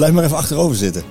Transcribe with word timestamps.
Blijf 0.00 0.14
maar 0.14 0.24
even 0.24 0.36
achterover 0.36 0.76
zitten. 0.76 1.02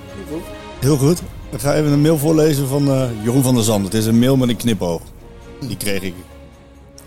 Heel 0.80 0.96
goed. 0.96 1.22
Ik 1.52 1.60
ga 1.60 1.74
even 1.74 1.92
een 1.92 2.00
mail 2.00 2.18
voorlezen 2.18 2.68
van 2.68 2.88
eh, 2.88 3.08
Jeroen 3.22 3.42
van 3.42 3.54
der 3.54 3.64
Zand. 3.64 3.84
Het 3.84 3.94
is 3.94 4.06
een 4.06 4.18
mail 4.18 4.36
met 4.36 4.48
een 4.48 4.56
knipoog. 4.56 5.02
Die 5.60 5.76
kreeg 5.76 6.02
ik. 6.02 6.14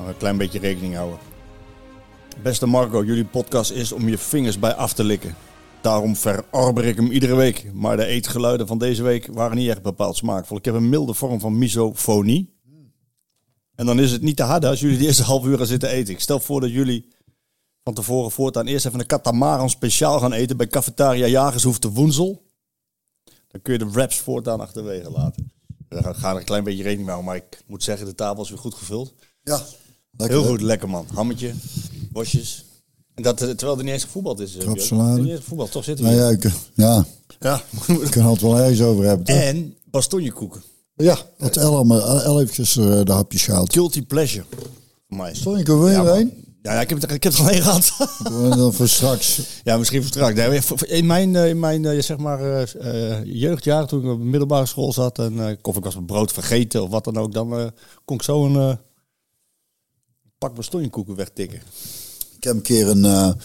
Een 0.07 0.17
klein 0.17 0.37
beetje 0.37 0.59
rekening 0.59 0.95
houden. 0.95 1.17
Beste 2.43 2.65
Marco, 2.65 3.03
jullie 3.03 3.25
podcast 3.25 3.71
is 3.71 3.91
om 3.91 4.09
je 4.09 4.17
vingers 4.17 4.59
bij 4.59 4.73
af 4.73 4.93
te 4.93 5.03
likken. 5.03 5.35
Daarom 5.81 6.15
verarber 6.15 6.85
ik 6.85 6.95
hem 6.95 7.11
iedere 7.11 7.35
week. 7.35 7.73
Maar 7.73 7.97
de 7.97 8.05
eetgeluiden 8.05 8.67
van 8.67 8.77
deze 8.77 9.03
week 9.03 9.27
waren 9.31 9.57
niet 9.57 9.69
echt 9.69 9.81
bepaald 9.81 10.17
smaakvol. 10.17 10.57
Ik 10.57 10.65
heb 10.65 10.75
een 10.75 10.89
milde 10.89 11.13
vorm 11.13 11.39
van 11.39 11.57
misofonie. 11.57 12.53
En 13.75 13.85
dan 13.85 13.99
is 13.99 14.11
het 14.11 14.21
niet 14.21 14.37
te 14.37 14.43
hard 14.43 14.65
als 14.65 14.79
jullie 14.79 14.97
de 14.97 15.05
eerste 15.05 15.23
half 15.23 15.45
uur 15.45 15.57
gaan 15.57 15.65
zitten 15.65 15.89
eten. 15.89 16.13
Ik 16.13 16.19
stel 16.19 16.39
voor 16.39 16.61
dat 16.61 16.71
jullie 16.71 17.12
van 17.83 17.93
tevoren 17.93 18.31
voortaan 18.31 18.65
eerst 18.67 18.85
even 18.85 18.99
een 18.99 19.05
katamaran 19.05 19.69
speciaal 19.69 20.19
gaan 20.19 20.33
eten 20.33 20.57
bij 20.57 20.67
Cafetaria 20.67 21.25
Jagershoef 21.27 21.79
te 21.79 21.91
Woensel. 21.91 22.41
Dan 23.47 23.61
kun 23.61 23.73
je 23.73 23.79
de 23.79 23.89
wraps 23.89 24.17
voortaan 24.19 24.59
achterwege 24.59 25.09
laten. 25.11 25.51
We 25.89 26.13
gaan 26.13 26.33
er 26.33 26.39
een 26.39 26.45
klein 26.45 26.63
beetje 26.63 26.83
rekening 26.83 27.05
mee 27.07 27.15
houden, 27.15 27.33
maar 27.33 27.43
ik 27.49 27.63
moet 27.67 27.83
zeggen, 27.83 28.05
de 28.05 28.15
tafel 28.15 28.43
is 28.43 28.49
weer 28.49 28.57
goed 28.59 28.73
gevuld. 28.73 29.13
Ja, 29.43 29.61
lekker. 30.17 30.37
Heel 30.39 30.47
goed, 30.49 30.61
lekker 30.61 30.89
man. 30.89 31.05
Hammetje, 31.13 31.53
bosjes. 32.11 32.65
En 33.15 33.23
dat 33.23 33.41
eh, 33.41 33.49
terwijl 33.49 33.77
er 33.77 33.83
niet 33.83 33.93
eens 33.93 34.03
gevoetbald 34.03 34.39
is. 34.39 34.53
eh, 34.55 34.59
Krap 34.61 34.73
Björn. 34.73 34.87
salade. 34.87 35.13
Is 35.17 35.21
Niet 35.21 35.31
eens 35.31 35.39
gevoetbald, 35.41 35.71
toch 35.71 35.83
zitten 35.83 36.05
we 36.05 36.11
Nou 36.11 36.23
hier. 36.23 36.31
ja, 36.41 36.49
ik, 36.49 36.55
ja, 36.73 37.05
Ja. 37.39 37.61
we 37.87 38.09
kunnen 38.09 38.31
het 38.31 38.41
wel 38.41 38.57
ergens 38.57 38.81
over 38.81 39.05
hebben. 39.05 39.25
toch? 39.25 39.35
En 39.35 39.75
bastonjekoeken. 39.85 40.63
Ja, 40.95 41.17
dat 41.37 41.55
heeft 42.37 42.53
gisteren 42.53 42.99
eh, 42.99 43.05
de 43.05 43.11
hapjes 43.11 43.43
gehaald. 43.43 43.73
Guilty 43.73 44.01
pleasure. 44.05 44.45
Voor 45.07 45.17
mij. 45.17 45.31
Ik 45.59 45.67
er 45.67 45.91
Ja, 45.91 46.03
man. 46.03 46.17
een? 46.17 46.42
Ja, 46.63 46.81
ik 46.81 46.89
heb 46.89 47.01
het, 47.01 47.11
ik 47.11 47.23
heb 47.23 47.33
het 47.33 47.41
alleen 47.41 47.61
gehad. 47.61 47.93
Dan 48.57 48.73
voor 48.73 48.87
straks. 48.87 49.41
Ja, 49.63 49.77
misschien 49.77 50.01
voor 50.01 50.11
straks. 50.11 50.35
Nee, 50.35 50.61
in 50.99 51.05
mijn, 51.05 51.35
eh, 51.35 51.49
in 51.49 51.59
mijn 51.59 51.85
eh, 51.85 52.01
zeg 52.01 52.17
maar, 52.17 52.63
eh, 52.63 53.23
jeugdjaren, 53.23 53.87
toen 53.87 54.03
ik 54.03 54.11
op 54.11 54.19
de 54.19 54.25
middelbare 54.25 54.65
school 54.65 54.93
zat 54.93 55.19
en 55.19 55.47
eh, 55.47 55.55
of 55.61 55.77
ik 55.77 55.83
was 55.83 55.93
mijn 55.93 56.05
brood 56.05 56.31
vergeten 56.31 56.83
of 56.83 56.89
wat 56.89 57.03
dan 57.03 57.17
ook, 57.17 57.33
dan 57.33 57.71
kon 58.05 58.15
ik 58.15 58.23
zo 58.23 58.45
een 58.45 58.77
pak 60.37 60.55
bastonjekoeken 60.55 61.15
wegtikken. 61.15 61.61
Ik 62.37 62.43
heb 62.43 62.55
een 62.55 62.61
keer 62.61 62.87
een, 62.87 63.35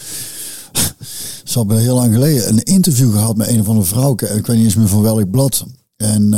is 1.43 1.57
al 1.57 1.65
bij 1.65 1.81
heel 1.81 1.95
lang 1.95 2.13
geleden, 2.13 2.49
een 2.49 2.63
interview 2.63 3.11
gehad 3.11 3.37
met 3.37 3.47
een 3.47 3.59
of 3.59 3.67
andere 3.67 3.87
vrouw. 3.87 4.13
Ik 4.13 4.19
weet 4.19 4.47
niet 4.47 4.65
eens 4.65 4.75
meer 4.75 4.87
van 4.87 5.01
welk 5.01 5.31
blad. 5.31 5.65
En 5.97 6.33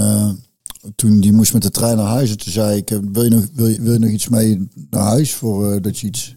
toen 0.96 1.20
die 1.20 1.34
moest 1.34 1.54
met 1.54 1.62
de 1.62 1.72
trein 1.72 1.98
naar 1.98 2.06
huis. 2.06 2.30
En 2.30 2.38
toen 2.38 2.52
zei 2.52 2.78
ik, 2.78 3.00
wil 3.12 3.24
je 3.24 3.30
nog, 3.30 3.46
wil 3.54 3.68
je, 3.68 3.82
wil 3.82 3.94
je 3.94 4.00
nog 4.00 4.10
iets 4.10 4.30
mee 4.30 4.68
naar 4.90 5.04
huis 5.04 5.34
voor 5.34 5.82
dat 5.82 6.00
je 6.00 6.08
iets... 6.08 6.36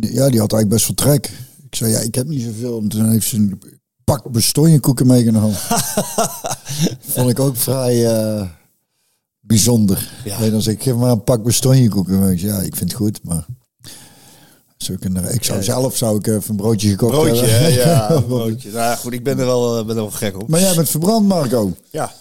Ja, 0.00 0.28
die 0.28 0.40
had 0.40 0.52
eigenlijk 0.52 0.68
best 0.68 0.84
veel 0.84 0.94
trek. 0.94 1.30
Ik 1.66 1.74
zei, 1.74 1.90
ja, 1.90 1.98
ik 1.98 2.14
heb 2.14 2.26
niet 2.26 2.42
zoveel. 2.42 2.78
En 2.80 2.88
toen 2.88 3.10
heeft 3.10 3.26
ze 3.26 3.36
een 3.36 3.60
pak 4.04 4.30
bestonjekoeken 4.30 5.06
meegenomen. 5.06 5.56
Vond 7.14 7.30
ik 7.30 7.40
ook 7.40 7.56
vrij 7.56 8.06
eh, 8.06 8.46
bijzonder. 9.40 10.10
Ja. 10.24 10.38
Nee, 10.38 10.50
dan 10.50 10.62
zeg 10.62 10.74
ik, 10.74 10.82
geef 10.82 10.94
maar 10.94 11.10
een 11.10 11.24
pak 11.24 11.44
mee. 11.44 12.32
Ik 12.32 12.38
zei, 12.38 12.52
Ja, 12.52 12.60
ik 12.60 12.76
vind 12.76 12.90
het 12.90 13.00
goed, 13.00 13.20
maar... 13.22 13.46
Zo 14.76 14.94
kunnen, 15.00 15.34
ik 15.34 15.44
zou 15.44 15.62
zelf 15.62 15.96
zou 15.96 16.18
ik 16.18 16.26
even 16.26 16.50
een 16.50 16.56
broodje 16.56 16.88
gekocht 16.88 17.12
Broodje, 17.12 17.44
hebben. 17.44 17.72
ja, 17.72 18.10
een 18.10 18.26
broodje. 18.36 18.70
Nou 18.70 18.82
ja, 18.82 18.96
goed, 18.96 19.12
ik 19.12 19.22
ben 19.24 19.38
er 19.38 19.46
wel, 19.46 19.78
eh, 19.78 19.86
ben 19.86 19.96
er 19.96 20.02
wel 20.02 20.10
gek 20.10 20.40
op. 20.40 20.48
Maar 20.48 20.60
jij 20.60 20.74
bent 20.74 20.88
verbrand, 20.88 21.26
Marco. 21.26 21.72
Ja, 21.90 22.12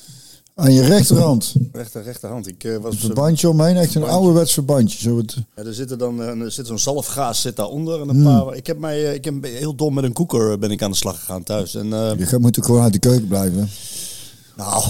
Aan 0.55 0.73
je 0.73 0.81
rechterhand. 0.81 1.55
rechter, 1.71 2.03
rechterhand. 2.03 2.47
Ik 2.47 2.63
eh, 2.63 2.77
was... 2.77 2.93
Een 2.93 2.99
verbandje 2.99 3.49
omheen, 3.49 3.77
echt 3.77 3.95
een 3.95 4.03
ouderwets 4.03 4.53
verbandje. 4.53 4.99
Zo 4.99 5.17
het, 5.17 5.37
Ja, 5.55 5.63
er 5.63 5.73
zit 5.73 5.91
er 5.91 5.97
dan 5.97 6.21
eh, 6.21 6.41
er 6.41 6.51
zit 6.51 6.67
zo'n 6.67 6.79
zalfgaas 6.79 7.41
zit 7.41 7.55
daaronder 7.55 8.01
en 8.01 8.09
een 8.09 8.23
paar. 8.23 8.55
Ik 8.55 8.67
heb 8.67 8.77
mij, 8.77 9.05
eh, 9.05 9.13
ik 9.13 9.25
heb 9.25 9.43
heel 9.43 9.75
dom 9.75 9.93
met 9.93 10.03
een 10.03 10.13
koeker 10.13 10.59
ben 10.59 10.71
ik 10.71 10.81
aan 10.81 10.91
de 10.91 10.97
slag 10.97 11.19
gegaan 11.19 11.43
thuis 11.43 11.75
en 11.75 11.87
je 11.87 12.25
gaat 12.25 12.39
moet 12.39 12.59
ook 12.59 12.65
gewoon 12.65 12.81
uit 12.81 12.93
de 12.93 12.99
keuken 12.99 13.27
blijven. 13.27 13.69
nou, 14.55 14.83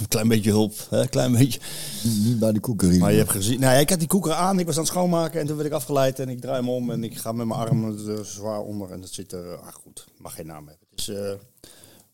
een 0.00 0.08
klein 0.08 0.28
beetje 0.28 0.50
hulp, 0.50 0.72
hè, 0.90 1.00
een 1.00 1.08
klein 1.08 1.32
beetje. 1.32 1.60
Niet 2.02 2.38
bij 2.38 2.52
de 2.52 2.60
koeker 2.60 2.90
hier. 2.90 3.00
Maar 3.00 3.12
je 3.12 3.18
hebt 3.18 3.30
gezien, 3.30 3.60
nou 3.60 3.74
ja, 3.74 3.78
ik 3.78 3.90
had 3.90 3.98
die 3.98 4.08
koeker 4.08 4.32
aan, 4.32 4.58
ik 4.58 4.66
was 4.66 4.74
aan 4.74 4.82
het 4.82 4.90
schoonmaken 4.90 5.40
en 5.40 5.46
toen 5.46 5.56
werd 5.56 5.68
ik 5.68 5.74
afgeleid 5.74 6.18
en 6.18 6.28
ik 6.28 6.40
draai 6.40 6.56
hem 6.56 6.68
om 6.68 6.90
en 6.90 7.04
ik 7.04 7.18
ga 7.18 7.32
met 7.32 7.46
mijn 7.46 7.60
arm 7.60 7.84
er 8.08 8.26
zwaar 8.26 8.60
onder 8.60 8.90
en 8.90 9.00
dat 9.00 9.10
zit 9.10 9.32
er, 9.32 9.56
ah 9.56 9.72
goed, 9.72 10.06
mag 10.18 10.34
geen 10.34 10.46
naam 10.46 10.66
hebben. 10.66 10.86
Dus 10.94 11.10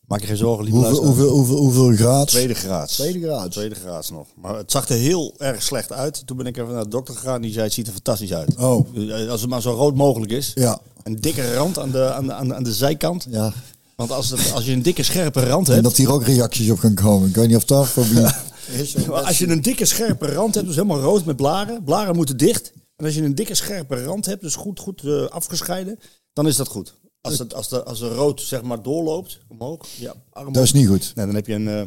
maak 0.07 0.21
je 0.21 0.27
geen 0.27 0.37
zorgen, 0.37 0.63
lieve 0.63 0.79
hoeveel, 0.79 1.03
hoeveel, 1.05 1.29
hoeveel, 1.29 1.57
hoeveel 1.57 1.95
graad? 1.95 2.27
Tweede 2.27 2.53
graad. 2.53 2.89
Tweede 2.89 3.19
graad. 3.19 3.51
Tweede 3.51 3.75
graad 3.75 4.11
nog. 4.11 4.27
Maar 4.41 4.55
het 4.55 4.71
zag 4.71 4.89
er 4.89 4.97
heel 4.97 5.33
erg 5.37 5.63
slecht 5.63 5.91
uit. 5.91 6.21
Toen 6.27 6.37
ben 6.37 6.45
ik 6.45 6.57
even 6.57 6.73
naar 6.73 6.83
de 6.83 6.89
dokter 6.89 7.15
gegaan. 7.15 7.41
Die 7.41 7.51
zei, 7.51 7.63
het 7.63 7.73
ziet 7.73 7.87
er 7.87 7.93
fantastisch 7.93 8.33
uit. 8.33 8.55
Oh. 8.55 8.87
Als 9.29 9.41
het 9.41 9.49
maar 9.49 9.61
zo 9.61 9.71
rood 9.71 9.95
mogelijk 9.95 10.31
is. 10.31 10.51
Ja. 10.55 10.79
Een 11.03 11.15
dikke 11.15 11.53
rand 11.53 11.79
aan 11.79 11.91
de, 11.91 12.13
aan 12.13 12.25
de, 12.25 12.33
aan 12.33 12.47
de, 12.47 12.55
aan 12.55 12.63
de 12.63 12.73
zijkant. 12.73 13.27
Ja. 13.29 13.53
Want 13.95 14.11
als, 14.11 14.29
het, 14.29 14.51
als 14.53 14.65
je 14.65 14.71
een 14.71 14.81
dikke 14.81 15.03
scherpe 15.03 15.45
rand 15.45 15.67
En 15.67 15.73
hebt... 15.73 15.85
dat 15.85 15.97
hier 15.97 16.11
ook 16.11 16.23
reacties 16.23 16.69
op 16.69 16.79
gaan 16.79 16.93
komen. 16.93 17.29
Ik 17.29 17.35
weet 17.35 17.47
niet 17.47 17.55
of 17.55 17.65
dat 17.65 17.87
voor 17.87 18.07
wie 18.07 18.25
is. 18.71 18.93
Maar 19.07 19.23
als 19.23 19.37
je 19.37 19.47
een 19.47 19.61
dikke 19.61 19.85
scherpe 19.85 20.25
rand 20.25 20.55
hebt, 20.55 20.67
dus 20.67 20.75
helemaal 20.75 20.99
rood 20.99 21.25
met 21.25 21.35
blaren. 21.35 21.83
Blaren 21.83 22.15
moeten 22.15 22.37
dicht. 22.37 22.71
En 22.95 23.05
als 23.05 23.15
je 23.15 23.21
een 23.21 23.35
dikke 23.35 23.55
scherpe 23.55 24.03
rand 24.03 24.25
hebt, 24.25 24.41
dus 24.41 24.55
goed, 24.55 24.79
goed 24.79 25.03
eh, 25.03 25.25
afgescheiden, 25.25 25.99
dan 26.33 26.47
is 26.47 26.55
dat 26.55 26.67
goed. 26.67 26.93
Als, 27.25 27.39
het, 27.39 27.53
als, 27.53 27.69
de, 27.69 27.83
als 27.83 27.99
de 27.99 28.07
rood 28.07 28.41
zeg 28.41 28.61
maar 28.61 28.81
doorloopt, 28.81 29.39
omhoog, 29.47 29.87
ja, 29.97 30.13
arm 30.29 30.53
Dat 30.53 30.63
is 30.63 30.71
niet 30.71 30.87
goed. 30.87 31.11
Nee, 31.15 31.25
dan 31.25 31.35
heb 31.35 31.47
je 31.47 31.53
een 31.53 31.67
eh, 31.67 31.81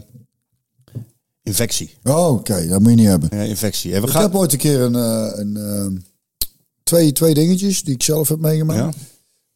infectie. 1.43 1.95
Oh, 2.05 2.33
oké. 2.33 2.67
Dat 2.67 2.81
moet 2.81 2.91
je 2.91 2.97
niet 2.97 3.07
hebben. 3.07 3.29
Ja, 3.33 3.43
infectie. 3.43 3.95
En 3.95 4.01
we 4.01 4.07
Ik 4.07 4.13
gaan... 4.13 4.23
heb 4.23 4.35
ooit 4.35 4.53
een 4.53 4.59
keer 4.59 4.81
een, 4.81 4.95
eh, 4.95 5.39
een, 5.39 5.57
eh, 5.57 6.01
twee, 6.83 7.13
twee 7.13 7.35
dingetjes 7.35 7.83
die 7.83 7.95
ik 7.95 8.03
zelf 8.03 8.29
heb 8.29 8.39
meegemaakt. 8.39 8.95
Ja. 8.95 9.01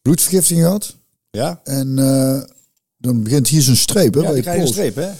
Bloedvergiftiging 0.03 0.65
gehad. 0.65 0.97
Ja? 1.31 1.61
En 1.65 1.95
dan 2.99 3.23
begint 3.23 3.49
hier 3.49 3.63
zo'n 3.63 3.75
streep. 3.77 4.15
Hè, 4.15 4.21
Ja, 4.21 4.33
dan 4.33 4.41
krijg 4.41 4.57
je 4.57 4.63
een 4.63 4.69
streep, 4.69 4.95
hè? 4.95 5.11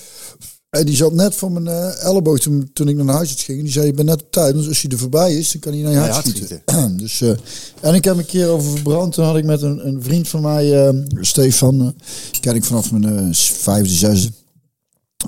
En 0.79 0.87
die 0.87 0.97
zat 0.97 1.13
net 1.13 1.35
voor 1.35 1.53
mijn 1.53 1.67
eh, 1.67 2.05
elleboog 2.05 2.39
toen, 2.39 2.71
toen 2.73 2.89
ik 2.89 2.97
naar 2.97 3.15
huis 3.15 3.43
ging. 3.43 3.59
En 3.59 3.65
die 3.65 3.73
zei, 3.73 3.87
je 3.87 3.93
bent 3.93 4.09
net 4.09 4.23
op 4.23 4.31
tijd. 4.31 4.55
Dus 4.55 4.69
als 4.69 4.83
hij 4.83 4.91
er 4.91 4.99
voorbij 4.99 5.35
is, 5.35 5.53
dan 5.53 5.61
kan 5.61 5.73
hij 5.73 5.83
naar 5.83 5.93
je 5.93 5.99
hart 5.99 6.27
schieten. 6.27 6.63
dus, 7.03 7.21
eh, 7.21 7.33
en 7.81 7.95
ik 7.95 8.05
heb 8.05 8.17
een 8.17 8.27
keer 8.27 8.49
over 8.49 8.71
verbrand. 8.71 9.13
Toen 9.13 9.25
had 9.25 9.37
ik 9.37 9.45
met 9.45 9.63
een, 9.63 9.87
een 9.87 10.03
vriend 10.03 10.29
van 10.29 10.43
mij, 10.43 10.87
eh, 10.87 10.95
Stefan, 11.21 11.95
ken 12.41 12.55
ik 12.55 12.65
vanaf 12.65 12.93
mijn 12.93 13.35
vijfde, 13.35 13.95
zesde. 13.95 14.33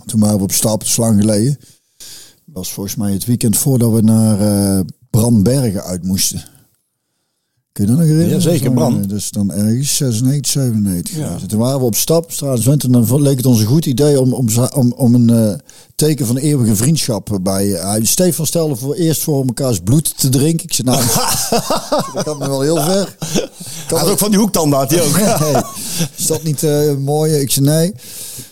Toen 0.06 0.20
waren 0.20 0.36
we 0.36 0.42
op 0.42 0.52
stap, 0.52 0.78
dat 0.78 0.88
is 0.88 0.96
lang 0.96 1.20
geleden. 1.20 1.58
was 2.44 2.72
volgens 2.72 2.96
mij 2.96 3.12
het 3.12 3.24
weekend 3.24 3.56
voordat 3.56 3.92
we 3.92 4.00
naar 4.00 4.84
Brandbergen 5.10 5.84
uit 5.84 6.02
moesten. 6.04 6.53
Kun 7.74 7.84
je 7.84 7.90
dat 7.90 7.98
nog 7.98 8.08
herinneren? 8.08 8.34
Ja, 8.36 8.40
zeker, 8.40 8.64
Dat 8.64 8.72
is 8.72 8.78
lang, 8.80 8.92
Brand. 8.92 9.04
eh, 9.04 9.10
Dus 9.10 9.30
dan 9.30 9.52
ergens 9.52 9.96
96, 9.96 10.52
97. 10.52 11.16
Ja. 11.16 11.36
Toen 11.46 11.58
waren 11.58 11.78
we 11.78 11.84
op 11.84 11.94
stap, 11.94 12.32
straat. 12.32 12.66
En 12.66 12.78
dan 12.92 13.22
leek 13.22 13.36
het 13.36 13.46
ons 13.46 13.60
een 13.60 13.66
goed 13.66 13.86
idee 13.86 14.20
om, 14.20 14.32
om, 14.32 14.48
om, 14.74 14.92
om 14.96 15.14
een 15.14 15.30
eh, 15.30 15.54
teken 15.94 16.26
van 16.26 16.36
eeuwige 16.36 16.76
vriendschap 16.76 17.38
bij... 17.42 17.66
hij 17.66 18.04
Stefan 18.04 18.46
stelde 18.46 18.76
voor 18.76 18.94
eerst 18.94 19.22
voor 19.22 19.44
elkaars 19.46 19.78
bloed 19.80 20.18
te 20.18 20.28
drinken. 20.28 20.64
Ik 20.64 20.72
zei, 20.72 20.88
nou, 20.88 21.02
dat 22.14 22.22
kan 22.24 22.38
me 22.38 22.48
wel 22.48 22.60
heel 22.60 22.76
ver. 22.82 23.16
Hij 23.86 23.98
had 23.98 24.08
ook 24.08 24.18
van 24.18 24.30
die 24.30 24.38
hoektanden, 24.38 24.78
had 24.78 24.90
hij 24.90 25.02
ook. 25.02 25.18
Nee, 25.52 25.62
is 26.16 26.26
dat 26.26 26.42
niet 26.42 26.62
mooi? 26.98 27.32
Ik 27.32 27.50
zei 27.50 27.66
nee. 27.66 27.92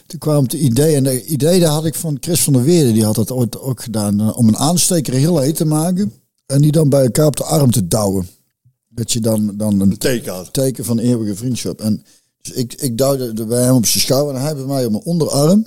Toen 0.06 0.18
kwam 0.18 0.42
het 0.42 0.52
idee. 0.52 0.94
En 0.96 1.04
het 1.04 1.24
idee 1.24 1.60
daar 1.60 1.70
had 1.72 1.84
ik 1.84 1.94
van 1.94 2.16
Chris 2.20 2.40
van 2.42 2.52
der 2.52 2.62
Weerde. 2.62 2.92
Die 2.92 3.04
had 3.04 3.14
dat 3.14 3.30
ooit 3.32 3.58
ook 3.60 3.82
gedaan. 3.82 4.34
Om 4.34 4.48
een 4.48 4.58
aansteker 4.58 5.12
heel 5.14 5.38
heet 5.38 5.56
te 5.56 5.64
maken. 5.64 6.12
En 6.46 6.60
die 6.60 6.72
dan 6.72 6.88
bij 6.88 7.02
elkaar 7.02 7.26
op 7.26 7.36
de 7.36 7.44
arm 7.44 7.70
te 7.70 7.88
douwen. 7.88 8.28
Dat 8.94 9.12
je 9.12 9.20
dan, 9.20 9.52
dan 9.56 9.80
een 9.80 9.98
Teken 9.98 10.32
had. 10.32 10.52
teken 10.52 10.84
van 10.84 10.98
eeuwige 10.98 11.36
vriendschap. 11.36 11.80
En 11.80 12.02
dus 12.42 12.52
ik, 12.52 12.74
ik 12.74 12.98
duwde 12.98 13.32
er 13.36 13.46
bij 13.46 13.62
hem 13.62 13.74
op 13.74 13.86
zijn 13.86 14.04
schouder. 14.04 14.34
En 14.34 14.40
hij 14.40 14.54
bij 14.54 14.64
mij 14.64 14.84
op 14.84 14.90
mijn 14.90 15.04
onderarm. 15.04 15.66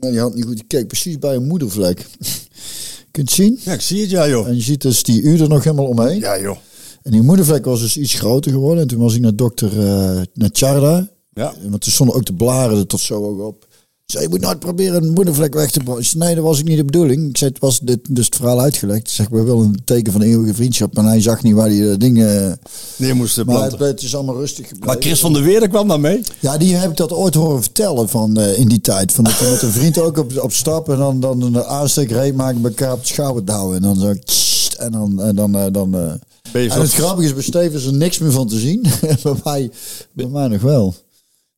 En 0.00 0.10
die 0.10 0.20
had 0.20 0.34
niet 0.34 0.44
goed. 0.44 0.66
Keek 0.66 0.86
precies 0.86 1.18
bij 1.18 1.34
een 1.34 1.46
moedervlek. 1.46 2.06
Kun 3.10 3.22
je 3.24 3.30
het 3.30 3.30
zien? 3.30 3.58
Ja, 3.62 3.72
ik 3.72 3.80
zie 3.80 4.00
het, 4.00 4.10
ja, 4.10 4.28
joh. 4.28 4.46
En 4.48 4.54
je 4.54 4.62
ziet 4.62 4.82
dus 4.82 5.02
die 5.02 5.22
u 5.22 5.38
er 5.40 5.48
nog 5.48 5.64
helemaal 5.64 5.86
omheen. 5.86 6.18
Ja, 6.18 6.40
joh. 6.40 6.56
En 7.02 7.12
die 7.12 7.22
moedervlek 7.22 7.64
was 7.64 7.80
dus 7.80 7.96
iets 7.96 8.14
groter 8.14 8.52
geworden. 8.52 8.82
En 8.82 8.88
toen 8.88 8.98
was 8.98 9.14
ik 9.14 9.20
naar 9.20 9.36
dokter, 9.36 9.70
eh 9.70 10.22
naar 10.34 10.50
Charda. 10.52 11.08
Ja. 11.32 11.54
Want 11.68 11.84
er 11.84 11.92
stonden 11.92 12.16
ook 12.16 12.24
de 12.24 12.34
blaren 12.34 12.78
er 12.78 12.86
tot 12.86 13.00
zo 13.00 13.24
ook 13.24 13.40
op. 13.40 13.65
Zei, 14.06 14.22
je 14.22 14.28
moet 14.28 14.40
nooit 14.40 14.58
proberen 14.58 15.02
een 15.02 15.12
moedervlek 15.12 15.54
weg 15.54 15.70
te 15.70 15.80
zei, 15.84 16.24
Nee, 16.24 16.34
dat 16.34 16.44
was 16.44 16.58
ik 16.58 16.64
niet 16.64 16.76
de 16.76 16.84
bedoeling. 16.84 17.28
Ik 17.28 17.36
zei, 17.36 17.50
het 17.50 17.60
was 17.60 17.80
dit, 17.80 17.98
dus 18.10 18.24
het 18.24 18.36
verhaal 18.36 18.60
uitgelegd. 18.60 19.00
Ik 19.00 19.08
zeg, 19.08 19.28
we 19.28 19.42
willen 19.42 19.64
een 19.64 19.84
teken 19.84 20.12
van 20.12 20.22
eeuwige 20.22 20.54
vriendschap. 20.54 20.94
Maar 20.94 21.04
hij 21.04 21.20
zag 21.20 21.42
niet 21.42 21.54
waar 21.54 21.68
die 21.68 21.90
eh, 21.90 21.98
dingen... 21.98 22.58
Die 22.96 23.14
moest 23.14 23.44
Maar 23.44 23.62
het, 23.62 23.78
het 23.78 24.02
is 24.02 24.14
allemaal 24.14 24.36
rustig 24.36 24.68
gebleven. 24.68 24.86
Maar 24.86 25.02
Chris 25.02 25.20
van 25.20 25.32
der 25.32 25.42
Weerde 25.42 25.68
kwam 25.68 25.88
dan 25.88 26.00
mee. 26.00 26.22
Ja, 26.38 26.56
die 26.56 26.74
heb 26.74 26.90
ik 26.90 26.96
dat 26.96 27.12
ooit 27.12 27.34
horen 27.34 27.62
vertellen 27.62 28.08
van 28.08 28.36
eh, 28.36 28.58
in 28.58 28.68
die 28.68 28.80
tijd. 28.80 29.12
Van 29.12 29.24
dat 29.24 29.38
we 29.38 29.50
met 29.50 29.62
een 29.62 29.70
vriend 29.70 29.98
ook 29.98 30.18
op, 30.18 30.38
op 30.38 30.52
stap 30.52 30.88
en 30.88 30.98
dan, 30.98 31.20
dan 31.20 31.42
een 31.42 31.64
aansteker 31.64 32.20
heen 32.20 32.34
maken, 32.34 32.64
elkaar 32.64 32.92
op 32.92 33.00
de 33.00 33.06
schouder 33.06 33.44
douwen. 33.44 33.76
En 33.76 33.82
dan 33.82 33.96
zo. 33.96 34.14
tssst, 34.24 34.74
en 34.74 34.92
dan. 34.92 35.22
En 35.22 35.36
dan, 35.36 35.56
eh, 35.56 35.66
dan 35.72 35.94
eh. 35.94 36.12
Je 36.52 36.70
En 36.70 36.80
het 36.80 36.92
grappige 36.92 37.26
is, 37.26 37.34
bij 37.34 37.42
Steven 37.42 37.78
is 37.78 37.86
er 37.86 37.94
niks 37.94 38.18
meer 38.18 38.32
van 38.32 38.48
te 38.48 38.58
zien. 38.58 38.80
bij, 39.22 39.34
mij, 39.44 39.70
bij 40.12 40.26
mij 40.26 40.48
nog 40.48 40.62
wel. 40.62 40.94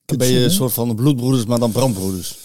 Dan 0.08 0.19
ben 0.19 0.28
je 0.32 0.44
een 0.44 0.50
soort 0.50 0.72
van 0.72 0.94
bloedbroeders, 0.94 1.44
maar 1.46 1.58
dan 1.58 1.72
brandbroeders. 1.72 2.38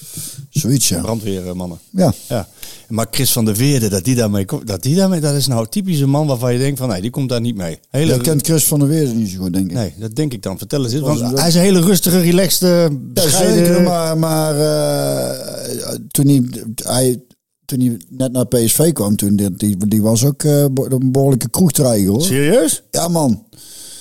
Zoiets, 0.50 0.89
ja. 0.89 1.01
Brandweermannen. 1.01 1.80
Ja, 1.89 2.13
Ja. 2.30 2.48
Maar 2.88 3.07
Chris 3.12 3.31
van 3.31 3.45
der 3.45 3.56
Weerde, 3.56 3.89
dat 3.89 4.04
die 4.04 4.15
daarmee 4.15 4.45
komt, 4.45 4.68
dat 4.68 4.81
die 4.83 4.95
daarmee, 4.95 5.19
dat 5.19 5.36
is 5.36 5.48
nou 5.48 5.68
typisch 5.69 6.00
een 6.00 6.10
man 6.10 6.27
waarvan 6.27 6.54
je 6.54 6.60
denkt 6.60 6.80
van, 6.80 6.89
nee, 6.89 7.01
die 7.01 7.10
komt 7.10 7.30
daar 7.30 7.42
niet 7.42 7.56
mee. 7.56 7.80
Hele, 7.89 8.06
jij 8.13 8.18
kent 8.18 8.45
Chris 8.45 8.63
van 8.65 8.80
der 8.80 8.88
Weerde 8.88 9.12
niet 9.13 9.30
zo 9.30 9.39
goed, 9.39 9.54
denk 9.54 9.65
ik. 9.69 9.74
Nee, 9.74 9.94
dat 10.00 10.15
denk 10.15 10.33
ik 10.33 10.42
dan. 10.42 10.57
Vertel 10.57 10.83
eens. 10.83 11.00
Want 11.00 11.39
hij 11.39 11.48
is 11.48 11.56
een 11.56 11.62
hele 11.62 11.81
rustige, 11.81 12.19
relaxed, 12.19 12.62
eh, 12.69 12.81
Ja, 12.81 12.89
bescheiden- 13.13 13.83
maar, 13.83 14.18
maar 14.18 14.56
eh, 14.59 15.95
toen, 16.12 16.27
hij, 16.27 16.44
hij, 16.83 17.21
toen 17.66 17.80
hij 17.80 17.98
net 18.09 18.31
naar 18.31 18.45
PSV 18.48 18.92
kwam, 18.92 19.16
toen, 19.16 19.36
die, 19.36 19.77
die, 19.88 20.01
was 20.01 20.25
ook 20.25 20.44
eh, 20.44 20.62
een 20.62 21.12
behoorlijke 21.12 21.50
kroegtreiger, 21.50 22.09
hoor. 22.09 22.21
Serieus? 22.21 22.83
Ja, 22.92 23.07
man. 23.07 23.44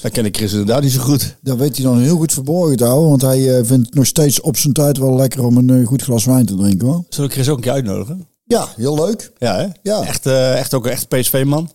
Dan 0.03 0.11
ken 0.11 0.25
ik 0.25 0.37
Chris 0.37 0.53
inderdaad 0.53 0.83
niet 0.83 0.93
zo 0.93 1.01
goed. 1.01 1.37
Dat 1.43 1.57
weet 1.59 1.77
hij 1.77 1.85
dan 1.85 2.01
heel 2.01 2.17
goed 2.17 2.33
verborgen 2.33 2.77
te 2.77 2.85
houden. 2.85 3.09
Want 3.09 3.23
hij 3.23 3.59
eh, 3.59 3.65
vindt 3.67 3.87
het 3.87 3.95
nog 3.95 4.07
steeds 4.07 4.41
op 4.41 4.57
zijn 4.57 4.73
tijd 4.73 4.99
wel 4.99 5.17
lekker 5.17 5.45
om 5.45 5.57
een 5.57 5.71
eh, 5.81 5.87
goed 5.87 6.03
glas 6.03 6.25
wijn 6.25 6.47
te 6.47 6.57
drinken 6.57 6.87
hoor. 6.89 7.05
Zullen 7.09 7.29
we 7.29 7.35
Chris 7.35 7.49
ook 7.49 7.57
een 7.57 7.63
keer 7.63 7.73
uitnodigen? 7.73 8.27
Ja, 8.45 8.69
heel 8.77 8.95
leuk. 8.95 9.33
Ja, 9.39 9.57
hè? 9.57 9.67
Ja. 9.83 10.03
Echt, 10.03 10.27
eh, 10.27 10.59
echt 10.59 10.75
ook 10.75 10.85
een 10.87 10.91
echt 10.91 11.09
PSV-man. 11.09 11.71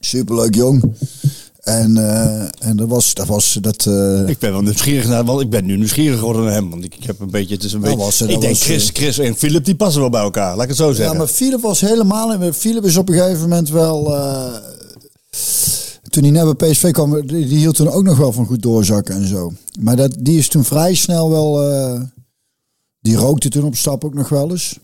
Superleuk 0.00 0.54
jong. 0.54 0.94
En, 1.60 1.96
en 2.58 2.76
dat 2.76 2.88
was, 2.88 3.14
dat 3.14 3.26
was 3.26 3.58
dat. 3.60 3.86
Ik 4.28 4.38
ben 4.38 4.52
wel 4.52 4.60
nieuwsgierig 4.62 5.08
naar, 5.08 5.24
want 5.24 5.40
ik 5.40 5.50
ben 5.50 5.64
nu 5.64 5.76
nieuwsgierig 5.76 6.18
geworden 6.18 6.44
naar 6.44 6.52
hem. 6.52 6.70
Want 6.70 6.84
ik, 6.84 6.94
ik 6.94 7.04
heb 7.04 7.20
een 7.20 7.30
beetje, 7.30 7.54
het 7.54 7.64
is 7.64 7.72
een 7.72 7.80
Dat 7.80 7.88
beetje. 7.88 8.04
was, 8.04 8.20
ik 8.20 8.28
dat 8.30 8.40
denk 8.40 8.52
was, 8.52 8.62
Chris, 8.62 8.90
Chris 8.92 9.18
en 9.18 9.36
Philip 9.36 9.64
die 9.64 9.74
passen 9.74 10.00
wel 10.00 10.10
bij 10.10 10.22
elkaar. 10.22 10.54
Laat 10.54 10.62
ik 10.62 10.68
het 10.68 10.78
zo 10.78 10.88
ja, 10.88 10.94
zeggen. 10.94 11.16
maar 11.16 11.26
Philip 11.26 11.60
was 11.60 11.80
helemaal. 11.80 12.52
Philip 12.52 12.84
is 12.84 12.96
op 12.96 13.08
een 13.08 13.14
gegeven 13.14 13.40
moment 13.40 13.68
wel. 13.68 14.14
Eh, 16.06 16.10
toen 16.10 16.22
hij 16.22 16.32
net 16.32 16.56
bij 16.56 16.70
PSV 16.70 16.90
kwam, 16.90 17.26
die, 17.26 17.46
die 17.46 17.58
hield 17.58 17.76
toen 17.76 17.88
ook 17.90 18.02
nog 18.04 18.18
wel 18.18 18.32
van 18.32 18.46
goed 18.46 18.62
doorzakken 18.62 19.14
en 19.14 19.26
zo. 19.26 19.52
Maar 19.80 19.96
dat, 19.96 20.14
die 20.18 20.38
is 20.38 20.48
toen 20.48 20.64
vrij 20.64 20.94
snel 20.94 21.30
wel. 21.30 21.70
eh, 21.72 22.00
die 23.00 23.16
rookte 23.16 23.48
toen 23.48 23.64
op 23.64 23.76
stap 23.76 24.04
ook 24.04 24.14
nog 24.14 24.28
wel 24.28 24.50
eens. 24.50 24.78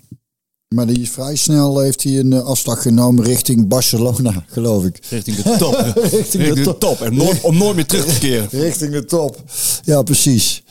Maar 0.74 0.86
die 0.86 1.00
is 1.00 1.10
vrij 1.10 1.36
snel 1.36 1.78
heeft 1.78 2.02
hij 2.02 2.19
een 2.19 2.32
eh, 2.32 2.44
afslag 2.44 2.82
genomen 2.82 3.24
richting 3.24 3.69
Barcelona, 3.69 4.44
geloof 4.48 4.84
ik. 4.84 5.06
Richting 5.10 5.36
de 5.36 5.56
top. 5.58 5.74
Richting 6.10 6.54
de 6.54 6.62
top. 6.62 6.80
top. 6.80 7.00
En 7.00 7.14
nooit, 7.14 7.40
om 7.40 7.56
nooit 7.56 7.76
meer 7.76 7.86
terug 7.86 8.04
te 8.06 8.18
keren. 8.18 8.48
Richting 8.66 8.92
de 8.92 9.04
top. 9.04 9.42
Ja, 9.84 10.02
precies. 10.02 10.62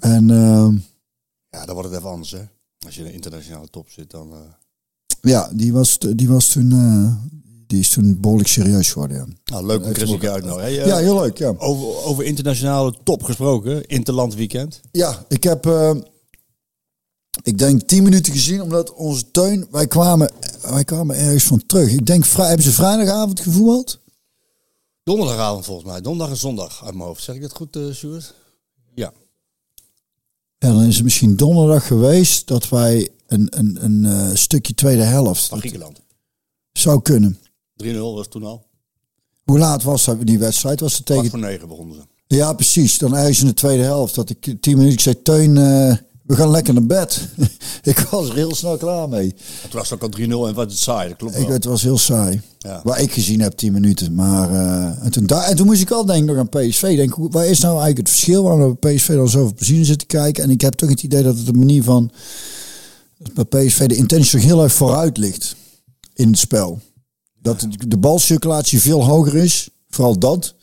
En 0.00 0.30
ehm, 0.30 0.74
Ja, 1.50 1.64
dan 1.64 1.74
wordt 1.74 1.88
het 1.90 1.98
even 1.98 2.10
anders, 2.10 2.30
hè. 2.30 2.40
Als 2.86 2.94
je 2.94 3.00
in 3.00 3.06
de 3.06 3.12
internationale 3.12 3.68
top 3.70 3.86
zit, 3.90 4.10
dan... 4.10 4.32
eh, 4.32 4.38
ja, 5.20 5.50
die 5.54 5.72
was, 5.72 5.98
die 5.98 6.28
was 6.28 6.48
toen, 6.48 6.72
eh, 6.72 7.12
die 7.74 7.82
is 7.82 7.88
toen 7.88 8.20
behoorlijk 8.20 8.48
serieus 8.48 8.92
geworden. 8.92 9.16
Ja, 9.16 9.52
Nou, 9.52 9.66
leuk 9.66 9.84
om 9.84 9.94
Chris 9.94 10.10
ook-. 10.10 10.22
Hey, 10.22 10.80
eh, 10.80 10.86
ja 10.86 10.96
heel 10.96 11.20
leuk. 11.20 11.38
Ja, 11.38 11.54
over, 11.58 12.04
over 12.04 12.24
internationale 12.24 12.94
top 13.02 13.22
gesproken. 13.22 13.86
Interland 13.86 14.34
weekend. 14.34 14.80
ja 14.92 15.24
ik 15.28 15.42
heb, 15.42 15.66
eh, 15.66 15.94
ik 17.42 17.58
denk 17.58 17.82
tien 17.82 18.02
minuten 18.02 18.32
gezien, 18.32 18.62
omdat 18.62 18.92
onze 18.92 19.30
teun, 19.30 19.66
wij 19.70 19.86
kwamen, 19.86 20.30
wij 20.62 20.84
kwamen 20.84 21.16
ergens 21.16 21.44
van 21.44 21.66
terug. 21.66 21.90
Ik 21.90 22.06
denk, 22.06 22.24
vrij, 22.24 22.46
hebben 22.46 22.64
ze 22.64 22.72
vrijdagavond 22.72 23.40
gevoetbald? 23.40 24.00
Donderdagavond 25.02 25.64
volgens 25.64 25.86
mij. 25.86 26.00
Donderdag 26.00 26.34
en 26.34 26.40
zondag 26.40 26.84
uit 26.84 26.94
mijn 26.94 27.06
hoofd. 27.06 27.22
Zeg 27.22 27.34
ik 27.34 27.42
dat 27.42 27.52
goed, 27.52 27.78
Stuart? 27.90 28.34
Ja. 28.94 29.12
Ja, 30.58 30.72
dan 30.72 30.82
is 30.82 30.94
het 30.94 31.04
misschien 31.04 31.36
donderdag 31.36 31.86
geweest 31.86 32.46
dat 32.46 32.68
wij 32.68 33.08
een, 33.26 33.58
een, 33.58 33.84
een 33.84 34.04
eh, 34.04 34.34
stukje 34.34 34.74
tweede 34.74 35.02
helft. 35.02 35.46
Van 35.46 35.58
Griekenland. 35.58 36.00
3-0 36.00 36.02
Zou 36.72 37.02
kunnen. 37.02 37.38
Was 37.76 38.28
toen 38.28 38.44
al. 38.44 38.66
Hoe 39.44 39.58
laat 39.58 39.82
was 39.82 40.04
dat, 40.04 40.26
die 40.26 40.38
wedstrijd? 40.38 40.80
Was 40.80 40.96
het 40.96 41.06
tegen 41.06 41.30
voor 41.30 41.38
negen 41.38 41.68
begonnen 41.68 41.96
ze. 41.96 42.02
Ja, 42.36 42.52
precies. 42.52 42.98
Dan 42.98 43.16
ergens 43.16 43.40
in 43.40 43.46
de 43.46 43.54
tweede 43.54 43.82
helft. 43.82 44.14
Dat 44.14 44.30
ik 44.30 44.56
tien 44.60 44.76
minuten 44.76 44.92
ik 44.92 45.00
zei, 45.00 45.22
Teun, 45.22 45.56
eh, 45.56 45.96
we 46.22 46.36
gaan 46.36 46.50
lekker 46.50 46.74
naar 46.74 46.86
bed. 46.86 47.28
ik 47.82 47.98
was 47.98 48.28
er 48.28 48.34
heel 48.34 48.54
snel 48.54 48.76
klaar 48.76 49.08
mee. 49.08 49.34
Het 49.62 49.72
was 49.72 49.92
ook 49.92 50.02
al 50.02 50.08
3-0 50.18 50.20
en 50.20 50.54
wat 50.54 50.70
het 50.70 50.78
saai. 50.78 51.08
Dat 51.08 51.16
klopt 51.16 51.34
Ik, 51.34 51.42
wel. 51.42 51.52
het 51.52 51.64
was 51.64 51.82
heel 51.82 51.98
saai. 51.98 52.40
Ja. 52.58 52.80
Waar 52.84 53.00
ik 53.00 53.12
gezien 53.12 53.40
heb, 53.40 53.52
tien 53.52 53.72
minuten. 53.72 54.14
Maar, 54.14 54.50
eh, 54.50 55.04
en, 55.04 55.10
toen, 55.10 55.26
daar, 55.26 55.44
en 55.44 55.56
toen 55.56 55.66
moest 55.66 55.80
ik 55.80 55.90
al 55.90 56.04
denken 56.04 56.26
nog 56.26 56.36
aan 56.36 56.48
PSV. 56.48 56.96
Denk, 56.96 57.14
waar 57.16 57.46
is 57.46 57.60
nou 57.60 57.72
eigenlijk 57.72 57.98
het 57.98 58.08
verschil? 58.08 58.42
Waarom 58.42 58.78
we 58.80 58.94
PSV 58.94 59.14
dan 59.14 59.28
zoveel 59.28 59.54
plezier 59.54 59.78
in 59.78 59.84
zitten 59.84 60.06
kijken? 60.06 60.42
En 60.42 60.50
ik 60.50 60.60
heb 60.60 60.74
toch 60.74 60.88
het 60.88 61.02
idee 61.02 61.22
dat 61.22 61.36
het 61.36 61.46
de 61.46 61.52
manier 61.52 61.82
van... 61.82 62.10
dat 63.32 63.48
bij 63.48 63.66
PSV 63.66 63.86
de 63.86 63.96
intentie 63.96 64.30
toch 64.30 64.48
heel 64.48 64.62
erg 64.62 64.72
vooruit 64.72 65.16
ligt 65.16 65.56
in 66.14 66.28
het 66.28 66.38
spel. 66.38 66.80
Dat 67.44 67.66
de, 67.88 67.98
balcirculatie 67.98 68.80
veel 68.80 69.04
hoger 69.04 69.36
is. 69.36 69.68
Vooral 69.88 70.18
dat. 70.18 70.54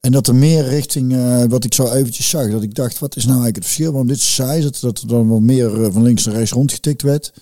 En 0.00 0.12
dat 0.12 0.26
er 0.26 0.34
meer 0.34 0.68
richting, 0.68 1.12
eh, 1.12 1.44
wat 1.44 1.64
ik 1.64 1.74
zo 1.74 1.92
eventjes 1.92 2.28
zag, 2.28 2.50
dat 2.50 2.62
ik 2.62 2.74
dacht, 2.74 2.98
wat 2.98 3.16
is 3.16 3.24
nou 3.24 3.36
eigenlijk 3.36 3.56
het 3.56 3.64
verschil? 3.64 3.90
Waarom 3.90 4.08
dit 4.08 4.16
is 4.16 4.34
saai, 4.34 4.62
dat, 4.62 4.78
dat 4.80 5.00
er 5.00 5.08
dan 5.08 5.28
wel 5.28 5.40
meer 5.40 5.84
eh, 5.84 5.92
van 5.92 6.02
links 6.02 6.24
naar 6.24 6.34
rechts 6.34 6.52
rondgetikt 6.52 7.02
werd. 7.02 7.32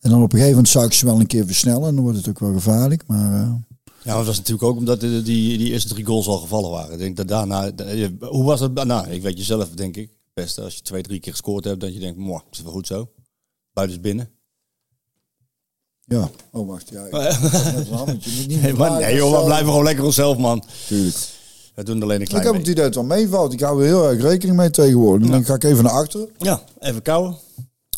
En 0.00 0.10
dan 0.10 0.22
op 0.22 0.32
een 0.32 0.38
gegeven 0.38 0.50
moment 0.50 0.68
zou 0.68 0.86
ik 0.86 0.92
ze 0.92 1.06
wel 1.06 1.20
een 1.20 1.26
keer 1.26 1.46
versnellen. 1.46 1.88
En 1.88 1.94
dan 1.94 2.04
wordt 2.04 2.18
het 2.18 2.28
ook 2.28 2.38
wel 2.38 2.52
gevaarlijk. 2.52 3.06
Maar 3.06 3.32
eh, 3.32 3.54
Ja, 3.84 3.90
maar 4.04 4.16
dat 4.16 4.26
was 4.26 4.36
natuurlijk 4.36 4.68
ook 4.68 4.76
omdat 4.76 5.00
die, 5.00 5.22
die, 5.22 5.70
eerste 5.70 5.88
drie 5.88 6.04
goals 6.04 6.26
al 6.26 6.38
gevallen 6.38 6.70
waren. 6.70 6.92
Ik 6.92 6.98
denk 6.98 7.16
dat 7.16 7.28
daarna... 7.28 7.72
Hoe 8.20 8.44
was 8.44 8.60
het 8.60 8.76
daarna? 8.76 9.06
Ik 9.06 9.22
weet 9.22 9.38
jezelf, 9.38 9.70
denk 9.70 9.96
ik. 9.96 10.08
Het 10.08 10.34
beste 10.44 10.62
als 10.62 10.74
je 10.74 10.82
twee, 10.82 11.02
drie 11.02 11.20
keer 11.20 11.32
gescoord 11.32 11.64
hebt, 11.64 11.80
dat 11.80 11.94
je 11.94 12.00
denkt, 12.00 12.18
mooi, 12.18 12.42
is 12.50 12.56
het 12.56 12.66
wel 12.66 12.74
goed 12.74 12.86
zo. 12.86 13.10
Buiten 13.72 13.96
is 13.96 14.02
binnen. 14.02 14.39
Ja. 16.18 16.30
Oh, 16.52 16.68
wacht. 16.68 16.88
Ja, 16.90 17.04
ik- 17.04 17.12
Nee, 18.62 18.72
maar, 18.74 19.00
nee 19.00 19.14
joh, 19.14 19.38
we 19.38 19.44
blijven 19.44 19.66
gewoon 19.66 19.84
lekker 19.84 20.04
onszelf, 20.04 20.36
man. 20.38 20.64
Tuurlijk. 20.88 21.16
We 21.74 21.82
doen 21.82 22.02
alleen 22.02 22.14
een 22.16 22.22
Ik 22.22 22.28
klein 22.28 22.44
heb 22.44 22.52
het 22.54 22.62
idee 22.62 22.74
dat 22.74 22.84
het 22.84 22.94
wel 22.94 23.04
meevalt. 23.04 23.52
Ik 23.52 23.60
hou 23.60 23.80
er 23.80 23.86
heel 23.86 24.08
erg 24.08 24.20
rekening 24.22 24.56
mee 24.58 24.70
tegenwoordig. 24.70 25.28
Dan 25.30 25.44
ga 25.44 25.54
ik 25.54 25.64
even 25.64 25.84
naar 25.84 25.92
achteren. 25.92 26.28
Ja, 26.38 26.62
even 26.78 27.02
kauwen. 27.02 27.36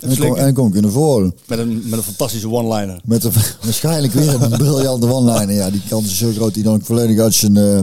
En 0.00 0.18
kom, 0.18 0.36
en 0.36 0.48
ik 0.48 0.72
weer 0.72 0.82
naar 0.82 0.90
voren. 0.90 1.34
Met 1.46 1.58
een, 1.58 1.82
met 1.84 1.98
een 1.98 2.04
fantastische 2.04 2.50
one-liner. 2.50 3.00
Met 3.04 3.24
een, 3.24 3.32
waarschijnlijk 3.62 4.12
weer 4.12 4.42
een 4.42 4.50
briljante 4.50 5.06
one-liner. 5.12 5.54
Ja, 5.54 5.70
die 5.70 5.82
kans 5.88 6.04
is 6.06 6.18
zo 6.18 6.30
groot. 6.32 6.54
Die 6.54 6.62
dan 6.62 6.80
volledig 6.84 7.18
uit 7.18 7.34
zijn 7.34 7.56
eh, 7.56 7.80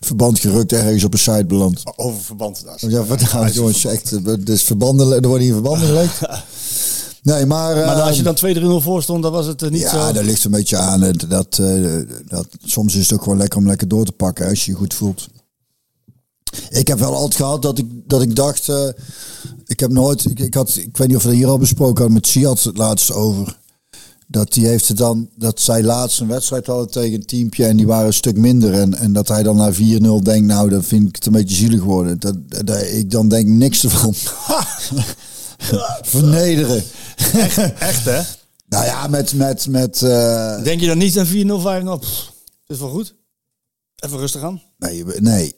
verband 0.00 0.38
gerukt 0.38 0.72
ergens 0.72 1.04
op 1.04 1.12
een 1.12 1.18
site 1.18 1.44
belandt. 1.46 1.82
Over 1.96 2.20
verband. 2.22 2.64
Nou, 2.64 2.92
Ja, 2.92 3.04
wat 3.04 3.54
jongens, 3.54 3.84
echt, 3.84 4.12
eh, 4.12 4.34
dus 4.40 4.62
verbanden, 4.62 5.12
er 5.12 5.28
worden 5.28 5.44
hier 5.46 5.52
verbanden 5.54 5.86
gelegd. 5.88 6.20
Nee, 7.22 7.46
maar... 7.46 7.76
Maar 7.76 8.00
als 8.00 8.16
je 8.16 8.22
dan 8.22 8.36
2-3-0 8.80 8.82
voor 8.82 9.02
stond, 9.02 9.22
dan 9.22 9.32
was 9.32 9.46
het 9.46 9.62
eh, 9.62 9.70
niet 9.70 9.80
ja, 9.80 10.06
zo... 10.06 10.12
dat 10.12 10.24
ligt 10.24 10.44
een 10.44 10.50
beetje 10.50 10.76
aan. 10.76 11.12
Dat, 11.28 11.58
eh, 11.58 11.98
dat, 12.26 12.46
soms 12.64 12.94
is 12.94 13.02
het 13.02 13.12
ook 13.12 13.22
gewoon 13.22 13.38
lekker 13.38 13.58
om 13.58 13.66
lekker 13.66 13.88
door 13.88 14.04
te 14.04 14.12
pakken 14.12 14.48
als 14.48 14.64
je 14.64 14.70
je 14.70 14.76
goed 14.76 14.94
voelt. 14.94 15.28
Ik 16.70 16.88
heb 16.88 16.98
wel 16.98 17.14
altijd 17.14 17.34
gehad 17.34 17.62
dat 17.62 17.78
ik, 17.78 17.86
dat 18.06 18.22
ik 18.22 18.36
dacht... 18.36 18.68
eh, 18.68 18.88
ik 19.66 19.80
heb 19.80 19.90
nooit... 19.90 20.24
Ik, 20.30 20.38
ik, 20.38 20.54
had, 20.54 20.76
ik 20.76 20.96
weet 20.96 21.08
niet 21.08 21.16
of 21.16 21.22
we 21.22 21.28
dat 21.28 21.38
hier 21.38 21.48
al 21.48 21.58
besproken 21.58 21.96
hadden 21.96 22.12
met 22.12 22.26
Siad 22.26 22.62
het 22.62 22.76
laatst 22.76 23.12
over. 23.12 23.58
Dat 24.26 24.52
die 24.52 24.66
heeft 24.66 24.88
het 24.88 24.96
dan... 24.96 25.28
Dat 25.36 25.60
zij 25.60 25.82
laatst 25.82 26.20
een 26.20 26.28
wedstrijd 26.28 26.66
hadden 26.66 26.90
tegen 26.90 27.14
een 27.14 27.26
teampje 27.26 27.64
en 27.64 27.76
die 27.76 27.86
waren 27.86 28.06
een 28.06 28.12
stuk 28.12 28.36
minder. 28.36 28.72
En, 28.72 28.94
en 28.94 29.12
dat 29.12 29.28
hij 29.28 29.42
dan 29.42 29.56
na 29.56 29.72
4-0 29.72 29.76
denkt, 30.22 30.46
nou, 30.46 30.68
dan 30.68 30.82
vind 30.82 31.08
ik 31.08 31.14
het 31.14 31.26
een 31.26 31.32
beetje 31.32 31.56
zielig 31.56 31.82
worden. 31.82 32.20
Dat, 32.20 32.66
dat, 32.66 32.82
ik 32.82 33.10
dan 33.10 33.28
denk 33.28 33.46
niks 33.46 33.84
ervan. 33.84 34.14
Vernederen. 36.02 36.82
Echt, 37.78 38.04
hè? 38.04 38.20
Nou 38.68 38.84
ja, 38.84 39.06
met... 39.06 39.32
met, 39.32 39.66
met 39.66 40.02
eh, 40.02 40.62
Denk 40.62 40.80
je 40.80 40.86
dan 40.86 40.98
niet 40.98 41.18
aan 41.18 41.26
4-0, 41.26 41.28
5-0? 41.84 42.00
Pff, 42.00 42.32
is 42.66 42.78
wel 42.78 42.88
goed. 42.88 43.14
Even 43.96 44.18
rustig 44.18 44.42
aan. 44.42 44.62
Nee, 44.78 45.04
nee. 45.04 45.54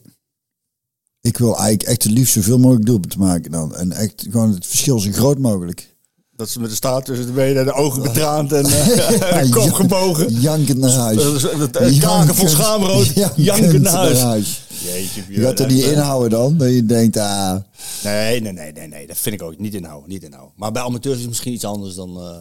Ik 1.21 1.37
wil 1.37 1.57
eigenlijk 1.57 1.83
echt 1.83 2.03
het 2.03 2.11
liefst 2.11 2.33
zoveel 2.33 2.59
mogelijk 2.59 2.85
doelpunten 2.85 3.19
maken 3.19 3.51
dan. 3.51 3.75
En 3.75 3.91
echt 3.91 4.25
gewoon 4.29 4.53
het 4.53 4.67
verschil 4.67 4.99
zo 4.99 5.11
groot 5.11 5.37
mogelijk. 5.37 5.95
Dat 6.35 6.49
ze 6.49 6.59
met 6.59 6.69
de 6.69 6.75
staart 6.75 7.05
tussen 7.05 7.25
de 7.25 7.31
benen, 7.31 7.65
de 7.65 7.73
ogen 7.73 8.01
betraand 8.01 8.51
en 8.51 8.65
eh, 8.65 9.41
de 9.41 9.49
kop 9.49 9.71
gebogen. 9.71 10.39
Jankend 10.39 10.77
naar 10.77 10.91
huis. 10.91 11.43
Eh, 11.43 11.99
Kaken 11.99 12.35
vol 12.35 12.47
schaamrood. 12.47 13.11
Jankend 13.35 13.81
naar 13.81 14.15
huis. 14.17 14.61
Jeetje, 14.83 15.23
Je 15.29 15.41
gaat 15.41 15.59
er 15.59 15.67
niet 15.71 15.83
inhouden 15.83 16.29
dan. 16.29 16.57
Dat 16.57 16.69
je 16.69 16.85
denkt, 16.85 17.17
ah... 17.17 17.55
Nee, 18.03 18.41
nee, 18.41 18.51
nee, 18.51 18.71
nee, 18.71 18.87
nee. 18.87 19.07
Dat 19.07 19.17
vind 19.17 19.35
ik 19.35 19.41
ook 19.41 19.57
niet 19.57 19.73
inhouden. 19.73 20.09
Niet 20.09 20.23
inhouden. 20.23 20.53
Maar 20.55 20.71
bij 20.71 20.81
amateurs 20.81 21.13
is 21.15 21.19
het 21.21 21.29
misschien 21.29 21.53
iets 21.53 21.65
anders 21.65 21.95
dan... 21.95 22.17
eh, 22.19 22.37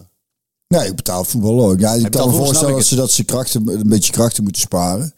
Nee, 0.69 0.89
ik 0.89 0.97
betaal 0.97 1.25
voetbal 1.25 1.69
ook. 1.71 1.81
Ja, 1.81 1.93
ik 1.95 2.11
kan 2.11 2.29
me 2.31 2.37
voorstellen 2.37 2.75
dat 2.75 2.87
ze, 2.87 2.95
dat 2.97 3.11
ze 3.11 3.25
krachten, 3.25 3.69
een 3.69 3.89
beetje 3.89 4.13
krachten 4.13 4.43
moeten 4.43 4.63
sparen. 4.63 5.13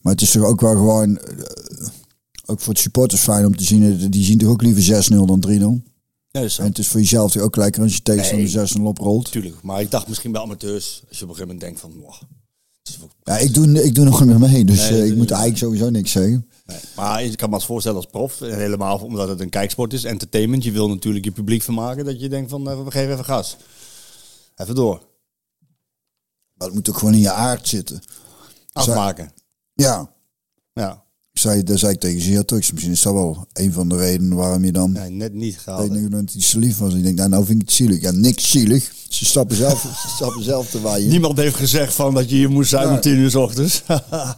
Maar 0.00 0.12
het 0.12 0.22
is 0.22 0.30
toch 0.30 0.44
ook 0.44 0.60
wel 0.60 0.72
gewoon... 0.74 1.18
eh, 1.18 1.46
ook 2.46 2.60
voor 2.60 2.72
het 2.72 2.82
supporters 2.82 3.20
fijn 3.20 3.46
om 3.46 3.56
te 3.56 3.64
zien. 3.64 4.00
eh, 4.00 4.06
Die 4.10 4.24
zien 4.24 4.38
toch 4.38 4.48
ook 4.48 4.62
liever 4.62 5.04
6-0 5.04 5.06
dan 5.26 5.44
3-0. 5.48 5.50
Ja, 5.50 6.40
dat 6.40 6.42
is 6.44 6.54
zo. 6.54 6.62
En 6.62 6.68
het 6.68 6.78
is 6.78 6.88
voor 6.88 7.00
jezelf 7.00 7.36
ook 7.36 7.56
lekker 7.56 7.82
als 7.82 7.94
je 7.94 8.02
tegenstander 8.02 8.56
Nee. 8.56 8.66
6-0 8.78 8.80
oprolt. 8.82 9.30
Tuurlijk. 9.32 9.56
Maar 9.62 9.80
ik 9.80 9.90
dacht 9.90 10.08
misschien 10.08 10.32
bij 10.32 10.40
amateurs, 10.40 11.02
als 11.08 11.18
je 11.18 11.24
op 11.24 11.30
een 11.30 11.34
gegeven 11.36 11.56
moment 11.56 11.60
denkt 11.60 11.80
van... 11.80 11.92
wow, 12.00 12.14
Ja, 13.24 13.38
ik 13.38 13.54
doe, 13.54 13.82
ik 13.84 13.94
doe 13.94 14.04
nog 14.04 14.20
niet 14.24 14.38
meer 14.38 14.50
mee, 14.50 14.64
dus 14.64 14.90
Nee, 14.90 15.00
eh, 15.00 15.06
ik 15.06 15.16
moet 15.16 15.30
eigenlijk 15.30 15.60
sowieso 15.60 15.90
niks 15.90 16.10
zeggen. 16.12 16.48
Nee. 16.66 16.78
Maar 16.96 17.24
je 17.24 17.36
kan 17.36 17.48
me 17.48 17.54
als 17.54 17.66
voorstellen 17.66 17.96
als 17.96 18.06
prof, 18.06 18.40
en 18.40 18.58
helemaal 18.58 18.98
omdat 18.98 19.28
het 19.28 19.40
een 19.40 19.48
kijksport 19.50 19.92
is, 19.92 20.04
entertainment. 20.04 20.64
Je 20.64 20.72
wil 20.72 20.88
natuurlijk 20.88 21.24
je 21.24 21.30
publiek 21.32 21.62
vermaken, 21.62 22.04
dat 22.04 22.20
je 22.20 22.28
denkt 22.28 22.50
van, 22.50 22.70
eh, 22.70 22.84
we 22.84 22.90
geven 22.90 23.12
even 23.12 23.24
gas. 23.24 23.56
Even 24.56 24.74
door. 24.74 25.02
Maar 26.54 26.66
het 26.66 26.76
moet 26.76 26.88
ook 26.88 26.98
gewoon 26.98 27.14
in 27.14 27.20
je 27.20 27.30
aard 27.30 27.68
zitten. 27.68 28.02
Afmaken. 28.72 29.32
Ja, 29.74 30.10
Ja. 30.72 31.03
Zei, 31.52 31.62
dat 31.62 31.78
zei 31.78 31.92
ik 31.92 32.00
tegen 32.00 32.20
Zeertux. 32.20 32.72
Misschien 32.72 32.92
is 32.92 33.02
dat 33.02 33.12
wel 33.12 33.46
een 33.52 33.72
van 33.72 33.88
de 33.88 33.96
redenen 33.96 34.36
waarom 34.36 34.64
je 34.64 34.72
dan... 34.72 34.92
Nee, 34.92 35.10
net 35.10 35.32
niet 35.34 35.58
gehaald. 35.58 35.84
Ik 35.86 35.92
denk 35.92 36.10
dat 36.10 36.20
het 36.20 36.34
iets 36.34 36.52
lief 36.52 36.78
was. 36.78 36.94
Ik 36.94 37.02
denk, 37.02 37.16
nou, 37.16 37.28
nou 37.28 37.44
vind 37.44 37.60
ik 37.60 37.66
het 37.68 37.76
zielig. 37.76 38.00
Ja, 38.00 38.10
niks 38.10 38.50
zielig. 38.50 38.92
Ze 39.08 39.24
stappen 39.24 39.56
zelf, 39.56 39.80
ze 40.02 40.08
stappen 40.16 40.42
zelf 40.42 40.70
te 40.70 40.80
waaien. 40.80 41.08
Niemand 41.08 41.36
heeft 41.36 41.56
gezegd 41.56 41.94
van 41.94 42.14
dat 42.14 42.30
je 42.30 42.36
hier 42.36 42.50
moest 42.50 42.70
zijn 42.70 42.86
Ja. 42.88 42.94
om 42.94 43.00
tien 43.00 43.16
uur 43.16 43.30
s 43.30 43.34
ochtends. 43.34 43.82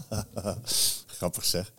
Grappig 1.18 1.44
zeg. 1.44 1.72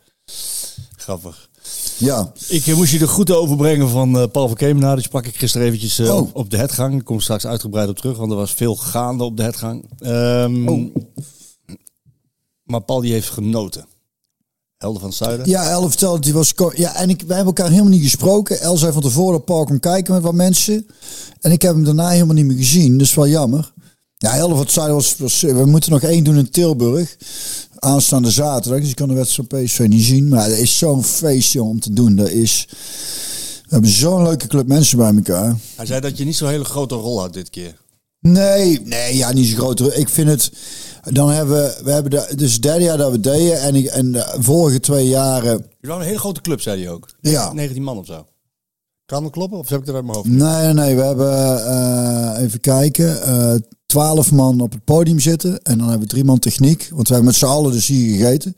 Grappig. 0.95 1.49
Ja, 1.97 2.31
Ik 2.47 2.67
eh, 2.67 2.75
moest 2.75 2.91
je 2.91 2.97
de 2.99 3.07
groeten 3.07 3.39
overbrengen 3.41 3.89
van 3.89 4.17
eh, 4.19 4.23
Paul 4.31 4.47
van 4.47 4.57
Kemenaar. 4.57 4.95
Die 4.95 5.05
sprak 5.05 5.25
ik 5.25 5.35
gisteren 5.35 5.67
eventjes 5.67 5.99
eh, 5.99 6.09
Oh. 6.15 6.17
op, 6.21 6.35
op 6.35 6.49
de 6.49 6.57
hetgang. 6.57 6.99
Ik 6.99 7.05
kom 7.05 7.19
straks 7.19 7.45
uitgebreid 7.45 7.89
op 7.89 7.97
terug, 7.97 8.17
want 8.17 8.31
er 8.31 8.37
was 8.37 8.53
veel 8.53 8.75
gaande 8.75 9.23
op 9.23 9.37
de 9.37 9.43
hetgang. 9.43 9.85
Ehm, 9.99 10.67
Oh. 10.67 10.95
Maar 12.63 12.81
Paul 12.81 13.01
die 13.01 13.11
heeft 13.11 13.29
genoten. 13.29 13.85
Helder 14.77 14.99
van 14.99 15.09
het 15.09 15.17
Zuiden. 15.17 15.49
ja 15.49 15.69
El 15.69 15.89
vertelde 15.89 16.15
dat 16.15 16.25
hij 16.25 16.33
was... 16.33 16.53
Ja, 16.75 16.95
en 16.95 17.09
ik, 17.09 17.23
wij 17.27 17.35
hebben 17.35 17.55
elkaar 17.55 17.71
helemaal 17.71 17.91
niet 17.91 18.03
gesproken. 18.03 18.59
El 18.59 18.77
zei 18.77 18.91
van 18.91 19.01
tevoren 19.01 19.31
dat 19.31 19.45
Paul 19.45 19.65
kon 19.65 19.79
kijken 19.79 20.13
met 20.13 20.23
wat 20.23 20.33
mensen. 20.33 20.87
En 21.41 21.51
ik 21.51 21.61
heb 21.61 21.73
hem 21.73 21.83
daarna 21.83 22.09
helemaal 22.09 22.35
niet 22.35 22.45
meer 22.45 22.57
gezien. 22.57 22.97
Dus 22.97 23.13
wel 23.13 23.27
jammer. 23.27 23.73
Ja, 24.17 24.35
El 24.35 24.49
van 24.49 24.59
het 24.59 24.71
Zuiden 24.71 24.95
was, 24.95 25.17
was... 25.17 25.41
We 25.41 25.65
moeten 25.65 25.91
nog 25.91 26.01
één 26.01 26.23
doen 26.23 26.37
in 26.37 26.49
Tilburg. 26.49 27.17
Aanstaande 27.79 28.31
zaterdag. 28.31 28.79
Dus 28.79 28.89
ik 28.89 28.95
kan 28.95 29.07
de 29.07 29.13
wedstrijd 29.13 29.49
van 29.49 29.63
PSV 29.63 29.85
niet 29.87 30.03
zien. 30.05 30.27
Maar 30.27 30.49
er 30.49 30.59
is 30.59 30.77
zo'n 30.77 31.03
feest 31.03 31.51
joh, 31.51 31.67
om 31.67 31.79
te 31.79 31.93
doen. 31.93 32.15
Dat 32.15 32.29
is... 32.29 32.67
We 33.61 33.73
hebben 33.73 33.89
zo'n 33.89 34.23
leuke 34.23 34.47
club 34.47 34.67
mensen 34.67 34.97
bij 34.97 35.15
elkaar. 35.15 35.55
Hij 35.75 35.85
zei 35.85 35.99
dat 35.99 36.17
je 36.17 36.25
niet 36.25 36.35
zo'n 36.35 36.49
hele 36.49 36.63
grote 36.63 36.95
rol 36.95 37.19
had 37.19 37.33
dit 37.33 37.49
keer. 37.49 37.75
Nee, 38.31 38.81
nee, 38.81 39.15
ja, 39.15 39.33
niet 39.33 39.47
zo 39.47 39.55
groot. 39.55 39.97
Ik 39.97 40.09
vind 40.09 40.29
het. 40.29 40.51
Dan 41.03 41.29
hebben 41.29 41.55
we, 41.55 41.81
we 41.83 41.91
hebben 41.91 42.11
de, 42.11 42.33
dus 42.35 42.53
het 42.53 42.61
derde 42.61 42.83
jaar 42.83 42.97
dat 42.97 43.11
we 43.11 43.19
deden 43.19 43.61
en, 43.61 43.75
ik, 43.75 43.85
en 43.85 44.11
de 44.11 44.35
vorige 44.39 44.79
twee 44.79 45.07
jaren. 45.07 45.65
Je 45.79 45.87
waren 45.87 46.01
een 46.01 46.07
hele 46.07 46.19
grote 46.19 46.41
club, 46.41 46.61
zei 46.61 46.83
hij 46.83 46.91
ook. 46.91 47.07
Ja. 47.21 47.53
19 47.53 47.83
man 47.83 47.97
of 47.97 48.05
zo. 48.05 48.25
Kan 49.05 49.23
dat 49.23 49.31
kloppen? 49.31 49.57
Of 49.57 49.69
heb 49.69 49.79
ik 49.79 49.85
dat 49.85 49.95
uit 49.95 50.03
mijn 50.03 50.15
hoofd? 50.15 50.29
Nee, 50.29 50.63
nee, 50.63 50.73
nee, 50.73 50.95
we 50.95 51.01
hebben 51.01 51.65
eh, 51.65 52.43
even 52.43 52.59
kijken, 52.59 53.23
eh, 53.23 53.55
twaalf 53.85 54.31
man 54.31 54.61
op 54.61 54.71
het 54.71 54.83
podium 54.83 55.19
zitten 55.19 55.61
en 55.63 55.77
dan 55.77 55.89
hebben 55.89 56.07
we 56.07 56.13
drie 56.13 56.23
man 56.23 56.39
techniek, 56.39 56.87
want 56.91 57.07
we 57.07 57.13
hebben 57.13 57.31
met 57.31 57.39
z'n 57.39 57.45
allen 57.45 57.71
dus 57.71 57.87
hier 57.87 58.17
gegeten. 58.17 58.55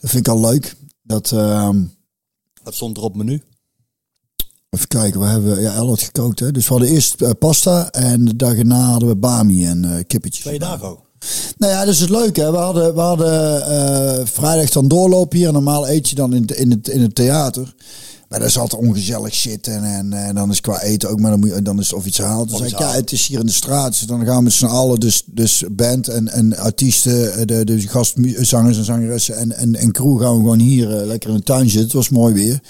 Dat 0.00 0.10
vind 0.10 0.26
ik 0.26 0.32
al 0.32 0.40
leuk. 0.40 0.74
Dat, 1.02 1.32
ehm, 1.32 1.82
Dat 2.62 2.74
stond 2.74 2.96
er 2.96 3.02
op 3.02 3.16
menu. 3.16 3.42
Even 4.70 4.88
kijken, 4.88 5.20
we 5.20 5.26
hebben 5.26 5.60
ja, 5.60 5.74
El 5.74 5.88
had 5.88 6.02
gekookt, 6.02 6.40
hè. 6.40 6.52
Dus 6.52 6.68
we 6.68 6.70
hadden 6.72 6.88
eerst 6.88 7.20
eh, 7.20 7.30
pasta 7.38 7.90
en 7.90 8.24
de 8.24 8.36
dag 8.36 8.56
erna 8.56 8.80
hadden 8.80 9.08
we 9.08 9.16
bami 9.16 9.66
en 9.66 9.84
eh 9.84 10.04
kippetjes. 10.06 10.44
Twee 10.44 10.58
dagen 10.58 10.88
ook. 10.88 11.08
Nou 11.58 11.72
ja, 11.72 11.84
dat 11.84 11.94
is 11.94 12.00
het 12.00 12.10
leuke. 12.10 12.40
Hè? 12.40 12.50
We 12.50 12.56
hadden, 12.56 12.94
we 12.94 13.00
hadden 13.00 13.66
eh, 13.66 14.26
vrijdag 14.26 14.70
dan 14.70 14.88
doorlopen 14.88 15.38
hier. 15.38 15.46
En 15.46 15.52
normaal 15.52 15.88
eet 15.88 16.08
je 16.08 16.14
dan 16.14 16.34
in, 16.34 16.46
in, 16.46 16.70
het, 16.70 16.88
in 16.88 17.00
het 17.00 17.14
theater. 17.14 17.74
Maar 18.30 18.38
dat 18.38 18.48
is 18.48 18.58
altijd 18.58 18.82
ongezellig 18.82 19.34
zitten. 19.34 19.84
En, 19.84 20.12
en 20.12 20.34
dan 20.34 20.50
is 20.50 20.60
qua 20.60 20.82
eten 20.82 21.10
ook, 21.10 21.20
maar 21.20 21.30
dan, 21.30 21.40
moet 21.40 21.48
je, 21.54 21.62
dan 21.62 21.78
is 21.78 21.86
het 21.86 21.96
of 21.96 22.06
iets 22.06 22.18
haalt. 22.18 22.50
Zeg 22.50 22.60
iets 22.60 22.72
ik, 22.72 22.78
ja, 22.78 22.92
het 22.92 23.12
is 23.12 23.26
hier 23.26 23.40
in 23.40 23.46
de 23.46 23.52
straat. 23.52 23.90
Dus 23.90 24.00
dan 24.00 24.24
gaan 24.24 24.36
we 24.36 24.42
met 24.42 24.52
z'n 24.52 24.64
allen, 24.64 25.00
dus, 25.00 25.22
dus 25.26 25.64
band 25.70 26.08
en, 26.08 26.28
en 26.28 26.56
artiesten, 26.56 27.34
eh, 27.34 27.46
de, 27.46 27.64
de 27.64 27.80
gastzangers 27.80 28.78
en 28.78 28.84
zangeressen 28.84 29.36
en, 29.36 29.52
en, 29.52 29.74
en 29.74 29.92
crew 29.92 30.20
gaan 30.20 30.32
we 30.32 30.38
gewoon 30.38 30.58
hier 30.58 30.98
eh, 30.98 31.06
lekker 31.06 31.30
in 31.30 31.36
de 31.36 31.42
tuin 31.42 31.64
zitten. 31.64 31.82
Het 31.82 31.92
was 31.92 32.08
mooi 32.08 32.34
weer. 32.34 32.60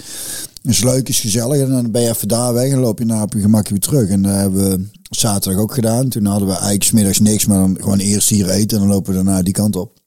Het 0.61 0.71
is 0.71 0.83
leuk, 0.83 1.09
is 1.09 1.19
gezellig. 1.19 1.61
En 1.61 1.69
dan 1.69 1.91
ben 1.91 2.01
je 2.01 2.09
even 2.09 2.27
daar 2.27 2.53
weg 2.53 2.71
en 2.71 2.79
loop 2.79 2.99
je 2.99 3.05
naar 3.05 3.23
op 3.23 3.33
je 3.33 3.41
gemak 3.41 3.67
weer 3.67 3.79
terug. 3.79 4.09
En 4.09 4.21
dat 4.21 4.35
hebben 4.35 4.69
we 4.69 4.85
zaterdag 5.09 5.61
ook 5.61 5.73
gedaan. 5.73 6.09
Toen 6.09 6.25
hadden 6.25 6.47
we 6.47 6.53
eigenlijk 6.53 6.83
's 6.83 6.91
middags 6.91 7.19
niks, 7.19 7.45
maar 7.45 7.57
dan 7.57 7.77
gewoon 7.79 7.99
eerst 7.99 8.29
hier 8.29 8.49
eten. 8.49 8.77
En 8.77 8.83
dan 8.83 8.93
lopen 8.93 9.09
we 9.09 9.23
daarna 9.23 9.41
die 9.41 9.53
kant 9.53 9.75
op. 9.75 10.00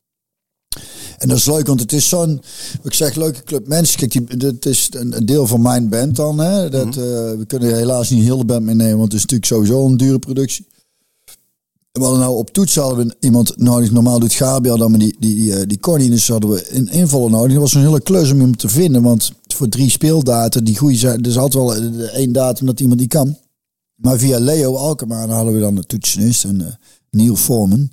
En 1.19 1.29
dat 1.29 1.39
is 1.39 1.47
leuk, 1.47 1.67
want 1.67 1.81
het 1.81 1.93
is 1.93 2.09
zo'n, 2.09 2.43
ik 2.83 2.95
zeg, 2.95 3.15
leuke 3.15 3.43
club 3.43 3.69
mensen. 3.69 3.99
Kijk, 3.99 4.13
die, 4.13 4.49
het 4.49 4.67
is 4.67 4.89
een, 4.91 5.27
deel 5.27 5.47
van 5.47 5.63
mijn 5.63 5.89
band 5.89 6.17
dan. 6.17 6.39
Hè. 6.39 6.71
Dat, 6.71 6.87
eh, 6.87 6.95
we 6.95 7.45
kunnen 7.47 7.77
helaas 7.77 8.11
niet 8.11 8.23
heel 8.23 8.39
de 8.39 8.45
band 8.45 8.65
meenemen, 8.65 8.99
want 8.99 9.13
het 9.13 9.15
is 9.15 9.21
natuurlijk 9.21 9.51
sowieso 9.53 9.87
een 9.87 9.97
dure 9.97 10.19
productie. 10.19 10.67
We 11.99 12.01
hadden 12.01 12.21
nou 12.21 12.37
op 12.37 12.51
toets 12.51 12.75
hadden 12.75 13.07
we 13.07 13.17
iemand 13.21 13.57
nodig. 13.57 13.91
Normaal 13.91 14.19
doet 14.19 14.33
Gabriel 14.33 14.77
dan, 14.77 14.91
maar 14.91 15.01
die, 15.01 15.17
die, 15.19 15.35
die, 15.35 15.57
eh, 15.57 15.67
die 15.67 15.99
niet. 15.99 16.11
Dus 16.11 16.29
hadden 16.29 16.51
we 16.51 16.77
een 16.77 16.89
invaller 16.89 17.31
nodig. 17.31 17.53
Dat 17.53 17.61
was 17.61 17.75
een 17.75 17.81
hele 17.81 18.01
klus 18.01 18.31
om 18.31 18.39
iemand 18.39 18.59
te 18.59 18.69
vinden. 18.69 19.03
Want 19.03 19.33
voor 19.47 19.69
drie 19.69 19.91
speeldaten, 19.91 20.65
die 20.65 20.77
goede 20.77 20.97
zijn. 20.97 21.23
Is 21.23 21.39
altijd 21.39 21.65
wel 21.65 21.75
eh, 21.75 22.15
één 22.15 22.33
datum 22.33 22.67
dat 22.67 22.81
iemand 22.81 22.99
die 22.99 23.09
kan. 23.09 23.37
Maar 23.95 24.19
via 24.19 24.39
Leo 24.39 24.75
Alkemaar 24.75 25.29
hadden 25.29 25.55
we 25.55 25.61
dan 25.61 25.75
de 25.75 25.85
toetsenist 25.87 26.45
en 26.45 26.67
eh, 26.67 26.73
Neil 27.11 27.37
Foreman. 27.37 27.89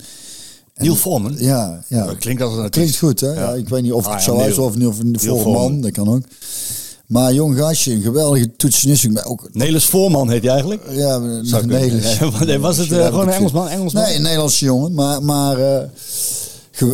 Neil 0.81 0.95
Foreman. 0.95 1.35
Ja, 1.37 1.83
ja. 1.87 2.05
Dat 2.05 2.17
klinkt 2.17 2.41
als 2.41 2.53
een 2.53 2.59
artiest. 2.63 2.97
Klinkt 2.97 3.19
goed, 3.19 3.29
hè? 3.29 3.41
Ja. 3.41 3.53
ik 3.53 3.69
weet 3.69 3.81
niet 3.81 3.91
of 3.91 4.03
het 4.05 4.13
Ah, 4.13 4.19
ja, 4.19 4.23
zo 4.25 4.39
is 4.39 4.57
of, 4.57 4.75
of 4.75 4.99
een 4.99 5.15
volle 5.19 5.39
Foreman. 5.41 5.71
man. 5.71 5.81
Dat 5.81 5.91
kan 5.91 6.07
ook. 6.09 6.21
Maar 7.07 7.33
jong 7.33 7.57
gastje, 7.57 7.93
een 7.93 8.01
geweldige 8.01 8.51
toetsenist. 8.55 9.03
Ik 9.03 9.13
ben 9.13 9.25
ook... 9.25 9.49
Nelis 9.51 9.85
Voorman 9.85 10.29
heet 10.29 10.41
hij 10.41 10.51
eigenlijk. 10.51 10.83
Ja. 10.89 11.17
Nelis. 11.65 12.19
Nee, 12.45 12.59
was 12.59 12.77
het 12.77 12.91
eh, 12.91 12.97
Ja, 12.97 13.05
gewoon 13.05 13.27
een 13.27 13.33
Engelsman? 13.33 13.67
Engelsman? 13.67 14.03
Nee, 14.03 14.15
een 14.15 14.21
Nederlandse 14.21 14.65
jongen. 14.65 14.93
Maar, 14.93 15.23
maar 15.23 15.57
eh, 15.59 15.87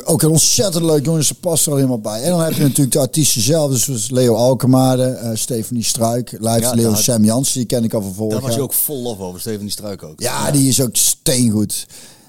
ook 0.03 0.21
een 0.21 0.29
ontzettend 0.29 0.83
leuk 0.85 1.05
jongen. 1.05 1.23
Ze 1.25 1.33
past 1.33 1.65
er 1.65 1.71
al 1.71 1.77
helemaal 1.77 1.99
bij. 1.99 2.21
En 2.21 2.29
dan 2.29 2.41
heb 2.41 2.53
je 2.53 2.61
natuurlijk 2.61 2.91
de 2.91 2.99
artiesten 2.99 3.41
zelf. 3.41 3.79
Dus 3.79 4.09
Leo 4.09 4.35
Alkemade, 4.35 5.03
eh 5.03 5.29
Stephanie 5.33 5.83
Struik, 5.83 6.31
live 6.39 6.59
Ja, 6.59 6.71
Leo 6.73 6.89
daar- 6.91 6.97
Sam 7.01 7.23
Jansen. 7.23 7.57
Die 7.57 7.65
ken 7.65 7.83
ik 7.83 7.93
al 7.93 8.01
van 8.01 8.13
vorig 8.13 8.33
Daar 8.33 8.41
was 8.41 8.55
je 8.55 8.61
ook 8.61 8.73
vol 8.73 9.01
lof 9.01 9.19
over, 9.19 9.39
Steven 9.39 9.69
Struik 9.69 10.03
ook. 10.03 10.21
Ja, 10.21 10.51
die 10.51 10.67
is 10.67 10.81
ook 10.81 10.95
steengoed. 10.95 11.85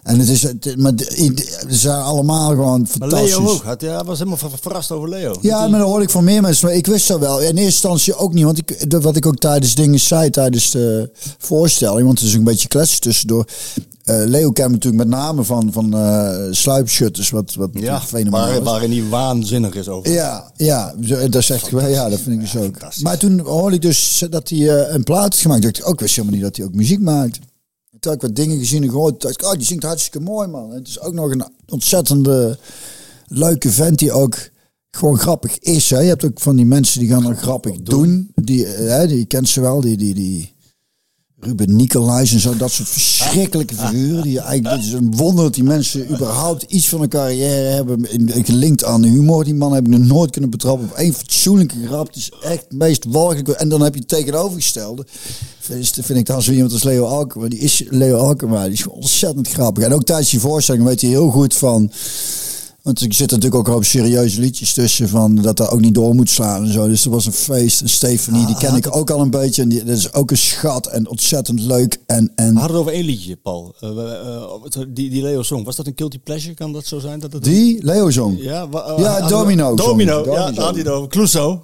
En 0.09 0.19
het 0.19 0.29
is, 0.29 0.43
het, 0.43 0.77
maar 0.77 0.93
ze 1.69 1.77
zijn 1.77 2.00
allemaal 2.00 2.49
gewoon 2.49 2.81
Maar 2.81 2.91
fantastisch. 2.91 3.37
Leo 3.37 3.47
ook. 3.49 3.62
Had, 3.62 3.81
ja, 3.81 3.95
hij 3.95 4.05
was 4.05 4.19
helemaal 4.19 4.38
ver- 4.38 4.50
verrast 4.61 4.91
over 4.91 5.09
Leo. 5.09 5.35
Ja, 5.41 5.69
maar 5.69 5.79
dat 5.79 5.88
hoorde 5.88 6.05
ik 6.05 6.11
van 6.11 6.25
meer 6.25 6.43
mensen. 6.43 6.67
Maar 6.67 6.77
ik 6.77 6.87
wist 6.87 7.09
dat 7.09 7.19
wel. 7.21 7.38
In 7.41 7.45
eerste 7.47 7.62
instantie 7.65 8.15
ook 8.17 8.33
niet. 8.35 8.45
Want 8.45 8.59
ik, 8.59 8.85
wat 9.00 9.17
ik 9.17 9.27
ook 9.27 9.37
tijdens 9.37 9.75
dingen 9.75 10.00
zei, 10.00 10.31
tijdens 10.31 10.71
de 10.71 11.11
voorstelling. 11.38 12.07
Want 12.07 12.19
het 12.19 12.29
is 12.29 12.35
een 12.35 12.45
beetje 12.45 12.69
kletsen 12.69 13.00
tussendoor. 13.00 13.45
Eh, 14.05 14.23
Leo 14.25 14.50
kent 14.50 14.71
natuurlijk 14.71 15.05
met 15.05 15.19
name 15.19 15.45
van, 15.45 15.73
van 15.73 15.95
eh 15.97 16.37
sluipschutters. 16.50 17.31
Wat, 17.31 17.55
wat 17.55 17.71
Ja, 17.73 18.00
fenomenaal 18.00 18.49
waar, 18.49 18.62
waarin 18.62 18.91
hij 18.91 19.09
waanzinnig 19.09 19.75
is 19.75 19.88
over. 19.88 20.12
Ja, 20.12 20.50
ja, 20.57 20.95
zo- 21.05 21.29
dat 21.29 21.43
is 21.43 21.50
echt 21.50 21.71
wel. 21.71 21.87
Ja, 21.88 22.09
dat 22.09 22.21
vind 22.21 22.35
ik 22.35 22.41
dus 22.41 22.57
ook. 22.57 22.62
fantastisch. 22.62 23.03
Maar 23.03 23.19
toen 23.19 23.41
hoorde 23.41 23.77
ik 23.77 23.83
dus 23.83 24.25
dat 24.31 24.49
hij 24.49 24.59
eh, 24.87 24.95
een 24.95 25.05
plaat 25.05 25.23
had 25.23 25.35
gemaakt. 25.37 25.62
Dacht 25.62 25.79
ik 25.79 25.87
ook, 25.87 25.93
ik 25.95 26.00
wist 26.00 26.17
helemaal 26.17 26.37
niet 26.37 26.45
dat 26.47 26.57
hij 26.57 26.67
ook 26.67 26.75
muziek 26.75 27.00
maakt. 27.00 27.38
Toen 28.00 28.12
had 28.12 28.23
ik 28.23 28.28
wat 28.28 28.37
dingen 28.37 28.59
gezien 28.59 28.83
en 28.83 28.90
gehoord. 28.90 29.21
Dacht 29.21 29.40
ik, 29.40 29.47
oh, 29.47 29.52
die 29.52 29.67
zingt 29.67 29.83
hartstikke 29.83 30.21
mooi, 30.21 30.49
man. 30.49 30.71
En 30.71 30.78
het 30.78 30.88
is 30.88 31.00
ook 31.00 31.14
nog 31.14 31.31
een 31.31 31.45
ontzettende 31.69 32.59
leuke 33.26 33.71
vent 33.71 33.99
die 33.99 34.12
ook 34.12 34.37
gewoon 34.90 35.19
grappig 35.19 35.59
is. 35.59 35.90
Hè. 35.90 35.99
Je 35.99 36.09
hebt 36.09 36.25
ook 36.25 36.40
van 36.40 36.57
die 36.57 36.67
mensen 36.67 37.00
die 37.00 37.09
gaan 37.09 37.23
dan 37.23 37.37
grappig 37.37 37.83
doen. 37.83 38.33
Die, 38.35 38.67
eh, 38.67 38.88
hè, 38.88 39.07
die 39.07 39.26
kent 39.26 39.49
ze 39.49 39.61
wel, 39.61 39.81
die, 39.81 39.97
die, 39.97 40.14
die 40.14 40.55
Ruben 41.40 41.76
Nicolais 41.76 42.33
en 42.33 42.40
zo. 42.40 42.57
Dat 42.57 42.71
soort 42.71 42.88
verschrikkelijke 42.88 43.75
figuren. 43.75 44.23
Die 44.23 44.40
eigenlijk, 44.40 44.76
het 44.76 44.85
is 44.87 44.92
een 44.92 45.16
wonder 45.16 45.45
dat 45.45 45.54
die 45.54 45.64
mensen 45.64 46.11
überhaupt 46.11 46.62
iets 46.62 46.88
van 46.88 47.02
een 47.02 47.09
carrière 47.09 47.68
hebben. 47.75 48.11
in- 48.12 48.28
in- 48.35 48.45
Gelinkt 48.45 48.85
aan 48.85 49.02
humor. 49.04 49.45
Die 49.45 49.54
man 49.54 49.73
heb 49.73 49.87
ik 49.87 49.90
nog 49.99 50.07
nooit 50.07 50.30
kunnen 50.30 50.50
betrappen 50.50 50.85
op 50.90 50.92
één 50.97 51.14
fatsoenlijke 51.14 51.87
grap. 51.87 52.07
Het 52.07 52.16
is 52.16 52.30
echt 52.42 52.64
het 52.68 52.78
meest 52.78 53.04
walgelijk. 53.09 53.49
En 53.49 53.68
dan 53.68 53.80
heb 53.83 53.95
je 53.95 54.00
het 54.00 54.09
tegenovergestelde. 54.09 55.07
Vind 55.59 55.90
vind 56.00 56.18
ik 56.18 56.26
dan 56.26 56.42
zo 56.42 56.52
iemand 56.52 56.73
als 56.73 56.83
Leo 56.83 57.04
Alkema. 57.04 57.49
Die 57.49 57.59
is 57.59 57.83
Leo 57.88 58.16
Alkema. 58.16 58.64
Die 58.64 58.73
is 58.73 58.87
ontzettend 58.87 59.49
grappig. 59.49 59.85
En 59.85 59.92
ook 59.92 60.04
tijdens 60.04 60.30
die 60.30 60.40
voorstelling 60.40 60.85
weet 60.85 61.00
hij 61.00 61.11
heel 61.11 61.30
goed 61.30 61.54
van... 61.54 61.90
Want 62.88 63.02
ik 63.02 63.12
zit 63.12 63.30
natuurlijk 63.30 63.68
ook 63.68 63.76
op 63.76 63.85
serieuze 63.85 64.40
liedjes 64.40 64.73
tussen 64.73 65.09
van 65.09 65.35
dat 65.35 65.57
dat 65.57 65.71
ook 65.71 65.80
niet 65.80 65.95
door 65.95 66.14
moet 66.14 66.30
slaan 66.30 66.64
en 66.64 66.73
zo. 66.73 66.87
Dus 66.88 67.04
er 67.04 67.11
was 67.11 67.26
een 67.26 67.33
feest. 67.33 67.80
En 67.80 67.88
Stephanie, 67.88 68.47
die 68.47 68.57
ken 68.57 68.75
ik 68.76 68.97
ook 68.97 69.11
al 69.11 69.21
een 69.21 69.30
beetje. 69.30 69.62
En 69.62 69.68
die, 69.68 69.85
dat 69.85 69.97
is 69.97 70.12
ook 70.12 70.30
een 70.30 70.37
schat 70.38 70.87
en 70.87 71.09
ontzettend 71.09 71.61
leuk. 71.61 71.99
En, 72.07 72.33
en 72.35 72.52
We 72.54 72.59
hadden 72.61 72.76
het 72.76 72.87
over 72.87 72.92
één 72.92 73.04
liedje, 73.04 73.37
Paul. 73.37 73.75
Eh, 73.80 73.90
we- 73.95 74.61
eh, 74.75 74.83
die, 74.88 75.11
die 75.11 75.23
Leo 75.23 75.42
Song. 75.42 75.64
Was 75.64 75.76
dat 75.76 75.87
een 75.87 75.92
guilty 75.97 76.18
pleasure? 76.18 76.54
Kan 76.54 76.73
dat 76.73 76.87
zo 76.87 76.99
zijn? 76.99 77.21
Dat 77.21 77.33
het 77.33 77.45
die, 77.45 77.85
Leo 77.85 78.11
Zong. 78.11 78.42
Ja, 78.42 78.66
eh, 78.73 78.95
Ja, 78.99 79.28
Domino 79.28 79.64
Song. 79.66 79.76
Domino, 79.76 80.18
ja, 80.18 80.25
Domino. 80.25 80.35
daar 80.52 80.64
had 80.64 80.75
hij 80.75 80.83
het 80.83 80.88
over. 80.92 81.09
Clouseau. 81.09 81.59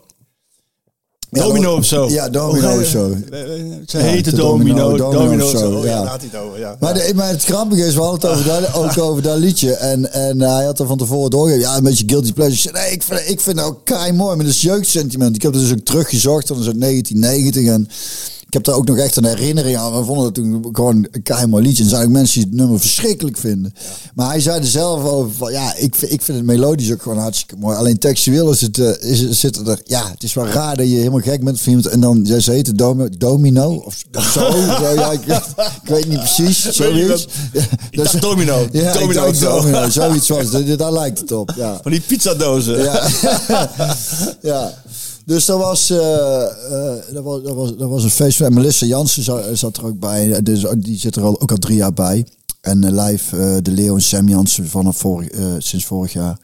Domino 1.42 1.68
dat- 1.70 1.78
of 1.78 1.84
zo. 1.84 2.08
Ja, 2.08 2.28
Domino 2.28 2.78
of 2.80 2.86
zo. 2.86 3.16
eh, 3.30 3.40
eh, 3.42 3.60
Ze 3.86 3.98
heette 3.98 4.36
Domino, 4.36 4.96
Domino, 4.96 5.44
of 5.44 5.50
zo. 5.50 5.56
zo, 5.58 5.72
Oh, 5.72 5.84
ja, 5.84 6.02
hij 6.04 6.18
het 6.30 6.36
over, 6.40 6.58
ja. 6.58 6.76
Maar, 6.80 6.94
de, 6.94 7.12
maar 7.14 7.28
het 7.28 7.44
grappige 7.44 7.86
is, 7.86 7.94
we 7.94 8.00
hadden 8.00 8.30
het 8.30 8.38
over 8.38 8.60
dat, 8.62 8.74
ook 8.74 8.98
over 8.98 9.22
dat 9.22 9.38
liedje. 9.38 9.72
En, 9.74 10.12
en 10.12 10.40
eh, 10.42 10.54
hij 10.54 10.64
had 10.64 10.78
er 10.80 10.86
van 10.86 10.98
tevoren 10.98 11.30
doorgegeven. 11.30 11.68
Ja, 11.68 11.76
een 11.76 11.82
beetje 11.82 12.04
guilty 12.06 12.32
pleasure. 12.32 12.78
Nee, 12.78 12.90
ik 12.90 13.02
vind, 13.02 13.20
ik 13.26 13.40
vind 13.40 13.60
ook 13.62 13.80
kei 13.84 14.12
mooi. 14.12 14.36
Maar 14.36 14.44
dat 14.44 14.54
is 14.54 14.60
jeugdsentiment. 14.62 15.36
Ik 15.36 15.42
heb 15.42 15.52
het 15.52 15.60
dus 15.62 15.72
ook 15.72 15.78
teruggezocht. 15.84 16.48
Dat 16.48 16.58
is 16.58 16.66
uit 16.66 16.80
1990. 16.80 17.66
En 17.66 17.88
heb 18.54 18.64
daar 18.64 18.74
ook 18.74 18.86
nog 18.88 18.96
echt 18.96 19.16
een 19.16 19.24
herinnering 19.24 19.76
aan. 19.76 19.98
We 19.98 20.04
vonden 20.04 20.24
het 20.24 20.34
toen 20.34 20.68
gewoon 20.72 21.06
een 21.10 21.22
keihard 21.22 21.62
liedje. 21.64 21.78
En 21.84 21.88
er 21.90 21.94
zijn 21.96 22.04
ook 22.06 22.12
mensen 22.12 22.40
die 22.40 22.48
het 22.50 22.58
nummer 22.60 22.80
verschrikkelijk 22.80 23.36
vinden. 23.36 23.72
Maar 24.14 24.28
hij 24.28 24.40
zei 24.40 24.58
er 24.60 24.66
zelf 24.66 25.04
over 25.04 25.32
van, 25.34 25.52
ja, 25.52 25.74
ik, 25.76 25.94
vind- 25.94 26.12
ik 26.12 26.22
vind 26.22 26.38
het 26.38 26.46
melodisch 26.46 26.92
ook 26.92 27.02
gewoon 27.02 27.18
hartstikke 27.18 27.56
mooi. 27.56 27.76
Alleen 27.76 27.98
textueel 27.98 28.50
is 28.50 28.60
het, 28.60 28.78
eh, 28.78 29.10
is, 29.10 29.20
het- 29.20 29.34
zit 29.34 29.56
er, 29.68 29.80
ja, 29.84 30.10
het 30.10 30.22
is 30.22 30.34
wel 30.34 30.46
raar 30.46 30.76
dat 30.76 30.88
je 30.88 30.96
helemaal 30.96 31.20
gek 31.20 31.44
bent 31.44 31.60
van 31.60 31.68
iemand. 31.72 31.88
En 31.92 32.00
dan, 32.00 32.20
ja, 32.24 32.38
ze 32.38 32.72
Domi- 32.74 33.08
Domino 33.18 33.74
of, 33.74 34.02
of 34.14 34.24
zo. 34.24 34.50
zo 34.80 34.88
ja, 34.94 35.10
ik, 35.10 35.20
ik 35.26 35.88
weet 35.88 36.08
niet 36.08 36.18
precies, 36.18 36.68
zoiets. 36.70 37.26
Ik 37.90 37.96
dacht 38.02 38.20
domino. 38.20 38.66
Ja, 38.72 38.92
ik 38.92 38.98
domino 39.00 39.32
domino, 39.32 39.88
zoiets 40.00 40.28
was 40.28 40.52
het. 40.52 40.78
Daar 40.78 40.92
lijkt 40.92 41.18
het 41.18 41.32
op, 41.32 41.52
ja. 41.56 41.78
Van 41.82 41.90
die 41.90 42.00
pizzadozen. 42.00 42.82
Ja. 42.82 43.08
ja. 44.42 44.74
Dus 45.26 45.44
dat 45.44 45.58
was, 45.58 45.90
eh, 45.90 46.42
eh, 46.42 46.94
dat, 47.12 47.22
was, 47.24 47.42
dat, 47.42 47.54
was, 47.54 47.76
dat 47.76 47.88
was 47.90 48.04
een 48.04 48.10
feest. 48.10 48.40
En 48.40 48.54
Melissa 48.54 48.86
Jansen 48.86 49.22
zat, 49.22 49.44
zat 49.52 49.76
er 49.76 49.86
ook 49.86 49.98
bij. 49.98 50.42
Dus, 50.42 50.66
die 50.78 50.98
zit 50.98 51.16
er 51.16 51.22
al, 51.22 51.40
ook 51.40 51.50
al 51.50 51.56
drie 51.56 51.76
jaar 51.76 51.92
bij. 51.92 52.26
En 52.60 52.84
eh, 52.84 53.06
live 53.06 53.60
de 53.62 53.70
Leo 53.70 53.94
en 53.94 54.02
Sam 54.02 54.28
Jansen 54.28 54.68
vanaf 54.68 54.96
vorig, 54.96 55.28
sinds 55.58 55.84
vorig 55.84 56.12
jaar. 56.12 56.38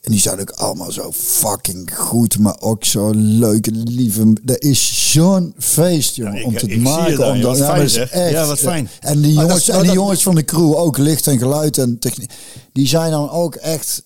En 0.00 0.10
die 0.10 0.20
zijn 0.20 0.40
ook 0.40 0.50
allemaal 0.50 0.92
zo 0.92 1.12
fucking 1.14 1.90
goed, 1.96 2.38
maar 2.38 2.56
ook 2.60 2.84
zo 2.84 3.10
leuk 3.14 3.66
en 3.66 3.82
lieve. 3.82 4.32
Dat 4.42 4.62
is 4.62 5.10
zo'n 5.12 5.54
feest, 5.58 6.16
jongen, 6.16 6.44
om 6.44 6.56
te 6.56 6.66
maken. 6.82 7.12
om 7.26 7.40
dat- 7.40 7.56
dat 7.58 7.66
is 7.84 7.92
zeg. 7.92 8.30
Ja, 8.30 8.46
wat 8.46 8.58
fijn. 8.58 8.88
En 9.00 9.20
die 9.20 9.32
jongens, 9.32 9.64
dat- 9.64 9.76
en 9.76 9.82
die 9.82 9.92
jongens 9.92 10.22
van 10.22 10.34
de 10.34 10.44
crew, 10.44 10.74
ook 10.76 10.98
licht 10.98 11.26
en 11.26 11.38
geluid 11.38 11.78
en 11.78 11.98
techniek, 11.98 12.30
die 12.72 12.86
zijn 12.88 13.10
dan 13.10 13.30
ook 13.30 13.54
echt 13.54 14.02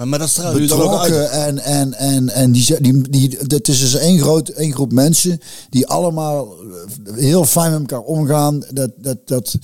Maar, 0.00 0.08
maar 0.08 0.18
dat 0.18 0.28
straalt 0.28 0.58
betrokken 0.58 1.30
en, 1.30 1.58
en, 1.58 1.94
en, 1.94 2.28
en 2.28 2.52
die, 2.52 2.80
die, 2.80 3.08
die, 3.10 3.38
het 3.46 3.68
is 3.68 3.80
dus 3.80 3.94
één, 3.94 4.18
groot, 4.18 4.48
één 4.48 4.72
groep 4.72 4.92
mensen 4.92 5.40
die 5.70 5.86
allemaal 5.86 6.48
eh, 7.06 7.14
heel 7.14 7.44
fijn 7.44 7.70
met 7.70 7.80
elkaar 7.80 8.00
omgaan. 8.00 8.64
Dat, 8.70 8.90
dat, 8.96 9.16
dat, 9.24 9.54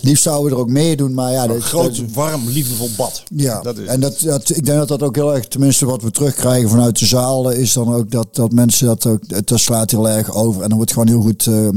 liefst 0.00 0.22
zouden 0.22 0.44
we 0.50 0.50
er 0.56 0.60
ook 0.62 0.68
mee 0.68 0.96
doen, 0.96 1.14
maar 1.14 1.32
ja, 1.32 1.46
dat, 1.46 1.56
Een 1.56 1.62
groot, 1.62 1.96
dat- 1.96 2.04
warm, 2.12 2.48
liefdevol 2.48 2.88
bad. 2.96 3.22
ja, 3.34 3.60
Dat 3.60 3.78
is 3.78 3.86
en 3.86 4.00
dat, 4.00 4.20
dat, 4.20 4.48
ik 4.56 4.64
denk 4.64 4.78
dat 4.78 4.88
dat 4.88 5.02
ook 5.02 5.14
heel 5.16 5.34
erg, 5.34 5.48
tenminste 5.48 5.86
wat 5.86 6.02
we 6.02 6.10
terugkrijgen 6.10 6.68
vanuit 6.70 6.98
de 6.98 7.06
zaal, 7.06 7.50
eh, 7.52 7.58
is 7.58 7.72
dan 7.72 7.94
ook 7.94 8.10
dat, 8.10 8.34
dat 8.34 8.52
mensen 8.52 8.86
dat 8.86 9.06
ook, 9.06 9.46
dat 9.46 9.60
slaat 9.60 9.90
heel 9.90 10.08
erg 10.08 10.32
over. 10.34 10.62
En 10.62 10.68
dan 10.68 10.76
wordt 10.76 10.92
gewoon 10.92 11.08
heel 11.08 11.20
goed 11.22 11.46
eh, 11.46 11.68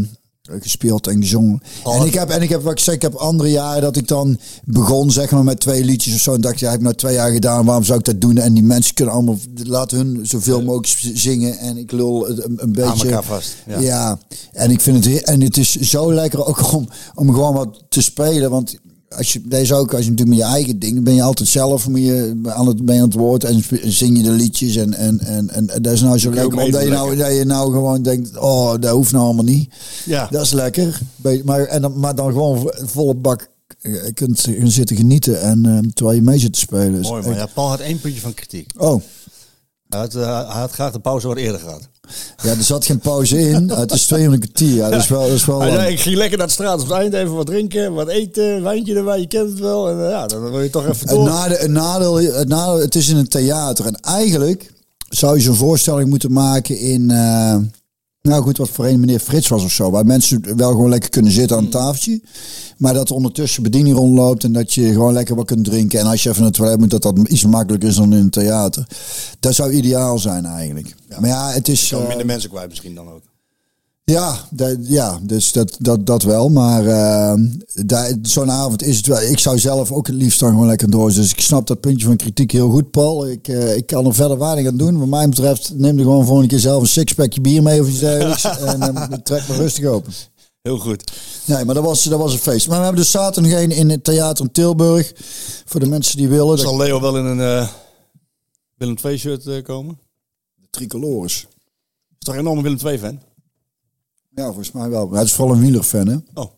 gespeeld 0.60 1.08
en 1.08 1.22
gezongen. 1.22 1.62
Oh, 1.84 1.96
en 1.96 2.06
ik 2.06 2.14
heb, 2.14 2.30
en 2.30 2.42
ik 2.42 2.50
heb, 2.50 2.62
wat 2.64 2.72
ik 2.72 2.80
zeg, 2.80 2.96
ik 2.96 3.02
heb 3.02 3.14
andere 3.14 3.50
jaren 3.52 3.82
dat 3.82 3.96
ik 3.96 4.08
dan 4.08 4.40
begon, 4.64 5.12
zeg 5.12 5.32
maar, 5.32 5.44
met 5.44 5.60
twee 5.60 5.84
liedjes 5.84 6.14
of 6.14 6.20
zo. 6.20 6.34
En 6.34 6.42
dacht, 6.42 6.60
ja, 6.60 6.68
heb 6.70 6.78
ik 6.78 6.84
nou 6.84 6.96
twee 6.96 7.14
jaar 7.14 7.32
gedaan, 7.32 7.66
waarom 7.66 7.84
zou 7.84 8.00
ik 8.00 8.06
dat 8.06 8.22
doen? 8.22 8.38
En 8.38 8.54
die 8.54 8.64
mensen 8.64 8.94
kunnen 8.94 9.14
allemaal, 9.14 9.38
laat 9.64 9.92
hun 9.92 10.20
zoveel 10.24 10.62
mogelijk 10.64 10.98
zingen. 11.14 11.58
En 11.58 11.78
ik 11.78 11.92
lul 11.92 12.30
een, 12.30 12.54
een 12.58 12.72
beetje. 12.72 13.06
elkaar 13.06 13.24
vast, 13.24 13.56
ja. 13.68 13.80
Ja. 13.80 14.20
en 14.52 14.72
ik 14.72 14.82
vind 14.82 15.06
het, 15.06 15.14
he- 15.14 15.20
en 15.32 15.42
het 15.42 15.58
is 15.58 15.72
zo 15.76 16.14
lekker 16.14 16.46
ook 16.46 16.74
om, 16.74 16.88
om 17.16 17.34
gewoon 17.34 17.54
wat 17.54 17.84
te 17.90 18.02
spelen. 18.02 18.50
Want 18.50 18.78
als 19.18 19.34
je 19.34 19.42
deze 19.46 19.74
ook, 19.76 19.94
als 19.94 20.04
je 20.06 20.10
natuurlijk 20.10 20.38
met 20.38 20.48
je 20.48 20.54
eigen 20.54 20.80
ding, 20.80 21.04
ben 21.04 21.14
je 21.16 21.22
altijd 21.22 21.50
zelf 21.50 21.88
moet 21.90 22.00
je 22.00 22.40
aan 22.44 22.68
het, 22.68 22.86
ben 22.86 22.96
je 22.96 23.02
aan 23.02 23.08
het 23.08 23.18
woord 23.18 23.44
en 23.44 23.64
zing 23.84 24.18
je 24.18 24.24
de 24.24 24.32
liedjes. 24.32 24.76
En, 24.76 24.94
en, 24.94 25.20
en, 25.20 25.50
en, 25.50 25.66
dat 25.82 25.94
is 25.94 26.02
nou 26.02 26.18
zo 26.18 26.30
lekker, 26.34 26.60
omdat 26.64 26.84
je 26.84 26.90
nou, 26.90 27.16
dat 27.16 27.36
je 27.38 27.46
nou 27.46 27.72
gewoon 27.72 28.02
denkt, 28.02 28.38
oh, 28.38 28.74
dat 28.80 28.92
hoeft 28.92 29.12
nou 29.12 29.24
allemaal 29.26 29.44
niet. 29.44 29.70
Ja. 30.06 30.28
Dat 30.32 30.42
is 30.46 30.52
lekker. 30.52 31.00
Maar, 31.46 31.64
en 31.66 31.82
dan, 31.82 32.00
maar 32.00 32.16
dan 32.16 32.32
gewoon 32.32 32.60
vo- 32.60 32.72
volle 32.86 33.16
bak 33.16 33.48
eh, 33.82 33.94
kunt 34.14 34.48
zitten 34.64 34.96
genieten 34.96 35.42
en 35.42 35.66
eh, 35.66 35.78
terwijl 35.94 36.16
je 36.18 36.24
mee 36.24 36.40
zit 36.40 36.54
te 36.54 36.60
spelen. 36.60 37.00
Is 37.00 37.10
Mooi 37.10 37.22
man. 37.22 37.32
echt- 37.32 37.40
Ja, 37.40 37.50
Paul 37.54 37.70
had 37.70 37.80
één 37.80 38.00
puntje 38.00 38.22
van 38.22 38.34
kritiek. 38.34 38.70
Oh, 38.78 39.02
Hij 39.90 40.00
had, 40.00 40.16
eh, 40.16 40.52
hij 40.52 40.60
had 40.60 40.72
graag 40.72 40.92
de 40.92 41.00
pauze 41.00 41.28
wat 41.28 41.38
eerder 41.38 41.60
gehad. 41.60 41.90
ja, 42.44 42.50
er 42.50 42.64
zat 42.64 42.86
geen 42.86 43.00
pauze 43.00 43.40
in. 43.40 43.70
Het 43.80 43.92
is 43.92 44.06
200 44.06 44.44
kwartier. 44.44 44.76
Ja, 44.76 44.90
dat 44.90 45.02
is 45.02 45.08
wel, 45.08 45.22
dat 45.22 45.32
is 45.32 45.46
wel 45.46 45.88
ik 45.88 46.00
ging 46.00 46.16
lekker 46.16 46.38
naar 46.38 46.48
de 46.48 46.54
straat 46.54 46.82
op 46.82 46.88
het 46.88 46.98
eind 46.98 47.14
even 47.14 47.36
wat 47.36 47.46
drinken, 47.46 47.94
wat 47.94 48.08
eten, 48.08 48.64
wijntje 48.64 48.96
erbij, 48.96 49.20
je 49.20 49.28
kent 49.28 49.50
het 49.50 49.60
wel. 49.60 49.90
En 49.90 50.04
eh, 50.04 50.10
ja, 50.10 50.28
dan 50.28 50.52
wil 50.52 50.62
je 50.62 50.70
toch 50.70 50.88
even 50.88 51.08
Het 51.08 51.10
door. 51.10 51.24
nadeel, 51.24 51.58
het, 51.58 51.72
nadeel, 51.72 52.16
het 52.16 52.48
nadeel, 52.48 52.80
het 52.80 52.96
is 52.96 53.10
in 53.10 53.18
een 53.18 53.28
theater. 53.28 53.86
En 53.86 54.00
eigenlijk 54.00 54.72
zou 55.10 55.36
je 55.36 55.42
zo'n 55.42 55.56
voorstelling 55.56 56.10
moeten 56.10 56.32
maken 56.32 56.80
in... 56.80 57.12
nou 58.26 58.44
goed, 58.44 58.58
wat 58.58 58.70
voor 58.70 58.86
een 58.86 59.00
meneer 59.00 59.20
Frits 59.20 59.48
was 59.48 59.64
of 59.64 59.72
zo. 59.72 59.92
Waar 59.92 60.06
mensen 60.06 60.58
wel 60.58 60.72
gewoon 60.72 60.90
lekker 60.90 61.10
kunnen 61.10 61.32
zitten 61.32 61.58
aan 61.58 61.64
een 61.64 61.70
tafeltje. 61.70 62.22
Maar 62.78 62.94
dat 62.94 63.10
er 63.10 63.16
ondertussen 63.16 63.64
bediening 63.64 63.96
rondloopt. 63.96 64.44
En 64.44 64.52
dat 64.52 64.74
je 64.74 64.92
gewoon 64.92 65.14
lekker 65.14 65.36
wat 65.36 65.46
kunt 65.46 65.66
drinken. 65.66 66.00
En 66.00 66.06
als 66.06 66.24
je 66.24 66.30
even 66.30 66.42
naar 66.42 66.50
het 66.50 66.60
toilet 66.60 66.80
moet, 66.80 66.90
dat 66.90 67.02
dat 67.02 67.18
iets 67.18 67.46
makkelijker 67.46 67.90
is 67.90 67.96
dan 67.96 68.14
in 68.14 68.20
een 68.20 68.30
theater. 68.30 68.88
Dat 69.40 69.56
zou 69.56 69.72
ideaal 69.72 70.20
zijn 70.20 70.46
eigenlijk. 70.46 70.96
Maar 71.20 71.30
ja, 71.30 71.52
het 71.52 71.68
is... 71.68 71.88
Zo 71.88 72.02
eh, 72.02 72.08
minder 72.08 72.26
mensen 72.26 72.50
kwijt 72.50 72.70
misschien 72.70 72.96
dan 72.96 73.10
ook. 73.10 73.22
Ja, 74.12 74.48
dat, 74.52 74.78
ja 74.82 75.20
dus 75.24 75.52
dat, 75.52 75.76
dat, 75.80 76.06
dat 76.06 76.24
wel. 76.24 76.50
Maar 76.50 76.86
eh, 76.88 77.34
daar- 77.74 78.14
zo'n 78.22 78.52
avond 78.52 78.84
is 78.84 78.98
het 78.98 79.06
wel. 79.08 79.22
Ik 79.22 79.40
zou 79.40 79.60
zelf 79.60 79.92
ook 79.92 80.08
het 80.08 80.16
liefst 80.16 80.40
dan 80.40 80.50
gewoon 80.50 80.68
lekker 80.68 80.90
door. 80.90 81.14
Dus 81.14 81.32
ik 81.32 81.42
snap 81.42 81.68
dat 81.68 81.80
puntje 81.80 82.06
van 82.06 82.16
kritiek 82.16 82.52
heel 82.52 82.70
goed, 82.70 82.92
Paul. 82.92 83.28
Ik, 83.28 83.48
eh, 83.48 83.76
ik 83.76 83.86
kan 83.86 84.06
er 84.06 84.14
verder 84.14 84.38
weinig 84.38 84.68
aan 84.68 84.78
doen. 84.78 85.00
Wat 85.00 85.08
mij 85.08 85.30
betreft, 85.30 85.74
neem 85.74 85.98
er 85.98 86.04
gewoon 86.04 86.26
volgende 86.26 86.50
keer 86.50 86.60
zelf 86.60 86.82
een 86.82 86.88
sixpackje 86.88 87.42
bier 87.42 87.64
mee 87.64 87.82
of 87.82 87.88
iets 87.90 88.00
dergelijks. 88.00 88.44
en 88.44 88.82
eh, 88.82 89.18
trek 89.24 89.48
me 89.48 89.56
rustig 89.56 89.86
open. 89.86 90.14
Heel 90.62 90.78
goed. 90.78 91.12
Nee, 91.46 91.66
maar 91.66 91.76
dat 91.76 91.84
was, 91.84 92.04
dat 92.04 92.20
was 92.20 92.34
een 92.34 92.40
feest. 92.40 92.68
Maar 92.68 92.78
we 92.78 92.84
hebben 92.84 93.02
dus 93.02 93.12
zaterdag 93.12 93.52
een 93.52 93.72
in 93.72 93.90
het 93.90 94.04
theater 94.04 94.46
in 94.46 94.52
Tilburg. 94.52 95.14
Voor 95.66 95.80
de 95.80 95.86
mensen 95.86 96.18
die 96.18 96.28
willen. 96.28 96.58
Zal 96.60 96.78
De 96.78 96.84
Leo 96.84 97.02
wel 97.02 97.18
in 97.18 97.26
een 97.26 97.40
eh 97.42 97.68
Willem 98.76 98.96
II 99.06 99.18
shirt 99.18 99.48
eh, 99.48 99.64
komen? 99.64 100.00
tricolores. 100.70 101.48
Is 102.10 102.26
toch 102.26 102.34
een 102.34 102.40
enorme 102.40 102.62
Willem 102.62 102.80
II 102.86 103.00
fan? 103.00 103.20
Ja, 104.36 104.46
volgens 104.46 104.72
mij 104.72 104.90
wel. 104.90 105.12
Hij 105.12 105.24
is 105.24 105.34
vooral 105.34 105.56
een 105.56 105.62
wielerfan, 105.62 106.08
hè? 106.08 106.16
Oh. 106.34 106.52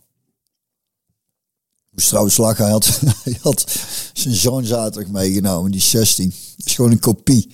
moest 1.91 2.07
trouwens 2.07 2.37
lachen. 2.37 2.63
Hij 2.63 2.73
had, 2.73 2.99
hij 3.23 3.37
had 3.41 3.65
zijn 4.13 4.33
zoon 4.35 4.65
zaterdag 4.65 5.11
meegenomen, 5.11 5.71
die 5.71 5.79
is 5.79 5.89
16. 5.89 6.33
Dat 6.57 6.65
is 6.65 6.75
gewoon 6.75 6.91
een 6.91 6.99
kopie. 6.99 7.49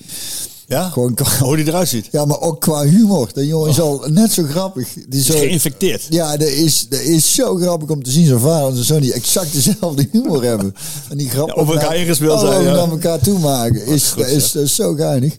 Ja? 0.67 0.89
Gewoon, 0.89 1.17
Hoe 1.39 1.55
die 1.55 1.67
eruit 1.67 1.87
ziet. 1.87 2.07
ja, 2.11 2.25
maar 2.25 2.39
ook 2.39 2.61
qua 2.61 2.83
humor. 2.83 3.29
Dat 3.33 3.45
jongen 3.45 3.69
is 3.69 3.79
al 3.79 4.05
net 4.07 4.31
zo 4.31 4.43
grappig. 4.43 4.93
Die 5.09 5.21
zo, 5.23 5.33
Geïnfecteerd. 5.33 6.05
ja, 6.09 6.37
dat 6.37 6.47
is, 6.47 6.87
dat 6.89 6.99
is 6.99 7.33
zo 7.33 7.55
grappig 7.55 7.89
om 7.89 8.03
te 8.03 8.11
zien. 8.11 8.25
Zijn 8.25 8.39
vader 8.39 8.67
en 8.67 8.73
zijn 8.73 8.85
zoon 8.85 9.01
die 9.01 9.13
exact 9.13 9.53
dezelfde 9.53 10.07
humor 10.11 10.43
hebben. 10.51 10.75
En 11.09 11.17
die 11.17 11.29
grappen 11.29 11.55
Ja, 11.55 11.61
over 11.61 11.75
elkaar 11.81 11.95
ingespeeld 11.95 12.39
zijn, 12.39 12.53
over 12.53 12.65
ja. 12.65 12.75
naar 12.75 12.89
elkaar 12.89 13.19
toe 13.19 13.39
maken. 13.39 13.85
Is, 13.85 14.11
goed, 14.11 14.25
is, 14.25 14.51
zo 14.75 14.93
geinig. 14.93 15.37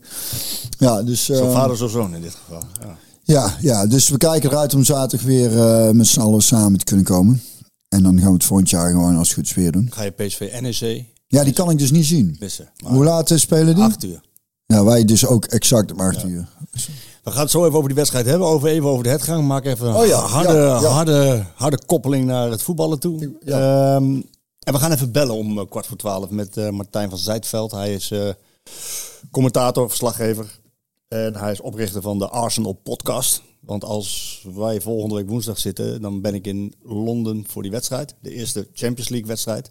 Ja, 0.78 1.02
dus... 1.02 1.24
Zo'n 1.24 1.36
eh, 1.36 1.52
vader, 1.52 1.76
zo'n 1.76 1.88
zoon 1.88 2.14
in 2.14 2.22
dit 2.22 2.34
geval. 2.44 2.62
Ja. 2.80 2.98
Ja, 3.24 3.56
ja, 3.60 3.86
dus 3.86 4.08
we 4.08 4.16
kijken 4.16 4.50
eruit 4.50 4.74
om 4.74 4.84
zaterdag 4.84 5.26
weer 5.26 5.58
eh, 5.58 5.90
met 5.90 6.06
z'n 6.06 6.20
allen 6.20 6.42
samen 6.42 6.78
te 6.78 6.84
kunnen 6.84 7.04
komen. 7.04 7.42
En 7.88 8.02
dan 8.02 8.18
gaan 8.18 8.26
we 8.28 8.32
het 8.32 8.44
volgend 8.44 8.70
jaar 8.70 8.90
gewoon 8.90 9.16
als 9.16 9.28
het 9.28 9.36
goed 9.36 9.46
is 9.46 9.54
weer 9.54 9.72
doen. 9.72 9.90
Ga 9.92 10.02
je 10.02 10.10
PSV 10.10 10.58
NEC 10.60 11.04
Ja, 11.26 11.44
die 11.44 11.52
kan 11.52 11.70
ik 11.70 11.78
dus 11.78 11.90
niet 11.90 12.04
zien. 12.06 12.36
missen. 12.40 12.70
Maar 12.82 12.92
Hoe 12.92 13.04
laat 13.04 13.30
eh, 13.30 13.38
spelen 13.38 13.74
die? 13.74 13.84
Acht 13.84 14.04
uur. 14.04 14.20
Ja, 14.66 14.84
wij 14.84 15.04
dus 15.04 15.26
ook 15.26 15.44
exact 15.44 15.92
om 15.92 16.00
acht 16.00 16.24
uur. 16.24 16.48
We 17.22 17.30
gaan 17.30 17.40
het 17.42 17.50
zo 17.50 17.60
even 17.64 17.74
over 17.74 17.88
die 17.88 17.96
wedstrijd 17.96 18.26
hebben. 18.26 18.46
Over 18.48 18.68
even 18.68 18.88
over 18.88 19.04
de 19.04 19.10
hetgang. 19.10 19.46
Maak 19.46 19.64
even 19.64 19.86
een 19.88 19.94
Oh 19.94 20.06
ja, 20.06 20.18
harde, 20.20 20.52
ja. 20.52 20.78
Harde, 20.78 21.44
harde 21.54 21.78
koppeling 21.86 22.24
naar 22.26 22.50
het 22.50 22.62
voetballen 22.62 22.98
toe. 23.00 23.32
Ehm, 23.44 24.04
en 24.58 24.72
we 24.72 24.78
gaan 24.78 24.92
even 24.92 25.12
bellen 25.12 25.34
om 25.34 25.58
eh, 25.58 25.64
kwart 25.68 25.86
voor 25.86 25.96
twaalf 25.96 26.30
met 26.30 26.70
Martijn 26.70 27.10
van 27.10 27.18
Zijtveld. 27.18 27.70
Hij 27.70 27.94
is 27.94 28.12
commentator, 29.30 29.88
verslaggever. 29.88 30.60
En 31.08 31.36
hij 31.36 31.52
is 31.52 31.60
oprichter 31.60 32.02
van 32.02 32.18
de 32.18 32.28
Arsenal 32.28 32.72
podcast. 32.72 33.42
Want 33.60 33.84
als 33.84 34.42
wij 34.54 34.80
volgende 34.80 35.14
week 35.14 35.28
woensdag 35.28 35.58
zitten, 35.58 36.00
dan 36.02 36.20
ben 36.20 36.34
ik 36.34 36.46
in 36.46 36.74
Londen 36.82 37.44
voor 37.48 37.62
die 37.62 37.70
wedstrijd. 37.70 38.14
De 38.20 38.30
eerste 38.30 38.68
Champions 38.72 39.08
League 39.08 39.28
wedstrijd. 39.28 39.70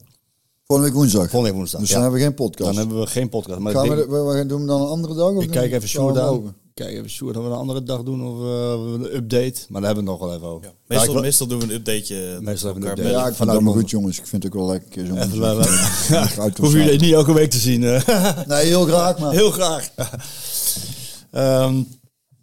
Volgende 0.65 0.91
week 0.91 0.99
woensdag. 0.99 1.21
Volgende 1.21 1.45
week 1.45 1.55
woensdag. 1.57 1.79
Dus 1.79 1.89
ja. 1.89 1.93
dan 1.95 2.03
hebben 2.03 2.21
we 2.21 2.25
geen 2.27 2.35
podcast. 2.35 2.69
Dan 2.69 2.77
hebben 2.79 2.99
we 2.99 3.07
geen 3.07 3.29
podcast. 3.29 3.59
Maar 3.59 3.73
Gaan 3.73 3.85
ik 3.85 3.91
we, 3.91 4.07
we, 4.07 4.23
we 4.23 4.33
gaan 4.33 4.47
doen 4.47 4.67
dan 4.67 4.81
een 4.81 4.87
andere 4.87 5.13
dag? 5.13 5.29
Of 5.31 5.43
ik 5.43 5.49
kijk 5.49 5.65
even 5.65 5.79
Gaan 5.79 5.87
Sjoerd 5.89 6.15
we 6.15 6.21
aan. 6.21 6.55
Kijk 6.73 6.89
even 6.97 7.09
Sjoerd 7.09 7.37
of 7.37 7.43
we 7.43 7.49
een 7.49 7.55
andere 7.55 7.83
dag 7.83 8.03
doen 8.03 8.27
of 8.27 8.39
eh, 8.39 8.93
een 8.93 9.15
update. 9.15 9.61
Maar 9.69 9.81
daar 9.81 9.93
hebben 9.95 10.05
we 10.05 10.11
het 10.11 10.19
nog 10.19 10.29
wel 10.29 10.33
even 10.37 10.47
over. 10.47 10.67
Ja, 10.67 10.73
Meestal, 10.87 11.21
meestal 11.21 11.47
doen 11.47 11.59
we 11.59 11.65
een 11.65 11.71
updateje. 11.71 12.37
Meestal 12.41 12.69
even 12.69 12.81
een 12.81 12.87
elkaar 12.87 12.89
update. 12.89 13.01
bellen. 13.01 13.19
Ja, 13.19 13.27
ik 13.27 13.35
vind 13.35 13.61
maar 13.61 13.73
goed 13.73 13.89
jongens. 13.89 14.17
Ik 14.19 14.27
vind 14.27 14.43
het 14.43 14.53
ook 14.53 14.59
wel 14.59 14.69
lekker. 14.69 15.05
Zo 15.05 15.15
Even 15.15 15.39
wel- 15.39 15.55
Hoef 16.61 16.73
je 16.73 16.97
niet 16.99 17.13
elke 17.13 17.33
week 17.33 17.49
te 17.49 17.57
zien. 17.57 17.83
eh. 17.83 18.47
Nee, 18.47 18.65
heel 18.65 18.85
graag 18.85 19.19
maar. 19.19 19.31
Heel 19.31 19.51
graag. 19.51 19.89
Ehm, 21.33 21.83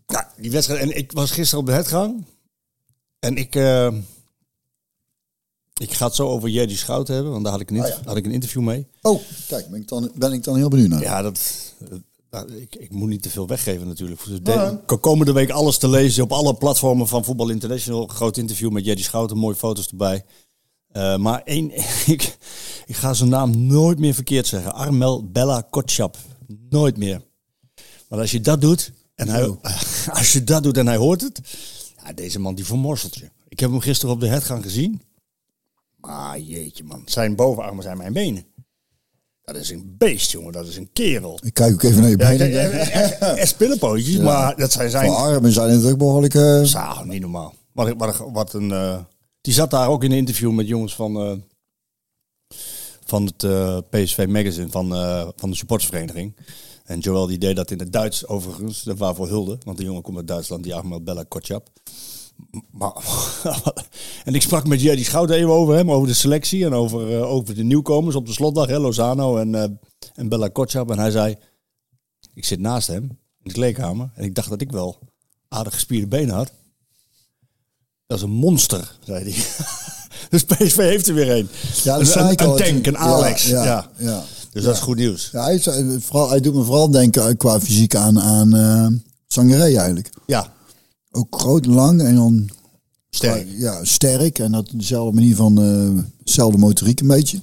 nou, 0.06 0.24
die 0.36 0.50
wedstrijd. 0.50 0.80
En 0.80 0.96
ik 0.96 1.12
was 1.12 1.30
gisteren 1.30 1.60
op 1.60 1.66
de 1.66 1.72
hetgang. 1.72 2.24
En 3.18 3.36
ik, 3.36 3.54
eh, 3.54 3.92
ik 5.80 5.92
ga 5.92 6.06
het 6.06 6.14
zo 6.14 6.28
over 6.28 6.48
Jerry 6.48 6.76
Schout 6.76 7.08
hebben. 7.08 7.32
Want 7.32 7.42
daar 7.44 7.52
had 7.52 7.60
ik, 7.60 7.70
een, 7.70 7.80
Ah, 7.82 8.04
had 8.04 8.16
ik 8.16 8.24
een 8.24 8.32
interview 8.32 8.62
mee. 8.62 8.86
Oh, 9.02 9.20
kijk, 9.48 9.68
ben 9.68 9.80
ik 9.80 9.88
dan, 9.88 10.10
ben 10.14 10.32
ik 10.32 10.44
dan 10.44 10.56
heel 10.56 10.68
benieuwd 10.68 10.88
naar. 10.88 11.00
Ja, 11.00 11.22
dat, 11.22 11.40
ik, 12.60 12.76
ik 12.76 12.92
moet 12.92 13.08
niet 13.08 13.22
te 13.22 13.30
veel 13.30 13.46
weggeven 13.46 13.86
natuurlijk. 13.86 14.24
Dus 14.24 14.40
de. 14.42 14.78
Komende 15.00 15.32
week 15.32 15.50
alles 15.50 15.78
te 15.78 15.88
lezen 15.88 16.22
op 16.22 16.32
alle 16.32 16.54
platformen 16.54 17.08
van 17.08 17.24
Voetbal 17.24 17.48
International. 17.48 18.06
Groot 18.06 18.36
interview 18.36 18.70
met 18.70 18.84
Jerry 18.84 19.02
Schouten, 19.02 19.36
mooie 19.36 19.56
foto's 19.56 19.88
erbij. 19.88 20.24
Eh, 20.88 21.16
maar 21.16 21.42
één, 21.44 21.70
ik, 22.14 22.36
ik 22.86 22.96
ga 22.96 23.14
zijn 23.14 23.28
naam 23.30 23.66
nooit 23.66 23.98
meer 23.98 24.14
verkeerd 24.14 24.46
zeggen. 24.46 24.74
Armel 24.74 25.30
Bella 25.30 25.60
Kotschap. 25.70 26.16
Nooit 26.68 26.96
meer. 26.96 27.28
Maar 28.10 28.18
als 28.18 28.30
je 28.30 28.40
dat 28.40 28.60
doet 28.60 28.92
en 29.14 29.28
hij, 29.28 29.56
als 30.20 30.32
je 30.32 30.44
dat 30.44 30.62
doet 30.62 30.76
en 30.76 30.86
hij 30.86 30.96
hoort 30.96 31.20
het, 31.20 31.40
Ja, 32.04 32.12
deze 32.12 32.38
man 32.40 32.54
die 32.54 32.64
vermorselt 32.64 33.14
je. 33.14 33.30
Ik 33.48 33.60
heb 33.60 33.70
hem 33.70 33.80
gisteren 33.80 34.14
op 34.14 34.20
de 34.20 34.26
headgang 34.28 34.62
gezien. 34.62 35.02
Maar 35.96 36.38
jeetje 36.38 36.84
man, 36.84 37.02
zijn 37.04 37.36
bovenarmen 37.36 37.82
zijn 37.82 37.96
mijn 37.96 38.12
benen. 38.12 38.44
Dat 39.42 39.56
is 39.56 39.70
een 39.70 39.94
beest, 39.98 40.30
jongen. 40.30 40.52
Dat 40.52 40.66
is 40.66 40.76
een 40.76 40.90
kerel. 40.92 41.38
Ik 41.42 41.54
kijk 41.54 41.72
ook 41.72 41.82
even 41.82 42.00
naar 42.00 42.10
je 42.10 42.16
benen. 42.16 42.50
ja, 42.50 42.68
echt 43.36 43.48
spillepootjes, 43.48 44.16
maar 44.18 44.56
dat 44.56 44.72
zijn 44.72 44.90
zijn... 44.90 45.06
Voor 45.06 45.16
armen 45.16 45.52
zijn 45.52 45.68
natuurlijk 45.68 45.98
behoorlijk... 45.98 46.34
eh, 46.34 46.62
Zo, 46.62 47.04
niet 47.04 47.20
normaal. 47.20 47.54
Wat, 47.72 47.94
wat, 47.96 48.16
wat 48.32 48.52
een, 48.52 48.70
eh, 48.72 48.98
die 49.40 49.52
zat 49.54 49.70
daar 49.70 49.88
ook 49.88 50.04
in 50.04 50.10
een 50.10 50.16
interview 50.16 50.52
met 50.52 50.66
jongens 50.68 50.94
van, 50.94 51.16
eh, 51.16 51.32
van 53.04 53.32
het 53.36 53.36
PSV 53.90 54.26
Magazine, 54.28 54.68
van, 54.70 54.88
van 55.36 55.50
de 55.50 55.56
supportersvereniging. 55.56 56.36
En 56.90 56.98
Joel 56.98 57.26
die 57.26 57.38
deed 57.38 57.56
dat 57.56 57.70
in 57.70 57.78
het 57.78 57.92
Duits 57.92 58.26
overigens, 58.26 58.82
dat 58.82 58.98
waarvoor 58.98 59.28
hulde. 59.28 59.58
Want 59.64 59.78
de 59.78 59.84
jongen 59.84 60.02
komt 60.02 60.16
uit 60.16 60.26
Duitsland, 60.26 60.62
die 60.62 60.74
Ahmed 60.74 61.04
Bella 61.04 61.24
Kotschap. 61.28 61.68
Maar, 62.70 62.92
en 64.24 64.34
ik 64.34 64.42
sprak 64.42 64.66
met 64.66 64.80
Jerry 64.80 65.02
Schout 65.02 65.30
even 65.30 65.50
over 65.50 65.74
hem, 65.74 65.90
over 65.90 66.08
de 66.08 66.14
selectie 66.14 66.64
en 66.64 66.72
over, 66.72 67.16
eh, 67.16 67.30
over 67.30 67.54
de 67.54 67.62
nieuwkomers 67.62 68.16
op 68.16 68.26
de 68.26 68.32
slotdag, 68.32 68.66
hè, 68.66 68.78
Lozano 68.78 69.36
en, 69.36 69.54
eh, 69.54 69.68
en 70.14 70.28
Bella 70.28 70.48
Kotschap. 70.48 70.90
En 70.90 70.98
hij 70.98 71.10
zei, 71.10 71.36
ik 72.34 72.44
zit 72.44 72.60
naast 72.60 72.86
hem 72.86 73.02
in 73.02 73.18
de 73.42 73.52
kleedkamer 73.52 74.10
en 74.14 74.24
ik 74.24 74.34
dacht 74.34 74.48
dat 74.48 74.60
ik 74.60 74.70
wel 74.70 74.98
aardig 75.48 75.74
gespierde 75.74 76.06
benen 76.06 76.34
had. 76.34 76.52
Dat 78.06 78.18
is 78.18 78.24
een 78.24 78.30
monster, 78.30 78.98
zei 79.04 79.22
hij. 79.22 79.44
dus 80.30 80.44
PSV 80.44 80.76
heeft 80.76 81.08
er 81.08 81.14
weer 81.14 81.30
een. 81.30 81.48
Ja, 81.82 81.98
een, 81.98 82.28
een, 82.28 82.36
tank, 82.36 82.86
een 82.86 82.98
Alex. 82.98 83.46
Ja, 83.46 83.64
ja, 83.64 83.90
ja. 83.96 84.24
Dus 84.52 84.64
dat 84.64 84.74
is 84.74 84.80
goed 84.80 84.96
nieuws. 84.96 85.28
Ja, 85.32 85.44
hij, 85.44 85.54
is- 85.54 85.64
hij- 85.64 85.98
vooral, 86.00 86.28
hij 86.30 86.40
doet 86.40 86.54
me 86.54 86.62
vooral 86.62 86.90
denken 86.90 87.26
eh, 87.28 87.36
qua 87.36 87.60
fysiek 87.60 87.94
aan, 87.94 88.20
aan 88.20 88.56
eh 88.56 88.86
Sangaré 89.26 89.62
eigenlijk. 89.76 90.10
Ja, 90.26 90.52
Ook 91.10 91.40
groot, 91.40 91.66
lang 91.66 92.02
en 92.02 92.14
dan 92.14 92.48
sterk. 93.10 93.46
ja, 93.56 93.84
sterk. 93.84 94.38
En 94.38 94.52
dat 94.52 94.68
dezelfde 94.74 95.14
manier 95.14 95.36
van 95.36 95.62
eh, 95.62 96.02
dezelfde 96.24 96.58
motoriek 96.58 97.00
een 97.00 97.06
beetje. 97.06 97.40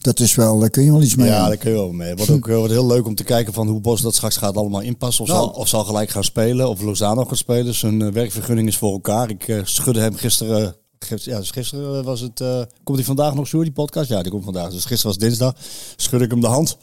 Dat 0.00 0.20
is 0.20 0.34
wel, 0.34 0.58
daar 0.58 0.70
kun 0.70 0.84
je 0.84 0.90
wel 0.92 1.02
iets 1.02 1.14
mee. 1.16 1.26
Ja, 1.28 1.38
aan. 1.38 1.48
daar 1.48 1.56
kun 1.56 1.70
je 1.70 1.76
wel 1.76 1.92
mee. 1.92 2.14
Wordt 2.16 2.30
ook 2.30 2.48
eh, 2.48 2.56
wordt 2.56 2.72
heel 2.72 2.86
leuk 2.86 3.06
om 3.06 3.14
te 3.14 3.24
kijken 3.24 3.52
van 3.52 3.68
hoe 3.68 3.80
Bos 3.80 4.00
dat 4.00 4.14
straks 4.14 4.36
gaat 4.36 4.56
allemaal 4.56 4.80
inpassen. 4.80 5.24
Of, 5.24 5.30
Nou. 5.30 5.40
zal, 5.44 5.50
of 5.54 5.68
zal 5.68 5.84
gelijk 5.84 6.10
gaan 6.10 6.24
spelen. 6.24 6.68
Of 6.68 6.80
Lozano 6.82 7.24
gaat 7.24 7.38
spelen. 7.38 7.74
Zijn 7.74 8.02
eh, 8.02 8.12
werkvergunning 8.12 8.68
is 8.68 8.76
voor 8.76 8.92
elkaar. 8.92 9.30
Ik 9.30 9.48
eh, 9.48 9.60
schudde 9.64 10.00
hem 10.00 10.14
gisteren... 10.14 10.76
Ja, 10.98 11.38
dus 11.38 11.50
gisteren 11.50 12.04
was 12.04 12.20
het... 12.20 12.40
eh, 12.40 12.62
komt 12.84 12.96
hij 12.98 13.06
vandaag 13.06 13.34
nog 13.34 13.48
zo, 13.48 13.62
die 13.62 13.72
podcast? 13.72 14.08
Ja, 14.08 14.22
die 14.22 14.30
komt 14.30 14.44
vandaag. 14.44 14.70
Dus 14.70 14.84
gisteren 14.84 15.06
was 15.16 15.18
dinsdag. 15.28 15.54
Schudde 15.96 16.24
ik 16.24 16.30
hem 16.30 16.40
de 16.40 16.46
hand. 16.46 16.76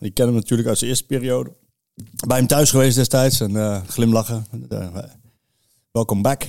Ik 0.00 0.14
ken 0.14 0.26
hem 0.26 0.34
natuurlijk 0.34 0.68
uit 0.68 0.78
zijn 0.78 0.90
eerste 0.90 1.06
periode. 1.06 1.52
Bij 2.26 2.36
hem 2.38 2.46
thuis 2.46 2.70
geweest 2.70 2.96
destijds. 2.96 3.40
En 3.40 3.56
eh, 3.56 3.80
glimlachen. 3.86 4.46
Eh, 4.68 4.88
welkom 5.90 6.22
back. 6.22 6.46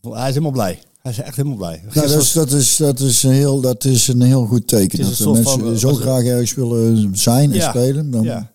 Hij 0.00 0.20
is 0.22 0.28
helemaal 0.28 0.50
blij. 0.50 0.78
Hij 1.02 1.12
is 1.12 1.18
echt 1.20 1.36
helemaal 1.36 1.56
blij. 1.58 1.82
Nou, 1.94 2.08
dat, 2.08 2.22
is, 2.22 2.32
dat, 2.32 2.50
is, 2.52 2.76
dat, 2.76 3.00
is 3.00 3.22
een 3.22 3.30
heel, 3.30 3.60
dat 3.60 3.84
is 3.84 4.08
een 4.08 4.22
heel 4.22 4.46
goed 4.46 4.66
teken. 4.68 4.98
Dat 5.00 5.16
de 5.16 5.30
mensen 5.30 5.44
van, 5.60 5.72
eh, 5.72 5.78
zo 5.78 5.94
graag 5.94 6.24
ergens 6.24 6.54
willen 6.54 7.16
zijn 7.16 7.50
en 7.50 7.56
Ja. 7.56 7.68
spelen. 7.68 8.10
Dan, 8.10 8.22
Ja. 8.22 8.50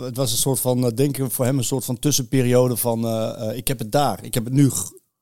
Het 0.00 0.16
was 0.16 0.32
een 0.32 0.38
soort 0.38 0.60
van, 0.60 0.84
eh, 0.86 0.90
denk 0.94 1.18
ik, 1.18 1.30
voor 1.30 1.44
hem 1.44 1.58
een 1.58 1.64
soort 1.64 1.84
van 1.84 1.98
tussenperiode 1.98 2.76
van, 2.76 3.04
eh, 3.06 3.48
eh, 3.50 3.56
ik 3.56 3.68
heb 3.68 3.78
het 3.78 3.92
daar. 3.92 4.24
Ik 4.24 4.34
heb 4.34 4.44
het 4.44 4.52
nu 4.52 4.70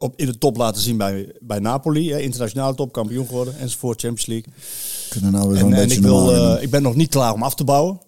op, 0.00 0.14
in 0.16 0.26
de 0.26 0.38
top 0.38 0.56
laten 0.56 0.82
zien 0.82 0.96
bij, 0.96 1.32
bij 1.40 1.58
Napoli. 1.58 2.12
Hè, 2.12 2.18
internationale 2.18 2.74
top, 2.74 2.92
kampioen 2.92 3.26
geworden, 3.26 3.58
enzovoort, 3.58 4.00
Champions 4.00 4.26
League. 4.26 4.52
kunnen 5.08 5.32
nou 5.32 5.48
weer 5.48 5.56
En, 5.56 5.62
zo'n 5.62 5.72
en 5.72 5.90
ik, 5.90 5.98
wil, 5.98 6.34
eh, 6.34 6.62
ik 6.62 6.70
ben 6.70 6.82
nog 6.82 6.94
niet 6.94 7.08
klaar 7.08 7.32
om 7.32 7.42
af 7.42 7.54
te 7.54 7.64
bouwen. 7.64 8.00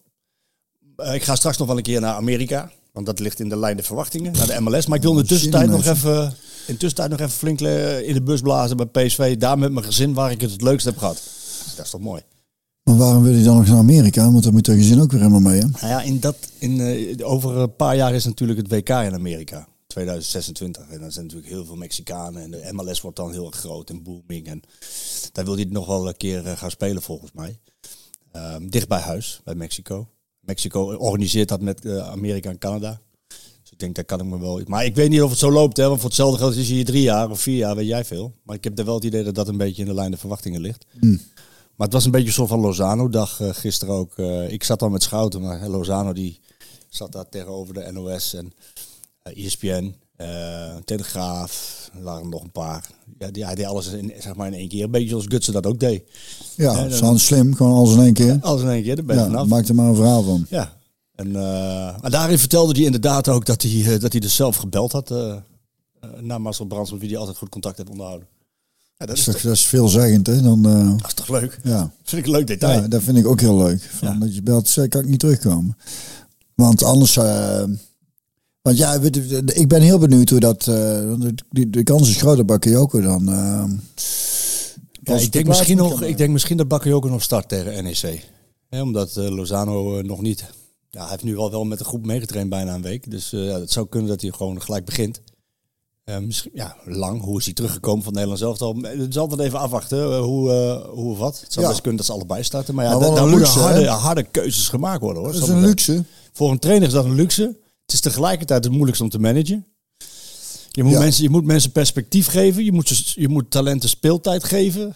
Eh, 0.96 1.14
ik 1.14 1.22
ga 1.22 1.34
straks 1.34 1.56
nog 1.56 1.66
wel 1.66 1.76
een 1.76 1.82
keer 1.82 2.00
naar 2.00 2.14
Amerika. 2.14 2.70
Want 2.92 3.06
dat 3.06 3.18
ligt 3.18 3.40
in 3.40 3.48
de 3.48 3.58
lijn 3.58 3.76
der 3.76 3.84
verwachtingen, 3.84 4.32
naar 4.32 4.46
de 4.46 4.60
MLS. 4.60 4.86
Maar 4.86 4.96
ik 4.96 5.02
wil 5.02 5.12
in 5.12 5.18
de 5.18 5.26
tussentijd 5.26 5.70
nog 5.70 5.86
even, 5.86 6.24
in 6.66 6.74
de 6.74 6.76
tussentijd 6.76 7.10
nog 7.10 7.20
even 7.20 7.32
flink 7.32 7.60
eh, 7.60 8.08
in 8.08 8.14
de 8.14 8.22
bus 8.22 8.40
blazen 8.40 8.76
bij 8.76 8.86
PSV. 8.86 9.36
Daar 9.36 9.58
met 9.58 9.72
mijn 9.72 9.84
gezin, 9.84 10.14
waar 10.14 10.30
ik 10.30 10.40
het 10.40 10.50
het 10.50 10.62
leukst 10.62 10.86
heb 10.86 10.98
gehad. 10.98 11.22
Dat 11.76 11.84
is 11.84 11.90
toch 11.90 12.00
mooi. 12.00 12.22
Maar 12.82 12.96
waarom 12.96 13.22
wil 13.22 13.32
je 13.32 13.44
dan 13.44 13.56
nog 13.56 13.66
naar 13.66 13.76
Amerika? 13.76 14.30
Want 14.30 14.44
dan 14.44 14.52
moet 14.52 14.66
je 14.66 14.74
gezin 14.74 15.00
ook 15.00 15.10
weer 15.10 15.20
helemaal 15.20 15.40
mee. 15.40 15.60
Hè? 15.60 15.66
Nou 15.66 15.86
ja, 15.86 16.02
in 16.02 16.20
dat, 16.20 16.36
in, 16.58 17.24
over 17.24 17.56
een 17.56 17.76
paar 17.76 17.96
jaar 17.96 18.14
is 18.14 18.24
natuurlijk 18.24 18.58
het 18.58 18.68
WK 18.68 18.88
in 18.88 19.14
Amerika. 19.14 19.68
2026. 19.92 20.88
En 20.88 21.00
dan 21.00 21.12
zijn 21.12 21.24
natuurlijk 21.24 21.52
heel 21.52 21.64
veel 21.64 21.76
Mexicanen. 21.76 22.42
En 22.42 22.50
de 22.50 22.68
MLS 22.72 23.00
wordt 23.00 23.16
dan 23.16 23.32
heel 23.32 23.46
erg 23.46 23.56
groot 23.56 23.90
en 23.90 24.02
booming. 24.02 24.46
En 24.46 24.62
daar 25.32 25.44
wil 25.44 25.54
hij 25.54 25.64
nog 25.64 25.86
wel 25.86 26.08
een 26.08 26.16
keer 26.16 26.46
eh, 26.46 26.56
gaan 26.56 26.70
spelen 26.70 27.02
volgens 27.02 27.32
mij. 27.32 27.58
Ehm, 28.32 28.68
dicht 28.68 28.88
bij 28.88 29.00
huis, 29.00 29.40
bij 29.44 29.54
Mexico. 29.54 30.08
Mexico 30.40 30.94
organiseert 30.96 31.48
dat 31.48 31.60
met 31.60 31.84
eh, 31.84 32.08
Amerika 32.08 32.50
en 32.50 32.58
Canada. 32.58 33.00
Dus 33.62 33.70
ik 33.70 33.78
denk, 33.78 33.94
daar 33.94 34.04
kan 34.04 34.20
ik 34.20 34.26
me 34.26 34.38
wel... 34.38 34.60
Maar 34.66 34.84
ik 34.84 34.94
weet 34.94 35.10
niet 35.10 35.22
of 35.22 35.30
het 35.30 35.38
zo 35.38 35.50
loopt, 35.50 35.76
hè. 35.76 35.86
Want 35.88 36.00
voor 36.00 36.08
hetzelfde 36.08 36.38
geld 36.38 36.56
is 36.56 36.66
hij 36.66 36.76
hier 36.76 36.84
drie 36.84 37.02
jaar 37.02 37.30
of 37.30 37.40
vier 37.40 37.56
jaar, 37.56 37.76
weet 37.76 37.86
jij 37.86 38.04
veel. 38.04 38.34
Maar 38.42 38.56
ik 38.56 38.64
heb 38.64 38.78
er 38.78 38.84
wel 38.84 38.94
het 38.94 39.04
idee 39.04 39.24
dat 39.24 39.34
dat 39.34 39.48
een 39.48 39.56
beetje 39.56 39.82
in 39.82 39.88
de 39.88 39.94
lijn 39.94 40.10
der 40.10 40.18
verwachtingen 40.18 40.60
ligt. 40.60 40.86
Maar 41.76 41.86
het 41.86 41.92
was 41.92 42.04
een 42.04 42.10
beetje 42.10 42.32
soort 42.32 42.48
van 42.48 42.60
Lozano-dag 42.60 43.40
eh, 43.40 43.48
gisteren 43.52 43.94
ook. 43.94 44.18
Ik 44.48 44.64
zat 44.64 44.78
dan 44.78 44.92
met 44.92 45.02
Schouten, 45.02 45.40
maar 45.40 45.68
Lozano 45.68 46.12
die 46.12 46.40
zat 46.88 47.12
daar 47.12 47.28
tegenover 47.28 47.74
de 47.74 47.92
NOS 47.92 48.34
en 48.34 48.52
ESPN, 49.22 49.94
eh, 50.16 50.74
Telegraaf. 50.84 51.80
Er 51.96 52.02
waren 52.02 52.28
nog 52.28 52.42
een 52.42 52.50
paar. 52.50 52.86
Ja, 53.18 53.30
die, 53.30 53.44
hij 53.44 53.54
deed 53.54 53.66
alles 53.66 53.86
in, 53.86 54.12
zeg 54.18 54.34
maar 54.34 54.46
in 54.46 54.54
één 54.54 54.68
keer. 54.68 54.84
Een 54.84 54.90
beetje 54.90 55.08
zoals 55.08 55.24
Gutsen 55.28 55.52
dat 55.52 55.66
ook 55.66 55.80
deed. 55.80 56.02
Ja, 56.56 56.88
wel 56.88 57.18
slim. 57.18 57.54
Gewoon 57.54 57.72
alles 57.72 57.94
in 57.94 58.00
één 58.02 58.12
keer. 58.14 58.38
Alles 58.40 58.62
in 58.62 58.68
één 58.68 58.82
keer, 58.82 58.96
daar 58.96 59.04
ben 59.04 59.16
je 59.16 59.22
Ja, 59.22 59.28
vanaf. 59.28 59.46
maak 59.46 59.68
er 59.68 59.74
maar 59.74 59.86
een 59.88 59.94
verhaal 59.94 60.22
van. 60.22 60.46
Ja. 60.48 60.76
En, 61.14 61.26
eh, 61.36 62.00
maar 62.00 62.10
daarin 62.10 62.38
vertelde 62.38 62.72
hij 62.74 62.82
inderdaad 62.82 63.28
ook 63.28 63.46
dat 63.46 63.62
hij, 63.62 63.70
eh, 63.94 64.00
dat 64.00 64.12
hij 64.12 64.20
dus 64.20 64.34
zelf 64.34 64.56
gebeld 64.56 64.92
had 64.92 65.10
eh, 65.10 65.30
eh, 66.00 66.10
naar 66.20 66.40
Marcel 66.40 66.64
Brands, 66.66 66.90
met 66.90 67.00
wie 67.00 67.08
hij 67.08 67.18
altijd 67.18 67.36
goed 67.36 67.48
contact 67.48 67.76
heeft 67.76 67.90
onderhouden. 67.90 68.26
Ja, 68.96 69.06
dat, 69.06 69.16
is 69.16 69.24
toch, 69.24 69.40
dat 69.40 69.52
is 69.52 69.66
veelzeggend, 69.66 70.26
hè? 70.26 70.42
Dan, 70.42 70.66
eh, 70.66 70.88
dat 70.98 71.06
is 71.06 71.14
toch 71.14 71.28
leuk? 71.28 71.58
ja. 71.64 71.90
Vind 72.02 72.20
ik 72.20 72.26
een 72.26 72.36
leuk 72.38 72.46
detail. 72.46 72.80
ja, 72.82 72.88
dat 72.88 73.02
vind 73.02 73.16
ik 73.16 73.26
ook 73.26 73.40
heel 73.40 73.56
leuk. 73.56 73.82
Van, 73.82 74.08
Ja. 74.08 74.14
Dat 74.18 74.34
je 74.34 74.42
belt, 74.42 74.68
zeg, 74.68 74.88
kan 74.88 75.02
ik 75.02 75.08
niet 75.08 75.20
terugkomen. 75.20 75.76
Want 76.54 76.82
anders... 76.82 77.18
want 78.62 78.76
ja, 78.76 78.98
ik 79.46 79.68
ben 79.68 79.80
heel 79.82 79.98
benieuwd 79.98 80.28
hoe 80.30 80.40
dat... 80.40 80.64
want 80.64 81.42
de, 81.50 81.70
de, 81.70 81.82
kans 81.82 82.08
is 82.08 82.16
groot 82.16 82.36
dat 82.36 82.46
Bakayoko 82.46 83.00
dan... 83.00 83.28
eh, 83.28 83.64
Ja, 85.02 85.14
ik, 85.14 85.32
denk 85.32 85.44
de 85.44 85.50
misschien 85.50 85.76
nog, 85.76 86.02
ik 86.02 86.16
denk 86.16 86.30
misschien 86.30 86.56
dat 86.56 86.68
Bakayoko 86.68 87.08
nog 87.08 87.22
start 87.22 87.48
tegen 87.48 87.84
NEC. 87.84 88.28
Omdat 88.70 89.16
eh, 89.16 89.28
Lozano 89.28 89.98
eh, 89.98 90.04
nog 90.04 90.20
niet... 90.20 90.44
Ja, 90.90 91.00
hij 91.00 91.10
heeft 91.10 91.22
nu 91.22 91.36
al 91.36 91.50
wel 91.50 91.64
met 91.64 91.78
de 91.78 91.84
groep 91.84 92.06
meegetraind 92.06 92.50
bijna 92.50 92.74
een 92.74 92.82
week. 92.82 93.10
Dus 93.10 93.30
ja, 93.30 93.60
het 93.60 93.70
zou 93.70 93.86
kunnen 93.88 94.08
dat 94.08 94.20
hij 94.20 94.30
gewoon 94.30 94.62
gelijk 94.62 94.84
begint. 94.84 95.20
Misschien, 96.20 96.50
ja, 96.54 96.76
lang. 96.84 97.22
Hoe 97.22 97.38
is 97.38 97.44
hij 97.44 97.54
teruggekomen 97.54 98.04
van 98.04 98.12
Nederland 98.12 98.38
zelf? 98.40 98.60
al? 98.60 98.76
Het 98.82 99.08
is 99.08 99.18
altijd 99.18 99.40
even 99.40 99.58
afwachten 99.58 100.18
hoe, 100.18 100.50
hoe 100.92 101.10
of 101.12 101.18
wat. 101.18 101.40
Het 101.40 101.52
zou 101.52 101.64
Ja. 101.64 101.70
best 101.70 101.80
kunnen 101.82 101.98
dat 101.98 102.06
ze 102.06 102.12
allebei 102.12 102.42
starten. 102.42 102.74
Maar 102.74 102.84
ja, 102.84 102.98
Maar 102.98 103.14
daar 103.14 103.28
moeten 103.28 103.48
harde, 103.60 103.86
harde 103.86 104.22
keuzes 104.22 104.68
gemaakt 104.68 105.00
worden. 105.00 105.22
hoor. 105.22 105.32
Dat 105.32 105.42
is 105.42 105.48
een 105.48 105.60
luxe. 105.60 106.04
Voor 106.32 106.50
een 106.50 106.58
trainer 106.58 106.88
is 106.88 106.94
dat 106.94 107.04
een 107.04 107.14
luxe. 107.14 107.56
Het 107.92 108.04
is 108.04 108.10
tegelijkertijd 108.12 108.62
het 108.64 108.72
moeilijkste 108.72 109.04
om 109.04 109.10
te 109.10 109.18
managen. 109.18 109.66
Je 110.70 110.82
moet, 110.82 110.92
Ja. 110.92 110.98
mensen, 110.98 111.22
je 111.22 111.30
moet 111.30 111.44
mensen 111.44 111.72
perspectief 111.72 112.26
geven. 112.26 112.64
Je 112.64 112.72
moet, 112.72 112.88
ze- 112.88 113.20
je 113.20 113.28
moet 113.28 113.50
talenten 113.50 113.88
speeltijd 113.88 114.44
geven. 114.44 114.94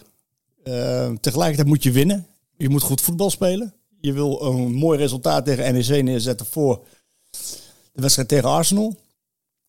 Eh, 0.63 1.11
tegelijkertijd 1.21 1.67
moet 1.67 1.83
je 1.83 1.91
winnen. 1.91 2.27
Je 2.57 2.69
moet 2.69 2.81
goed 2.81 3.01
voetbal 3.01 3.29
spelen. 3.29 3.73
Je 3.99 4.13
wil 4.13 4.41
een 4.41 4.73
mooi 4.73 4.97
resultaat 4.97 5.45
tegen 5.45 5.73
NEC 5.73 6.03
neerzetten 6.03 6.45
voor 6.45 6.83
de 7.93 8.01
wedstrijd 8.01 8.27
tegen 8.27 8.49
Arsenal. 8.49 8.95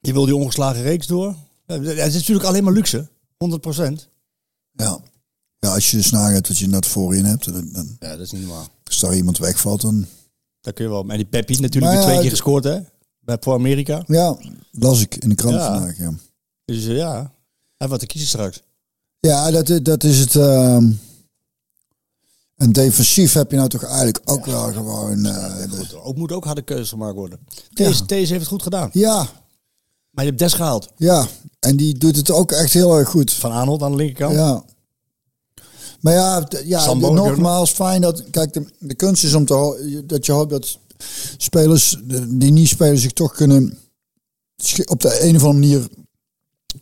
Je 0.00 0.12
wil 0.12 0.24
die 0.24 0.36
ongeslagen 0.36 0.82
reeks 0.82 1.06
door. 1.06 1.34
Het 1.66 1.86
is 1.86 2.14
natuurlijk 2.14 2.46
alleen 2.46 2.64
maar 2.64 2.72
luxe. 2.72 3.08
100%. 3.36 4.08
Ja. 4.72 5.00
ja, 5.58 5.74
als 5.74 5.90
je 5.90 5.96
dus 5.96 6.10
nagaat 6.10 6.48
wat 6.48 6.58
je 6.58 6.66
net 6.66 6.86
voorin 6.86 7.24
hebt. 7.24 7.52
Dan, 7.52 7.68
dan, 7.72 7.96
Ja, 8.00 8.10
dat 8.10 8.20
is 8.20 8.32
niet 8.32 8.40
normaal. 8.46 8.66
als 8.84 9.00
daar 9.00 9.16
iemand 9.16 9.38
wegvalt, 9.38 9.80
dan... 9.80 10.06
Daar 10.60 10.72
kun 10.72 10.84
je 10.84 10.90
wel. 10.90 11.04
En 11.08 11.16
die 11.16 11.26
Peppi 11.26 11.52
natuurlijk 11.54 11.84
Maar 11.84 11.92
weer 11.92 12.00
ja, 12.02 12.06
twee 12.08 12.20
keer 12.20 12.30
gescoord 12.30 12.64
hè. 12.64 12.78
Bij, 13.28 13.36
voor 13.40 13.54
Amerika. 13.54 14.02
Ja, 14.06 14.36
las 14.72 15.00
ik 15.00 15.14
in 15.16 15.28
de 15.28 15.34
krant 15.34 15.54
Ja. 15.54 15.74
vandaag, 15.74 15.98
ja. 15.98 16.12
Dus 16.64 16.86
eh, 16.86 16.96
ja, 16.96 17.32
heeft 17.76 17.90
wat 17.90 18.00
te 18.00 18.06
kiezen 18.06 18.28
straks. 18.28 18.60
Ja, 19.20 19.50
dat, 19.50 19.68
is- 19.68 19.82
dat 19.82 20.04
is 20.04 20.18
het. 20.18 20.36
ehm 20.36 20.90
en 22.56 22.72
defensief 22.72 23.32
heb 23.32 23.50
je 23.50 23.56
nou 23.56 23.68
toch 23.68 23.84
eigenlijk 23.84 24.20
ook 24.24 24.46
wel 24.46 24.72
gewoon. 24.72 25.26
Goed, 25.70 25.94
ook 25.94 26.16
moet 26.16 26.32
ook 26.32 26.44
harde 26.44 26.62
keuzes 26.62 26.88
gemaakt 26.88 27.14
worden. 27.14 27.38
Ja. 27.50 27.84
Deze, 27.84 28.06
deze 28.06 28.26
heeft 28.32 28.40
het 28.44 28.52
goed 28.52 28.62
gedaan. 28.62 28.90
ja, 28.92 29.16
Maar 30.10 30.24
je 30.24 30.30
hebt 30.30 30.38
Des 30.42 30.52
gehaald. 30.52 30.88
ja. 30.96 31.26
En 31.60 31.76
die 31.76 31.98
doet 31.98 32.16
het 32.16 32.30
ook 32.30 32.52
echt 32.52 32.72
heel 32.72 32.98
erg 32.98 33.08
goed. 33.08 33.32
Van 33.32 33.52
Arnold 33.52 33.82
aan 33.82 33.90
de 33.90 33.96
linkerkant. 33.96 34.34
Ja. 34.34 34.64
Maar 36.00 36.12
ja, 36.14 36.48
ja 36.64 36.94
nogmaals, 36.94 37.70
fijn 37.70 38.00
dat. 38.00 38.30
Kijk, 38.30 38.52
de, 38.52 38.66
de 38.78 38.94
kunst 38.94 39.24
is 39.24 39.34
om 39.34 39.44
te, 39.44 40.02
dat 40.06 40.26
je 40.26 40.32
hoopt 40.32 40.50
dat 40.50 40.78
spelers 41.36 41.96
die 42.28 42.50
niet 42.52 42.68
spelen 42.68 42.98
zich 42.98 43.12
toch 43.12 43.34
kunnen. 43.34 43.78
op 44.84 45.00
de 45.00 45.22
een 45.22 45.36
of 45.36 45.44
andere 45.44 45.52
manier 45.52 45.88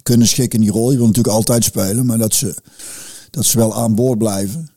kunnen 0.02 0.26
schikken 0.28 0.58
in 0.58 0.64
die 0.64 0.74
rol. 0.74 0.90
Je 0.90 0.96
wil 0.96 1.06
natuurlijk 1.06 1.34
altijd 1.34 1.64
spelen, 1.64 2.06
maar 2.06 2.18
dat 2.18 2.34
ze, 2.34 2.56
dat 3.30 3.44
ze 3.44 3.58
wel 3.58 3.74
aan 3.74 3.94
boord 3.94 4.18
blijven. 4.18 4.70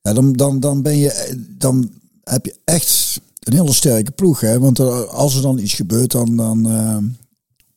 Ja, 0.00 0.12
dan, 0.12 0.32
dan, 0.32 0.60
dan, 0.60 0.82
ben 0.82 0.96
je, 0.96 1.44
dan 1.58 1.90
heb 2.24 2.44
je 2.44 2.54
echt 2.64 3.20
een 3.40 3.52
hele 3.52 3.72
sterke 3.72 4.10
ploeg. 4.10 4.40
Hè? 4.40 4.58
Want 4.58 4.78
er- 4.78 5.06
als 5.06 5.34
er 5.36 5.42
dan 5.42 5.58
iets 5.58 5.74
gebeurt, 5.74 6.10
dan, 6.10 6.36
dan, 6.36 6.70
eh, 6.70 6.96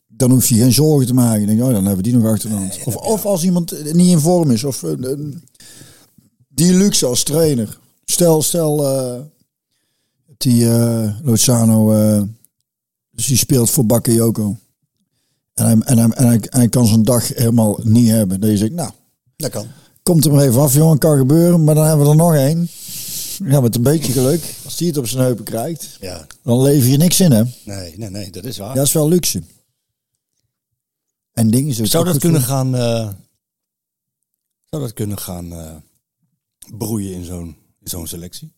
Dan 0.07 0.31
hoef 0.31 0.47
je 0.49 0.55
geen 0.55 0.73
zorgen 0.73 1.07
te 1.07 1.13
maken. 1.13 1.47
Dan 1.47 1.55
oh, 1.61 1.65
dan 1.73 1.85
hebben 1.85 1.95
we 1.95 2.01
die 2.01 2.13
nog 2.17 2.31
achter 2.31 2.49
de 2.49 2.55
hand. 2.55 2.79
Of, 2.85 2.95
of 2.95 3.25
als 3.25 3.43
iemand 3.43 3.71
eh, 3.71 3.93
niet 3.93 4.11
in 4.11 4.19
vorm 4.19 4.51
is. 4.51 4.63
Of 4.63 4.83
eh, 4.83 4.91
eh, 5.11 5.19
die 6.47 6.73
luxe 6.73 7.05
als 7.05 7.23
trainer. 7.23 7.79
Stel, 8.05 8.41
stel 8.41 8.85
eh, 8.85 9.21
die 10.37 10.69
eh, 10.69 11.19
Lozano, 11.23 11.93
eh, 11.93 12.21
dus 13.11 13.25
die 13.25 13.37
speelt 13.37 13.69
voor 13.69 13.85
Bakayoko. 13.85 14.57
En 15.53 15.65
hij, 15.65 15.73
en, 15.85 15.97
hij, 15.97 16.09
en, 16.09 16.25
hij, 16.27 16.35
en 16.39 16.57
hij 16.59 16.69
kan 16.69 16.87
zo'n 16.87 17.03
dag 17.03 17.27
helemaal 17.27 17.79
niet 17.83 18.09
hebben. 18.09 18.39
Dat 18.41 18.49
je 18.49 18.57
zegt, 18.57 18.71
nou, 18.71 18.91
Dat 19.35 19.49
kan. 19.51 19.67
komt 20.03 20.25
er 20.25 20.31
maar 20.33 20.43
even 20.45 20.61
af, 20.61 20.73
jongen, 20.73 20.97
kan 20.97 21.17
gebeuren. 21.17 21.63
Maar 21.63 21.75
dan 21.75 21.85
hebben 21.85 22.05
we 22.05 22.11
er 22.11 22.17
nog 22.17 22.33
één. 22.33 22.67
Ja, 23.43 23.61
met 23.61 23.75
een 23.75 23.81
beetje 23.81 24.11
geluk. 24.11 24.55
Als 24.65 24.77
die 24.77 24.87
het 24.87 24.97
op 24.97 25.07
zijn 25.07 25.23
heupen 25.23 25.43
krijgt, 25.45 25.97
Ja, 26.01 26.27
dan 26.43 26.61
lever 26.61 26.89
je 26.89 26.97
niks 26.97 27.19
in, 27.19 27.31
hè? 27.31 27.43
nee, 27.65 27.97
nee, 27.97 28.09
nee, 28.09 28.31
dat 28.31 28.43
is 28.43 28.57
waar. 28.57 28.75
Dat 28.75 28.85
is 28.85 28.93
wel 28.93 29.07
luxe. 29.07 29.41
En 31.33 31.49
dingen 31.49 31.87
Zou 31.87 32.05
dat 32.05 32.17
kunnen 32.17 32.41
gaan, 32.41 32.75
eh, 32.75 33.09
zou 34.65 34.81
dat 34.83 34.93
kunnen 34.93 35.17
gaan 35.17 35.53
eh, 35.53 35.75
broeien 36.77 37.13
in 37.13 37.23
zo'n 37.25 37.55
in 37.81 37.87
zo'n 37.89 38.07
selectie? 38.07 38.53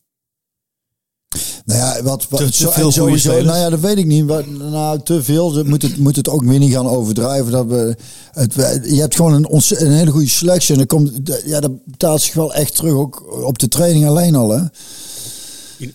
Nou 1.70 1.82
ja, 1.98 2.04
wat, 2.04 2.26
wat 2.30 2.40
Te- 2.40 2.54
zo- 2.54 2.70
veel 2.72 2.92
sowieso, 2.92 3.42
nou 3.42 3.58
ja, 3.58 3.70
dat 3.70 3.80
weet 3.80 3.98
ik 3.98 4.06
niet. 4.06 4.26
Wat, 4.26 4.48
nou, 4.48 5.00
te 5.04 5.24
veel. 5.24 5.50
Ze 5.50 5.64
moet 5.64 5.82
het, 5.82 5.98
moet 5.98 6.16
het 6.16 6.30
ook 6.30 6.44
weer 6.44 6.60
niet 6.60 6.74
gaan 6.74 6.88
overdrijven. 6.88 7.52
Dat 7.52 7.66
we, 7.66 7.96
het, 8.32 8.56
we- 8.56 8.82
je 8.96 9.00
hebt 9.02 9.16
gewoon 9.16 9.34
een, 9.34 9.62
een 9.70 9.92
hele 9.92 10.12
goede 10.12 10.30
selectie. 10.30 10.72
En 10.72 10.78
dan 10.78 10.88
komt, 10.88 11.12
ja, 11.46 11.60
dat 11.60 11.72
betaalt 11.86 12.22
zich 12.22 12.34
wel 12.34 12.54
echt 12.54 12.76
terug. 12.76 12.94
Ook 12.94 13.44
op 13.46 13.60
de 13.60 13.68
training 13.68 14.08
alleen 14.08 14.36
al, 14.36 14.50
hè? 14.50 14.62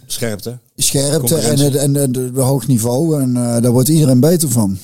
Scherpte. 0.07 0.59
Scherpte 0.77 1.35
en, 1.37 1.79
en, 1.79 1.97
en 1.97 2.15
het 2.17 2.37
hoog 2.37 2.67
niveau. 2.67 3.21
En 3.23 3.37
eh, 3.37 3.63
daar 3.63 3.73
wordt 3.73 3.89
iedereen 3.89 4.21
beter 4.21 4.51
van. 4.51 4.79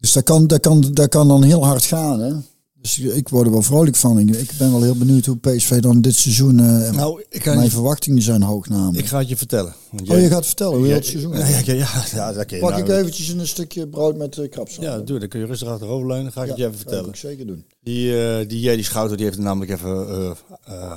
Dus 0.00 0.12
dat 0.12 0.22
kan, 0.24 0.46
dat, 0.46 0.60
kan, 0.60 0.84
dat 0.92 1.08
kan 1.08 1.28
dan 1.28 1.42
heel 1.42 1.64
hard 1.64 1.84
gaan, 1.84 2.20
hè? 2.20 2.32
Dus 2.80 2.98
ik 2.98 3.28
word 3.28 3.46
er 3.46 3.52
wel 3.52 3.62
vrolijk 3.62 3.96
van. 3.96 4.18
Ik, 4.18 4.50
ben 4.58 4.70
wel 4.70 4.82
heel 4.82 4.96
benieuwd 4.96 5.26
hoe 5.26 5.36
PSV 5.38 5.80
dan 5.80 6.00
dit 6.00 6.14
seizoen... 6.14 6.58
eh, 6.60 6.90
Nou, 6.90 7.24
ik 7.28 7.44
mijn 7.44 7.62
je, 7.62 7.70
verwachtingen 7.70 8.22
zijn 8.22 8.42
hoog 8.42 8.68
namelijk. 8.68 8.98
ik 8.98 9.06
ga 9.06 9.18
het 9.18 9.28
je 9.28 9.36
vertellen. 9.36 9.74
Want 9.90 10.10
Oh, 10.10 10.20
je 10.20 10.28
gaat 10.28 10.46
vertellen 10.46 10.76
hoe 10.76 10.86
heel 10.86 10.94
het 10.94 11.06
seizoen 11.06 11.36
ja, 11.36 11.46
ja, 11.46 12.04
ja, 12.12 12.32
dat 12.32 12.50
je 12.50 12.58
Pak 12.58 12.70
nou- 12.70 12.82
ik 12.82 12.88
eventjes 12.88 13.28
een 13.28 13.46
stukje 13.46 13.88
brood 13.88 14.16
met 14.16 14.36
uh, 14.36 14.50
krapsel. 14.50 14.82
Ja, 14.82 14.98
doe, 14.98 15.18
dan 15.18 15.28
kun 15.28 15.40
je 15.40 15.46
rustig 15.46 15.68
achteroverleunen. 15.68 16.32
Ga 16.32 16.42
ik 16.42 16.48
het 16.48 16.56
je 16.56 16.62
even 16.62 16.76
Dat 16.76 16.82
vertellen. 16.82 17.08
ik 17.08 17.16
zeker 17.16 17.46
doen. 17.46 17.64
Die, 17.80 18.24
eh 18.38 18.48
die 18.48 18.60
Jerry 18.60 18.82
Schouten 18.82 19.16
die 19.16 19.24
heeft 19.26 19.36
het 19.38 19.46
namelijk 19.46 19.72
even 19.72 20.36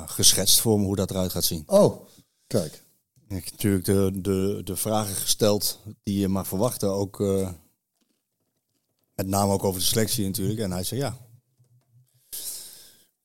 geschetst 0.06 0.60
voor 0.60 0.80
me 0.80 0.86
hoe 0.86 0.96
dat 0.96 1.10
eruit 1.10 1.30
gaat 1.30 1.44
zien. 1.44 1.62
Oh, 1.66 2.06
kijk. 2.46 2.82
Ik 3.28 3.44
heb 3.44 3.50
natuurlijk 3.52 3.84
de, 3.84 4.10
de, 4.14 4.60
de 4.64 4.76
vragen 4.76 5.14
gesteld 5.14 5.78
die 6.02 6.18
je 6.18 6.28
mag 6.28 6.46
verwachten. 6.46 6.90
Ook 6.92 7.18
met 9.14 9.26
name 9.26 9.52
ook 9.52 9.64
over 9.64 9.80
de 9.80 9.86
selectie 9.86 10.24
natuurlijk. 10.24 10.58
En 10.58 10.72
hij 10.72 10.84
zei 10.84 11.00
ja. 11.00 11.16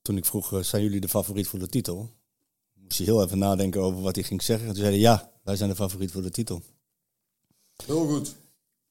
Toen 0.09 0.17
ik 0.17 0.25
vroeg, 0.25 0.53
eh, 0.53 0.59
zijn 0.59 0.83
jullie 0.83 0.99
de 0.99 1.09
favoriet 1.09 1.47
voor 1.47 1.59
de 1.59 1.67
titel? 1.69 2.09
Moest 2.73 2.97
hij 2.97 3.05
heel 3.07 3.23
even 3.23 3.37
nadenken 3.37 3.81
over 3.81 4.01
wat 4.01 4.15
hij 4.15 4.23
ging 4.23 4.41
zeggen. 4.43 4.67
En 4.67 4.73
toen 4.73 4.81
zei 4.83 4.93
hij 4.95 5.03
ja, 5.03 5.31
wij 5.43 5.55
zijn 5.55 5.69
de 5.69 5.75
favoriet 5.75 6.11
voor 6.11 6.21
de 6.21 6.29
titel. 6.31 6.61
Heel 7.85 8.07
goed. 8.07 8.35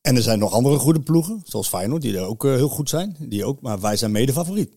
En 0.00 0.16
er 0.16 0.22
zijn 0.22 0.38
nog 0.38 0.52
andere 0.52 0.78
goede 0.78 1.00
ploegen, 1.00 1.42
zoals 1.44 1.68
Feyenoord, 1.68 2.02
die 2.02 2.16
er 2.16 2.24
ook 2.24 2.44
eh, 2.44 2.50
heel 2.54 2.68
goed 2.68 2.88
zijn. 2.88 3.16
Die 3.20 3.44
ook, 3.44 3.60
maar 3.60 3.80
wij 3.80 3.96
zijn 3.96 4.10
mede 4.10 4.32
favoriet. 4.32 4.72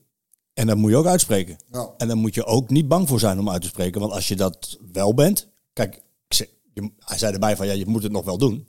En 0.54 0.68
dat 0.68 0.78
moet 0.78 0.90
je 0.92 0.98
ook 0.98 1.06
uitspreken. 1.06 1.58
Ja. 1.72 1.94
En 1.98 2.08
daar 2.08 2.18
moet 2.18 2.34
je 2.36 2.46
ook 2.46 2.70
niet 2.70 2.88
bang 2.88 3.08
voor 3.08 3.20
zijn 3.20 3.40
om 3.40 3.50
uit 3.50 3.62
te 3.62 3.68
spreken. 3.68 4.02
Want 4.02 4.14
als 4.14 4.28
je 4.28 4.36
dat 4.36 4.80
wel 4.92 5.14
bent. 5.14 5.48
Kijk, 5.74 6.02
je- 6.28 6.92
hij 7.00 7.18
zei 7.18 7.34
erbij 7.34 7.56
van 7.56 7.68
ja, 7.68 7.74
je 7.74 7.86
moet 7.86 8.04
het 8.04 8.12
nog 8.12 8.26
wel 8.26 8.38
doen. 8.38 8.68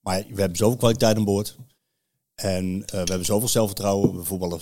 Maar 0.00 0.24
we 0.28 0.40
hebben 0.40 0.58
zoveel 0.58 0.78
kwaliteit 0.78 1.16
aan 1.16 1.24
boord. 1.24 1.56
En 2.34 2.82
eh, 2.84 2.90
we 2.90 2.96
hebben 2.96 3.24
zoveel 3.24 3.48
zelfvertrouwen. 3.48 4.16
We 4.16 4.24
voetballen, 4.24 4.60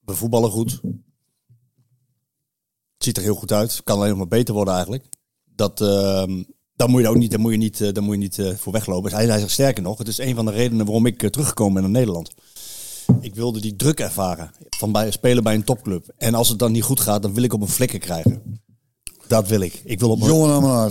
we 0.00 0.14
voetballen 0.14 0.50
goed. 0.50 0.80
Het 3.00 3.08
ziet 3.08 3.16
er 3.18 3.22
heel 3.30 3.34
goed 3.34 3.52
uit. 3.52 3.80
Kan 3.84 3.96
alleen 3.96 4.08
nog 4.08 4.18
maar 4.18 4.28
beter 4.28 4.54
worden 4.54 4.74
eigenlijk. 4.74 5.04
Dat, 5.56 5.78
daar 6.76 6.88
moet 6.88 7.00
je 7.00 7.08
ook 7.08 7.16
niet, 7.16 7.30
daar 7.30 7.40
moet 7.40 7.52
je 7.52 7.58
niet, 7.58 7.80
eh, 7.80 7.92
daar 7.92 8.02
moet 8.02 8.14
je 8.14 8.20
niet 8.20 8.38
eh, 8.38 8.54
voor 8.56 8.72
weglopen. 8.72 9.12
Hij, 9.12 9.26
hij 9.26 9.38
zegt 9.38 9.50
sterker 9.50 9.82
nog, 9.82 9.98
het 9.98 10.08
is 10.08 10.18
een 10.18 10.34
van 10.34 10.44
de 10.44 10.50
redenen 10.50 10.84
waarom 10.86 11.06
ik 11.06 11.22
eh, 11.22 11.30
teruggekomen 11.30 11.72
ben 11.74 11.82
naar 11.82 11.90
Nederland. 11.90 12.30
Ik 13.20 13.34
wilde 13.34 13.60
die 13.60 13.76
druk 13.76 14.00
ervaren 14.00 14.50
van 14.76 14.92
bij, 14.92 15.10
spelen 15.10 15.42
bij 15.42 15.54
een 15.54 15.64
topclub. 15.64 16.12
En 16.18 16.34
als 16.34 16.48
het 16.48 16.58
dan 16.58 16.72
niet 16.72 16.82
goed 16.82 17.00
gaat, 17.00 17.22
dan 17.22 17.34
wil 17.34 17.42
ik 17.42 17.52
op 17.52 17.58
mijn 17.58 17.70
flikken 17.70 17.98
krijgen. 17.98 18.60
Dat 19.26 19.48
wil 19.48 19.60
ik. 19.60 19.80
Ik 19.84 20.00
wil 20.00 20.10
op 20.10 20.18
mijn, 20.18 20.30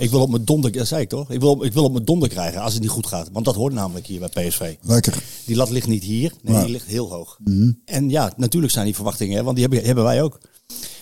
ik 0.00 0.10
wil 0.10 0.20
op 0.20 0.30
mijn 0.30 0.44
donder, 0.44 0.72
dat 0.72 0.86
zei 0.86 1.02
ik 1.02 1.08
toch? 1.08 1.30
Ik 1.30 1.40
wil, 1.40 1.50
op- 1.50 1.64
ik 1.64 1.72
wil 1.72 1.84
op 1.84 1.92
mijn 1.92 2.04
donder 2.04 2.28
krijgen 2.28 2.60
als 2.60 2.72
het 2.72 2.82
niet 2.82 2.90
goed 2.90 3.06
gaat. 3.06 3.28
Want 3.32 3.44
dat 3.44 3.54
hoort 3.54 3.72
namelijk 3.72 4.06
hier 4.06 4.20
bij 4.30 4.48
PSV. 4.48 4.74
Lekker. 4.82 5.22
Die 5.46 5.56
lat 5.56 5.70
ligt 5.70 5.86
niet 5.88 6.02
hier, 6.04 6.32
nee, 6.42 6.54
die 6.62 6.72
ligt 6.72 6.86
heel 6.86 7.10
hoog. 7.10 7.38
En 7.84 8.10
ja, 8.10 8.32
natuurlijk 8.36 8.72
zijn 8.72 8.84
die 8.84 8.94
verwachtingen, 8.94 9.36
hè, 9.36 9.42
want 9.42 9.56
die 9.56 9.64
hebben, 9.66 9.84
hebben 9.86 10.04
wij 10.04 10.22
ook. 10.22 10.40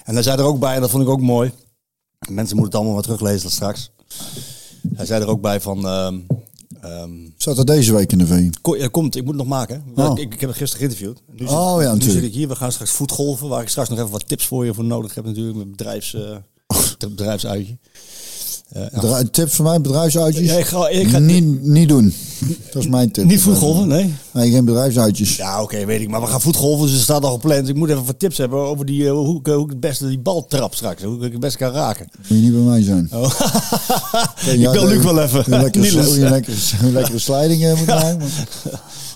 En 0.09 0.14
hij 0.14 0.23
zei 0.23 0.38
er 0.38 0.44
ook 0.44 0.59
bij, 0.59 0.75
en 0.75 0.81
dat 0.81 0.90
vond 0.90 1.03
ik 1.03 1.09
ook 1.09 1.21
mooi. 1.21 1.53
Mensen 2.29 2.57
moeten 2.57 2.64
het 2.64 2.75
allemaal 2.75 2.92
maar 2.94 3.03
teruglezen 3.03 3.51
straks. 3.51 3.90
Hij 4.94 5.07
zei 5.07 5.23
er 5.23 5.29
ook 5.29 5.40
bij 5.40 5.61
van... 5.61 5.87
ehm, 5.87 6.18
ehm, 6.81 7.11
Zat 7.37 7.59
er 7.59 7.64
deze 7.64 7.92
week 7.92 8.12
in 8.12 8.18
de 8.18 8.27
V? 8.27 8.51
Ko- 8.61 8.77
ja, 8.77 8.88
komt, 8.88 9.16
ik 9.16 9.23
moet 9.25 9.35
het 9.35 9.40
nog 9.42 9.51
maken. 9.59 9.85
Oh. 9.94 10.18
Ik, 10.18 10.33
ik 10.35 10.40
heb 10.40 10.49
het 10.49 10.59
gisteren 10.59 10.87
geïnterviewd. 10.88 11.23
Nu, 11.33 11.38
zit, 11.47 11.57
Oh, 11.57 11.73
ja, 11.73 11.77
nu 11.79 11.85
natuurlijk. 11.85 12.11
zit 12.12 12.23
ik 12.23 12.33
hier. 12.35 12.49
We 12.49 12.57
gaan 12.57 12.73
straks 12.73 12.90
voetgolven. 12.90 13.49
Waar 13.49 13.62
ik 13.62 13.68
straks 13.68 13.88
nog 13.88 13.99
even 13.99 14.11
wat 14.11 14.29
tips 14.29 14.47
voor 14.47 14.64
je 14.64 14.75
voor 14.75 14.85
nodig 14.85 15.14
heb 15.14 15.25
natuurlijk. 15.25 15.57
Met 15.57 15.71
bedrijfs, 15.71 16.14
eh 16.14 16.37
bedrijfsuitje. 16.99 17.79
Eh, 18.68 18.81
nou, 18.81 18.90
Bedrijf- 19.00 19.31
tip 19.31 19.50
van 19.52 19.64
mij, 19.64 19.81
bedrijfsuitjes? 19.81 20.50
ja, 20.50 20.57
ik 20.57 20.64
ga, 20.66 20.88
ik 20.88 21.09
ga 21.09 21.18
niet, 21.18 21.62
niet 21.64 21.88
doen. 21.88 22.14
Dat 22.72 22.83
is 22.83 22.88
mijn 22.88 23.11
tip. 23.11 23.24
niet 23.24 23.40
voetgolven, 23.40 23.88
nee. 23.88 24.14
Nee, 24.33 24.50
geen 24.50 24.64
bedrijfsuitjes. 24.64 25.37
Ja, 25.37 25.62
oké, 25.62 25.85
weet 25.85 26.00
ik. 26.00 26.09
Maar 26.09 26.20
we 26.20 26.26
gaan 26.26 26.40
voetgolven, 26.40 26.87
dus 26.87 26.94
er 26.96 27.02
staat 27.02 27.24
al 27.24 27.33
gepland. 27.33 27.68
Ik 27.68 27.74
moet 27.76 27.88
even 27.90 28.04
wat 28.04 28.18
tips 28.18 28.38
hebben 28.38 28.59
over 28.59 28.87
die, 28.87 29.04
eh, 29.07 29.11
hoe, 29.12 29.38
ik, 29.38 29.46
hoe 29.46 29.64
ik 29.64 29.70
het 29.70 29.81
beste 29.81 30.09
die 30.09 30.18
bal 30.18 30.46
trap 30.46 30.74
straks. 30.74 31.02
Hoe 31.02 31.24
ik 31.24 31.33
het 31.33 31.40
best 31.40 31.57
kan 31.57 31.72
raken. 31.72 32.09
Moet 32.16 32.26
je 32.28 32.35
niet 32.35 32.52
bij 32.52 32.61
mij 32.62 32.83
zijn. 32.83 33.09
Oh. 33.12 33.24
ik 34.52 34.59
Ja, 34.59 34.72
bel 34.72 34.87
Luc 34.87 35.02
wel 35.04 35.22
even. 35.22 35.44
Hoe 35.44 35.62
lekkere, 35.62 36.04
hoe 36.04 36.18
je 36.18 36.28
lekkere, 36.28 36.57
hoe 36.81 36.90
lekkere 36.92 37.18
sliding 37.18 37.64
eh, 37.64 37.76
moet 37.78 37.87
maken. 37.87 38.20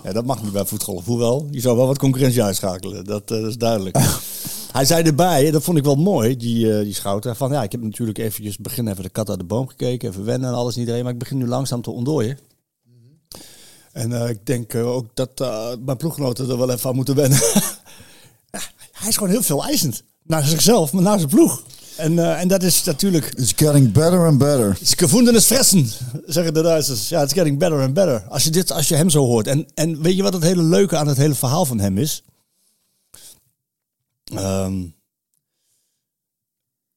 Ja, 0.05 0.13
dat 0.13 0.25
mag 0.27 0.43
niet 0.43 0.53
bij 0.53 0.65
voetgolf. 0.65 1.05
Hoewel, 1.05 1.47
je 1.51 1.61
zou 1.61 1.77
wel 1.77 1.87
wat 1.87 1.99
concurrentie 1.99 2.43
uitschakelen. 2.43 3.05
Dat, 3.05 3.23
eh, 3.31 3.39
dat 3.41 3.49
is 3.49 3.57
duidelijk. 3.57 3.97
Hij 4.73 4.85
zei 4.85 5.03
erbij, 5.03 5.51
dat 5.51 5.63
vond 5.63 5.79
ik 5.79 5.85
wel 5.85 5.95
mooi, 5.95 6.37
die, 6.37 6.73
eh 6.73 6.83
die 6.83 6.95
schouder. 6.95 7.35
Van 7.35 7.53
ja, 7.53 7.63
ik 7.63 7.73
heb 7.73 7.83
natuurlijk 7.83 8.19
eventjes 8.19 8.59
begin 8.59 8.89
even 8.89 9.03
de 9.03 9.09
kat 9.09 9.29
uit 9.29 9.39
de 9.39 9.45
boom 9.45 9.69
gekeken. 9.69 10.09
Even 10.09 10.25
wennen 10.25 10.49
en 10.49 10.55
alles 10.55 10.75
niet 10.75 10.85
iedereen. 10.85 11.03
Maar 11.03 11.13
ik 11.13 11.19
begin 11.19 11.39
nu 11.39 11.47
langzaam 11.47 11.83
te 11.83 11.91
ontdooien. 11.91 12.39
En 13.93 14.13
eh, 14.13 14.29
ik 14.29 14.47
denk 14.47 14.75
eh, 14.75 14.87
ook 14.87 15.07
dat 15.15 15.39
mijn 15.85 15.97
ploeggenoten 15.97 16.51
er 16.51 16.59
wel 16.59 16.71
even 16.71 16.91
aan 16.91 16.97
moeten 16.97 17.15
wennen. 17.15 17.39
Hij 19.01 19.09
is 19.09 19.17
gewoon 19.17 19.33
heel 19.33 19.43
veel 19.43 19.65
eisend. 19.65 20.03
Naar 20.23 20.45
zichzelf, 20.45 20.93
maar 20.93 21.03
naar 21.03 21.19
zijn 21.19 21.31
ploeg. 21.31 21.63
En, 21.97 22.37
en 22.39 22.49
dat 22.49 22.63
is 22.63 22.85
natuurlijk... 22.85 23.33
It's 23.37 23.53
getting 23.57 23.93
better 23.93 24.27
and 24.27 24.39
better. 24.39 24.69
Het 24.69 24.81
is 24.81 24.95
gevonden 24.97 25.35
is 25.35 25.45
fressen, 25.45 25.91
zeggen 26.27 26.55
de 26.55 26.63
Duitsers. 26.63 27.09
Ja, 27.09 27.23
it's 27.23 27.33
getting 27.33 27.59
better 27.59 27.81
and 27.81 27.95
better. 27.95 28.25
Als 28.29 28.45
je, 28.45 28.51
dit, 28.51 28.73
als 28.73 28.89
je 28.89 28.95
hem 28.95 29.11
zo 29.11 29.25
hoort. 29.25 29.47
En, 29.47 29.67
en 29.75 30.03
weet 30.03 30.17
je 30.17 30.23
wat 30.23 30.33
het 30.33 30.43
hele 30.43 30.63
leuke 30.63 30.97
aan 30.97 31.09
het 31.09 31.17
hele 31.17 31.35
verhaal 31.35 31.65
van 31.65 31.81
hem 31.81 31.99
is? 31.99 32.23
Ehm, 34.35 34.85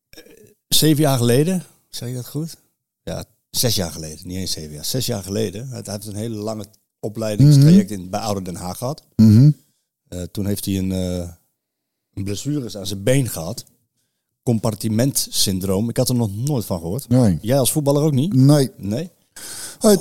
eh, 0.10 0.24
zeven 0.68 1.02
jaar 1.02 1.18
geleden, 1.18 1.64
zeg 1.90 2.10
je 2.10 2.16
dat 2.16 2.28
goed? 2.28 2.58
Ja, 3.04 3.26
zes 3.50 3.76
jaar 3.76 3.92
geleden, 3.92 4.28
niet 4.28 4.38
eens 4.38 4.52
zeven 4.52 4.74
jaar. 4.74 4.86
Zes 4.86 5.06
jaar 5.06 5.24
geleden. 5.24 5.68
Hij 5.68 5.82
heeft 5.86 6.08
een 6.08 6.16
hele 6.16 6.36
lange 6.36 6.66
opleidingstraject 7.00 7.92
in, 7.92 8.10
bij 8.10 8.20
Ouder 8.20 8.44
Den 8.44 8.56
Haag 8.56 8.78
gehad. 8.78 9.04
Mhm. 9.16 9.52
Eh, 10.08 10.22
toen 10.22 10.46
heeft 10.46 10.66
hij 10.66 10.78
een, 10.78 10.92
eh 10.92 11.30
een 12.14 12.24
blessure 12.24 12.80
aan 12.80 12.88
zijn 12.88 13.04
been 13.04 13.30
gehad. 13.30 13.66
Compartimentsyndroom. 14.44 15.90
Ik 15.90 15.98
had 15.98 16.10
er 16.10 16.16
nog 16.16 16.36
nooit 16.36 16.66
van 16.66 16.80
gehoord. 16.80 17.10
Nee. 17.10 17.38
Jij 17.42 17.60
als 17.60 17.72
voetballer 17.72 18.04
ook 18.04 18.14
niet? 18.14 18.34
Nee. 18.34 18.72
Nee? 18.78 19.10
Hey. 19.80 19.98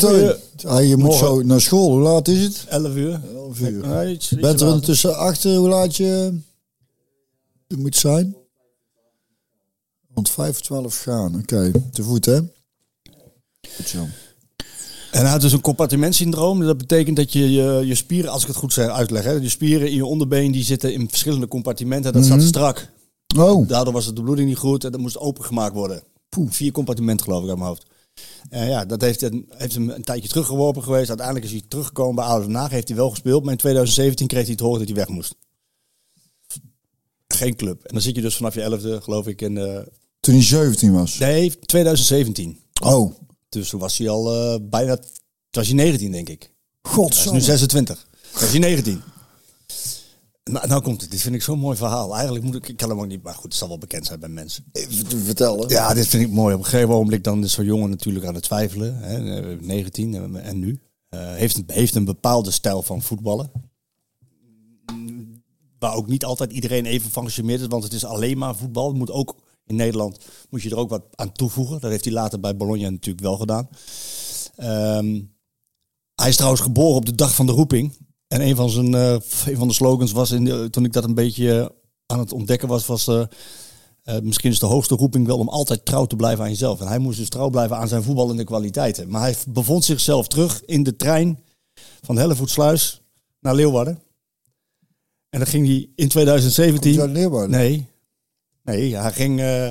Hey, 0.57 0.87
je 0.87 0.97
moet 0.97 1.07
Morgen. 1.07 1.27
zo 1.27 1.43
naar 1.43 1.61
school. 1.61 1.91
Hoe 1.91 2.01
laat 2.01 2.29
is 2.29 2.43
het? 2.43 2.65
11 2.69 2.95
uur? 2.95 3.21
11 3.35 3.61
uur. 3.61 4.11
Iets 4.11 4.29
Bent 4.29 4.61
er 4.61 4.67
ondertussen 4.67 5.17
achter 5.17 5.57
hoe 5.57 5.69
laat 5.69 5.97
je 5.97 6.39
het 7.75 7.83
moet 7.83 7.97
zijn? 7.97 8.37
Rond 10.15 10.31
5 10.31 10.51
of 10.51 10.61
12 10.61 11.03
gaan. 11.03 11.37
Oké, 11.39 11.73
te 11.93 12.03
voet 12.03 12.25
hè? 12.25 12.41
Goed 13.77 13.89
zo. 13.89 13.99
En 15.11 15.21
hij 15.21 15.31
had 15.31 15.41
dus 15.41 15.53
een 15.53 15.61
compartimentsyndroom. 15.61 16.61
Dat 16.61 16.79
betekent 16.79 17.17
dat 17.17 17.33
je, 17.33 17.51
je 17.53 17.83
je 17.87 17.95
spieren, 17.95 18.31
als 18.31 18.43
ik 18.43 18.49
het 18.49 18.57
goed 18.57 18.73
zeg, 18.73 18.89
uitleg, 18.89 19.25
hè, 19.25 19.31
je 19.33 19.49
spieren 19.49 19.89
in 19.89 19.95
je 19.97 20.05
onderbeen 20.07 20.53
die 20.53 20.65
zitten 20.65 20.93
in 20.93 21.09
verschillende 21.09 21.49
compartimenten. 21.49 22.13
Dat 22.13 22.25
zat 22.25 22.43
strak. 22.43 22.89
Oh, 23.37 23.69
Daardoor 23.69 23.93
was 23.93 24.07
het 24.07 24.17
de 24.17 24.23
bloeding 24.23 24.49
niet 24.49 24.57
goed 24.59 24.85
en 24.85 24.93
dat 24.93 25.01
moest 25.01 25.19
opengemaakt 25.19 25.75
worden. 25.75 26.03
Vier 26.49 26.73
compartimenten 26.73 27.25
geloof 27.27 27.43
ik 27.43 27.49
uit 27.49 27.59
mijn 27.59 27.69
hoofd. 27.69 27.87
En 28.49 28.69
ja, 28.69 28.85
dat 28.85 29.01
heeft, 29.01 29.21
hem- 29.21 29.45
heeft 29.49 29.75
hem 29.75 29.91
een 29.91 30.03
tijdje 30.03 30.29
teruggeworpen 30.29 30.83
geweest. 30.83 31.09
Uiteindelijk 31.09 31.47
is 31.47 31.53
hij 31.53 31.63
teruggekomen 31.69 32.15
bij 32.15 32.25
Oude 32.25 32.47
Den 32.47 32.55
Haag. 32.55 32.71
Heeft 32.71 32.89
hij 32.89 32.97
wel 32.97 33.11
gespeeld. 33.11 33.43
Maar 33.43 33.53
in 33.53 33.59
2017 33.59 34.27
kreeg 34.27 34.47
hij 34.47 34.55
te 34.55 34.63
horen 34.65 34.79
dat 34.79 34.89
hij 34.89 34.97
weg 34.97 35.09
moest. 35.09 35.35
Geen 37.35 37.57
club. 37.57 37.83
En 37.85 37.93
dan 37.93 38.03
zit 38.03 38.15
je 38.15 38.21
dus 38.23 38.37
vanaf 38.37 38.55
je 38.55 38.63
elfde, 38.63 39.01
geloof 39.01 39.27
ik, 39.27 39.41
in... 39.43 39.57
eh 39.59 39.81
toen 40.21 40.35
hij 40.35 40.43
17 40.45 40.93
was. 40.93 41.19
nee, 41.19 41.59
2017. 41.59 42.59
Oh, 42.83 43.15
Dus 43.49 43.69
toen 43.69 43.81
was 43.81 43.99
hij 43.99 44.09
al 44.09 44.35
eh, 44.35 44.61
bijna... 44.63 44.97
Toen 44.97 45.07
was 45.51 45.67
hij 45.67 45.77
19, 45.77 46.13
denk 46.13 46.29
ik. 46.29 46.43
Hij 46.43 46.93
is 46.93 46.97
nu 46.97 47.03
godsamme. 47.03 47.41
26. 47.41 48.07
Toen 48.33 48.41
was 48.41 48.51
hij 48.51 48.59
19. 48.59 49.03
Nou, 50.45 50.67
nou 50.69 50.83
komt 50.83 51.01
het. 51.01 51.11
Dit 51.11 51.21
vind 51.21 51.35
ik 51.35 51.43
zo'n 51.43 51.59
mooi 51.59 51.77
verhaal. 51.77 52.15
Eigenlijk 52.15 52.45
moet 52.45 52.55
ik, 52.55 52.69
ik 52.69 52.77
kan 52.77 52.89
hem 52.89 52.99
ook 52.99 53.07
niet, 53.07 53.23
maar 53.23 53.35
goed, 53.35 53.45
het 53.45 53.55
zal 53.55 53.69
wel 53.69 53.79
bekend 53.79 54.07
zijn 54.07 54.21
bij 54.21 54.29
mensen. 54.29 54.65
Vertellen. 55.25 55.69
Ja, 55.69 55.95
dit 55.95 56.07
vind 56.07 56.23
ik 56.23 56.31
mooi. 56.31 56.55
Op 56.55 56.61
een 56.61 56.67
gegeven 56.67 56.95
ogenblik 56.95 57.25
dan 57.25 57.45
is 57.45 57.53
zo'n 57.53 57.65
jongen 57.65 57.91
natuurlijk 57.91 58.27
aan 58.27 58.35
het 58.35 58.43
twijfelen. 58.43 58.97
Hè, 58.97 59.41
eh, 59.53 59.61
19 59.61 60.15
en, 60.15 60.43
en 60.43 60.59
nu. 60.59 60.81
Eh, 61.09 61.35
heeft, 61.35 61.63
heeft 61.67 61.95
een 61.95 62.05
bepaalde 62.05 62.51
stijl 62.51 62.83
van 62.83 63.03
voetballen. 63.03 63.51
Waar 65.85 65.95
ook 65.95 66.09
niet 66.09 66.25
altijd 66.25 66.53
iedereen 66.53 66.87
even 66.87 67.11
van 67.11 67.25
gecharmeerd 67.25 67.61
is. 67.61 67.67
Want 67.67 67.85
het 67.85 67.93
is 67.93 68.05
alleen 68.05 68.39
maar 68.39 68.57
voetbal. 68.57 68.93
Moet 68.93 69.11
ook 69.11 69.35
in 69.67 69.77
Nederland 69.77 70.19
moet 70.51 70.63
je 70.63 70.71
er 70.71 70.77
ook 70.77 70.91
wat 70.91 71.03
aan 71.15 71.33
toevoegen. 71.33 71.81
Dat 71.81 71.91
heeft 71.91 72.05
hij 72.05 72.13
later 72.13 72.41
bij 72.41 72.57
Bologna 72.57 72.91
natuurlijk 72.91 73.25
wel 73.25 73.37
gedaan. 73.37 73.69
Ehm, 74.57 75.21
hij 76.15 76.29
is 76.29 76.37
trouwens 76.37 76.63
geboren 76.63 76.97
op 76.97 77.07
de 77.07 77.15
dag 77.15 77.35
van 77.35 77.47
de 77.47 77.53
roeping. 77.53 77.97
En 78.29 78.41
een 78.41 78.57
van, 78.57 78.71
zijn, 78.71 78.95
eh, 78.95 79.17
een 79.47 79.57
van 79.57 79.69
de 79.69 79.75
slogans 79.75 80.13
was, 80.13 80.31
in 80.31 80.71
toen 80.71 80.85
ik 80.85 80.93
dat 80.93 81.05
een 81.05 81.15
beetje 81.15 81.75
aan 82.07 82.19
het 82.19 82.33
ontdekken 82.33 82.69
was, 82.69 82.87
was 82.87 83.07
eh, 83.07 83.25
eh, 84.03 84.21
misschien 84.21 84.51
is 84.51 84.59
de 84.59 84.67
hoogste 84.67 84.95
roeping 84.95 85.27
wel 85.27 85.39
om 85.39 85.49
altijd 85.49 85.85
trouw 85.85 86.07
te 86.07 86.17
blijven 86.17 86.45
aan 86.45 86.51
jezelf. 86.51 86.81
En 86.81 86.87
hij 86.87 86.99
moest 86.99 87.19
dus 87.19 87.29
trouw 87.29 87.51
blijven 87.51 87.77
aan 87.77 87.89
zijn 87.89 88.03
voetballende 88.03 88.45
kwaliteiten. 88.45 89.09
Maar 89.09 89.21
hij 89.21 89.37
bevond 89.49 89.85
zichzelf 89.85 90.29
terug 90.29 90.65
in 90.65 90.83
de 90.83 90.97
trein 90.97 91.39
van 92.01 92.17
Hellevoetsluis 92.17 93.03
naar 93.41 93.55
Leeuwarden. 93.55 93.99
En 95.35 95.41
dan 95.41 95.49
ging 95.49 95.67
hij 95.67 95.89
in 95.95 96.09
2017... 96.09 96.81
Komt 96.81 96.95
hij 96.95 97.05
uit 97.05 97.17
Leeuwarden? 97.17 97.51
Nee, 97.51 97.89
nee 98.63 98.97
hij, 98.97 99.13
ging, 99.13 99.41
eh, 99.41 99.71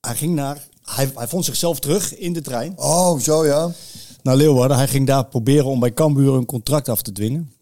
hij 0.00 0.14
ging 0.14 0.34
naar... 0.34 0.68
Hij, 0.84 1.10
hij 1.14 1.28
vond 1.28 1.44
zichzelf 1.44 1.80
terug 1.80 2.16
in 2.16 2.32
de 2.32 2.40
trein 2.40 2.72
Oh, 2.76 3.18
zo 3.18 3.46
ja. 3.46 3.70
naar 4.22 4.36
Leeuwarden. 4.36 4.76
Hij 4.76 4.88
ging 4.88 5.06
daar 5.06 5.26
proberen 5.26 5.64
om 5.64 5.80
bij 5.80 5.92
Cambuur 5.92 6.34
een 6.34 6.46
contract 6.46 6.88
af 6.88 7.02
te 7.02 7.12
dwingen. 7.12 7.52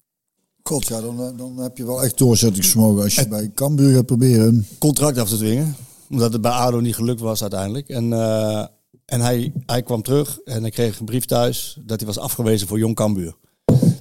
God, 0.62 0.86
ja, 0.86 1.00
dan, 1.00 1.22
eh, 1.22 1.28
dan 1.36 1.56
heb 1.58 1.76
je 1.76 1.86
wel 1.86 2.02
echt 2.02 2.18
doorzettingsvermogen 2.18 3.02
als 3.02 3.14
je 3.14 3.28
bij 3.28 3.50
Cambuur 3.54 3.94
gaat 3.94 4.06
proberen. 4.06 4.66
Contract 4.78 5.18
af 5.18 5.28
te 5.28 5.36
dwingen. 5.36 5.76
Omdat 6.10 6.32
het 6.32 6.42
bij 6.42 6.50
ADO 6.50 6.80
niet 6.80 6.94
gelukt 6.94 7.20
was 7.20 7.42
uiteindelijk. 7.42 7.88
En, 7.88 8.12
eh, 8.12 8.66
en 9.04 9.20
hij, 9.20 9.52
hij 9.66 9.82
kwam 9.82 10.02
terug 10.02 10.38
en 10.44 10.60
hij 10.60 10.70
kreeg 10.70 10.98
een 10.98 11.04
brief 11.04 11.24
thuis 11.24 11.78
dat 11.84 11.98
hij 11.98 12.06
was 12.06 12.18
afgewezen 12.18 12.68
voor 12.68 12.78
Jong 12.78 12.94
Cambuur. 12.94 13.34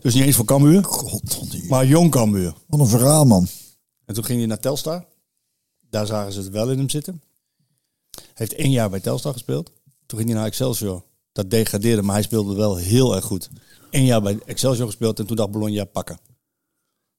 Dus 0.02 0.14
niet 0.14 0.24
eens 0.24 0.36
voor 0.36 0.46
Cambuur, 0.46 0.84
God, 0.84 1.70
maar 1.70 1.86
Jong 1.86 2.12
Cambuur. 2.12 2.54
wat 2.68 2.80
een 2.80 2.88
verhaal, 2.88 3.26
man. 3.26 3.48
En 4.06 4.14
toen 4.14 4.24
ging 4.24 4.40
hij 4.40 4.48
naar 4.48 4.60
Telstar. 4.60 5.06
Daar 5.90 6.06
zagen 6.06 6.34
ze 6.34 6.40
het 6.40 6.50
wel 6.50 6.72
in 6.72 6.78
hem 6.78 6.90
zitten. 6.90 7.22
Heeft 8.34 8.54
één 8.54 8.72
jaar 8.72 8.90
bij 8.90 9.00
Telstar 9.00 9.34
gespeeld. 9.34 9.72
Toen 10.06 10.18
ging 10.18 10.30
hij 10.30 10.40
naar 10.40 10.48
Excelsior. 10.48 11.04
Dat 11.32 11.50
degradeerde, 11.50 12.02
maar 12.02 12.14
hij 12.14 12.24
speelde 12.24 12.56
wel 12.56 12.76
heel 12.76 13.16
erg 13.16 13.26
goed. 13.26 13.50
Eén 13.90 14.06
jaar 14.06 14.22
bij 14.22 14.40
Excelsior 14.46 14.86
gespeeld 14.86 15.20
en 15.20 15.26
toen 15.26 15.36
dacht 15.36 15.52
Bologna 15.52 15.86
pakken. 15.86 16.20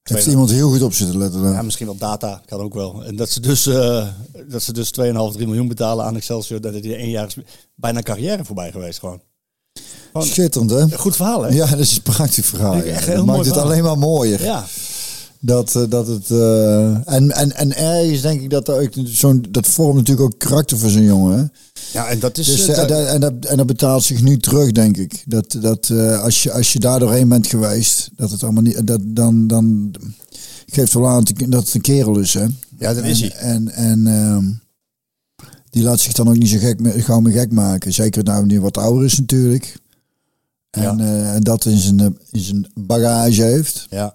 Heeft 0.02 0.26
iemand 0.26 0.50
heel 0.50 0.70
goed 0.70 0.82
op 0.82 0.92
zitten 0.92 1.18
letten 1.18 1.42
dan? 1.42 1.52
Ja, 1.52 1.62
misschien 1.62 1.86
wel 1.86 1.96
data, 1.96 2.42
kan 2.46 2.60
ook 2.60 2.74
wel. 2.74 3.04
En 3.04 3.16
dat 3.16 3.30
ze 3.30 3.40
dus, 3.40 3.66
eh 3.66 4.08
dat 4.48 4.62
ze 4.62 4.72
dus 4.72 4.92
2,5, 5.00 5.32
3 5.32 5.46
miljoen 5.46 5.68
betalen 5.68 6.04
aan 6.04 6.16
Excelsior. 6.16 6.60
Dat 6.60 6.72
hij 6.72 6.96
één 6.96 7.10
jaar 7.10 7.34
bijna 7.74 8.00
carrière 8.00 8.44
voorbij 8.44 8.72
geweest 8.72 8.98
gewoon. 8.98 9.22
Gewoon 10.12 10.26
Schitterend, 10.26 10.70
hè? 10.70 10.98
goed 10.98 11.16
verhaal, 11.16 11.42
hè? 11.42 11.48
Ja, 11.48 11.66
dat 11.66 11.78
is 11.78 11.96
een 11.96 12.02
prachtig 12.02 12.46
verhaal. 12.46 12.76
Ja. 12.84 13.00
Dat 13.00 13.24
maakt 13.24 13.38
het 13.38 13.46
verhaal. 13.48 13.64
alleen 13.64 13.82
maar 13.82 13.98
mooier. 13.98 14.42
Ja. 14.42 14.64
Dat, 15.40 15.74
eh, 15.76 15.82
dat 15.88 16.06
het, 16.06 16.30
eh, 16.30 17.12
en, 17.14 17.30
en, 17.30 17.56
en 17.56 17.76
ergens 17.76 18.20
denk 18.20 18.40
ik 18.40 18.50
dat 18.50 18.68
er 18.68 18.80
ook 18.82 18.90
zo'n, 19.04 19.44
dat 19.50 19.66
vormt 19.66 19.96
natuurlijk 19.96 20.26
ook 20.26 20.38
karakter 20.38 20.78
voor 20.78 20.90
zo'n 20.90 21.02
jongen. 21.02 21.38
Hè? 21.38 21.44
ja, 21.98 22.06
en 22.06 22.18
dat 22.18 22.38
is... 22.38 22.46
Dus, 22.46 22.68
eh, 22.68 22.76
dat- 22.76 23.06
en, 23.06 23.20
dat, 23.20 23.32
en 23.46 23.56
dat 23.56 23.66
betaalt 23.66 24.02
zich 24.02 24.22
nu 24.22 24.38
terug, 24.38 24.72
denk 24.72 24.96
ik. 24.96 25.22
Dat, 25.26 25.56
dat 25.60 25.90
als, 26.22 26.42
je, 26.42 26.52
als 26.52 26.72
je 26.72 26.78
daar 26.78 26.98
doorheen 26.98 27.28
bent 27.28 27.46
geweest, 27.46 28.10
dat 28.16 28.30
het 28.30 28.42
allemaal 28.42 28.62
niet, 28.62 28.86
dat, 28.86 29.00
dan, 29.04 29.46
dan 29.46 29.90
geeft 30.66 30.92
wel 30.92 31.08
aan 31.08 31.24
dat 31.48 31.64
het 31.64 31.74
een 31.74 31.80
kerel 31.80 32.18
is. 32.18 32.34
Hè? 32.34 32.46
ja, 32.78 32.94
dat 32.94 33.04
is 33.04 33.20
hij. 33.20 33.32
En, 33.32 33.68
en 33.72 34.06
ehm, 34.06 34.44
die 35.70 35.82
laat 35.82 36.00
zich 36.00 36.12
dan 36.12 36.28
ook 36.28 36.36
niet 36.36 36.48
zo 36.48 36.58
gek, 36.58 36.78
gauw 37.04 37.20
meer 37.20 37.32
gek 37.32 37.52
maken. 37.52 37.92
Zeker 37.92 38.24
nou 38.24 38.46
die 38.46 38.60
wat 38.60 38.76
ouder 38.78 39.04
is 39.04 39.18
natuurlijk. 39.18 39.76
En, 40.70 40.82
Ja. 40.82 40.98
eh, 40.98 41.34
en 41.34 41.40
dat 41.42 41.64
in 41.64 41.76
zijn, 41.78 42.00
eh, 42.00 42.06
in 42.30 42.40
zijn 42.40 42.70
bagage 42.74 43.42
heeft. 43.42 43.86
Ja. 43.90 44.14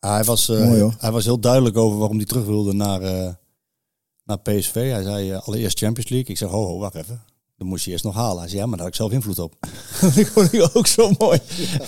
Ja, 0.00 0.12
hij, 0.12 0.24
was, 0.24 0.48
eh, 0.48 0.64
Mooi, 0.64 0.92
hij 0.98 1.10
was 1.12 1.24
heel 1.24 1.40
duidelijk 1.40 1.76
over 1.76 1.98
waarom 1.98 2.16
hij 2.16 2.26
terug 2.26 2.44
wilde 2.44 2.72
naar, 2.72 3.00
naar 4.24 4.38
PSV. 4.38 4.74
Hij 4.74 5.02
zei 5.02 5.32
allereerst 5.32 5.78
Champions 5.78 6.10
League. 6.10 6.28
Ik 6.28 6.36
zeg, 6.38 6.48
ho, 6.48 6.64
ho, 6.66 6.78
wacht 6.78 6.94
even. 6.94 7.20
Dan 7.58 7.66
moest 7.66 7.84
je 7.84 7.90
eerst 7.90 8.04
nog 8.04 8.14
halen. 8.14 8.38
Hij 8.38 8.48
zei, 8.48 8.60
ja, 8.60 8.66
maar 8.66 8.76
daar 8.76 8.86
had 8.86 8.94
ik 8.94 9.00
zelf 9.00 9.12
invloed 9.12 9.38
op. 9.38 9.54
dat 10.14 10.26
vond 10.32 10.52
ik 10.52 10.70
ook 10.72 10.86
zo 10.86 11.10
mooi. 11.18 11.38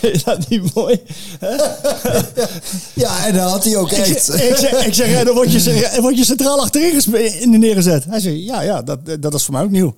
Is 0.01 0.25
dat 0.25 0.49
niet 0.49 0.75
mooi? 0.75 1.03
Ja, 2.95 3.27
en 3.27 3.35
dat 3.35 3.51
had 3.51 3.65
hij 3.65 3.77
ook 3.77 3.91
echt. 3.91 4.35
ik 4.35 4.57
zeg, 4.57 4.87
ik 4.87 4.95
zeg 4.95 5.11
ja, 5.11 5.25
dan 5.25 5.35
word 5.35 5.53
je, 5.53 5.99
word 6.01 6.17
je 6.17 6.25
centraal 6.25 6.61
achterin 6.61 7.61
neergezet. 7.61 8.05
Hij 8.05 8.21
zei, 8.21 8.45
ja, 8.45 8.63
ja 8.63 8.83
dat, 8.83 8.99
dat 9.21 9.35
is 9.35 9.45
voor 9.45 9.55
mij 9.55 9.63
ook 9.63 9.71
nieuw. 9.71 9.95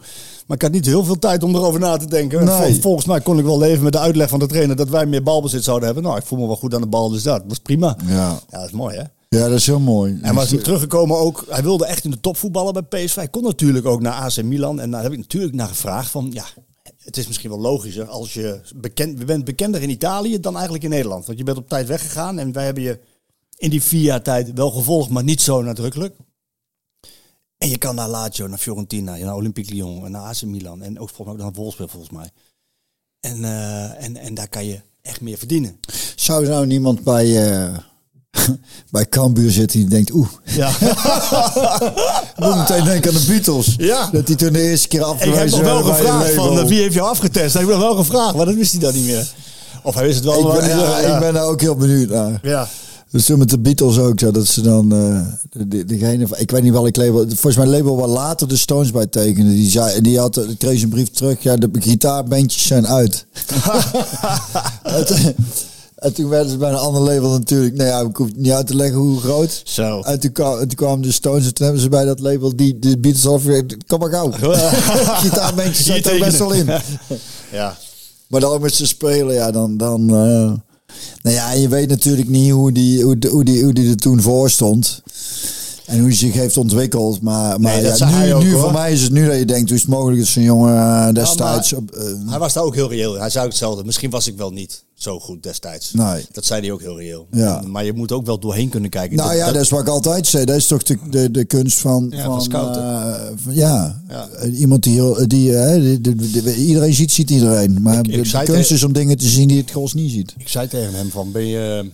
Maar 0.47 0.57
ik 0.57 0.63
had 0.63 0.73
niet 0.73 0.87
heel 0.87 1.05
veel 1.05 1.19
tijd 1.19 1.43
om 1.43 1.55
erover 1.55 1.81
na 1.81 1.97
te 1.97 2.07
denken. 2.07 2.45
Nee. 2.45 2.81
Volgens 2.81 3.07
mij 3.07 3.21
kon 3.21 3.39
ik 3.39 3.45
wel 3.45 3.59
leven 3.59 3.83
met 3.83 3.93
de 3.93 3.99
uitleg 3.99 4.29
van 4.29 4.39
de 4.39 4.47
trainer 4.47 4.77
dat 4.77 4.89
wij 4.89 5.07
meer 5.07 5.23
balbezit 5.23 5.65
zouden 5.65 5.87
hebben. 5.87 6.05
Nou, 6.05 6.17
ik 6.17 6.27
voel 6.27 6.39
me 6.39 6.47
wel 6.47 6.57
goed 6.57 6.75
aan 6.75 6.81
de 6.81 6.87
bal, 6.87 7.09
dus 7.09 7.23
dat 7.23 7.43
was 7.49 7.59
prima. 7.59 7.97
Ja. 8.07 8.15
Ja, 8.51 8.59
dat 8.59 8.65
is 8.65 8.71
mooi, 8.71 8.97
hè? 8.97 9.03
Ja, 9.39 9.49
dat 9.49 9.59
is 9.59 9.67
heel 9.67 9.81
mooi. 9.81 10.19
En 10.23 10.35
was 10.35 10.51
hij 10.51 10.63
teruggekomen 10.63 11.17
ook, 11.17 11.45
hij 11.49 11.63
wilde 11.63 11.87
echt 11.87 12.05
in 12.05 12.11
de 12.11 12.21
top 12.21 12.37
voetballen 12.37 12.73
bij 12.73 13.05
PSV. 13.05 13.15
Hij 13.15 13.29
kon 13.29 13.43
natuurlijk 13.43 13.87
ook 13.87 14.01
naar 14.01 14.13
AC 14.13 14.43
Milan. 14.43 14.81
En 14.81 14.91
daar 14.91 15.03
heb 15.03 15.13
ik 15.13 15.19
natuurlijk 15.19 15.55
naar 15.55 15.69
gevraagd 15.69 16.11
van, 16.11 16.31
ja, 16.33 16.45
het 16.99 17.17
is 17.17 17.27
misschien 17.27 17.51
wel 17.51 17.61
logischer 17.61 18.07
als 18.07 18.35
je 18.35 18.61
bekend, 18.75 19.19
je 19.19 19.25
bent 19.25 19.45
bekender 19.45 19.83
in 19.83 19.91
Italië 19.91 20.41
dan 20.41 20.55
eigenlijk 20.55 20.85
in 20.85 20.91
Nederland. 20.91 21.27
Want 21.27 21.39
je 21.39 21.45
bent 21.45 21.57
op 21.57 21.69
tijd 21.69 21.87
weggegaan 21.87 22.39
en 22.39 22.53
wij 22.53 22.65
hebben 22.65 22.83
je 22.83 22.99
in 23.57 23.71
die 23.71 23.83
vier 23.83 24.03
jaar 24.03 24.23
tijd 24.23 24.53
wel 24.53 24.71
gevolgd, 24.71 25.11
maar 25.11 25.25
niet 25.25 25.41
zo 25.41 25.63
nadrukkelijk. 25.63 26.17
En 27.59 27.69
je 27.69 27.79
kan 27.79 27.95
naar 27.95 28.09
Lazio, 28.09 28.47
naar 28.47 28.59
Fiorentina, 28.59 29.17
naar 29.17 29.35
Olympique 29.35 29.75
Lyon 29.75 30.05
en 30.05 30.11
naar 30.11 30.23
AC 30.23 30.43
Milan. 30.43 30.83
En 30.83 30.99
ook 30.99 31.11
volgens 31.11 31.27
mij 31.27 31.47
ook 31.47 31.53
naar 31.53 31.63
Wolfsburg 31.63 31.91
volgens 31.91 32.13
mij. 32.13 32.31
En, 33.21 33.45
eh, 33.45 34.05
en, 34.05 34.17
en 34.17 34.35
daar 34.35 34.49
kan 34.49 34.65
je 34.65 34.81
echt 35.03 35.21
meer 35.21 35.39
verdienen. 35.39 35.81
Zou 36.17 36.45
er 36.45 36.51
nou 36.51 36.67
niemand 36.67 37.03
bij, 37.03 37.53
eh 37.53 37.79
bij 38.91 39.09
Cambuur 39.09 39.51
zitten 39.51 39.79
die 39.79 39.89
denkt, 39.89 40.13
oeh, 40.13 40.29
Ja. 40.45 40.71
moet 42.39 42.57
meteen 42.57 42.85
denken 42.85 43.11
aan 43.15 43.21
de 43.21 43.25
Beatles. 43.27 43.75
Ja. 43.79 44.09
Dat 44.13 44.27
die 44.27 44.37
toen 44.37 44.53
de 44.53 44.61
eerste 44.61 44.89
keer 44.89 45.01
Ik 45.01 45.07
heb 45.07 45.15
afgewezen 45.15 45.59
nog 45.63 45.73
wel 45.73 45.83
gevraagd 45.83 46.33
van 46.33 46.67
wie 46.67 46.81
heeft 46.81 46.95
jou 46.95 47.09
afgetest. 47.09 47.55
Ik 47.55 47.67
nog 47.69 47.79
wel 47.79 47.95
gevraagd, 47.97 48.35
maar 48.35 48.47
dat 48.47 48.55
wist 48.55 48.73
hij 48.73 48.81
dan 48.81 48.95
niet 48.95 49.05
meer. 49.05 49.27
Of 49.83 49.95
hij 49.95 50.05
wist 50.05 50.17
het 50.17 50.25
wel. 50.25 50.53
Ik 50.55 50.61
ben, 50.61 50.69
ja, 50.69 51.01
ja. 51.01 51.15
ik 51.15 51.21
ben 51.21 51.35
daar 51.35 51.45
ook 51.45 51.61
heel 51.61 51.75
benieuwd 51.77 52.09
naar. 52.09 52.39
Ja. 52.43 52.69
Dus 53.11 53.25
toen 53.25 53.39
met 53.39 53.51
de 53.51 53.59
Beatles 53.59 53.99
ook 53.99 54.21
zo, 54.21 54.31
dat 54.31 54.47
ze 54.47 54.61
dan, 54.61 54.93
eh, 54.93 55.21
de, 55.51 55.69
de- 55.69 55.85
degene 55.85 56.27
ik 56.37 56.51
weet 56.51 56.63
niet 56.63 56.73
welk 56.73 56.97
label, 56.97 57.25
volgens 57.29 57.57
mij 57.57 57.67
label 57.67 57.97
waar 57.97 58.09
later 58.09 58.49
de 58.49 58.57
Stones 58.57 58.91
bij 58.91 59.07
tekenden, 59.07 59.55
die 59.55 59.71
zei, 59.71 60.01
die 60.01 60.19
had, 60.19 60.37
ik 60.37 60.59
kreeg 60.59 60.83
een 60.83 60.89
brief 60.89 61.11
terug, 61.11 61.43
ja, 61.43 61.57
de 61.57 61.69
gitaarbandjes 61.73 62.67
zijn 62.67 62.87
uit. 62.87 63.27
en, 66.03 66.09
toen- 66.09 66.11
en 66.11 66.13
toen 66.15 66.29
werden 66.29 66.51
ze 66.51 66.57
bij 66.57 66.71
een 66.71 66.77
ander 66.77 67.03
label 67.03 67.31
natuurlijk, 67.31 67.77
nou 67.77 67.89
ja, 67.89 68.01
ik 68.01 68.17
hoef 68.17 68.27
het 68.27 68.37
niet 68.37 68.53
uit 68.53 68.67
te 68.67 68.75
leggen 68.77 68.99
hoe 69.01 69.21
groot. 69.21 69.63
Zo. 69.65 70.01
En 70.01 70.21
toen, 70.21 70.33
kwam, 70.33 70.53
en 70.59 70.69
toen 70.69 70.77
kwamen 70.77 71.03
de 71.03 71.13
Stones 71.13 71.45
en 71.47 71.55
toen 71.55 71.65
hebben 71.65 71.83
ze 71.83 71.89
bij 71.89 72.05
dat 72.05 72.21
label 72.21 72.57
die 72.57 72.79
de 72.79 72.99
Beatles 72.99 73.27
al 73.27 73.41
kom 73.87 73.99
maar 73.99 74.11
gauw. 74.11 74.31
Gitaarbandjes 75.23 75.85
Hier 75.87 75.95
zitten 75.95 76.13
er 76.13 76.19
best 76.27 76.39
wel 76.39 76.53
in. 76.53 76.67
Ja. 77.53 77.77
Maar 78.29 78.41
dan 78.41 78.61
met 78.61 78.75
ze 78.75 78.87
spelen, 78.87 79.35
ja, 79.35 79.51
dan... 79.51 79.77
dan 79.77 80.01
eh, 80.09 80.53
nou 81.23 81.37
ja, 81.37 81.53
je 81.53 81.69
weet 81.69 81.89
natuurlijk 81.89 82.29
niet 82.29 82.51
hoe 82.51 82.73
die, 82.73 83.03
hoe, 83.03 83.19
de- 83.19 83.29
hoe, 83.29 83.45
die, 83.45 83.63
hoe 83.65 83.73
die 83.73 83.89
er 83.91 83.97
toen 83.97 84.21
voor 84.21 84.51
stond. 84.51 85.03
En 85.93 85.99
hoe 85.99 86.09
hij 86.09 86.17
zich 86.17 86.35
heeft 86.35 86.57
ontwikkeld. 86.57 87.21
Maar, 87.21 87.61
maar 87.61 87.73
Nee, 87.75 87.83
dat 87.83 87.99
ja, 87.99 88.25
nu, 88.25 88.35
ook, 88.35 88.43
nu 88.43 88.51
voor 88.51 88.73
mij 88.73 88.93
is 88.93 89.03
het 89.03 89.13
nu 89.13 89.27
dat 89.27 89.39
je 89.39 89.45
denkt, 89.45 89.69
hoe 89.69 89.77
is 89.79 89.83
het 89.85 89.91
mogelijk 89.91 90.19
dat 90.19 90.29
zo'n 90.29 90.43
jongen 90.43 90.77
eh, 90.77 91.13
destijds... 91.13 91.73
op, 91.73 91.91
eh, 91.91 92.03
Hij 92.31 92.39
was 92.39 92.53
daar 92.53 92.65
ook 92.65 92.75
heel 92.75 92.89
reëel. 92.91 93.19
Hij 93.19 93.31
zei 93.31 93.45
ook 93.45 93.51
hetzelfde. 93.51 93.85
Misschien 93.85 94.11
was 94.11 94.27
ik 94.27 94.37
wel 94.37 94.51
niet 94.51 94.85
zo 94.95 95.21
goed 95.21 95.43
destijds. 95.43 95.93
Nee. 95.93 96.25
Dat 96.33 96.45
zei 96.45 96.61
hij 96.61 96.71
ook 96.73 96.81
heel 96.81 96.99
reëel. 96.99 97.27
Ja. 97.31 97.63
Maar 97.67 97.85
je 97.85 97.93
moet 97.93 98.13
ook 98.13 98.27
wel 98.27 98.39
doorheen 98.39 98.69
kunnen 98.69 98.91
kijken. 98.91 99.17
nou 99.17 99.35
ja, 99.35 99.53
dat 99.53 99.63
is 99.63 99.69
wat 99.71 99.81
ik 99.81 99.89
altijd 99.89 100.27
zei. 100.27 100.45
Dat 100.45 100.57
is 100.57 100.67
toch 100.67 100.83
de, 100.83 100.99
de, 101.11 101.31
de 101.31 101.45
kunst 101.45 101.79
van... 101.79 102.07
Ja, 102.11 102.25
van, 102.25 102.33
van 102.33 102.43
scouten. 102.43 102.83
eh, 102.83 103.31
van- 103.43 103.55
ja. 103.55 104.03
Ja. 104.09 104.29
Iemand 104.47 104.83
die... 104.83 104.93
heel- 104.95 105.15
die, 105.29 105.53
die, 105.53 106.01
die- 106.01 106.43
die- 106.43 106.55
iedereen 106.55 106.95
ziet, 106.95 107.13
ziet 107.13 107.31
iedereen. 107.31 107.79
Maar 107.83 107.99
Ik- 107.99 108.05
de, 108.05 108.13
ik 108.13 108.23
de 108.23 108.29
zei 108.29 108.45
kunst 108.45 108.71
is 108.71 108.83
om 108.85 108.93
dingen 108.93 109.17
te 109.17 109.29
zien 109.29 109.49
die 109.49 109.59
het 109.61 109.71
gros 109.71 109.95
niet 109.95 110.11
ziet. 110.11 110.35
Ik 110.39 110.49
zei 110.49 110.69
tegen 110.69 110.95
hem 110.95 111.11
van, 111.11 111.33
ben 111.33 111.47
je... 111.47 111.91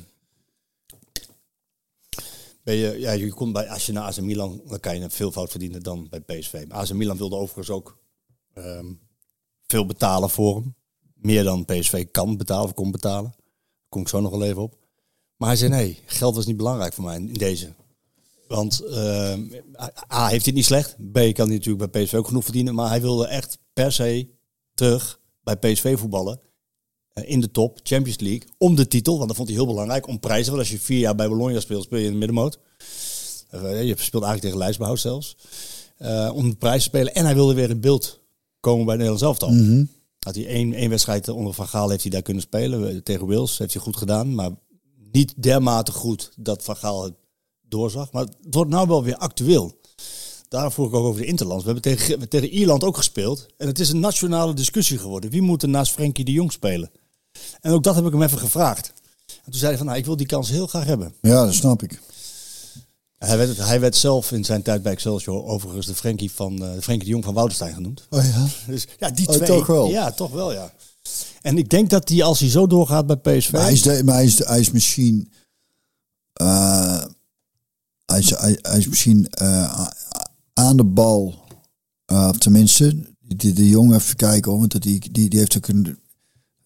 Je, 2.74 2.98
ja, 2.98 3.30
komt 3.30 3.52
bij, 3.52 3.68
als 3.68 3.86
je 3.86 3.92
naar 3.92 4.02
AC 4.02 4.20
Milan, 4.20 4.62
dan 4.66 4.80
kan 4.80 4.96
je 4.96 5.02
een 5.02 5.10
veel 5.10 5.32
fout 5.32 5.50
verdienen 5.50 5.82
dan 5.82 6.08
bij 6.08 6.20
PSV. 6.20 6.64
Maar 6.68 6.78
AC 6.78 6.92
Milan 6.92 7.16
wilde 7.16 7.36
overigens 7.36 7.70
ook 7.70 7.98
ehm, 8.54 8.92
veel 9.66 9.86
betalen 9.86 10.30
voor 10.30 10.54
hem. 10.54 10.74
Meer 11.14 11.44
dan 11.44 11.64
PSV 11.64 12.06
kan 12.10 12.36
betalen 12.36 12.64
of 12.64 12.74
kon 12.74 12.90
betalen. 12.90 13.30
Daar 13.30 13.88
kom 13.88 14.00
ik 14.00 14.08
zo 14.08 14.20
nog 14.20 14.30
wel 14.30 14.44
even 14.44 14.62
op. 14.62 14.76
Maar 15.36 15.48
hij 15.48 15.58
zei 15.58 15.70
nee, 15.70 15.98
geld 16.04 16.34
was 16.34 16.46
niet 16.46 16.56
belangrijk 16.56 16.92
voor 16.92 17.04
mij 17.04 17.16
in 17.16 17.32
deze. 17.32 17.74
Want 18.48 18.80
ehm, 18.80 19.60
A, 20.12 20.28
heeft 20.28 20.44
hij 20.44 20.54
niet 20.54 20.64
slecht. 20.64 20.96
B, 21.12 21.12
kan 21.12 21.46
hij 21.46 21.56
natuurlijk 21.56 21.92
bij 21.92 22.02
PSV 22.02 22.14
ook 22.14 22.26
genoeg 22.26 22.44
verdienen. 22.44 22.74
Maar 22.74 22.88
hij 22.88 23.00
wilde 23.00 23.26
echt 23.26 23.58
per 23.72 23.92
se 23.92 24.28
terug 24.74 25.20
bij 25.42 25.56
PSV 25.56 25.98
voetballen. 25.98 26.40
Eh, 27.22 27.30
In 27.30 27.40
de 27.40 27.50
top, 27.50 27.80
Champions 27.82 28.20
League, 28.20 28.48
om 28.58 28.74
de 28.74 28.88
titel. 28.88 29.16
Want 29.16 29.28
dat 29.28 29.36
vond 29.36 29.48
hij 29.48 29.56
heel 29.56 29.66
belangrijk. 29.66 30.06
Om 30.06 30.20
prijzen. 30.20 30.52
Want 30.52 30.58
als 30.58 30.70
je 30.70 30.78
vier 30.78 30.98
jaar 30.98 31.14
bij 31.14 31.28
Bologna 31.28 31.60
speelt, 31.60 31.84
speel 31.84 31.98
je 31.98 32.04
in 32.04 32.12
de 32.12 32.18
middenmoot. 32.18 32.58
Eh, 33.50 33.60
je 33.60 33.94
speelt 33.98 34.22
eigenlijk 34.22 34.40
tegen 34.40 34.58
Lijsbehoud 34.58 35.00
zelfs. 35.00 35.36
Eh, 35.96 36.30
om 36.34 36.50
de 36.50 36.56
prijs 36.56 36.82
te 36.82 36.88
spelen. 36.88 37.14
En 37.14 37.24
hij 37.24 37.34
wilde 37.34 37.54
weer 37.54 37.70
in 37.70 37.80
beeld 37.80 38.20
komen 38.60 38.86
bij 38.86 38.94
Nederland 38.94 39.22
elftal. 39.22 39.50
Mhm. 39.50 39.84
Had 40.18 40.34
hij 40.34 40.46
één, 40.46 40.72
één 40.72 40.90
wedstrijd 40.90 41.28
onder 41.28 41.54
Van 41.54 41.68
Gaal 41.68 41.88
heeft 41.88 42.02
hij 42.02 42.10
daar 42.10 42.22
kunnen 42.22 42.42
spelen. 42.42 43.02
Tegen 43.02 43.26
Wales 43.26 43.58
heeft 43.58 43.72
hij 43.72 43.82
goed 43.82 43.96
gedaan. 43.96 44.34
Maar 44.34 44.50
niet 45.12 45.42
dermate 45.42 45.92
goed 45.92 46.30
dat 46.36 46.64
Van 46.64 46.76
Gaal 46.76 47.04
het 47.04 47.14
doorzag. 47.62 48.12
Maar 48.12 48.22
het 48.22 48.54
wordt 48.54 48.70
nou 48.70 48.88
wel 48.88 49.02
weer 49.04 49.16
actueel. 49.16 49.76
Daarom 50.48 50.72
vroeg 50.72 50.88
ik 50.88 50.94
ook 50.94 51.04
over 51.04 51.20
de 51.20 51.26
Interlands. 51.26 51.64
We 51.64 51.70
hebben 51.72 51.96
tegen, 51.96 52.28
tegen 52.28 52.48
Ierland 52.48 52.84
ook 52.84 52.96
gespeeld. 52.96 53.46
En 53.56 53.66
het 53.66 53.78
is 53.78 53.90
een 53.90 54.00
nationale 54.00 54.54
discussie 54.54 54.98
geworden. 54.98 55.30
Wie 55.30 55.42
moet 55.42 55.62
er 55.62 55.68
naast 55.68 55.92
Frenkie 55.92 56.24
de 56.24 56.32
Jong 56.32 56.52
spelen? 56.52 56.90
En 57.61 57.72
ook 57.72 57.82
dat 57.82 57.95
heb 57.95 58.05
ik 58.07 58.12
hem 58.12 58.22
even 58.22 58.39
gevraagd. 58.39 58.93
En 59.26 59.51
toen 59.51 59.55
zei 59.61 59.68
hij 59.68 59.76
van, 59.76 59.86
nou, 59.86 59.99
ik 59.99 60.05
wil 60.07 60.16
die 60.16 60.26
kans 60.26 60.49
heel 60.49 60.66
graag 60.66 60.84
hebben. 60.84 61.14
Ja, 61.20 61.45
dat 61.45 61.55
snap 61.55 61.82
ik. 61.82 62.01
Hij 63.18 63.36
werd, 63.39 63.57
hij 63.57 63.80
werd 63.80 63.97
zelf 63.97 64.32
in 64.32 64.45
zijn 64.45 64.62
tijd 64.62 64.82
bij 64.82 64.93
Excelsior 64.93 65.45
overigens 65.45 65.86
de 65.86 65.95
Frenkie, 65.95 66.30
van, 66.32 66.64
eh, 66.64 66.74
de 66.74 66.82
Frenkie 66.82 67.05
de 67.05 67.11
Jong 67.11 67.24
van 67.24 67.34
Woudenstein 67.34 67.74
genoemd. 67.74 68.07
Oh 68.11 68.24
ja? 68.24 68.47
Dus 68.66 68.86
ja, 68.99 69.11
die 69.11 69.28
Oh, 69.28 69.34
twee. 69.34 69.49
toch 69.49 69.66
wel? 69.66 69.89
Ja, 69.89 70.11
toch 70.12 70.30
wel, 70.30 70.53
ja. 70.53 70.72
En 71.43 71.59
ik 71.59 71.68
denk 71.68 71.91
dat 71.91 72.09
hij, 72.09 72.22
als 72.22 72.41
hij 72.41 72.49
zo 72.51 72.66
doorgaat 72.66 73.07
bij 73.07 73.16
PSV... 73.16 73.53
Maar 73.53 73.62
hij 73.62 73.72
is, 73.72 73.82
de, 73.82 74.03
maar 74.05 74.14
hij 74.14 74.24
is, 74.24 74.39
hij 74.45 74.61
is 74.61 74.70
misschien... 74.70 75.32
eh, 76.32 77.05
hij, 78.07 78.18
is, 78.18 78.30
hij, 78.30 78.59
hij 78.62 78.78
is 78.78 78.89
misschien 78.89 79.26
eh, 79.30 79.86
aan 80.55 80.76
de 80.76 80.84
bal, 80.84 81.34
of 82.07 82.39
tenminste, 82.39 82.97
die, 83.20 83.53
de 83.53 83.68
jongen 83.68 83.97
even 83.99 84.16
kijken, 84.16 84.51
hoor, 84.51 84.61
want 84.61 84.82
die, 84.82 85.11
die, 85.12 85.28
die 85.28 85.39
heeft 85.39 85.57
ook 85.57 85.68
een, 85.68 85.99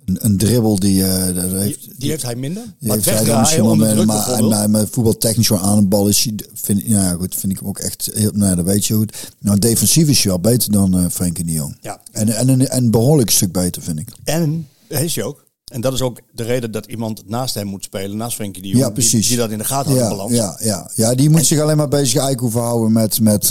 een, 0.05 0.19
een 0.21 0.37
dribbel 0.37 0.79
die... 0.79 1.01
dat 1.35 1.51
heeft, 1.51 1.81
die, 1.85 1.95
die 1.99 2.11
heeft 2.11 2.23
hij 2.23 2.37
minder. 2.37 2.63
die 2.79 2.89
maar 2.89 2.97
heeft 2.97 3.11
hij 3.11 3.25
dan 3.25 3.41
misschien 3.41 3.65
wel 3.65 3.75
maar, 3.75 4.45
maar, 4.45 4.71
maar 4.71 4.87
voetbaltechnisch 4.91 5.49
wel 5.49 5.59
aan 5.59 5.77
de 5.81 5.87
bal 5.87 6.09
is 6.09 6.29
vind, 6.55 6.89
nou 6.89 7.03
ja, 7.05 7.13
goed, 7.13 7.35
vind 7.35 7.53
ik 7.53 7.59
hem 7.59 7.69
ook 7.69 7.79
echt, 7.79 8.11
heel, 8.15 8.31
nou 8.35 8.51
ja, 8.51 8.55
dat 8.57 8.65
weet 8.65 8.87
je 8.87 8.95
goed. 8.95 9.33
Nou, 9.39 9.59
defensief 9.59 10.09
is 10.09 10.23
hij 10.23 10.33
al 10.33 10.41
beter 10.41 10.73
dan 10.73 10.99
eh 10.99 11.05
Frenkie 11.11 11.45
de 11.45 11.53
Jong. 11.53 11.77
Ja. 11.81 12.01
En, 12.13 12.29
en, 12.29 12.49
en, 12.49 12.71
en 12.71 12.91
behoorlijk 12.91 13.29
een 13.29 13.35
stuk 13.35 13.53
beter, 13.53 13.83
vind 13.83 13.99
ik. 13.99 14.09
En 14.25 14.69
is 14.89 15.15
hij 15.15 15.25
ook. 15.25 15.45
En 15.73 15.81
dat 15.81 15.93
is 15.93 16.01
ook 16.01 16.21
de 16.33 16.43
reden 16.43 16.71
dat 16.71 16.87
iemand 16.87 17.29
naast 17.29 17.55
hem 17.55 17.67
moet 17.67 17.85
spelen, 17.85 18.17
naast 18.17 18.35
Frenkie 18.35 18.63
de 18.63 18.69
Jong. 18.69 18.81
Ja, 18.81 18.87
die- 18.87 18.95
precies. 18.95 19.29
Die, 19.29 19.37
dat 19.37 19.51
in 19.51 19.59
de 19.59 19.65
gaten 19.65 19.91
houdt, 19.91 20.05
Ja, 20.05 20.09
balans. 20.17 20.33
ja, 20.33 20.57
ja, 20.61 20.91
ja, 20.95 21.15
die 21.15 21.31
moet 21.31 21.47
zich 21.47 21.61
alleen 21.61 21.77
maar 21.77 21.89
bezig 21.89 22.11
eigenlijk 22.21 22.41
hoeven 22.41 22.61
houden 22.61 22.93
met, 22.93 23.21
met 23.21 23.43
eh, 23.43 23.49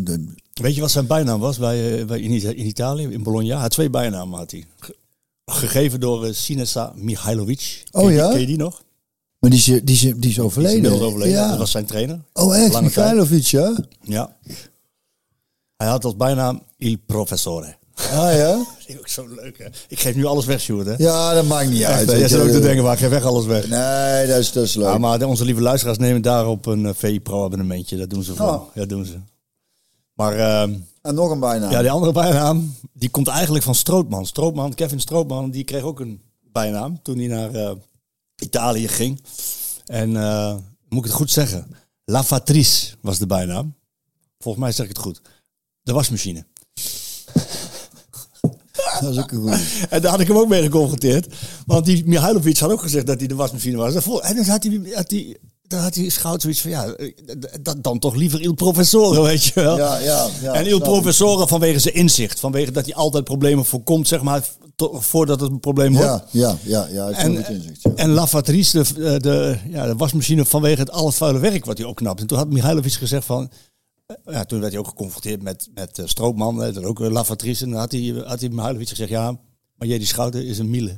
de, 0.00 0.24
Weet 0.54 0.74
je 0.74 0.80
wat 0.80 0.90
zijn 0.90 1.06
bijnaam 1.06 1.40
was 1.40 1.58
bij, 1.58 2.06
bij 2.06 2.20
in 2.20 2.66
Italië, 2.66 3.02
in 3.02 3.22
Bologna? 3.22 3.52
Hij 3.52 3.60
had 3.62 3.70
twee 3.70 3.90
bijnamen 3.90 4.38
had 4.38 4.50
hij. 4.50 4.64
Ge- 5.50 5.58
Gegeven 5.66 6.00
door 6.00 6.26
uh, 6.26 6.32
Sinesa 6.34 6.92
Mihailovic. 6.96 7.82
Oh, 7.90 8.00
ken, 8.02 8.10
je- 8.10 8.16
ja? 8.16 8.30
Ken 8.30 8.40
je 8.40 8.46
die 8.46 8.56
nog? 8.56 8.82
Maar 9.38 9.50
die 9.50 9.58
is, 9.58 9.64
die 9.64 9.74
is, 9.82 10.00
die 10.00 10.14
is 10.14 10.14
Die 10.20 10.30
is 10.30 10.40
overleden. 10.40 10.92
overleden. 11.00 11.34
Ja. 11.34 11.48
Dat 11.48 11.58
was 11.58 11.70
zijn 11.70 11.86
trainer. 11.86 12.20
oh, 12.32 12.56
echt? 12.56 12.80
Mikhailovic, 12.80 13.46
ja? 13.46 13.76
Ja. 14.02 14.36
Hij 15.76 15.88
had 15.88 16.04
als 16.04 16.16
bijnaam 16.16 16.62
Il 16.76 16.96
Professore. 17.06 17.76
Ah, 18.12 18.32
ja? 18.36 18.52
Dat 18.56 18.66
is 18.86 18.98
ook 18.98 19.08
zo 19.08 19.26
leuk, 19.34 19.58
hè? 19.58 19.64
Ik 19.88 20.00
geef 20.00 20.14
nu 20.14 20.24
alles 20.24 20.44
weg, 20.46 20.60
Sjoerd, 20.60 20.86
hè? 20.86 20.94
Ja, 20.98 21.34
dat 21.34 21.44
maakt 21.46 21.70
niet 21.70 21.84
uit. 21.84 22.10
Jij 22.10 22.28
zit 22.28 22.40
ook 22.40 22.48
te 22.50 22.60
denken, 22.60 22.82
maar 22.84 22.92
ik 22.92 22.98
geef 22.98 23.08
weg 23.10 23.24
alles 23.24 23.44
weg. 23.46 23.68
Nee, 23.68 24.26
dat 24.26 24.38
is, 24.38 24.52
dat 24.52 24.64
is 24.64 24.74
leuk. 24.74 24.86
Ja, 24.86 24.98
maar 24.98 25.22
onze 25.24 25.44
lieve 25.44 25.60
luisteraars 25.60 25.98
nemen 25.98 26.22
daarop 26.22 26.66
een 26.66 26.86
eh, 26.86 26.92
VI 26.96 27.20
Pro 27.20 27.44
abonnementje. 27.44 27.96
Dat 27.96 28.10
doen 28.10 28.22
ze 28.22 28.34
voor. 28.34 28.46
Oh. 28.46 28.74
Ja, 28.74 28.84
doen 28.84 29.04
ze. 29.04 29.14
Maar 30.18 30.38
ehm, 30.38 30.74
En 31.02 31.14
nog 31.14 31.30
een 31.30 31.40
bijnaam. 31.40 31.70
ja, 31.70 31.80
die 31.80 31.90
andere 31.90 32.12
bijnaam, 32.12 32.74
die 32.92 33.10
komt 33.10 33.28
eigenlijk 33.28 33.64
van 33.64 33.74
Strootman. 33.74 34.26
Strootman, 34.26 34.74
Kevin 34.74 35.00
Strootman, 35.00 35.50
die 35.50 35.64
kreeg 35.64 35.82
ook 35.82 36.00
een 36.00 36.20
bijnaam 36.52 37.02
toen 37.02 37.18
hij 37.18 37.26
naar 37.26 37.54
eh, 37.54 37.70
Italië 38.42 38.88
ging. 38.88 39.22
En 39.84 40.16
eh, 40.16 40.54
moet 40.88 40.98
ik 40.98 41.04
het 41.04 41.12
goed 41.12 41.30
zeggen? 41.30 41.66
La 42.04 42.24
Fatrice 42.24 42.94
was 43.00 43.18
de 43.18 43.26
bijnaam. 43.26 43.74
Volgens 44.38 44.64
mij 44.64 44.72
zeg 44.72 44.86
ik 44.86 44.92
het 44.92 45.02
goed. 45.04 45.20
De 45.82 45.92
wasmachine. 45.92 46.44
Dat 49.00 49.12
is 49.12 49.18
ook 49.18 49.30
een 49.30 49.40
goeie. 49.40 49.86
En 49.90 50.02
daar 50.02 50.10
had 50.10 50.20
ik 50.20 50.28
hem 50.28 50.36
ook 50.36 50.48
mee 50.48 50.62
geconfronteerd. 50.62 51.34
Want 51.66 51.84
die 51.84 52.06
Mihailovic 52.06 52.58
had 52.58 52.70
ook 52.70 52.80
gezegd 52.80 53.06
dat 53.06 53.18
hij 53.18 53.28
de 53.28 53.34
wasmachine 53.34 53.76
was. 53.76 53.94
En 54.20 54.36
dan 54.36 54.44
had 54.44 54.62
hij, 54.62 54.80
had 54.94 55.10
hij, 55.10 55.36
dan 55.68 55.80
had 55.80 55.94
hij 55.94 56.08
Schout 56.08 56.40
zoiets 56.42 56.60
van, 56.60 56.70
ja, 56.70 56.86
eh, 56.86 57.12
dat 57.62 57.82
dan 57.82 57.98
toch 57.98 58.14
liever 58.14 58.40
Il 58.40 58.54
Professore, 58.54 59.22
weet 59.30 59.44
je 59.44 59.52
wel. 59.54 59.76
Ja, 59.76 59.98
ja, 59.98 60.26
ja, 60.42 60.52
en 60.52 60.64
Il 60.64 60.68
snap 60.76 60.80
ik. 60.80 60.92
Professore 60.92 61.46
vanwege 61.46 61.78
zijn 61.78 61.94
inzicht. 61.94 62.40
Vanwege 62.40 62.70
dat 62.70 62.84
hij 62.84 62.94
altijd 62.94 63.24
problemen 63.24 63.64
voorkomt, 63.64 64.08
zeg 64.08 64.22
maar, 64.22 64.48
voordat 64.92 65.40
het 65.40 65.50
een 65.50 65.60
probleem 65.60 65.92
wordt. 65.92 66.22
Ja, 66.30 66.56
ja, 66.64 66.86
ja, 66.90 67.08
ja. 67.10 67.10
En, 67.10 67.36
goed 67.36 67.48
inzicht. 67.48 67.82
Ja. 67.82 67.90
en 67.94 68.10
La 68.10 68.26
Fatrice, 68.26 68.82
de, 68.94 69.20
de, 69.20 69.56
ja, 69.68 69.86
de 69.86 69.96
wasmachine 69.96 70.44
vanwege 70.44 70.80
het 70.80 70.90
al 70.90 71.06
het 71.06 71.14
vuile 71.14 71.38
werk 71.38 71.64
wat 71.64 71.78
hij 71.78 71.86
opknapt. 71.86 72.20
En 72.20 72.26
toen 72.26 72.38
had 72.38 72.48
Mihailovic 72.50 72.92
gezegd 72.92 73.24
van... 73.24 73.50
eh, 74.06 74.34
Ja, 74.34 74.44
toen 74.44 74.60
werd 74.60 74.72
hij 74.72 74.80
ook 74.80 74.88
geconfronteerd 74.88 75.42
met, 75.42 75.68
met 75.74 75.98
eh, 75.98 76.06
Stroopman, 76.06 76.58
dat 76.58 76.84
ook 76.84 77.00
eh, 77.00 77.10
La 77.10 77.24
Fatrice. 77.24 77.64
En 77.64 77.70
dan 77.70 77.78
had 77.80 77.92
hij, 77.92 78.22
had 78.26 78.40
hij 78.40 78.48
Mihailovic 78.48 78.88
gezegd, 78.88 79.10
ja, 79.10 79.38
maar 79.78 79.88
jij 79.88 79.98
die 79.98 80.06
Schouten 80.06 80.46
is 80.46 80.58
een 80.58 80.70
miele. 80.70 80.94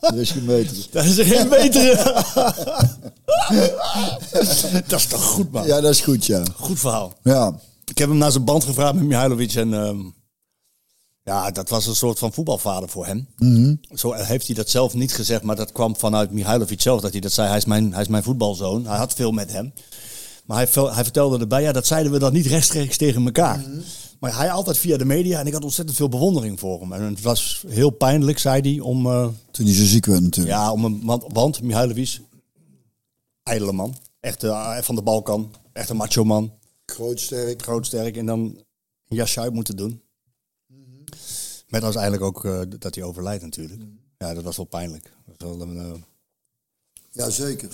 Dat 0.00 0.14
is 0.14 0.30
gemeten. 0.30 0.76
Dat 0.90 1.04
is 1.04 1.26
geen 1.26 1.48
betere. 1.48 1.96
dat 4.88 5.00
is 5.00 5.06
toch 5.06 5.24
goed, 5.24 5.52
man. 5.52 5.66
Ja, 5.66 5.80
dat 5.80 5.90
is 5.90 6.00
goed, 6.00 6.26
ja. 6.26 6.42
Goed 6.56 6.78
verhaal. 6.78 7.12
Ja, 7.22 7.58
Ik 7.84 7.98
heb 7.98 8.08
hem 8.08 8.18
naar 8.18 8.32
zijn 8.32 8.44
band 8.44 8.64
gevraagd 8.64 8.94
met 8.94 9.04
Mihailovic 9.04 9.54
en 9.54 9.74
ehm, 9.74 9.98
ja, 11.22 11.50
dat 11.50 11.68
was 11.68 11.86
een 11.86 11.94
soort 11.94 12.18
van 12.18 12.32
voetbalvader 12.32 12.88
voor 12.88 13.06
hem. 13.06 13.28
Zo 13.94 14.12
heeft 14.12 14.46
hij 14.46 14.56
dat 14.56 14.70
zelf 14.70 14.94
niet 14.94 15.14
gezegd, 15.14 15.42
maar 15.42 15.56
dat 15.56 15.72
kwam 15.72 15.96
vanuit 15.96 16.30
Mihailovic 16.30 16.80
zelf 16.80 17.00
dat 17.00 17.12
hij 17.12 17.20
dat 17.20 17.32
zei. 17.32 17.48
Hij 17.48 17.56
is 17.56 17.64
mijn, 17.64 17.92
hij 17.92 18.02
is 18.02 18.08
mijn 18.08 18.22
voetbalzoon. 18.22 18.86
Hij 18.86 18.98
had 18.98 19.14
veel 19.14 19.32
met 19.32 19.52
hem. 19.52 19.72
Maar 20.44 20.56
hij, 20.56 20.82
hij 20.92 21.04
vertelde 21.04 21.38
erbij, 21.38 21.62
ja, 21.62 21.72
dat 21.72 21.86
zeiden 21.86 22.12
we 22.12 22.18
dan 22.18 22.32
niet 22.32 22.46
rechtstreeks 22.46 22.96
tegen 22.96 23.24
elkaar. 23.24 23.64
Maar 24.18 24.36
hij 24.36 24.50
altijd 24.50 24.78
via 24.78 24.96
de 24.96 25.04
media 25.04 25.40
en 25.40 25.46
ik 25.46 25.52
had 25.52 25.64
ontzettend 25.64 25.96
veel 25.96 26.08
bewondering 26.08 26.58
voor 26.60 26.80
hem. 26.80 26.92
En 26.92 27.02
het 27.02 27.20
was 27.20 27.64
heel 27.68 27.90
pijnlijk, 27.90 28.38
zei 28.38 28.60
hij, 28.60 28.80
om, 28.80 29.06
eh, 29.06 29.28
toen 29.50 29.66
hij 29.66 29.74
zo 29.74 29.84
ziek 29.84 30.06
werd 30.06 30.22
natuurlijk. 30.22 30.56
ja, 30.56 30.72
om 30.72 30.84
een, 30.84 31.00
want, 31.04 31.24
want 31.28 31.62
Mihailovic, 31.62 32.20
ijdele 33.42 33.72
man. 33.72 33.94
Echt 34.20 34.42
eh, 34.42 34.78
van 34.78 34.94
de 34.94 35.02
Balkan, 35.02 35.54
echt 35.72 35.88
een 35.88 35.96
macho 35.96 36.24
man. 36.24 36.52
Groot, 36.86 37.20
sterk. 37.20 37.62
Groot, 37.62 37.86
sterk 37.86 38.16
en 38.16 38.26
dan 38.26 38.40
een 39.08 39.16
jasje 39.16 39.40
uit 39.40 39.52
moeten 39.52 39.76
doen. 39.76 40.02
Met 41.68 41.82
als 41.82 41.94
eigenlijk 41.94 42.24
ook 42.24 42.44
eh, 42.44 42.60
dat 42.78 42.94
hij 42.94 43.04
overlijdt 43.04 43.42
natuurlijk. 43.42 43.82
Ja, 44.18 44.34
dat 44.34 44.44
was 44.44 44.56
wel 44.56 44.66
pijnlijk. 44.66 45.10
Dat 45.26 45.48
was 45.48 45.56
wel 45.56 45.68
een 45.68 46.04
Ja, 47.10 47.30
zeker. 47.30 47.68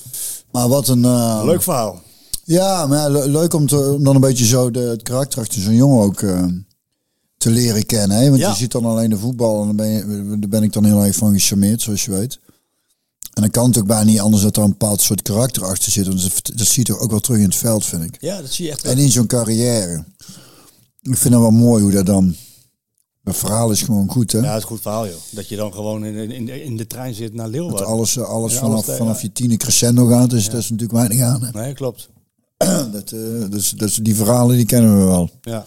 Maar 0.51 0.69
wat 0.69 0.89
een... 0.89 1.01
leuk 1.45 1.63
verhaal. 1.63 2.03
Ja, 2.51 2.87
maar 2.87 2.99
ja, 2.99 3.09
le- 3.09 3.25
leuk 3.27 3.55
om, 3.55 3.67
te, 3.67 3.77
om 3.93 4.05
dan 4.05 4.15
een 4.15 4.21
beetje 4.21 4.45
zo 4.47 4.71
de, 4.71 4.79
het 4.81 5.03
karakter 5.03 5.41
achter 5.41 5.61
zo'n 5.61 5.75
jongen 5.75 6.03
ook 6.03 6.21
eh, 6.23 6.45
te 7.37 7.51
leren 7.51 7.87
kennen. 7.87 8.17
Hè? 8.17 8.29
Want 8.29 8.41
Ja. 8.41 8.51
je 8.51 8.57
ziet 8.57 8.73
dan 8.73 8.85
alleen 8.85 9.11
de 9.11 9.19
voetbal 9.19 9.61
en 9.61 9.67
dan 9.67 9.77
ben, 9.77 9.89
je, 9.91 10.37
daar 10.39 10.49
ben 10.49 10.63
ik 10.63 10.73
dan 10.73 10.85
heel 10.85 11.05
erg 11.05 11.17
van 11.17 11.33
gecharmeerd, 11.33 11.83
zoals 11.83 12.05
je 12.05 12.11
weet. 12.11 12.39
En 13.33 13.43
dan 13.43 13.51
kan 13.51 13.67
het 13.69 13.79
ook 13.79 13.87
bijna 13.87 14.05
niet 14.05 14.21
anders 14.21 14.43
dat 14.43 14.57
er 14.57 14.63
een 14.63 14.71
bepaald 14.71 15.01
soort 15.01 15.23
karakter 15.23 15.65
achter 15.65 15.93
zit. 15.93 16.07
Want 16.07 16.23
dat, 16.23 16.57
dat 16.59 16.67
zie 16.67 16.87
je 16.87 16.93
toch 16.93 16.99
ook 17.03 17.11
wel 17.11 17.21
terug 17.21 17.39
in 17.39 17.45
het 17.45 17.55
veld, 17.57 17.87
vind 17.87 18.03
ik. 18.05 18.17
Ja, 18.21 18.41
dat 18.41 18.51
zie 18.53 18.65
je 18.65 18.71
echt 18.71 18.83
wel. 18.83 18.93
En 18.93 18.99
in 18.99 19.11
zo'n 19.11 19.27
carrière. 19.27 20.05
Ik 21.03 21.17
vind 21.17 21.35
het 21.35 21.43
wel 21.43 21.51
mooi 21.51 21.83
hoe 21.83 21.93
dat 21.93 22.07
dan... 22.07 22.35
Het 23.25 23.37
verhaal 23.37 23.71
is 23.71 23.83
gewoon 23.83 24.11
goed, 24.11 24.33
hè? 24.33 24.39
Ja, 24.39 24.45
dat 24.45 24.57
is 24.57 24.63
een 24.63 24.69
goed 24.69 24.81
verhaal 24.81 25.07
joh. 25.07 25.15
Dat 25.31 25.49
je 25.49 25.57
dan 25.57 25.73
gewoon 25.73 26.05
in, 26.05 26.31
in, 26.31 26.49
in 26.65 26.77
de 26.77 26.87
trein 26.87 27.15
zit 27.15 27.35
naar 27.35 27.45
dat 27.45 27.55
Leeuwarden. 27.55 27.87
alles, 27.87 28.17
eh, 28.17 28.25
alles 28.25 28.53
Ja, 28.53 28.59
vanaf, 28.59 28.75
alles, 28.75 28.89
eh, 28.89 28.97
vanaf 28.97 29.17
ja. 29.17 29.23
je 29.27 29.33
tiende 29.33 29.57
crescendo 29.57 30.07
gaat, 30.07 30.31
dus 30.31 30.45
dat 30.51 30.61
is 30.61 30.71
natuurlijk 30.71 30.99
weinig 30.99 31.21
aan. 31.21 31.45
Hè? 31.45 31.51
Nee, 31.61 31.73
klopt. 31.73 32.09
Dat, 32.93 33.13
eh, 33.13 33.21
dus, 33.51 33.71
dus 33.71 33.95
die 33.97 34.15
verhalen 34.17 34.57
die 34.57 34.67
kennen 34.67 34.99
we 34.99 35.05
wel. 35.05 35.31
Ja. 35.43 35.65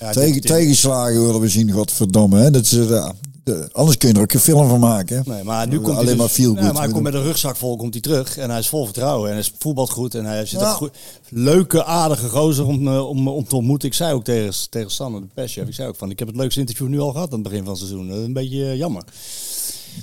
ja 0.00 0.10
Tegen, 0.12 0.32
dit- 0.32 0.42
dit- 0.42 0.52
tegenslagen 0.52 1.24
willen 1.26 1.40
we 1.40 1.48
zien, 1.48 1.70
godverdomme. 1.70 2.38
Hè? 2.40 2.50
Dat 2.50 2.62
is, 2.64 2.72
eh, 2.72 3.10
de- 3.44 3.68
anders 3.72 3.96
kun 3.96 4.08
je 4.08 4.14
er 4.14 4.20
ook 4.20 4.32
een 4.32 4.40
film 4.40 4.68
van 4.68 4.80
maken. 4.80 5.16
Hè? 5.16 5.32
Nee, 5.32 5.44
maar 5.44 5.68
nu 5.68 5.80
komt 5.80 5.96
Alleen 5.96 6.16
maar 6.16 6.26
dus, 6.26 6.34
feel 6.34 6.54
ja, 6.54 6.62
good. 6.62 6.72
maar 6.72 6.82
hij 6.82 6.90
komt 6.92 7.02
met 7.02 7.14
een 7.14 7.22
rugzak 7.22 7.56
vol, 7.56 7.76
komt 7.76 7.92
hij 7.92 8.02
terug. 8.02 8.36
En 8.36 8.50
hij 8.50 8.58
is 8.58 8.68
vol 8.68 8.84
vertrouwen. 8.84 9.26
En 9.26 9.30
hij 9.34 9.40
is 9.44 9.52
voetbalt 9.58 9.90
goed. 9.90 10.14
En 10.14 10.24
hij 10.24 10.46
zit 10.46 10.60
Ja. 10.60 10.72
goed. 10.72 10.90
Leuke, 11.28 11.84
aardige 11.84 12.28
gozer 12.28 12.66
om, 12.66 12.88
eh, 12.88 13.08
om, 13.08 13.28
om 13.28 13.44
te 13.44 13.56
ontmoeten. 13.56 13.88
Ik 13.88 13.94
zei 13.94 14.14
ook 14.14 14.24
tegen, 14.24 14.70
tegen 14.70 14.90
Sanne, 14.90 15.20
de 15.20 15.26
perschef. 15.34 15.66
Ik 15.68 15.74
zei 15.74 15.88
ook 15.88 15.96
van, 15.96 16.10
ik 16.10 16.18
heb 16.18 16.28
het 16.28 16.36
leukste 16.36 16.60
interview 16.60 16.88
nu 16.88 16.98
al 17.00 17.12
gehad 17.12 17.28
aan 17.32 17.38
het 17.38 17.48
begin 17.48 17.60
van 17.64 17.68
het 17.68 17.78
seizoen. 17.78 18.08
Dat 18.08 18.18
is 18.18 18.24
een 18.24 18.32
beetje 18.32 18.76
jammer. 18.76 19.04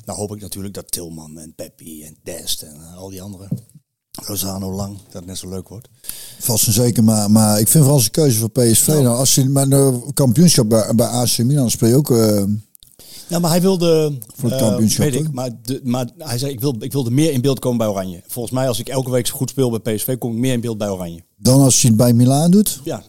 Nou 0.05 0.17
hoop 0.19 0.35
ik 0.35 0.41
natuurlijk 0.41 0.73
dat 0.73 0.91
Tilman 0.91 1.37
en 1.39 1.53
Peppi 1.55 2.03
en 2.03 2.15
Dest 2.23 2.61
en 2.61 2.75
al 2.97 3.09
die 3.09 3.21
anderen. 3.21 3.49
Lozano 4.25 4.71
Lang, 4.71 4.95
dat 4.97 5.13
het 5.13 5.25
net 5.25 5.37
zo 5.37 5.49
leuk 5.49 5.67
wordt. 5.69 5.87
Vast 6.39 6.67
en 6.67 6.73
zeker, 6.73 7.03
maar, 7.03 7.31
maar 7.31 7.59
ik 7.59 7.67
vind 7.67 7.83
vooral 7.83 7.99
zijn 7.99 8.11
keuze 8.11 8.39
voor 8.39 8.49
PSV. 8.49 8.87
Nou, 8.87 9.05
als 9.07 9.35
je 9.35 9.49
maar 9.49 9.69
de 9.69 10.01
kampioenschap 10.13 10.69
bij, 10.69 10.95
bij 10.95 11.07
AC 11.07 11.37
Milan 11.37 11.71
speel 11.71 11.89
je 11.89 11.95
ook... 11.95 12.11
eh, 12.11 12.43
Ja, 13.27 13.39
maar 13.39 13.49
hij 13.51 13.61
wilde... 13.61 14.17
Voor 14.35 14.49
het 14.51 14.59
eh, 14.61 14.67
kampioenschap, 14.67 15.05
Weet 15.09 15.15
ik, 15.21 15.31
maar, 15.31 15.49
de, 15.63 15.81
maar 15.83 16.09
hij 16.17 16.37
zei, 16.37 16.51
ik, 16.51 16.59
wil, 16.59 16.75
ik 16.79 16.91
wilde 16.91 17.11
meer 17.11 17.31
in 17.31 17.41
beeld 17.41 17.59
komen 17.59 17.77
bij 17.77 17.87
Oranje. 17.87 18.23
Volgens 18.27 18.53
mij, 18.53 18.67
als 18.67 18.79
ik 18.79 18.89
elke 18.89 19.11
week 19.11 19.27
goed 19.27 19.49
speel 19.49 19.79
bij 19.79 19.95
PSV, 19.95 20.17
kom 20.17 20.31
ik 20.31 20.37
meer 20.37 20.53
in 20.53 20.61
beeld 20.61 20.77
bij 20.77 20.89
Oranje. 20.89 21.23
dan 21.37 21.61
als 21.61 21.81
je 21.81 21.87
het 21.87 21.97
bij 21.97 22.13
Milaan 22.13 22.51
doet. 22.51 22.79
Ja. 22.83 23.03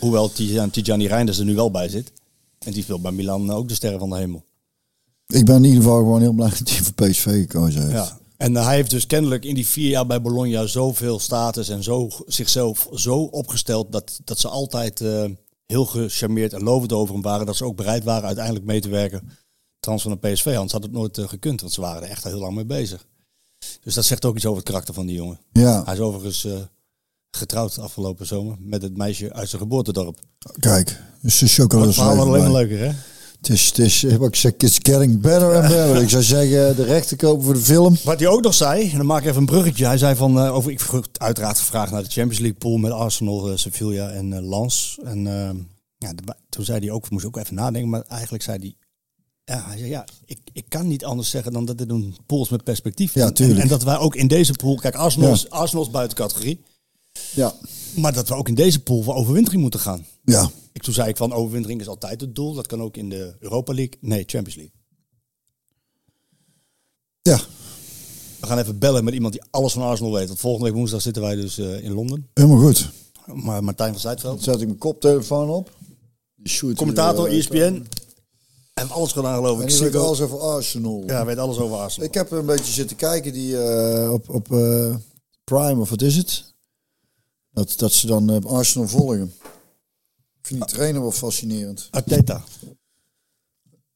Hoewel 0.00 0.32
Tijan- 0.32 0.70
Tijani 0.70 1.06
Reinders 1.06 1.38
er 1.38 1.44
nu 1.44 1.54
wel 1.54 1.70
bij 1.70 1.88
zit. 1.88 2.12
En 2.58 2.72
die 2.72 2.82
speelt 2.82 3.02
bij 3.02 3.12
Milan 3.12 3.50
ook 3.50 3.68
de 3.68 3.74
sterren 3.74 3.98
van 3.98 4.10
de 4.10 4.16
hemel. 4.16 4.44
Ik 5.26 5.44
ben 5.44 5.56
in 5.56 5.64
ieder 5.64 5.82
geval 5.82 5.96
gewoon 5.98 6.20
heel 6.20 6.32
blij 6.32 6.48
dat 6.58 6.68
hij 6.70 6.78
voor 6.82 6.92
PSV 6.94 7.24
gekozen 7.24 7.80
heeft. 7.80 7.92
Ja. 7.92 8.20
En 8.42 8.56
eh, 8.56 8.64
hij 8.64 8.74
heeft 8.74 8.90
dus 8.90 9.06
kennelijk 9.06 9.44
in 9.44 9.54
die 9.54 9.66
vier 9.66 9.88
jaar 9.88 10.06
bij 10.06 10.20
Bologna 10.22 10.66
zoveel 10.66 11.18
status 11.18 11.68
en 11.68 11.82
zo, 11.82 12.08
zichzelf 12.26 12.88
zo 12.94 13.18
opgesteld 13.22 13.92
dat, 13.92 14.20
dat 14.24 14.38
ze 14.38 14.48
altijd 14.48 15.00
eh, 15.00 15.24
heel 15.66 15.84
gecharmeerd 15.84 16.52
en 16.52 16.62
lovend 16.62 16.92
over 16.92 17.14
hem 17.14 17.22
waren. 17.22 17.46
Dat 17.46 17.56
ze 17.56 17.64
ook 17.64 17.76
bereid 17.76 18.04
waren 18.04 18.26
uiteindelijk 18.26 18.64
mee 18.64 18.80
te 18.80 18.88
werken. 18.88 19.28
Transfer 19.80 20.10
naar 20.10 20.32
PSV, 20.32 20.46
anders 20.46 20.72
had 20.72 20.82
het 20.82 20.92
nooit 20.92 21.18
eh, 21.18 21.28
gekund, 21.28 21.60
want 21.60 21.72
ze 21.72 21.80
waren 21.80 22.02
er 22.02 22.08
echt 22.08 22.24
al 22.24 22.30
heel 22.30 22.40
lang 22.40 22.54
mee 22.54 22.64
bezig. 22.64 23.06
Dus 23.80 23.94
dat 23.94 24.04
zegt 24.04 24.24
ook 24.24 24.36
iets 24.36 24.46
over 24.46 24.58
het 24.58 24.68
karakter 24.68 24.94
van 24.94 25.06
die 25.06 25.16
jongen. 25.16 25.40
Ja, 25.52 25.84
Hij 25.84 25.94
is 25.94 26.00
overigens 26.00 26.44
eh, 26.44 26.52
getrouwd 27.30 27.78
afgelopen 27.78 28.26
zomer 28.26 28.56
met 28.60 28.82
het 28.82 28.96
meisje 28.96 29.32
uit 29.32 29.48
zijn 29.48 29.62
geboortedorp. 29.62 30.18
kijk. 30.58 31.00
Dus 31.20 31.38
de 31.38 31.46
chocolade 31.46 31.94
wordt 31.94 32.18
alleen 32.28 32.42
maar 32.42 32.52
leuker, 32.52 32.78
hè? 32.78 32.92
Het 33.42 33.50
is, 33.50 33.66
het 33.66 33.78
is, 33.78 34.02
wat 34.02 34.28
ik 34.28 34.36
zeg, 34.36 34.52
it's 34.58 34.78
getting 34.82 35.20
better 35.20 35.54
and 35.54 35.68
better. 35.68 36.02
ik 36.02 36.08
zou 36.08 36.22
zeggen, 36.22 36.76
de 36.76 36.84
rechten 36.84 37.16
kopen 37.16 37.44
voor 37.44 37.54
de 37.54 37.60
film. 37.60 37.96
Wat 38.04 38.18
hij 38.18 38.28
ook 38.28 38.42
nog 38.42 38.54
zei, 38.54 38.90
en 38.90 38.96
dan 38.96 39.06
maak 39.06 39.20
ik 39.22 39.26
even 39.26 39.38
een 39.40 39.46
bruggetje. 39.46 39.86
Hij 39.86 39.98
zei 39.98 40.16
van, 40.16 40.38
eh, 40.38 40.54
over, 40.54 40.70
ik 40.70 40.80
heb 40.90 41.06
uiteraard 41.12 41.58
gevraagd 41.58 41.92
naar 41.92 42.02
de 42.02 42.10
Champions 42.10 42.38
League 42.38 42.58
pool 42.58 42.76
met 42.76 42.90
Arsenal, 42.92 43.50
eh, 43.50 43.56
Sevilla 43.56 44.10
en 44.10 44.32
eh 44.32 44.48
Lens. 44.48 44.98
En 45.04 45.26
eh, 45.26 45.50
ja, 45.98 46.12
de- 46.12 46.34
toen 46.48 46.64
zei 46.64 46.78
hij 46.78 46.90
ook, 46.90 47.10
moest 47.10 47.24
ook 47.24 47.36
even 47.36 47.54
nadenken, 47.54 47.90
maar 47.90 48.02
eigenlijk 48.08 48.42
zei 48.42 48.58
hij, 48.58 48.74
ja, 49.44 49.64
hij 49.68 49.78
zei, 49.78 49.90
ja 49.90 50.04
ik, 50.24 50.38
ik 50.52 50.64
kan 50.68 50.86
niet 50.88 51.04
anders 51.04 51.30
zeggen 51.30 51.52
dan 51.52 51.64
dat 51.64 51.78
dit 51.78 51.90
een 51.90 52.16
pool 52.26 52.42
is 52.42 52.48
met 52.48 52.64
perspectief. 52.64 53.14
Ja, 53.14 53.26
En- 53.26 53.34
tuurlijk. 53.34 53.60
En, 53.60 53.68
dat 53.68 53.82
wij 53.82 53.98
ook 53.98 54.16
in 54.16 54.26
deze 54.28 54.52
pool, 54.52 54.76
kijk, 54.76 54.94
Arsenal, 54.94 55.28
Ja. 55.28 55.34
is, 55.34 55.50
Arsenal 55.50 55.84
is 55.84 55.90
buiten 55.90 56.16
categorie, 56.16 56.60
Ja, 57.34 57.52
maar 57.96 58.12
dat 58.12 58.28
we 58.28 58.34
ook 58.34 58.48
in 58.48 58.54
deze 58.54 58.80
pool 58.80 59.02
voor 59.02 59.14
overwintering 59.14 59.62
moeten 59.62 59.80
gaan. 59.80 60.06
ja. 60.24 60.50
Ik, 60.72 60.82
toen 60.82 60.94
zei 60.94 61.08
ik 61.08 61.16
van, 61.16 61.32
overwintering 61.32 61.80
is 61.80 61.88
altijd 61.88 62.20
het 62.20 62.34
doel. 62.34 62.54
Dat 62.54 62.66
kan 62.66 62.82
ook 62.82 62.96
in 62.96 63.08
de 63.08 63.34
Europa 63.38 63.74
League. 63.74 63.94
Nee, 64.00 64.24
Champions 64.26 64.54
League. 64.54 64.74
Ja, 67.22 67.40
We 68.40 68.46
gaan 68.46 68.58
even 68.58 68.78
bellen 68.78 69.04
met 69.04 69.14
iemand 69.14 69.32
die 69.32 69.42
alles 69.50 69.72
van 69.72 69.82
Arsenal 69.82 70.12
weet. 70.12 70.26
Want 70.26 70.40
volgende 70.40 70.66
week 70.66 70.74
woensdag 70.76 71.02
zitten 71.02 71.22
wij 71.22 71.34
dus 71.34 71.58
eh, 71.58 71.84
in 71.84 71.92
Londen. 71.92 72.28
helemaal 72.34 72.58
goed. 72.58 72.90
Maar 73.26 73.64
Martijn 73.64 73.98
van 73.98 74.16
Dan 74.22 74.38
zet 74.40 74.60
ik 74.60 74.66
mijn 74.66 74.78
koptelefoon 74.78 75.48
op. 75.48 75.76
Shoot 76.44 76.74
commentator, 76.76 77.28
die, 77.28 77.48
eh, 77.48 77.66
ESPN. 77.66 77.86
En 78.74 78.90
alles 78.90 79.12
gedaan 79.12 79.34
geloof 79.34 79.58
En 79.58 79.62
ik. 79.62 79.70
die 79.70 79.78
weet 79.80 79.96
alles 79.96 80.20
over 80.20 80.38
Arsenal. 80.40 81.02
Ja, 81.06 81.24
weet 81.24 81.38
alles 81.38 81.58
over 81.58 81.76
Arsenal. 81.76 82.08
Ik 82.08 82.14
heb 82.14 82.30
een 82.30 82.46
beetje 82.46 82.72
zitten 82.72 82.96
kijken 82.96 83.32
die, 83.32 83.62
eh, 83.62 84.12
op, 84.12 84.28
op 84.28 84.46
Prime, 85.44 85.80
of 85.80 85.90
wat 85.90 86.02
is 86.02 86.16
het? 86.16 86.54
Dat, 87.50 87.74
dat 87.76 87.92
ze 87.92 88.06
dan 88.06 88.44
Arsenal 88.46 88.88
volgen. 88.88 89.32
Ik 90.42 90.48
vind 90.48 90.60
die 90.66 90.76
trainer 90.76 91.00
wel 91.00 91.10
fascinerend. 91.10 91.88
Arteta. 91.90 92.42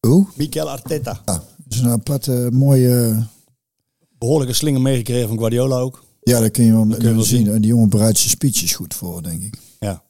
Hoe? 0.00 0.26
Mikel 0.34 0.70
Arteta. 0.70 1.22
Ja, 1.24 1.42
het 1.64 1.74
is 1.74 1.80
een 1.80 1.90
aparte, 1.90 2.48
mooie... 2.52 3.26
Behoorlijke 4.18 4.54
slinger 4.54 4.80
meegekregen 4.80 5.28
van 5.28 5.38
Guardiola 5.38 5.78
ook. 5.78 6.04
Ja, 6.22 6.40
dat 6.40 6.50
kun 6.50 6.64
je 6.64 6.72
wel, 6.72 6.86
kun 6.86 7.08
je 7.08 7.14
wel 7.14 7.22
zien. 7.22 7.44
zien. 7.44 7.54
En 7.54 7.60
die 7.60 7.70
jongen 7.70 7.88
bereidt 7.88 8.18
zijn 8.18 8.30
speeches 8.30 8.74
goed 8.74 8.94
voor, 8.94 9.22
denk 9.22 9.42
ik. 9.42 9.58
Ja. 9.80 10.02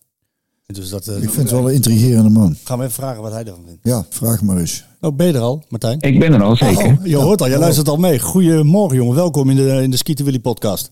Dus 0.67 0.89
dat 0.89 1.09
eh, 1.09 1.17
Ik 1.23 1.31
vind 1.31 1.37
het 1.37 1.51
wel 1.51 1.69
een 1.69 1.75
intrigerende 1.75 2.31
man. 2.31 2.57
gaan 2.65 2.79
we 2.79 2.85
even 2.85 2.97
vragen 2.97 3.23
wat 3.23 3.33
hij 3.33 3.45
ervan 3.45 3.65
vindt. 3.67 3.81
Ja, 3.83 4.07
vraag 4.09 4.43
maar 4.43 4.59
eens. 4.59 4.85
Oh, 5.01 5.17
ben 5.17 5.27
je 5.27 5.33
er 5.33 5.41
al, 5.41 5.65
Martijn? 5.69 6.01
Ik 6.01 6.19
ben 6.19 6.33
er 6.33 6.43
al, 6.43 6.57
zeker. 6.57 6.99
Oh, 6.99 7.07
je 7.07 7.17
hoort 7.17 7.41
al, 7.41 7.49
jij 7.49 7.59
luistert 7.59 7.89
al 7.89 7.97
mee. 7.97 8.21
Goedemorgen 8.21 8.97
jongen, 8.97 9.15
welkom 9.15 9.51
in 9.51 9.57
de, 9.57 9.83
in 9.83 9.91
de 9.91 9.97
Skieten 9.97 10.25
Willy 10.25 10.41
podcast. 10.41 10.91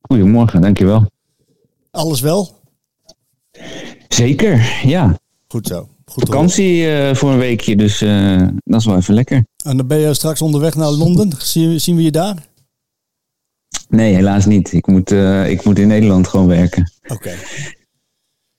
Goedemorgen, 0.00 0.60
dankjewel. 0.60 1.06
Alles 1.90 2.20
wel? 2.20 2.57
Zeker, 4.18 4.80
ja. 4.82 5.18
Goed 5.48 5.66
zo. 5.66 5.88
Goed. 6.04 6.24
Vakantie 6.24 6.90
eh, 6.90 7.14
voor 7.14 7.30
een 7.30 7.38
weekje, 7.38 7.76
dus 7.76 8.00
eh, 8.00 8.46
dat 8.64 8.80
is 8.80 8.86
wel 8.86 8.96
even 8.96 9.14
lekker. 9.14 9.44
En 9.64 9.76
dan 9.76 9.86
ben 9.86 9.98
je 9.98 10.14
straks 10.14 10.42
onderweg 10.42 10.74
naar 10.74 10.90
Londen. 10.90 11.32
Zien, 11.38 11.80
zien 11.80 11.96
we 11.96 12.02
je 12.02 12.10
daar? 12.10 12.46
Nee, 13.88 14.14
helaas 14.14 14.46
niet. 14.46 14.72
Ik 14.72 14.86
moet, 14.86 15.10
eh, 15.10 15.50
ik 15.50 15.64
moet 15.64 15.78
in 15.78 15.88
Nederland 15.88 16.28
gewoon 16.28 16.46
werken. 16.46 16.92
Oké. 17.06 17.34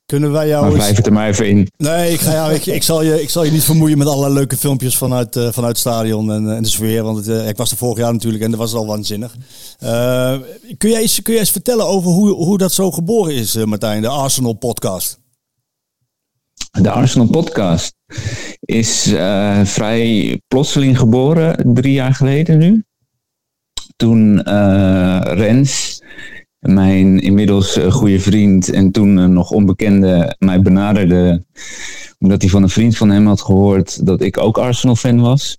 Kunnen 0.09 0.31
wij 0.31 0.47
jou 0.47 0.61
Maar 0.61 0.71
eens... 0.71 0.79
blijf 0.79 0.95
het 0.95 1.05
er 1.05 1.13
maar 1.13 1.27
even 1.27 1.49
in. 1.49 1.67
Nee, 1.77 2.11
ik, 2.11 2.19
ga 2.19 2.31
jou, 2.31 2.53
ik, 2.53 2.65
ik, 2.65 2.83
zal 2.83 3.03
je, 3.03 3.21
ik 3.21 3.29
zal 3.29 3.43
je 3.43 3.51
niet 3.51 3.63
vermoeien 3.63 3.97
met 3.97 4.07
allerlei 4.07 4.33
leuke 4.33 4.57
filmpjes 4.57 4.97
vanuit, 4.97 5.35
eh, 5.35 5.43
vanuit 5.51 5.71
het 5.71 5.77
stadion 5.77 6.31
en, 6.31 6.55
en 6.55 6.63
de 6.63 6.69
sfeer. 6.69 7.03
Want 7.03 7.17
het, 7.17 7.27
eh, 7.27 7.47
ik 7.47 7.57
was 7.57 7.71
er 7.71 7.77
vorig 7.77 7.97
jaar 7.97 8.13
natuurlijk 8.13 8.43
en 8.43 8.49
dat 8.49 8.59
was 8.59 8.73
al 8.73 8.85
waanzinnig. 8.85 9.35
Eh, 9.79 10.35
kun, 10.77 10.89
jij 10.89 11.01
eens, 11.01 11.21
kun 11.21 11.33
jij 11.33 11.41
eens 11.41 11.51
vertellen 11.51 11.87
over 11.87 12.11
hoe, 12.11 12.29
hoe 12.29 12.57
dat 12.57 12.71
zo 12.71 12.91
geboren 12.91 13.33
is, 13.33 13.55
eh, 13.55 13.63
Martijn, 13.63 14.01
de 14.01 14.07
Arsenal 14.07 14.53
podcast? 14.53 15.19
De 16.81 16.91
Arsenal 16.91 17.27
podcast 17.27 17.95
is 18.59 19.13
eh, 19.13 19.63
vrij 19.63 20.41
plotseling 20.47 20.97
geboren, 20.97 21.73
drie 21.73 21.93
jaar 21.93 22.13
geleden 22.13 22.57
nu. 22.57 22.83
Toen 23.95 24.43
eh, 24.43 25.21
Rens, 25.23 26.01
mijn 26.59 27.19
inmiddels 27.19 27.77
eh, 27.77 27.91
goede 27.91 28.19
vriend 28.19 28.69
en 28.69 28.91
toen 28.91 29.33
nog 29.33 29.51
onbekende, 29.51 30.35
mij 30.39 30.61
benaderde. 30.61 31.45
Omdat 32.19 32.41
hij 32.41 32.49
van 32.49 32.63
een 32.63 32.69
vriend 32.69 32.97
van 32.97 33.09
hem 33.09 33.27
had 33.27 33.41
gehoord 33.41 34.05
dat 34.05 34.21
ik 34.21 34.37
ook 34.37 34.57
Arsenal-fan 34.57 35.19
was. 35.19 35.57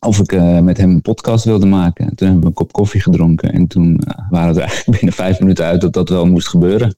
Of 0.00 0.18
ik 0.18 0.32
met 0.62 0.76
hem 0.76 0.90
een 0.90 1.00
podcast 1.00 1.44
wilde 1.44 1.66
maken. 1.66 2.06
Toen 2.14 2.26
hebben 2.26 2.40
we 2.40 2.46
een 2.46 2.52
kop 2.52 2.72
koffie 2.72 3.00
gedronken. 3.00 3.52
En 3.52 3.66
toen 3.66 4.00
waren 4.30 4.54
we 4.54 4.60
eigenlijk 4.68 4.98
binnen 4.98 5.14
vijf 5.14 5.40
minuten 5.40 5.64
uit 5.64 5.80
dat 5.80 5.92
dat 5.92 6.08
wel 6.08 6.26
moest 6.26 6.48
gebeuren. 6.48 6.96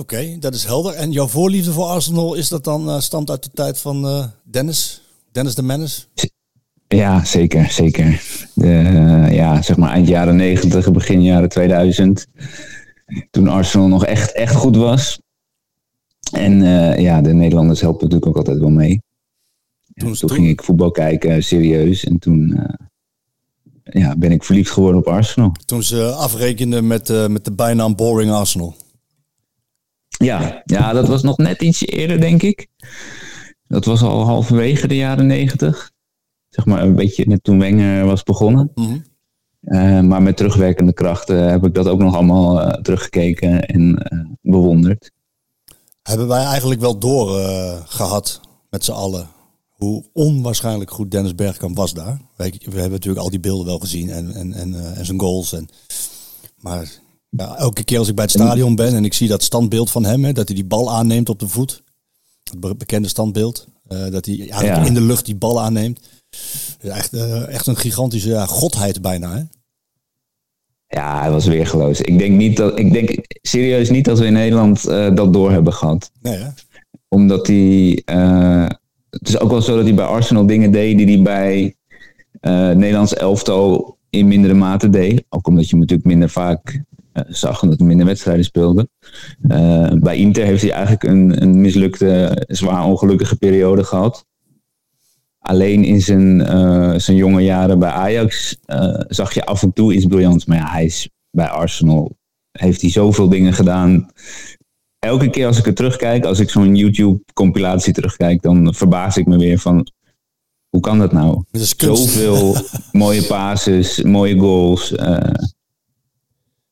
Oké, 0.00 0.36
dat 0.38 0.54
is 0.54 0.64
helder. 0.64 0.94
En 0.94 1.12
jouw 1.12 1.26
voorliefde 1.26 1.72
voor 1.72 1.84
Arsenal, 1.84 2.34
is 2.34 2.48
dat 2.48 2.64
dan, 2.64 2.88
eh, 2.88 3.00
stamt 3.00 3.30
uit 3.30 3.42
de 3.42 3.50
tijd 3.54 3.78
van 3.78 4.06
eh, 4.06 4.24
Dennis? 4.44 5.02
Dennis 5.32 5.54
de 5.54 5.62
Menace? 5.62 6.00
Ja, 6.88 7.24
zeker, 7.24 7.70
zeker. 7.70 8.22
De, 8.54 8.66
eh, 8.68 9.34
ja, 9.34 9.62
zeg 9.62 9.76
maar 9.76 9.90
eind 9.90 10.08
jaren 10.08 10.36
90, 10.36 10.90
begin 10.90 11.22
jaren 11.22 11.48
2000. 11.48 12.26
Toen 13.30 13.48
Arsenal 13.48 13.88
nog 13.88 14.04
echt, 14.04 14.32
echt 14.32 14.54
goed 14.54 14.76
was. 14.76 15.20
En 16.32 16.62
ja, 17.00 17.20
de 17.20 17.32
Nederlanders 17.32 17.80
helpen 17.80 18.02
natuurlijk 18.04 18.30
ook 18.30 18.36
altijd 18.36 18.58
wel 18.58 18.70
mee. 18.70 19.02
Toen- 19.94 20.16
ging 20.16 20.48
ik 20.48 20.62
voetbal 20.62 20.90
kijken, 20.90 21.42
serieus. 21.42 22.04
En 22.04 22.18
toen 22.18 22.60
ja, 23.82 24.16
ben 24.16 24.32
ik 24.32 24.44
verliefd 24.44 24.70
geworden 24.70 25.00
op 25.00 25.06
Arsenal. 25.06 25.52
Toen 25.64 25.82
ze 25.82 26.04
afrekenden 26.04 26.86
met, 26.86 27.28
met 27.28 27.44
de 27.44 27.52
bijnaam 27.52 27.94
Boring 27.96 28.30
Arsenal. 28.30 28.74
Ja, 30.16 30.62
ja, 30.64 30.92
dat 30.92 31.08
was 31.08 31.22
nog 31.22 31.36
net 31.36 31.62
ietsje 31.62 31.86
eerder, 31.86 32.20
denk 32.20 32.42
ik. 32.42 32.66
Dat 33.68 33.84
was 33.84 34.02
al 34.02 34.24
halverwege 34.26 34.86
de 34.88 34.96
jaren 34.96 35.26
90. 35.26 35.90
Zeg 36.48 36.66
maar 36.66 36.82
een 36.82 36.94
beetje 36.94 37.26
net 37.26 37.44
toen 37.44 37.58
Wenger 37.58 38.06
was 38.06 38.22
begonnen. 38.22 38.70
Mhm. 38.74 38.98
Eh, 39.60 40.00
maar 40.00 40.22
met 40.22 40.36
terugwerkende 40.36 40.92
krachten 40.92 41.48
heb 41.50 41.64
ik 41.66 41.74
dat 41.74 41.86
ook 41.88 41.98
nog 41.98 42.14
allemaal 42.14 42.60
eh, 42.62 42.80
teruggekeken 42.82 43.66
en 43.66 43.96
eh, 43.98 44.18
bewonderd. 44.42 45.10
Hebben 46.02 46.28
wij 46.28 46.44
eigenlijk 46.44 46.80
wel 46.80 46.98
door 46.98 47.38
eh, 47.40 47.80
gehad 47.84 48.40
met 48.70 48.84
z'n 48.84 48.92
allen 48.92 49.28
hoe 49.68 50.04
onwaarschijnlijk 50.12 50.90
goed 50.90 51.10
Dennis 51.10 51.34
Bergkamp 51.34 51.76
was 51.76 51.94
daar. 51.94 52.20
Wij- 52.36 52.60
We 52.64 52.70
hebben 52.74 52.90
natuurlijk 52.90 53.24
al 53.24 53.30
die 53.30 53.40
beelden 53.40 53.66
wel 53.66 53.78
gezien 53.78 54.10
en, 54.10 54.34
en, 54.34 54.52
en, 54.52 54.94
en 54.96 55.04
zijn 55.06 55.20
goals. 55.20 55.52
En, 55.52 55.68
maar 56.56 56.90
ja, 57.36 57.56
elke 57.56 57.84
keer 57.84 57.98
als 57.98 58.08
ik 58.08 58.14
bij 58.14 58.24
het 58.24 58.32
stadion 58.32 58.74
ben 58.74 58.94
en 58.94 59.04
ik 59.04 59.14
zie 59.14 59.28
dat 59.28 59.42
standbeeld 59.42 59.90
van 59.90 60.04
hem, 60.04 60.24
hè, 60.24 60.32
dat 60.32 60.46
hij 60.46 60.56
die 60.56 60.64
bal 60.66 60.92
aanneemt 60.92 61.28
op 61.28 61.38
de 61.38 61.48
voet. 61.48 61.82
Het 62.44 62.60
be- 62.60 62.74
bekende 62.76 63.08
standbeeld. 63.08 63.66
eh, 63.88 63.98
dat 64.10 64.26
hij 64.26 64.38
eigenlijk 64.38 64.76
Ja. 64.82 64.86
in 64.86 64.94
de 64.94 65.00
lucht 65.00 65.24
die 65.24 65.36
bal 65.36 65.60
aanneemt. 65.62 66.00
Echt, 66.80 67.12
eh, 67.12 67.48
echt 67.48 67.66
een 67.66 67.76
gigantische 67.76 68.28
ja, 68.28 68.46
godheid 68.46 69.02
bijna. 69.02 69.34
Hè? 69.36 69.42
Ja, 70.88 71.20
hij 71.20 71.30
was 71.30 71.46
weergeloos. 71.46 72.00
Ik 72.00 72.18
denk, 72.18 72.36
niet 72.36 72.56
dat, 72.56 72.78
ik 72.78 72.92
denk 72.92 73.10
serieus 73.42 73.90
niet 73.90 74.04
dat 74.04 74.18
we 74.18 74.26
in 74.26 74.32
Nederland 74.32 74.86
eh, 74.86 75.14
dat 75.14 75.32
door 75.32 75.50
hebben 75.50 75.72
gehad. 75.72 76.10
Nee, 76.22 76.36
hè? 76.36 76.48
Omdat 77.08 77.46
hij. 77.46 78.02
het 79.10 79.28
is 79.28 79.38
ook 79.38 79.50
wel 79.50 79.62
zo 79.62 79.76
dat 79.76 79.84
hij 79.84 79.94
bij 79.94 80.04
Arsenal 80.04 80.46
dingen 80.46 80.70
deed 80.72 80.96
die 80.98 81.06
hij 81.06 81.22
bij 81.22 81.74
Nederlands 82.74 83.14
elftal 83.14 83.96
in 84.10 84.28
mindere 84.28 84.54
mate 84.54 84.90
deed. 84.90 85.24
Ook 85.28 85.46
omdat 85.46 85.68
je 85.68 85.76
natuurlijk 85.76 86.08
minder 86.08 86.30
vaak 86.30 86.82
zag, 87.28 87.62
omdat 87.62 87.78
hij 87.78 87.86
minder 87.86 88.06
wedstrijden 88.06 88.44
speelde. 88.44 88.88
Eh, 89.48 89.90
bij 89.92 90.16
Inter 90.16 90.44
heeft 90.44 90.62
hij 90.62 90.72
eigenlijk 90.72 91.02
een, 91.02 91.42
een 91.42 91.60
mislukte, 91.60 92.44
zwaar 92.48 92.84
ongelukkige 92.84 93.36
periode 93.36 93.84
gehad. 93.84 94.26
Alleen 95.38 95.84
in 95.84 96.00
zijn, 96.00 96.40
eh, 96.40 96.94
zijn 96.96 97.16
jonge 97.16 97.42
jaren 97.42 97.78
bij 97.78 97.90
Ajax 97.90 98.56
eh, 98.64 99.00
zag 99.08 99.34
je 99.34 99.44
af 99.44 99.62
en 99.62 99.72
toe 99.72 99.94
iets 99.94 100.06
briljants. 100.06 100.44
Maar 100.44 100.56
ja, 100.56 100.70
hij 100.70 100.84
is 100.84 101.08
bij 101.30 101.48
Arsenal. 101.48 102.16
Heeft 102.50 102.80
hij 102.80 102.90
zoveel 102.90 103.28
dingen 103.28 103.52
gedaan 103.52 104.10
elke 104.98 105.30
keer 105.30 105.46
als 105.46 105.58
ik 105.58 105.66
er 105.66 105.74
terugkijk, 105.74 106.24
als 106.24 106.40
ik 106.40 106.50
zo'n 106.50 106.74
YouTube-compilatie 106.74 107.92
terugkijk, 107.92 108.42
dan 108.42 108.74
verbaas 108.74 109.16
ik 109.16 109.26
me 109.26 109.38
weer 109.38 109.58
van 109.58 109.90
hoe 110.68 110.80
kan 110.80 110.98
dat 110.98 111.12
nou? 111.12 111.42
Dat. 111.50 111.74
Zoveel 111.76 112.56
mooie 112.92 113.22
passes, 113.22 114.02
mooie 114.02 114.38
goals. 114.38 114.94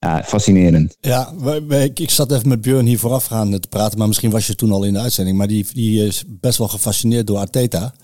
Ja, 0.05 0.23
fascinerend. 0.25 0.97
Ja, 1.01 1.33
ik, 1.69 2.01
ik 2.01 2.11
zat 2.11 2.33
even 2.33 2.49
met 2.49 2.61
Björn 2.61 2.87
hier 2.87 2.99
voorafgaand 2.99 3.63
te 3.63 3.69
praten, 3.69 3.99
maar 3.99 4.07
misschien 4.09 4.31
was 4.31 4.47
je 4.47 4.55
toen 4.55 4.73
al 4.73 4.85
in 4.85 4.93
de 4.93 5.01
uitzending. 5.01 5.37
Maar 5.37 5.47
die, 5.47 5.67
die 5.73 6.07
is 6.07 6.25
best 6.27 6.59
wel 6.59 6.69
gefascineerd 6.69 7.27
door 7.27 7.39
Arteta. 7.39 7.95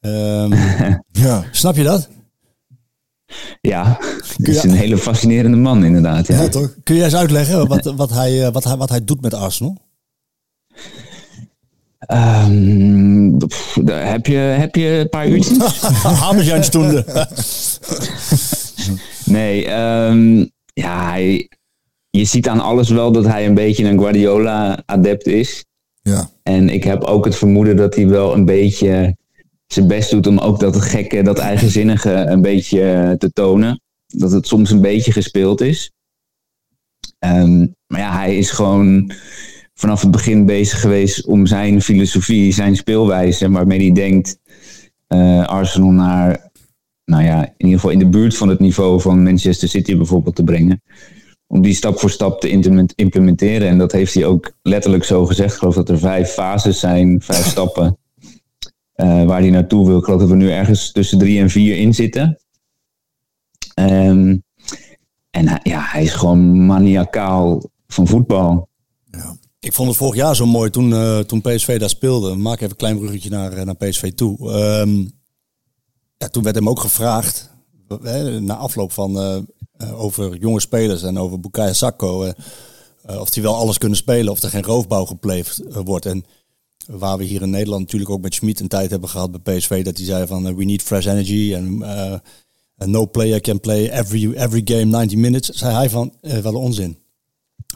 Ehm, 0.00 0.54
Ja, 1.12 1.44
snap 1.50 1.76
je 1.76 1.82
dat? 1.82 2.08
Ja, 3.60 3.98
het 4.36 4.48
is 4.48 4.62
een 4.62 4.70
hele 4.70 4.98
fascinerende 4.98 5.56
man 5.56 5.84
inderdaad. 5.84 6.26
Ja, 6.26 6.42
Ja, 6.42 6.48
toch? 6.48 6.74
Kun 6.82 6.96
je 6.96 7.04
eens 7.04 7.14
uitleggen 7.14 7.66
wat, 7.66 7.84
wat, 8.02 8.10
hij, 8.10 8.46
eh, 8.46 8.52
wat, 8.52 8.64
hij, 8.64 8.76
wat 8.76 8.88
hij 8.88 9.04
doet 9.04 9.20
met 9.20 9.34
Arsenal? 9.34 9.76
Ehm, 11.98 13.36
pff, 13.36 13.78
daar 13.84 14.10
heb, 14.10 14.26
je, 14.26 14.36
heb 14.36 14.74
je 14.74 14.86
een 14.86 15.08
paar 15.08 15.28
uurtjes? 15.28 15.80
Hamersjeinstunde. 16.22 17.28
Nee, 19.24 19.66
ehm, 19.66 20.44
ja, 20.80 21.10
hij, 21.10 21.50
je 22.10 22.24
ziet 22.24 22.48
aan 22.48 22.60
alles 22.60 22.88
wel 22.88 23.12
dat 23.12 23.24
hij 23.24 23.46
een 23.46 23.54
beetje 23.54 23.84
een 23.84 23.98
Guardiola-adept 23.98 25.26
is. 25.26 25.64
Ja. 26.02 26.30
En 26.42 26.68
ik 26.68 26.84
heb 26.84 27.02
ook 27.02 27.24
het 27.24 27.36
vermoeden 27.36 27.76
dat 27.76 27.94
hij 27.94 28.08
wel 28.08 28.34
een 28.34 28.44
beetje 28.44 29.16
zijn 29.66 29.86
best 29.86 30.10
doet 30.10 30.26
om 30.26 30.38
ook 30.38 30.60
dat 30.60 30.80
gekke, 30.80 31.22
dat 31.22 31.38
eigenzinnige 31.38 32.12
een 32.12 32.42
beetje 32.42 33.14
te 33.18 33.32
tonen. 33.32 33.80
Dat 34.06 34.32
het 34.32 34.46
soms 34.46 34.70
een 34.70 34.80
beetje 34.80 35.12
gespeeld 35.12 35.60
is. 35.60 35.92
Ehm, 37.18 37.66
maar 37.86 38.00
ja, 38.00 38.12
hij 38.12 38.38
is 38.38 38.50
gewoon 38.50 39.12
vanaf 39.74 40.00
het 40.00 40.10
begin 40.10 40.46
bezig 40.46 40.80
geweest 40.80 41.26
om 41.26 41.46
zijn 41.46 41.82
filosofie, 41.82 42.52
zijn 42.52 42.76
speelwijze, 42.76 43.50
waarmee 43.50 43.80
hij 43.80 43.92
denkt 43.92 44.38
eh, 45.06 45.46
Arsenal 45.46 45.90
naar, 45.90 46.45
nou 47.06 47.22
ja, 47.24 47.44
in 47.46 47.52
ieder 47.56 47.74
geval 47.74 47.90
in 47.90 47.98
de 47.98 48.08
buurt 48.08 48.36
van 48.36 48.48
het 48.48 48.58
niveau 48.60 49.00
van 49.00 49.22
Manchester 49.22 49.68
City 49.68 49.96
bijvoorbeeld 49.96 50.36
te 50.36 50.44
brengen. 50.44 50.82
Om 51.46 51.62
die 51.62 51.74
stap 51.74 51.98
voor 51.98 52.10
stap 52.10 52.40
te 52.40 52.48
implement- 52.48 52.92
implementeren. 52.96 53.68
En 53.68 53.78
dat 53.78 53.92
heeft 53.92 54.14
hij 54.14 54.24
ook 54.24 54.52
letterlijk 54.62 55.04
zo 55.04 55.26
gezegd. 55.26 55.52
Ik 55.52 55.58
geloof 55.58 55.74
dat 55.74 55.88
er 55.88 55.98
vijf 55.98 56.28
fases 56.30 56.80
zijn, 56.80 57.20
vijf 57.22 57.46
stappen 57.46 57.98
eh, 58.92 59.24
waar 59.24 59.40
hij 59.40 59.50
naartoe 59.50 59.86
wil. 59.86 59.98
Ik 59.98 60.04
geloof 60.04 60.20
dat 60.20 60.28
we 60.28 60.36
nu 60.36 60.50
ergens 60.50 60.92
tussen 60.92 61.18
drie 61.18 61.40
en 61.40 61.50
vier 61.50 61.76
in 61.76 61.94
zitten. 61.94 62.38
Ehm, 63.74 64.36
en 65.30 65.48
hij- 65.48 65.60
ja, 65.62 65.80
hij 65.90 66.02
is 66.02 66.12
gewoon 66.12 66.66
maniacaal 66.66 67.62
van 67.86 68.06
voetbal. 68.06 68.68
Ik 69.60 69.72
vond 69.72 69.88
het 69.88 69.96
vorig 69.96 70.14
jaar 70.14 70.36
zo 70.36 70.46
mooi 70.46 70.70
toen, 70.70 70.92
eh, 70.92 71.18
toen 71.18 71.40
PSV 71.40 71.78
daar 71.78 71.88
speelde. 71.88 72.34
Maak 72.34 72.56
even 72.56 72.70
een 72.70 72.76
klein 72.76 72.98
bruggetje 72.98 73.30
naar, 73.30 73.52
eh, 73.52 73.64
naar 73.64 73.74
PSV 73.76 74.12
toe. 74.12 74.52
Ehm, 74.52 75.04
toen 76.30 76.42
werd 76.42 76.54
hem 76.54 76.68
ook 76.68 76.80
gevraagd, 76.80 77.50
na 78.40 78.56
afloop 78.56 78.92
van, 78.92 79.18
eh, 79.18 79.36
eh, 79.76 80.02
over 80.02 80.36
jonge 80.36 80.60
spelers 80.60 81.02
en 81.02 81.18
over 81.18 81.40
Bukayo 81.40 81.72
Sacco. 81.72 82.24
eh, 82.24 83.20
of 83.20 83.30
die 83.30 83.42
wel 83.42 83.54
alles 83.56 83.78
kunnen 83.78 83.98
spelen, 83.98 84.32
of 84.32 84.42
er 84.42 84.50
geen 84.50 84.62
roofbouw 84.62 85.04
gepleegd 85.04 85.60
wordt. 85.84 86.06
En 86.06 86.24
waar 86.86 87.18
we 87.18 87.24
hier 87.24 87.42
in 87.42 87.50
Nederland 87.50 87.82
natuurlijk 87.82 88.10
ook 88.10 88.20
met 88.20 88.34
Schmid 88.34 88.60
een 88.60 88.68
tijd 88.68 88.90
hebben 88.90 89.08
gehad 89.08 89.42
bij 89.42 89.56
PSV. 89.56 89.84
Dat 89.84 89.96
hij 89.96 90.06
zei 90.06 90.26
van, 90.26 90.56
we 90.56 90.64
need 90.64 90.82
fresh 90.82 91.06
energy. 91.06 91.54
En 91.54 92.90
no 92.90 93.06
player 93.06 93.40
can 93.40 93.60
play 93.60 93.90
every, 93.90 94.32
every 94.32 94.60
game 94.64 94.84
90 94.84 95.18
minutes. 95.18 95.48
Zei 95.48 95.74
hij 95.74 95.90
van, 95.90 96.12
wel 96.20 96.44
een 96.44 96.54
onzin. 96.54 96.98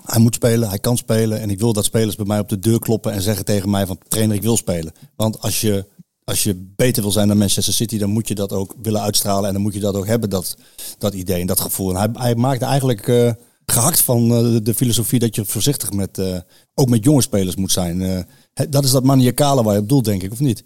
Hij 0.02 0.20
moet 0.20 0.34
spelen, 0.34 0.68
hij 0.68 0.78
kan 0.78 0.96
spelen. 0.96 1.40
En 1.40 1.50
ik 1.50 1.58
wil 1.58 1.72
dat 1.72 1.84
spelers 1.84 2.16
bij 2.16 2.26
mij 2.26 2.38
op 2.38 2.48
de 2.48 2.58
deur 2.58 2.78
kloppen 2.78 3.12
en 3.12 3.22
zeggen 3.22 3.44
tegen 3.44 3.70
mij 3.70 3.86
van 3.86 3.98
trainer, 4.08 4.36
ik 4.36 4.42
wil 4.42 4.56
spelen. 4.56 4.92
Want 5.16 5.40
als 5.40 5.60
je, 5.60 5.86
als 6.30 6.42
je 6.42 6.72
beter 6.76 7.02
wil 7.02 7.12
zijn 7.12 7.28
dan 7.28 7.38
Manchester 7.38 7.74
City, 7.74 7.98
dan 7.98 8.10
moet 8.10 8.28
je 8.28 8.34
dat 8.34 8.52
ook 8.52 8.74
willen 8.82 9.00
uitstralen. 9.00 9.46
En 9.46 9.52
dan 9.52 9.62
moet 9.62 9.74
je 9.74 9.80
dat 9.80 9.94
ook 9.94 10.06
hebben, 10.06 10.30
dat, 10.30 10.56
dat 10.98 11.14
idee 11.14 11.40
en 11.40 11.46
dat 11.46 11.60
gevoel. 11.60 11.90
En 11.90 11.96
hij, 11.96 12.08
hij 12.12 12.34
maakte 12.34 12.64
eigenlijk 12.64 13.08
eh, 13.08 13.32
gehakt 13.66 14.00
van 14.00 14.34
eh, 14.34 14.56
de, 14.62 14.74
filosofie 14.74 15.18
dat 15.18 15.34
je 15.34 15.44
voorzichtig 15.44 15.92
met, 15.92 16.18
eh, 16.18 16.38
ook 16.74 16.88
met 16.88 17.04
jonge 17.04 17.22
spelers 17.22 17.56
moet 17.56 17.72
zijn. 17.72 18.26
Dat 18.68 18.84
is 18.84 18.90
dat 18.90 19.04
maniacale 19.04 19.62
waar 19.62 19.74
je 19.74 19.80
op 19.80 19.88
doelt, 19.88 20.04
denk 20.04 20.22
ik, 20.22 20.32
of 20.32 20.40
niet? 20.40 20.64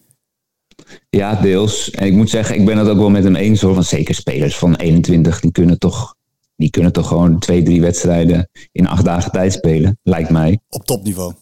Ja, 1.11 1.35
deels. 1.35 1.91
En 1.91 2.07
ik 2.07 2.13
moet 2.13 2.31
zeggen, 2.31 2.57
ik 2.57 2.65
ben 2.65 2.79
het 2.79 2.89
ook 2.89 2.99
wel 2.99 3.11
met 3.11 3.25
hem 3.25 3.37
eens 3.37 3.61
hoor. 3.61 3.75
Want 3.75 3.87
zeker 3.87 4.15
spelers 4.15 4.57
van 4.57 4.75
21, 4.75 5.41
die 5.41 5.53
kunnen 5.53 5.79
toch, 5.79 6.15
die 6.57 6.71
kunnen 6.71 6.93
toch 6.93 7.09
gewoon 7.09 7.39
twee, 7.39 7.63
drie 7.63 7.81
wedstrijden 7.81 8.51
in 8.73 8.87
acht 8.87 9.05
dagen 9.05 9.33
tijd 9.33 9.53
spelen. 9.53 9.99
Lijkt 10.03 10.31
mij. 10.31 10.61
Op 10.69 10.85
topniveau. 10.87 11.33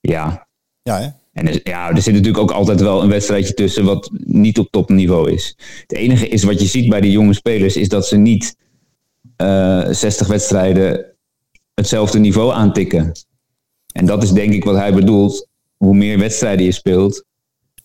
Ja. 0.00 0.46
Ja, 0.82 1.00
hè? 1.00 1.08
En 1.38 1.48
er, 1.48 1.60
ja, 1.64 1.90
er 1.90 2.02
zit 2.02 2.14
natuurlijk 2.14 2.42
ook 2.42 2.50
altijd 2.50 2.80
wel 2.80 3.02
een 3.02 3.08
wedstrijdje 3.08 3.54
tussen 3.54 3.84
wat 3.84 4.10
niet 4.24 4.58
op 4.58 4.70
topniveau 4.70 5.32
is. 5.32 5.56
Het 5.80 5.92
enige 5.92 6.28
is 6.28 6.42
wat 6.42 6.60
je 6.60 6.66
ziet 6.66 6.88
bij 6.88 7.00
die 7.00 7.10
jonge 7.10 7.34
spelers, 7.34 7.76
is 7.76 7.88
dat 7.88 8.06
ze 8.06 8.16
niet 8.16 8.56
eh 9.36 9.86
60 9.90 10.26
wedstrijden 10.26 11.04
hetzelfde 11.74 12.18
niveau 12.18 12.52
aantikken. 12.52 13.12
En 13.92 14.06
dat 14.06 14.22
is 14.22 14.32
denk 14.32 14.52
ik 14.52 14.64
wat 14.64 14.76
hij 14.76 14.94
bedoelt. 14.94 15.48
Hoe 15.76 15.94
meer 15.94 16.18
wedstrijden 16.18 16.64
je 16.64 16.72
speelt, 16.72 17.24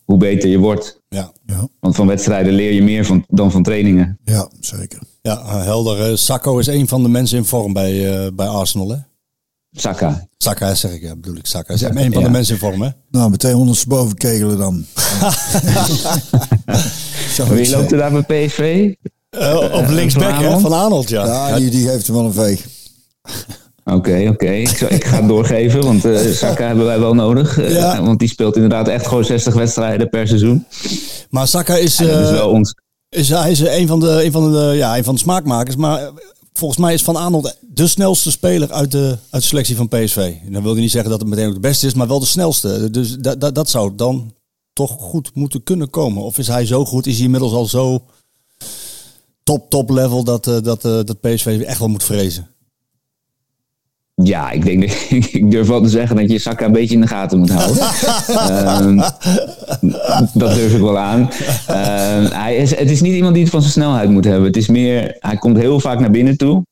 hoe 0.04 0.18
beter 0.18 0.50
je 0.50 0.58
wordt. 0.58 1.02
Ja, 1.10 1.32
Ja, 1.46 1.68
Want 1.80 1.96
van 1.96 2.08
wedstrijden 2.08 2.54
leer 2.54 2.72
je 2.72 2.84
meer 2.84 3.06
van, 3.06 3.26
dan 3.28 3.52
van 3.52 3.64
trainingen. 3.64 4.20
ja 4.26 4.50
zeker. 4.60 5.02
ja 5.22 5.40
eh, 5.40 5.64
helder. 5.64 6.10
Eh, 6.10 6.16
Sacco 6.16 6.58
is 6.58 6.68
een 6.68 6.88
van 6.88 7.04
de 7.04 7.10
mensen 7.10 7.38
in 7.38 7.46
vorm 7.46 7.74
bij, 7.74 8.26
eh, 8.26 8.32
bij 8.34 8.48
Arsenal, 8.48 8.90
hè? 8.90 8.98
Saka. 9.76 10.28
Saka, 10.38 10.76
zeg 10.76 10.92
ik, 10.92 11.02
ja, 11.02 11.16
bedoel 11.16 11.36
ik. 11.36 11.46
Saka 11.46 11.74
is 11.74 11.82
een 11.82 11.94
van 11.94 12.10
Ja. 12.12 12.20
de 12.28 12.30
mensen 12.30 12.54
in 12.54 12.60
vorm, 12.60 12.82
hè? 12.82 12.90
Nou, 13.12 13.30
meteen 13.30 13.56
ondersteboven 13.56 14.16
kegelen 14.18 14.58
dan. 14.58 14.86
Wie 17.50 17.70
loopt 17.70 17.92
er 17.92 17.98
daar 17.98 18.12
bij 18.26 18.46
PSV? 18.46 18.94
Eh, 19.30 19.56
op 19.72 19.88
linksback, 19.90 20.24
Van 20.24 20.34
hè? 20.34 20.38
Arnold? 20.46 20.62
Van 20.62 20.74
Arnold, 20.74 21.10
ja. 21.10 21.26
Ja, 21.26 21.58
die, 21.58 21.70
die 21.70 21.90
heeft 21.90 22.08
hem 22.08 22.16
wel 22.16 22.26
een 22.26 22.34
veeg. 22.34 22.66
Oké, 23.86 24.28
oké. 24.30 24.46
Ik, 24.52 25.04
ga 25.06 25.16
het 25.18 25.28
doorgeven, 25.28 25.82
want 25.84 26.06
eh 26.06 26.32
Saka 26.32 26.66
hebben 26.68 26.86
wij 26.86 27.00
wel 27.00 27.14
nodig. 27.14 27.58
Eh, 27.60 27.72
Ja. 27.72 28.02
Want 28.04 28.20
die 28.20 28.28
speelt 28.28 28.56
inderdaad 28.56 28.88
echt 28.88 29.08
gewoon 29.08 29.26
60 29.26 29.54
wedstrijden 29.54 30.10
per 30.10 30.28
seizoen. 30.28 30.66
Maar 31.30 31.48
Saka 31.48 31.76
is, 31.76 31.96
dat 31.96 32.08
is 32.08 32.14
eh, 32.28 32.32
wel 32.32 32.50
ons. 32.50 32.76
is, 33.10 33.30
hij 33.30 33.52
is 33.52 33.60
een 33.60 33.88
van, 33.88 34.00
de, 34.00 34.26
een, 34.26 34.32
van 34.32 34.52
de, 34.52 34.74
ja, 34.76 34.98
een 34.98 35.04
van 35.04 35.14
de 35.14 35.20
smaakmakers. 35.20 35.76
Maar 35.76 36.02
eh, 36.02 36.08
volgens 36.54 36.80
mij 36.80 36.94
is 36.94 37.04
Van 37.04 37.16
Arnold 37.16 37.58
de 37.62 37.88
snelste 37.88 38.32
speler 38.32 38.72
uit 38.72 38.92
de, 38.92 39.18
uit 39.30 39.42
de 39.42 39.48
selectie 39.48 39.76
van 39.76 39.88
PSV. 39.88 40.34
En 40.46 40.54
dan 40.54 40.64
wil 40.64 40.76
je 40.76 40.82
niet 40.82 40.92
zeggen 40.92 41.10
dat 41.12 41.20
het 41.20 41.30
meteen 41.30 41.48
ook 41.48 41.54
de 41.54 41.60
beste 41.60 41.88
is, 41.88 41.94
maar 41.94 42.08
wel 42.08 42.20
de 42.20 42.26
snelste. 42.26 42.90
Dus 42.92 43.16
da, 43.18 43.36
da- 43.36 43.52
dat 43.52 43.70
zou 43.70 43.96
dan 43.96 44.34
toch 44.74 44.92
goed 45.00 45.36
moeten 45.36 45.64
kunnen 45.64 45.90
komen. 45.90 46.24
Of 46.24 46.38
is 46.38 46.48
hij 46.48 46.66
zo 46.66 46.86
goed, 46.86 47.08
is 47.08 47.16
hij 47.16 47.24
inmiddels 47.26 47.52
al 47.54 47.66
zo 47.66 48.04
top, 49.44 49.70
top 49.70 49.90
level 49.90 50.24
dat, 50.24 50.48
eh, 50.48 50.62
dat, 50.62 50.86
eh, 50.86 51.00
dat 51.04 51.20
PSV 51.22 51.64
echt 51.66 51.80
wel 51.80 51.88
moet 51.88 52.04
vrezen? 52.04 52.48
Ja, 54.16 54.52
ik 54.52 54.66
denk 54.66 54.82
dat 54.82 55.08
ik 55.34 55.52
durf 55.52 55.68
wel 55.68 55.82
te 55.82 55.90
zeggen 55.90 56.16
dat 56.16 56.32
je 56.32 56.40
Saka 56.40 56.66
een 56.66 56.72
beetje 56.72 56.96
in 56.96 57.02
de 57.02 57.08
gaten 57.08 57.40
moet 57.40 57.52
houden. 57.52 57.84
Ehm, 58.28 58.98
dat 60.34 60.54
durf 60.54 60.74
ik 60.74 60.82
wel 60.82 60.98
aan. 60.98 61.30
Ehm, 61.68 62.32
hij 62.32 62.56
is, 62.56 62.76
het 62.76 62.90
is 62.90 63.02
niet 63.02 63.14
iemand 63.14 63.34
die 63.34 63.44
het 63.44 63.52
van 63.52 63.62
zijn 63.62 63.74
snelheid 63.74 64.10
moet 64.10 64.26
hebben. 64.26 64.46
Het 64.46 64.58
is 64.58 64.68
meer, 64.68 65.16
hij 65.20 65.38
komt 65.38 65.58
heel 65.58 65.80
vaak 65.80 66.00
naar 66.00 66.12
binnen 66.12 66.38
toe. 66.38 66.66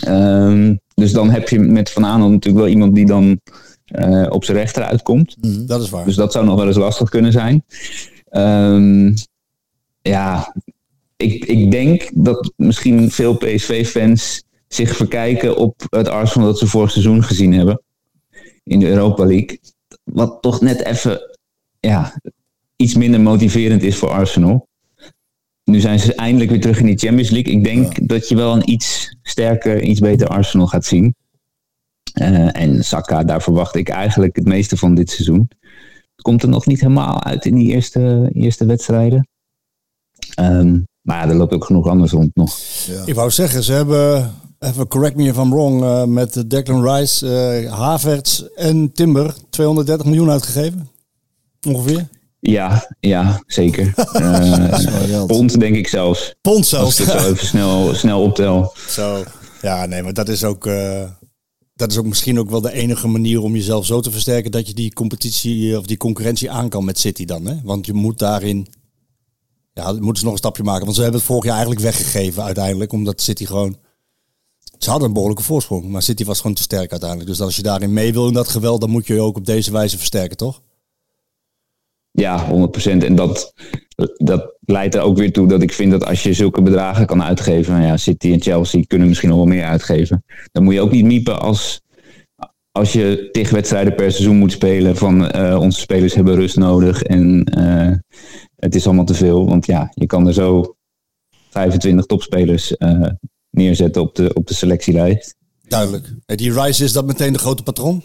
Ehm, 0.00 0.74
dus 0.94 1.12
dan 1.12 1.30
heb 1.30 1.48
je 1.48 1.58
met 1.58 1.90
Van 1.90 2.06
Aanholt 2.06 2.32
natuurlijk 2.32 2.64
wel 2.64 2.72
iemand 2.72 2.94
die 2.94 3.06
dan 3.06 3.40
eh, 3.84 4.26
op 4.28 4.44
zijn 4.44 4.56
rechter 4.56 4.82
uitkomt. 4.82 5.36
Dat 5.68 5.82
is 5.82 5.90
waar. 5.90 6.04
Dus 6.04 6.14
dat 6.14 6.32
zou 6.32 6.44
nog 6.44 6.56
wel 6.56 6.66
eens 6.66 6.76
lastig 6.76 7.08
kunnen 7.08 7.32
zijn. 7.32 7.64
Ja, 10.02 10.54
ik, 11.16 11.44
ik 11.44 11.70
denk 11.70 12.10
dat 12.14 12.52
misschien 12.56 13.10
veel 13.10 13.36
PSV-fans 13.36 14.42
zich 14.68 14.96
verkijken 14.96 15.56
op 15.56 15.86
het 15.90 16.08
Arsenal 16.08 16.46
dat 16.46 16.58
ze 16.58 16.66
vorig 16.66 16.90
seizoen 16.90 17.22
gezien 17.22 17.52
hebben. 17.52 17.82
In 18.64 18.80
de 18.80 18.88
Europa 18.88 19.24
League. 19.24 19.60
Wat 20.04 20.38
toch 20.40 20.60
net 20.60 20.84
even 20.84 21.20
ja, 21.80 22.20
iets 22.76 22.94
minder 22.94 23.20
motiverend 23.20 23.82
is 23.82 23.96
voor 23.96 24.08
Arsenal. 24.08 24.68
Nu 25.64 25.80
zijn 25.80 25.98
ze 25.98 26.14
eindelijk 26.14 26.50
weer 26.50 26.60
terug 26.60 26.80
in 26.80 26.86
die 26.86 26.98
Champions 26.98 27.30
League. 27.30 27.52
Ik 27.52 27.64
denk 27.64 28.08
dat 28.08 28.28
je 28.28 28.36
wel 28.36 28.54
een 28.54 28.70
iets 28.70 29.16
sterker, 29.22 29.82
iets 29.82 30.00
beter 30.00 30.28
Arsenal 30.28 30.66
gaat 30.66 30.84
zien. 30.84 31.14
Eh, 32.12 32.60
en 32.60 32.84
Saka, 32.84 33.24
daar 33.24 33.42
verwacht 33.42 33.74
ik 33.74 33.88
eigenlijk 33.88 34.36
het 34.36 34.44
meeste 34.44 34.76
van 34.76 34.94
dit 34.94 35.10
seizoen. 35.10 35.50
Het 36.18 36.22
komt 36.22 36.42
er 36.42 36.48
nog 36.48 36.66
niet 36.66 36.80
helemaal 36.80 37.24
uit 37.24 37.44
in 37.44 37.54
die 37.54 37.72
eerste, 37.72 38.30
eerste 38.32 38.66
wedstrijden. 38.66 39.28
Ehm, 40.34 40.80
maar 41.00 41.24
ja, 41.24 41.30
er 41.30 41.36
loopt 41.36 41.54
ook 41.54 41.64
genoeg 41.64 41.88
anders 41.88 42.12
rond 42.12 42.30
nog. 42.34 42.58
Ik 43.06 43.14
wou 43.14 43.30
zeggen, 43.30 43.62
ze 43.62 43.72
hebben, 43.72 44.34
even 44.58 44.86
correct 44.88 45.16
me 45.16 45.28
if 45.28 45.36
I'm 45.36 45.50
wrong, 45.50 45.82
eh, 45.82 46.04
met 46.04 46.50
Declan 46.50 46.84
Rice, 46.90 47.26
eh 47.62 47.72
Havertz 47.72 48.42
en 48.54 48.92
Timber 48.92 49.34
230 49.50 50.06
miljoen 50.06 50.30
uitgegeven. 50.30 50.88
Ongeveer. 51.66 52.08
Ja, 52.40 52.88
ja, 53.00 53.42
zeker. 53.46 53.92
Geld. 55.06 55.26
pond 55.26 55.60
denk 55.60 55.76
ik 55.76 55.88
zelfs. 55.88 56.34
Pond 56.40 56.56
Als 56.56 56.68
zelfs. 56.68 57.00
ik 57.00 57.06
het 57.06 57.20
zo 57.20 57.28
even 57.30 57.46
snel, 57.46 57.94
snel 57.94 58.22
optel. 58.22 58.72
Zo. 58.88 59.24
Ja, 59.62 59.86
nee, 59.86 60.02
maar 60.02 60.12
dat 60.12 60.28
is 60.28 60.44
ook. 60.44 60.64
dat 61.74 61.90
is 61.90 61.96
ook 61.98 62.06
misschien 62.06 62.38
ook 62.38 62.50
wel 62.50 62.60
de 62.60 62.72
enige 62.72 63.08
manier 63.08 63.42
om 63.42 63.54
jezelf 63.54 63.86
zo 63.86 64.00
te 64.00 64.10
versterken 64.10 64.50
dat 64.50 64.66
je 64.66 64.74
die 64.74 64.92
competitie 64.92 65.78
of 65.78 65.86
die 65.86 65.96
concurrentie 65.96 66.50
aan 66.50 66.68
kan 66.68 66.84
met 66.84 66.98
City 66.98 67.24
dan. 67.24 67.46
Hè? 67.46 67.54
Want 67.64 67.86
je 67.86 67.92
moet 67.92 68.18
daarin. 68.18 68.66
Ja, 69.72 69.92
moeten 69.92 70.16
ze 70.16 70.24
nog 70.24 70.32
een 70.32 70.38
stapje 70.38 70.62
maken. 70.62 70.84
Want 70.84 70.94
ze 70.94 71.02
hebben 71.02 71.20
het 71.20 71.28
vorig 71.28 71.44
jaar 71.44 71.56
eigenlijk 71.56 71.84
weggegeven 71.84 72.42
uiteindelijk. 72.42 72.92
Omdat 72.92 73.20
City 73.20 73.44
gewoon. 73.44 73.76
Ze 74.78 74.90
hadden 74.90 75.08
een 75.08 75.14
behoorlijke 75.14 75.44
voorsprong. 75.44 75.88
Maar 75.88 76.02
City 76.02 76.24
was 76.24 76.40
gewoon 76.40 76.56
te 76.56 76.62
sterk 76.62 76.90
uiteindelijk. 76.90 77.30
Dus 77.30 77.40
als 77.40 77.56
je 77.56 77.62
daarin 77.62 77.92
mee 77.92 78.12
wil 78.12 78.26
in 78.26 78.32
dat 78.32 78.48
geweld, 78.48 78.80
dan 78.80 78.90
moet 78.90 79.06
je 79.06 79.14
je 79.14 79.20
ook 79.20 79.36
op 79.36 79.46
deze 79.46 79.72
wijze 79.72 79.96
versterken, 79.96 80.36
toch? 80.36 80.62
Ja, 82.10 82.46
100%. 82.46 82.50
En 82.82 83.14
dat, 83.14 83.54
dat 84.16 84.54
leidt 84.60 84.94
er 84.94 85.00
ook 85.00 85.16
weer 85.16 85.32
toe 85.32 85.48
dat 85.48 85.62
ik 85.62 85.72
vind 85.72 85.90
dat 85.90 86.04
als 86.04 86.22
je 86.22 86.32
zulke 86.32 86.62
bedragen 86.62 87.06
kan 87.06 87.22
uitgeven, 87.22 87.82
ja, 87.82 87.96
City 87.96 88.32
en 88.32 88.40
Chelsea 88.40 88.82
kunnen 88.86 89.08
misschien 89.08 89.28
nog 89.28 89.38
wel 89.38 89.46
meer 89.46 89.64
uitgeven. 89.64 90.24
Dan 90.52 90.64
moet 90.64 90.74
je 90.74 90.80
ook 90.80 90.90
niet 90.90 91.04
miepen 91.04 91.40
als, 91.40 91.80
als 92.72 92.92
je 92.92 93.28
tegen 93.32 93.54
wedstrijden 93.54 93.94
per 93.94 94.10
seizoen 94.12 94.36
moet 94.36 94.52
spelen 94.52 94.96
van 94.96 95.30
eh, 95.30 95.60
onze 95.60 95.80
spelers 95.80 96.14
hebben 96.14 96.34
rust 96.34 96.56
nodig 96.56 97.02
en 97.02 97.44
eh, 97.44 97.96
het 98.56 98.74
is 98.74 98.86
allemaal 98.86 99.04
te 99.04 99.14
veel. 99.14 99.48
Want 99.48 99.66
ja, 99.66 99.90
je 99.94 100.06
kan 100.06 100.26
er 100.26 100.32
zo 100.32 100.76
25 101.50 102.06
topspelers 102.06 102.76
eh, 102.76 103.08
neerzetten 103.50 104.02
op 104.02 104.14
de, 104.14 104.32
op 104.34 104.46
de 104.46 104.54
selectielijst. 104.54 105.36
Duidelijk. 105.62 106.14
En 106.26 106.36
die 106.36 106.52
Rice 106.52 106.84
is 106.84 106.92
dat 106.92 107.06
meteen 107.06 107.32
de 107.32 107.38
grote 107.38 107.62
patroon? 107.62 108.02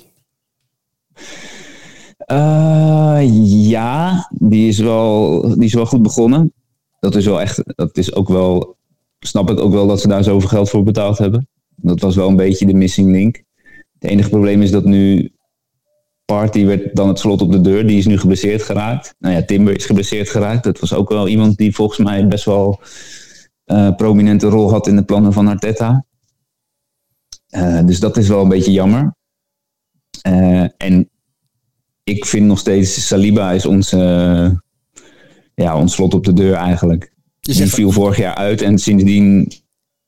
Uh, 2.31 3.21
ja, 3.69 4.27
die 4.31 4.67
is, 4.67 4.79
wel, 4.79 5.41
die 5.41 5.63
is 5.63 5.73
wel 5.73 5.85
goed 5.85 6.01
begonnen. 6.01 6.53
Dat 6.99 7.15
is 7.15 7.25
wel 7.25 7.41
echt, 7.41 7.63
dat 7.65 7.97
is 7.97 8.13
ook 8.13 8.27
wel, 8.27 8.77
snap 9.19 9.49
ik 9.49 9.59
ook 9.59 9.73
wel 9.73 9.87
dat 9.87 10.01
ze 10.01 10.07
daar 10.07 10.23
zoveel 10.23 10.49
geld 10.49 10.69
voor 10.69 10.83
betaald 10.83 11.17
hebben. 11.17 11.47
Dat 11.75 11.99
was 11.99 12.15
wel 12.15 12.27
een 12.27 12.35
beetje 12.35 12.65
de 12.65 12.73
missing 12.73 13.11
link. 13.11 13.43
Het 13.99 14.11
enige 14.11 14.29
probleem 14.29 14.61
is 14.61 14.71
dat 14.71 14.85
nu 14.85 15.31
Party 16.25 16.65
werd 16.65 16.95
dan 16.95 17.07
het 17.07 17.19
slot 17.19 17.41
op 17.41 17.51
de 17.51 17.61
deur. 17.61 17.87
Die 17.87 17.97
is 17.97 18.05
nu 18.05 18.17
geblesseerd 18.17 18.63
geraakt. 18.63 19.15
Nou 19.19 19.35
ja, 19.35 19.43
Timber 19.43 19.75
is 19.75 19.85
geblesseerd 19.85 20.29
geraakt. 20.29 20.63
Dat 20.63 20.79
was 20.79 20.93
ook 20.93 21.09
wel 21.09 21.27
iemand 21.27 21.57
die 21.57 21.75
volgens 21.75 21.99
mij 21.99 22.27
best 22.27 22.45
wel 22.45 22.81
uh, 23.65 23.95
prominente 23.95 24.47
rol 24.47 24.71
had 24.71 24.87
in 24.87 24.95
de 24.95 25.03
plannen 25.03 25.33
van 25.33 25.47
Arteta. 25.47 26.05
Uh, 27.49 27.85
dus 27.85 27.99
dat 27.99 28.17
is 28.17 28.27
wel 28.27 28.41
een 28.41 28.49
beetje 28.49 28.71
jammer. 28.71 29.15
Uh, 30.27 30.65
en 30.77 31.09
ik 32.03 32.25
vind 32.25 32.45
nog 32.45 32.59
steeds 32.59 33.07
Saliba 33.07 33.51
is 33.51 33.65
onze, 33.65 34.61
ja, 35.55 35.77
ons 35.77 35.93
slot 35.93 36.13
op 36.13 36.25
de 36.25 36.33
deur 36.33 36.53
eigenlijk. 36.53 37.13
Die 37.39 37.65
viel 37.65 37.91
vorig 37.91 38.17
jaar 38.17 38.35
uit 38.35 38.61
en 38.61 38.77
sindsdien 38.77 39.53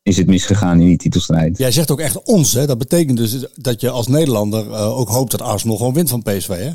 is 0.01 0.17
het 0.17 0.27
misgegaan 0.27 0.79
in 0.79 0.87
die 0.87 0.97
titelstrijd. 0.97 1.57
Jij 1.57 1.71
zegt 1.71 1.91
ook 1.91 1.99
echt 1.99 2.23
ons, 2.23 2.53
hè? 2.53 2.65
Dat 2.65 2.77
betekent 2.77 3.17
dus 3.17 3.45
dat 3.55 3.81
je 3.81 3.89
als 3.89 4.07
Nederlander 4.07 4.65
uh, 4.65 4.97
ook 4.97 5.09
hoopt 5.09 5.31
dat 5.31 5.41
Arsenal 5.41 5.77
gewoon 5.77 5.93
wint 5.93 6.09
van 6.09 6.21
PSV, 6.21 6.47
hè? 6.47 6.71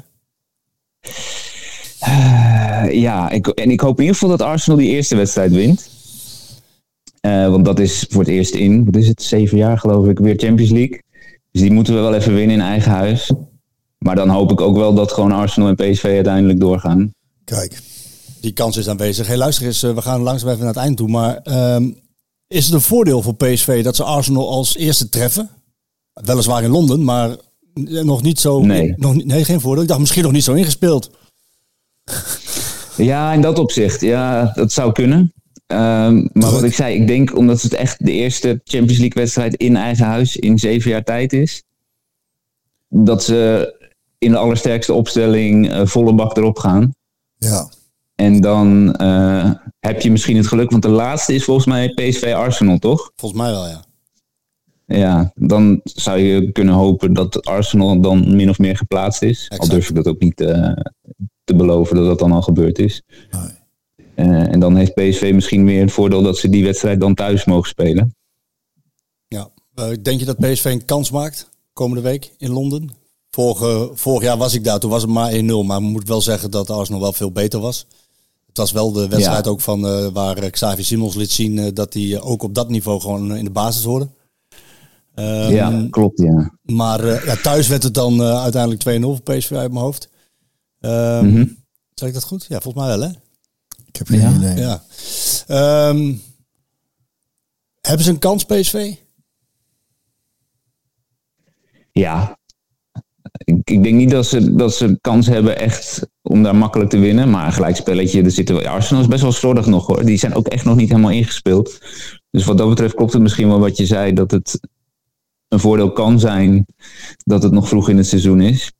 Uh, 2.08 3.00
ja, 3.00 3.30
ik, 3.30 3.46
en 3.46 3.70
ik 3.70 3.80
hoop 3.80 3.96
in 3.96 4.02
ieder 4.04 4.18
geval 4.18 4.36
dat 4.36 4.46
Arsenal 4.46 4.78
die 4.78 4.88
eerste 4.88 5.16
wedstrijd 5.16 5.52
wint. 5.52 5.90
Uh, 7.26 7.50
want 7.50 7.64
dat 7.64 7.78
is 7.78 8.06
voor 8.08 8.20
het 8.20 8.30
eerst 8.30 8.54
in, 8.54 8.84
wat 8.84 8.96
is 8.96 9.08
het, 9.08 9.22
zeven 9.22 9.58
jaar 9.58 9.78
geloof 9.78 10.06
ik, 10.06 10.18
weer 10.18 10.36
Champions 10.36 10.70
League. 10.70 11.02
Dus 11.50 11.62
die 11.62 11.72
moeten 11.72 11.94
we 11.94 12.00
wel 12.00 12.14
even 12.14 12.34
winnen 12.34 12.56
in 12.56 12.62
eigen 12.62 12.90
huis. 12.92 13.32
Maar 13.98 14.14
dan 14.14 14.28
hoop 14.28 14.50
ik 14.50 14.60
ook 14.60 14.76
wel 14.76 14.94
dat 14.94 15.12
gewoon 15.12 15.32
Arsenal 15.32 15.68
en 15.68 15.74
PSV 15.74 16.04
uiteindelijk 16.04 16.60
doorgaan. 16.60 17.12
Kijk, 17.44 17.82
die 18.40 18.52
kans 18.52 18.76
is 18.76 18.88
aanwezig. 18.88 19.26
Hey, 19.26 19.36
luister 19.36 19.66
eens, 19.66 19.80
we 19.80 20.02
gaan 20.02 20.20
langzaam 20.20 20.48
even 20.48 20.64
naar 20.64 20.74
het 20.74 20.82
eind 20.82 20.96
toe. 20.96 21.08
Maar 21.08 21.40
um, 21.74 22.00
is 22.48 22.64
het 22.64 22.74
een 22.74 22.80
voordeel 22.80 23.22
voor 23.22 23.34
PSV 23.34 23.84
dat 23.84 23.96
ze 23.96 24.04
Arsenal 24.04 24.50
als 24.50 24.76
eerste 24.76 25.08
treffen? 25.08 25.50
Weliswaar 26.12 26.62
in 26.62 26.70
Londen, 26.70 27.04
maar 27.04 27.36
nog 28.04 28.22
niet 28.22 28.40
zo... 28.40 28.60
Nee. 28.60 28.94
Nog, 28.96 29.24
nee, 29.24 29.44
geen 29.44 29.60
voordeel. 29.60 29.82
Ik 29.82 29.88
dacht 29.88 30.00
misschien 30.00 30.22
nog 30.22 30.32
niet 30.32 30.44
zo 30.44 30.52
ingespeeld. 30.52 31.10
Ja, 32.96 33.32
in 33.32 33.40
dat 33.40 33.58
opzicht. 33.58 34.00
Ja, 34.00 34.52
dat 34.54 34.72
zou 34.72 34.92
kunnen. 34.92 35.32
Um, 35.72 36.28
maar 36.32 36.50
wat 36.50 36.62
ik 36.62 36.74
zei, 36.74 36.94
ik 36.94 37.06
denk 37.06 37.36
omdat 37.36 37.62
het 37.62 37.74
echt 37.74 38.04
de 38.04 38.12
eerste 38.12 38.60
Champions 38.64 38.98
League 38.98 39.22
wedstrijd 39.22 39.54
in 39.54 39.76
eigen 39.76 40.06
huis 40.06 40.36
in 40.36 40.58
zeven 40.58 40.90
jaar 40.90 41.04
tijd 41.04 41.32
is. 41.32 41.62
Dat 42.88 43.24
ze 43.24 43.74
in 44.18 44.30
de 44.30 44.36
allersterkste 44.36 44.92
opstelling 44.92 45.70
uh, 45.70 45.86
volle 45.86 46.14
bak 46.14 46.36
erop 46.36 46.58
gaan. 46.58 46.94
Ja. 47.38 47.68
En 48.14 48.40
dan 48.40 48.96
uh, 49.00 49.50
heb 49.80 50.00
je 50.00 50.10
misschien 50.10 50.36
het 50.36 50.46
geluk, 50.46 50.70
want 50.70 50.82
de 50.82 50.88
laatste 50.88 51.34
is 51.34 51.44
volgens 51.44 51.66
mij 51.66 51.88
PSV 51.88 52.32
Arsenal, 52.36 52.78
toch? 52.78 53.12
Volgens 53.16 53.42
mij 53.42 53.50
wel, 53.50 53.68
ja. 53.68 53.84
Ja, 54.86 55.32
dan 55.34 55.80
zou 55.84 56.18
je 56.18 56.52
kunnen 56.52 56.74
hopen 56.74 57.12
dat 57.12 57.46
Arsenal 57.46 58.00
dan 58.00 58.36
min 58.36 58.48
of 58.48 58.58
meer 58.58 58.76
geplaatst 58.76 59.22
is. 59.22 59.42
Exact. 59.42 59.60
Al 59.60 59.68
durf 59.68 59.88
ik 59.88 59.94
dat 59.94 60.06
ook 60.06 60.20
niet 60.20 60.40
uh, 60.40 60.72
te 61.44 61.54
beloven 61.54 61.96
dat 61.96 62.04
dat 62.04 62.18
dan 62.18 62.32
al 62.32 62.42
gebeurd 62.42 62.78
is. 62.78 63.02
Nee. 63.30 63.59
Uh, 64.20 64.52
en 64.52 64.60
dan 64.60 64.76
heeft 64.76 64.94
PSV 64.94 65.30
misschien 65.34 65.64
weer 65.64 65.80
het 65.80 65.92
voordeel 65.92 66.22
dat 66.22 66.38
ze 66.38 66.48
die 66.48 66.64
wedstrijd 66.64 67.00
dan 67.00 67.14
thuis 67.14 67.44
mogen 67.44 67.68
spelen. 67.68 68.14
Ja, 69.28 69.50
denk 70.02 70.20
je 70.20 70.24
dat 70.24 70.38
PSV 70.38 70.64
een 70.64 70.84
kans 70.84 71.10
maakt 71.10 71.48
komende 71.72 72.02
week 72.02 72.32
in 72.38 72.50
Londen? 72.50 72.90
Vorige, 73.30 73.90
vorig 73.94 74.22
jaar 74.22 74.36
was 74.36 74.54
ik 74.54 74.64
daar, 74.64 74.78
toen 74.78 74.90
was 74.90 75.02
het 75.02 75.10
maar 75.10 75.32
1-0. 75.32 75.36
Maar 75.66 75.80
ik 75.80 75.88
moet 75.88 76.08
wel 76.08 76.20
zeggen 76.20 76.50
dat 76.50 76.70
Arsenal 76.70 77.00
wel 77.00 77.12
veel 77.12 77.32
beter 77.32 77.60
was. 77.60 77.86
Het 78.46 78.56
was 78.56 78.72
wel 78.72 78.92
de 78.92 79.08
wedstrijd 79.08 79.44
ja. 79.44 79.50
ook 79.50 79.60
van 79.60 79.86
uh, 79.86 80.06
waar 80.12 80.50
Xavi 80.50 80.82
Simons 80.82 81.14
liet 81.14 81.30
zien 81.30 81.56
uh, 81.56 81.66
dat 81.74 81.94
hij 81.94 82.20
ook 82.20 82.42
op 82.42 82.54
dat 82.54 82.68
niveau 82.68 83.00
gewoon 83.00 83.36
in 83.36 83.44
de 83.44 83.50
basis 83.50 83.84
hoorde. 83.84 84.08
Um, 85.14 85.50
ja, 85.50 85.86
klopt, 85.90 86.20
ja. 86.20 86.54
Maar 86.62 87.26
ja, 87.26 87.36
thuis 87.36 87.68
werd 87.68 87.82
het 87.82 87.94
dan 87.94 88.22
uiteindelijk 88.22 89.00
2-0 89.00 89.02
voor 89.02 89.22
PSV 89.22 89.52
uit 89.52 89.72
mijn 89.72 89.84
hoofd. 89.84 90.08
Um, 90.80 90.90
mm 90.90 91.34
-hmm. 91.34 91.56
Zeg 91.94 92.08
ik 92.08 92.14
dat 92.14 92.24
goed? 92.24 92.46
Ja, 92.48 92.60
volgens 92.60 92.84
mij 92.84 92.98
wel, 92.98 93.08
hè? 93.08 93.14
Ik 93.92 93.96
heb 93.96 94.06
geen 94.06 94.20
ja. 94.20 94.34
idee. 94.36 94.56
Ja. 94.56 94.82
Um, 95.88 96.22
hebben 97.80 98.04
ze 98.04 98.10
een 98.10 98.18
kans, 98.18 98.44
PSV? 98.44 98.94
Ja, 101.92 102.38
ik, 103.32 103.70
ik, 103.70 103.82
denk 103.82 103.94
niet 103.94 104.10
dat 104.10 104.26
ze, 104.26 104.54
dat 104.54 104.74
ze 104.74 104.98
kans 105.00 105.26
hebben 105.26 105.58
echt 105.58 106.06
om 106.22 106.42
daar 106.42 106.56
makkelijk 106.56 106.90
te 106.90 106.98
winnen. 106.98 107.30
Maar 107.30 107.46
een 107.46 107.52
gelijkspelletje, 107.52 108.22
er 108.22 108.30
zitten, 108.30 108.66
Arsenal 108.66 109.02
is 109.02 109.08
best 109.08 109.22
wel 109.22 109.32
slordig 109.32 109.66
nog 109.66 109.86
hoor. 109.86 110.04
Die 110.04 110.18
zijn 110.18 110.34
ook 110.34 110.48
echt 110.48 110.64
nog 110.64 110.76
niet 110.76 110.88
helemaal 110.88 111.10
ingespeeld. 111.10 111.78
Dus 112.30 112.44
wat 112.44 112.58
dat 112.58 112.68
betreft 112.68 112.94
klopt 112.94 113.12
het 113.12 113.22
misschien 113.22 113.48
wel 113.48 113.60
wat 113.60 113.76
je 113.76 113.86
zei. 113.86 114.12
Dat 114.12 114.30
het 114.30 114.60
een 115.48 115.60
voordeel 115.60 115.92
kan 115.92 116.20
zijn 116.20 116.66
dat 117.24 117.42
het 117.42 117.52
nog 117.52 117.68
vroeg 117.68 117.88
in 117.88 117.96
het 117.96 118.06
seizoen 118.06 118.40
is. 118.40 118.72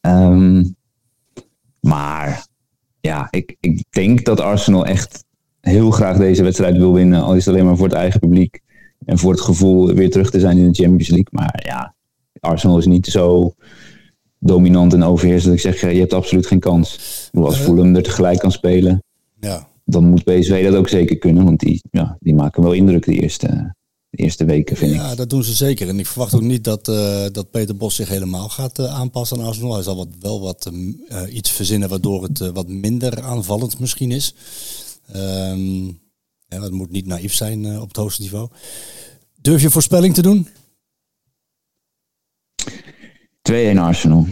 Um, 0.00 0.76
maar 1.80 2.47
ja, 3.00 3.28
ik, 3.30 3.56
ik 3.60 3.84
denk 3.90 4.24
dat 4.24 4.40
Arsenal 4.40 4.86
echt 4.86 5.24
heel 5.60 5.90
graag 5.90 6.16
deze 6.16 6.42
wedstrijd 6.42 6.76
wil 6.76 6.94
winnen. 6.94 7.22
Al 7.22 7.34
is 7.34 7.44
het 7.44 7.54
alleen 7.54 7.66
maar 7.66 7.76
voor 7.76 7.88
het 7.88 7.96
eigen 7.96 8.20
publiek. 8.20 8.60
En 9.04 9.18
voor 9.18 9.30
het 9.30 9.40
gevoel 9.40 9.94
weer 9.94 10.10
terug 10.10 10.30
te 10.30 10.40
zijn 10.40 10.58
in 10.58 10.68
de 10.68 10.82
Champions 10.82 11.08
League. 11.08 11.28
Maar 11.30 11.62
ja, 11.66 11.94
Arsenal 12.40 12.78
is 12.78 12.86
niet 12.86 13.06
zo 13.06 13.54
dominant 14.38 14.92
en 14.92 15.02
overheersend. 15.02 15.54
Ik 15.54 15.60
zeg, 15.60 15.80
je 15.80 15.98
hebt 15.98 16.12
absoluut 16.12 16.46
geen 16.46 16.60
kans. 16.60 16.98
Als 17.32 17.58
Fulham 17.58 17.96
er 17.96 18.02
tegelijk 18.02 18.38
kan 18.38 18.52
spelen, 18.52 19.02
ja. 19.40 19.68
dan 19.84 20.04
moet 20.04 20.24
PSV 20.24 20.64
dat 20.64 20.74
ook 20.74 20.88
zeker 20.88 21.18
kunnen. 21.18 21.44
Want 21.44 21.60
die, 21.60 21.82
ja, 21.90 22.16
die 22.20 22.34
maken 22.34 22.62
wel 22.62 22.72
indruk 22.72 23.04
de 23.04 23.20
eerste, 23.20 23.74
de 24.10 24.22
eerste 24.22 24.44
weken, 24.44 24.76
vind 24.76 24.92
ja, 24.92 25.02
ik. 25.02 25.08
Ja, 25.08 25.14
dat 25.14 25.30
doen 25.30 25.44
ze 25.44 25.52
zeker. 25.52 25.88
En 25.88 25.98
ik 25.98 26.06
verwacht 26.06 26.34
ook 26.34 26.42
niet 26.42 26.64
dat, 26.64 26.88
uh, 26.88 27.26
dat 27.32 27.50
Peter 27.50 27.76
Bos 27.76 27.94
zich 27.94 28.08
helemaal 28.08 28.48
gaat 28.48 28.78
uh, 28.78 28.94
aanpassen 28.94 29.38
aan 29.38 29.44
Arsenal. 29.44 29.74
Hij 29.74 29.82
zal 29.82 29.96
wat, 29.96 30.08
wel 30.20 30.40
wat 30.40 30.70
uh, 30.72 31.34
iets 31.34 31.50
verzinnen 31.50 31.88
waardoor 31.88 32.22
het 32.22 32.38
wat 32.38 32.68
minder 32.68 33.22
aanvallend 33.22 33.78
misschien 33.78 34.10
is. 34.10 34.34
Um, 35.16 35.86
ja, 36.46 36.58
dat 36.58 36.70
moet 36.70 36.90
niet 36.90 37.06
naïef 37.06 37.34
zijn 37.34 37.80
op 37.80 37.88
het 37.88 37.96
hoogste 37.96 38.22
niveau. 38.22 38.48
Durf 39.40 39.62
je 39.62 39.70
voorspelling 39.70 40.14
te 40.14 40.22
doen? 40.22 40.48
2-1 43.52 43.76
Arsenal. 43.76 44.26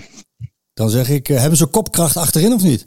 Dan 0.74 0.90
zeg 0.90 1.08
ik, 1.08 1.26
hebben 1.26 1.58
ze 1.58 1.66
kopkracht 1.66 2.16
achterin 2.16 2.52
of 2.52 2.62
niet? 2.62 2.84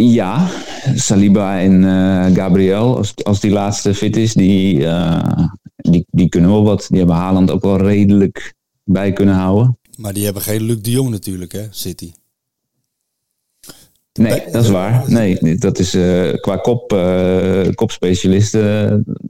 Ja, 0.00 0.50
Saliba 0.94 1.60
en 1.60 1.82
uh, 1.82 2.36
Gabriel, 2.36 2.96
als, 2.96 3.14
als 3.22 3.40
die 3.40 3.50
laatste 3.50 3.94
fit 3.94 4.16
is, 4.16 4.34
die, 4.34 4.78
uh, 4.78 5.48
die, 5.76 6.06
die 6.10 6.28
kunnen 6.28 6.50
wel 6.50 6.64
wat. 6.64 6.86
Die 6.88 6.98
hebben 6.98 7.16
Haaland 7.16 7.50
ook 7.50 7.62
wel 7.62 7.76
redelijk 7.76 8.54
bij 8.84 9.12
kunnen 9.12 9.34
houden. 9.34 9.78
Maar 9.96 10.12
die 10.12 10.24
hebben 10.24 10.42
geen 10.42 10.62
Luc 10.62 10.80
de 10.80 10.90
Jong 10.90 11.10
natuurlijk, 11.10 11.52
hè, 11.52 11.66
City. 11.70 12.12
Nee, 14.12 14.42
dat 14.52 14.64
is 14.64 14.70
waar. 14.70 15.04
Nee, 15.06 15.56
dat 15.58 15.78
is 15.78 15.94
uh, 15.94 16.32
qua 16.34 16.56
kop, 16.56 16.88
kopspecialist 17.74 18.54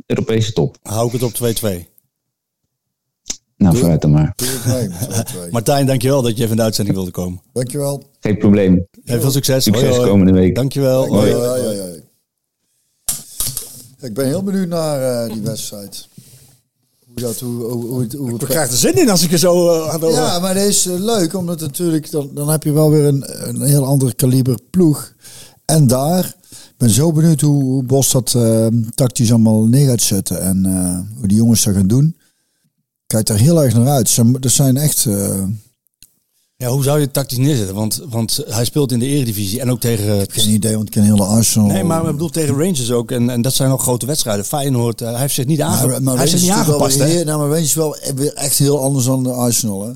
Europese 0.07 0.53
top. 0.53 0.77
Hou 0.83 1.07
ik 1.07 1.13
het 1.13 1.23
op 1.23 1.33
2-2. 1.85 1.98
Nou, 3.59 3.73
doe, 3.73 3.81
vooruit 3.81 4.01
dan 4.01 4.11
maar. 4.11 4.35
Martijn, 5.51 5.87
dankjewel 5.87 6.23
dat 6.23 6.31
je 6.31 6.39
even 6.39 6.51
in 6.51 6.57
de 6.57 6.63
uitzending 6.63 6.97
wilde 6.97 7.11
komen. 7.11 7.41
Dankjewel. 7.53 8.03
Geen 8.21 8.39
probleem. 8.39 8.87
Heel 9.05 9.21
veel 9.21 9.31
succes. 9.31 9.65
Succes 9.65 9.85
hoi, 9.85 9.97
hoi. 9.97 10.11
komende 10.11 10.33
week. 10.33 10.55
Dankjewel. 10.55 11.07
Hoi. 11.07 11.33
Hoi. 11.33 11.47
Hoi, 11.47 11.79
hoi. 11.79 12.03
Ik 14.01 14.15
ben 14.15 14.27
heel 14.27 14.43
benieuwd 14.43 14.69
naar 14.69 15.27
uh, 15.27 15.33
die 15.33 15.43
wedstrijd. 15.43 16.09
Hoe 17.07 17.17
dat, 17.17 17.41
hoe, 17.41 17.63
hoe, 17.63 17.85
hoe, 17.85 18.07
hoe 18.17 18.31
ik 18.31 18.39
krijg 18.39 18.71
er 18.71 18.77
zin 18.77 18.95
in 18.95 19.11
als 19.11 19.23
ik 19.23 19.33
er 19.33 19.39
zo 19.39 19.75
uh, 19.75 19.89
aan 19.89 20.11
Ja, 20.11 20.39
maar 20.39 20.55
deze 20.55 20.69
is 20.69 20.87
uh, 20.87 21.05
leuk, 21.05 21.35
omdat 21.35 21.61
natuurlijk, 21.61 22.11
dan, 22.11 22.31
dan 22.35 22.49
heb 22.49 22.63
je 22.63 22.73
wel 22.73 22.91
weer 22.91 23.05
een, 23.05 23.49
een 23.49 23.63
heel 23.63 23.85
ander 23.85 24.15
kaliber 24.15 24.59
ploeg. 24.71 25.13
En 25.65 25.87
daar, 25.87 26.25
ik 26.51 26.75
ben 26.77 26.91
zo 26.91 27.13
benieuwd 27.13 27.41
hoe, 27.41 27.63
hoe 27.63 27.83
Bos 27.83 28.13
dat 28.13 28.37
tactisch 28.95 29.31
allemaal 29.31 29.65
neer 29.65 29.89
gaat 29.89 30.03
zetten. 30.03 30.41
En 30.41 30.65
hoe 31.19 31.29
die 31.29 31.37
jongens 31.37 31.65
dat 31.65 31.75
gaan 31.75 31.87
doen 31.87 32.17
kijk 33.09 33.29
er 33.29 33.37
heel 33.39 33.63
erg 33.63 33.75
naar 33.75 33.89
uit. 33.89 34.17
Er 34.41 34.51
zijn 34.51 34.77
echt 34.77 35.05
uh, 35.05 35.43
Ja, 36.57 36.69
hoe 36.69 36.83
zou 36.83 36.99
je 36.99 37.05
het 37.05 37.13
tactisch 37.15 37.39
neerzetten? 37.39 37.75
Want, 37.75 38.01
want 38.09 38.41
hij 38.49 38.65
speelt 38.65 38.93
in 38.93 38.99
de 38.99 39.07
eredivisie 39.07 39.61
en 39.61 39.71
ook 39.71 39.81
tegen... 39.81 40.27
Geen 40.31 40.49
idee, 40.51 40.75
want 40.75 40.87
ik 40.87 40.93
ken 40.93 41.03
hele 41.03 41.25
Arsenal. 41.25 41.67
Nee, 41.69 41.85
maar 41.85 42.05
ik 42.05 42.13
bedoel 42.13 42.29
tegen 42.31 42.55
Rangers 42.55 42.91
ook. 42.91 43.11
En, 43.11 43.31
en 43.31 43.43
dat 43.43 43.55
zijn 43.55 43.71
ook 43.71 43.81
grote 43.81 44.07
wedstrijden. 44.07 44.45
Feyenoord, 44.45 45.01
eh, 45.01 45.11
hij 45.11 45.21
heeft 45.21 45.35
zich 45.35 45.47
niet, 45.47 45.61
aange... 45.61 45.87
Maar, 45.87 46.03
maar 46.03 46.13
hij 46.17 46.23
heeft 46.27 46.39
zich 46.39 46.49
niet 46.49 46.59
aangepast. 46.59 46.97
weer- 46.97 47.25
Nou, 47.25 47.39
maar 47.39 47.49
Rangers 47.49 47.65
is 47.67 47.75
wel 47.75 47.97
echt 48.35 48.59
heel 48.59 48.81
anders 48.83 49.05
dan 49.05 49.23
de 49.23 49.33
Arsenal, 49.33 49.83
hè? 49.87 49.93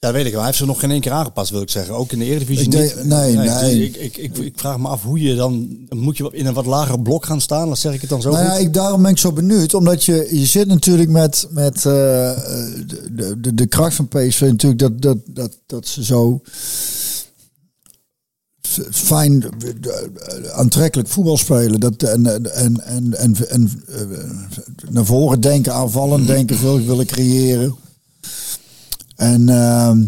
Ja, 0.00 0.12
weet 0.12 0.24
ik 0.24 0.30
wel. 0.30 0.38
Hij 0.38 0.46
heeft 0.46 0.58
zich 0.58 0.66
nog 0.66 0.80
geen 0.80 0.90
één 0.90 1.00
keer 1.00 1.12
aangepast, 1.12 1.50
wil 1.50 1.60
ik 1.60 1.70
zeggen. 1.70 1.94
Ook 1.94 2.12
in 2.12 2.18
de 2.18 2.24
Eredivisie 2.24 2.64
Ik 2.64 2.94
niet. 2.96 3.04
nee, 3.04 3.36
nee. 3.36 3.84
ik, 3.84 3.96
ik, 3.96 4.16
ik, 4.16 4.38
ik 4.38 4.58
vraag 4.58 4.78
me 4.78 4.88
af 4.88 5.02
hoe 5.02 5.20
je 5.20 5.34
dan... 5.34 5.78
Moet 5.88 6.16
je 6.16 6.28
in 6.32 6.46
een 6.46 6.54
wat 6.54 6.66
lager 6.66 7.00
blok 7.00 7.24
gaan 7.24 7.40
staan? 7.40 7.66
Dan 7.66 7.76
zeg 7.76 7.94
ik 7.94 8.00
het 8.00 8.10
dan 8.10 8.20
zo 8.20 8.30
Nou 8.30 8.44
ja, 8.44 8.56
ik, 8.56 8.74
daarom 8.74 9.02
ben 9.02 9.10
ik 9.10 9.18
zo 9.18 9.32
benieuwd. 9.32 9.74
Omdat 9.74 10.04
je, 10.04 10.28
je 10.30 10.46
zit 10.46 10.66
natuurlijk 10.66 11.10
met, 11.10 11.46
met 11.50 11.76
eh, 11.76 11.82
de, 11.82 13.34
de, 13.40 13.54
de 13.54 13.66
kracht 13.66 13.94
van 13.94 14.08
PSV 14.08 14.40
natuurlijk 14.40 14.80
dat, 14.80 15.02
dat, 15.02 15.18
dat, 15.26 15.58
dat 15.66 15.86
ze 15.86 16.04
zo 16.04 16.40
fijn 18.90 19.42
eh, 19.42 20.50
aantrekkelijk 20.50 21.08
voetbal 21.08 21.36
spelen. 21.36 21.80
Dat, 21.80 22.02
en, 22.02 22.26
en, 22.26 22.54
en, 22.54 23.14
en, 23.18 23.48
en, 23.48 23.82
eh, 23.88 24.00
naar 24.90 25.04
voren 25.04 25.40
denken, 25.40 25.74
aanvallen 25.74 26.26
denken, 26.26 26.56
veel 26.56 26.80
willen 26.80 27.06
creëren. 27.06 27.76
En, 29.18 29.48
ehm, 29.48 30.04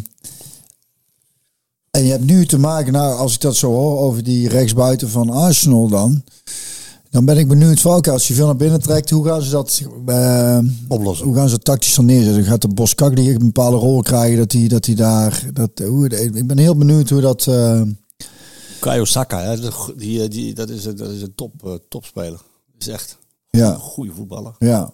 en 1.91 2.05
je 2.05 2.11
hebt 2.11 2.25
nu 2.25 2.47
te 2.47 2.59
maken, 2.59 2.93
nou, 2.93 3.19
als 3.19 3.35
ik 3.35 3.41
dat 3.41 3.57
zo 3.57 3.71
hoor, 3.71 3.99
over 3.99 4.25
die 4.25 4.49
rechtsbuiten 4.49 5.09
van 5.09 5.31
Arsenal 5.31 5.89
dan. 5.89 6.23
Dan 7.11 7.25
ben 7.25 7.39
ik 7.39 7.49
benieuwd 7.49 7.85
oké, 7.87 8.11
als 8.11 8.29
je 8.29 8.35
veel 8.35 8.47
naar 8.47 8.57
binnen 8.57 8.81
trekt, 8.83 9.11
hoe 9.11 9.27
gaan 9.27 9.43
ze 9.43 9.51
dat 9.51 9.83
eh, 10.07 10.59
Oplossen. 10.89 11.27
Hoe 11.27 11.35
gaan 11.35 11.49
ze 11.49 11.55
dat 11.55 11.65
tactisch 11.65 11.95
dan 11.95 12.05
neerzetten? 12.05 12.45
Gaat 12.45 12.61
de 12.63 12.69
Boskak 12.69 13.17
die 13.17 13.31
een 13.31 13.39
bepaalde 13.39 13.77
rol 13.77 14.03
krijgen 14.03 14.39
dat 14.39 14.53
hij 14.53 14.69
dat 14.69 14.87
daar, 14.97 15.45
dat, 15.53 15.71
hoe, 15.89 16.09
ik 16.09 16.47
ben 16.47 16.59
heel 16.59 16.77
benieuwd 16.77 17.09
hoe 17.11 17.21
dat. 17.21 17.47
eh, 17.47 17.83
Kayo 18.81 19.05
Saka, 19.05 19.57
die, 19.97 20.23
eh, 20.23 20.29
die, 20.31 20.55
dat 20.55 20.69
is, 20.69 20.85
een- 20.85 20.97
dat 20.97 21.11
is 21.11 21.23
een 21.23 21.35
top, 21.35 21.81
topspeler. 21.89 22.31
Dat 22.73 22.79
is 22.79 22.89
echt 22.89 23.19
ja, 23.51 23.73
een 23.73 23.79
goede 23.79 24.13
voetballer. 24.13 24.55
ja. 24.59 24.93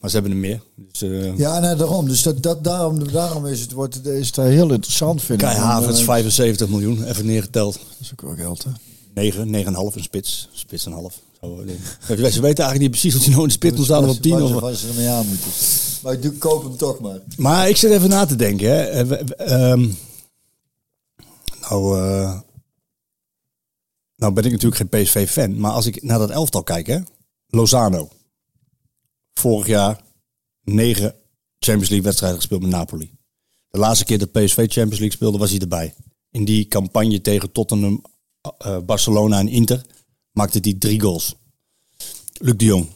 Maar 0.00 0.10
ze 0.10 0.16
hebben 0.16 0.34
er 0.34 0.38
meer. 0.38 0.60
Dus, 0.74 1.02
eh 1.02 1.38
Ja, 1.38 1.58
nee, 1.58 1.74
daarom. 1.74 2.08
Dus 2.08 2.22
dat, 2.22 2.42
dat, 2.42 2.64
daarom, 2.64 3.12
daarom 3.12 3.46
is 3.46 3.60
het, 3.60 3.72
wordt, 3.72 4.06
is 4.06 4.26
het 4.26 4.36
heel 4.36 4.72
interessant, 4.72 5.22
vind 5.22 5.40
ik. 5.40 5.46
Kai 5.46 5.56
En, 5.58 5.62
Havertz, 5.62 5.98
eh, 6.00 6.04
75 6.04 6.68
miljoen, 6.68 7.04
even 7.04 7.26
neergeteld. 7.26 7.72
Dat 7.72 7.96
is 8.00 8.12
ook 8.12 8.20
wel 8.20 8.34
geld, 8.34 8.64
hè? 8.64 8.70
9, 9.14 9.50
9,5 9.50 9.96
een 9.96 10.02
spits. 10.02 10.48
Spits 10.52 10.86
en 10.86 10.92
half. 10.92 11.20
Zo, 11.40 11.60
eh, 11.60 11.68
ze 12.06 12.14
weten 12.16 12.40
eigenlijk 12.40 12.78
niet 12.78 12.90
precies 12.90 13.14
of 13.14 13.20
hij 13.20 13.30
nou 13.30 13.42
in 13.42 13.48
de 13.48 13.54
spits 13.54 13.76
moet 13.76 13.84
staan 13.84 14.04
of 14.04 14.16
op 14.16 14.22
10. 14.22 14.42
Of... 14.42 14.60
Waar 14.60 14.74
ze 14.74 14.88
ermee 14.88 15.08
aan 15.08 15.26
moeten. 15.26 15.50
Maar 16.02 16.12
ik 16.12 16.22
doe, 16.22 16.32
koop 16.32 16.62
hem 16.62 16.76
toch 16.76 17.00
maar. 17.00 17.20
Maar 17.36 17.68
ik 17.68 17.76
zit 17.76 17.90
even 17.90 18.08
na 18.08 18.26
te 18.26 18.36
denken. 18.36 18.68
Hè. 18.68 18.82
Eh, 18.82 19.70
ehm, 19.70 19.88
nou, 21.60 21.98
eh, 21.98 22.38
nou 24.16 24.32
ben 24.32 24.44
ik 24.44 24.52
natuurlijk 24.52 24.76
geen 24.90 25.02
PSV-fan. 25.02 25.60
Maar 25.60 25.72
als 25.72 25.86
ik 25.86 26.02
naar 26.02 26.18
dat 26.18 26.30
elftal 26.30 26.62
kijk, 26.62 26.86
hè. 26.86 26.98
Lozano. 27.48 28.08
Vorig 29.38 29.66
jaar 29.66 30.00
negen 30.62 31.14
Champions 31.58 31.88
League 31.88 32.02
wedstrijden 32.02 32.38
gespeeld 32.38 32.60
met 32.60 32.70
Napoli. 32.70 33.14
De 33.68 33.78
laatste 33.78 34.04
keer 34.04 34.18
dat 34.18 34.32
PSV 34.32 34.56
Champions 34.56 34.98
League 34.98 35.10
speelde 35.10 35.38
was 35.38 35.50
hij 35.50 35.58
erbij. 35.58 35.94
In 36.30 36.44
die 36.44 36.68
campagne 36.68 37.20
tegen 37.20 37.52
Tottenham, 37.52 38.04
eh, 38.58 38.78
Barcelona 38.78 39.38
en 39.38 39.48
Inter 39.48 39.84
maakte 40.32 40.58
hij 40.62 40.74
drie 40.74 41.00
goals. 41.00 41.34
Luc 42.38 42.56
de 42.56 42.64
Jong 42.64 42.88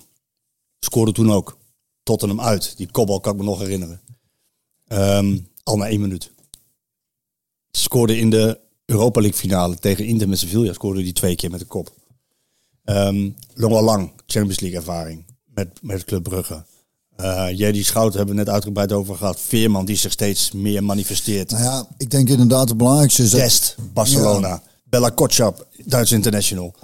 scoorde 0.78 1.12
toen 1.12 1.32
ook. 1.32 1.58
Tottenham 2.02 2.40
uit. 2.40 2.76
Die 2.76 2.90
kopbal 2.90 3.20
kan 3.20 3.32
ik 3.32 3.38
me 3.38 3.44
nog 3.44 3.58
herinneren. 3.58 4.00
Ehm, 4.86 5.38
al 5.62 5.76
na 5.76 5.88
één 5.88 6.00
minuut. 6.00 6.32
Scoorde 7.70 8.18
in 8.18 8.30
de 8.30 8.60
Europa 8.84 9.20
League 9.20 9.38
finale 9.38 9.76
tegen 9.76 10.06
Inter 10.06 10.28
met 10.28 10.38
Sevilla. 10.38 10.72
Scoorde 10.72 11.02
die 11.02 11.12
twee 11.12 11.34
keer 11.34 11.50
met 11.50 11.60
de 11.60 11.66
kop. 11.66 11.92
Long 13.54 13.80
Lang, 13.80 14.12
Champions 14.26 14.60
League 14.60 14.78
ervaring. 14.78 15.29
Met, 15.60 15.78
met 15.82 16.04
Club 16.04 16.22
Brugge. 16.22 16.64
Eh 17.16 17.46
Jerry 17.54 17.82
Schout 17.82 18.14
hebben 18.14 18.34
we 18.34 18.40
net 18.40 18.48
uitgebreid 18.48 18.92
over 18.92 19.16
gehad. 19.16 19.40
Veerman 19.40 19.84
die 19.84 19.96
zich 19.96 20.12
steeds 20.12 20.52
meer 20.52 20.84
manifesteert. 20.84 21.50
Nou 21.50 21.62
ja, 21.62 21.86
ik 21.96 22.10
denk 22.10 22.28
inderdaad 22.28 22.68
het 22.68 22.78
belangrijkste 22.78 23.22
is. 23.22 23.30
Dest, 23.30 23.76
Barcelona. 23.92 24.62
Bella 24.84 25.08
Kotschap, 25.08 25.66
Duits 25.84 26.12
international. 26.12 26.74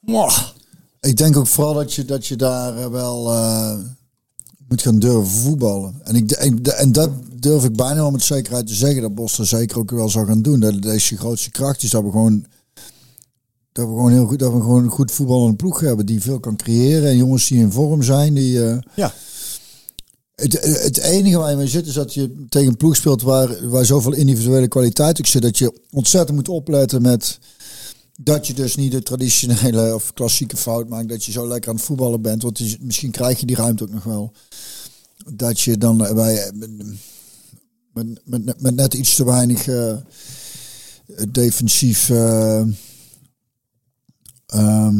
Mwah. 0.00 0.38
Ik 1.00 1.16
denk 1.16 1.36
ook 1.36 1.46
vooral 1.46 1.74
dat 1.74 1.94
je, 1.94 2.04
dat 2.04 2.26
je 2.26 2.36
daar 2.36 2.76
eh, 2.76 2.86
wel 2.86 3.32
eh, 3.32 3.74
moet 4.68 4.82
gaan 4.82 4.98
durven 4.98 5.40
voetballen. 5.40 6.00
En, 6.04 6.14
ik, 6.14 6.30
en, 6.30 6.62
en 6.62 6.92
dat 6.92 7.10
durf 7.34 7.64
ik 7.64 7.76
bijna 7.76 7.94
wel 7.94 8.10
met 8.10 8.22
zekerheid 8.22 8.66
te 8.66 8.74
zeggen 8.74 9.02
dat 9.02 9.14
Bos 9.14 9.38
er 9.38 9.46
zeker 9.46 9.78
ook 9.78 9.90
wel 9.90 10.08
zou 10.08 10.26
gaan 10.26 10.42
doen. 10.42 10.60
Dat 10.60 10.82
deze 10.82 11.16
grootste 11.16 11.50
kracht 11.50 11.82
is 11.82 11.90
dat 11.90 12.02
we 12.02 12.10
gewoon 12.10 12.46
dat 13.72 13.86
we 13.86 13.90
gewoon 13.94 14.12
heel 14.12 14.26
goed 14.26 14.38
dat 14.38 14.52
we 14.52 14.60
gewoon 14.60 14.84
een 14.84 14.90
goed 14.90 15.10
voetballende 15.10 15.56
ploeg 15.56 15.80
hebben 15.80 16.06
die 16.06 16.20
veel 16.20 16.40
kan 16.40 16.56
creëren 16.56 17.08
en 17.08 17.16
jongens 17.16 17.48
die 17.48 17.58
in 17.58 17.72
vorm 17.72 18.02
zijn 18.02 18.34
die 18.34 18.64
eh, 18.64 18.78
Ja, 18.94 19.12
het, 20.40 20.82
het 20.82 20.98
enige 20.98 21.38
waar 21.38 21.50
je 21.50 21.56
mee 21.56 21.66
zit 21.66 21.86
is 21.86 21.94
dat 21.94 22.14
je 22.14 22.44
tegen 22.48 22.68
een 22.68 22.76
ploeg 22.76 22.96
speelt 22.96 23.22
waar, 23.22 23.68
waar 23.68 23.84
zoveel 23.84 24.12
individuele 24.12 24.68
kwaliteit 24.68 25.18
ook 25.18 25.26
zit. 25.26 25.42
Dat 25.42 25.58
je 25.58 25.80
ontzettend 25.90 26.36
moet 26.36 26.48
opletten 26.48 27.02
met 27.02 27.38
dat 28.20 28.46
je 28.46 28.54
dus 28.54 28.76
niet 28.76 28.92
de 28.92 29.02
traditionele 29.02 29.94
of 29.94 30.12
klassieke 30.12 30.56
fout 30.56 30.88
maakt. 30.88 31.08
Dat 31.08 31.24
je 31.24 31.32
zo 31.32 31.48
lekker 31.48 31.70
aan 31.70 31.76
het 31.76 31.84
voetballen 31.84 32.22
bent. 32.22 32.42
Want 32.42 32.78
misschien 32.80 33.10
krijg 33.10 33.40
je 33.40 33.46
die 33.46 33.56
ruimte 33.56 33.82
ook 33.82 33.92
nog 33.92 34.04
wel. 34.04 34.32
Dat 35.34 35.60
je 35.60 35.78
dan 35.78 35.96
bij, 35.96 36.50
met, 37.92 38.20
met, 38.24 38.60
met 38.60 38.74
net 38.74 38.94
iets 38.94 39.14
te 39.14 39.24
weinig 39.24 39.68
eh, 39.68 39.96
defensief... 41.28 42.10
eh, 42.10 42.62
ehm, 44.50 44.96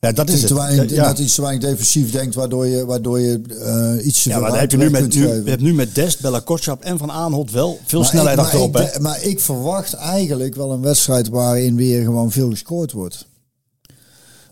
ja 0.00 0.12
dat 0.12 0.28
is 0.28 0.40
te 0.40 0.46
het. 0.46 0.52
weinig, 0.56 0.90
Ja. 0.90 1.06
net 1.06 1.18
iets 1.18 1.34
te 1.34 1.42
weinig 1.42 1.68
defensief 1.68 2.10
denkt, 2.12 2.34
waardoor 2.34 2.66
je, 2.66 2.84
waardoor 2.86 3.20
je 3.20 3.40
eh, 3.98 4.06
iets 4.06 4.22
te 4.22 4.28
Ja, 4.28 4.38
maar 4.38 4.58
heb 4.60 4.70
je 4.70 4.76
nu 4.76 4.90
met, 4.90 5.14
nu, 5.14 5.26
je 5.26 5.42
hebt 5.44 5.60
nu 5.62 5.74
met 5.74 5.94
Dest, 5.94 6.20
Bella 6.20 6.40
Kotschap 6.40 6.82
en 6.82 6.98
Van 6.98 7.10
Aanholt 7.10 7.50
wel 7.50 7.78
veel 7.84 8.00
Maar 8.00 8.08
snelheid 8.08 8.38
ik, 8.38 8.42
maar 8.44 8.52
achterop. 8.52 8.76
ik 8.78 8.92
de- 8.92 9.00
maar 9.00 9.22
ik 9.22 9.40
verwacht 9.40 9.92
eigenlijk 9.94 10.54
wel 10.54 10.72
een 10.72 10.80
wedstrijd 10.80 11.28
waarin 11.28 11.76
weer 11.76 12.04
gewoon 12.04 12.30
veel 12.30 12.50
gescoord 12.50 12.92
wordt. 12.92 13.28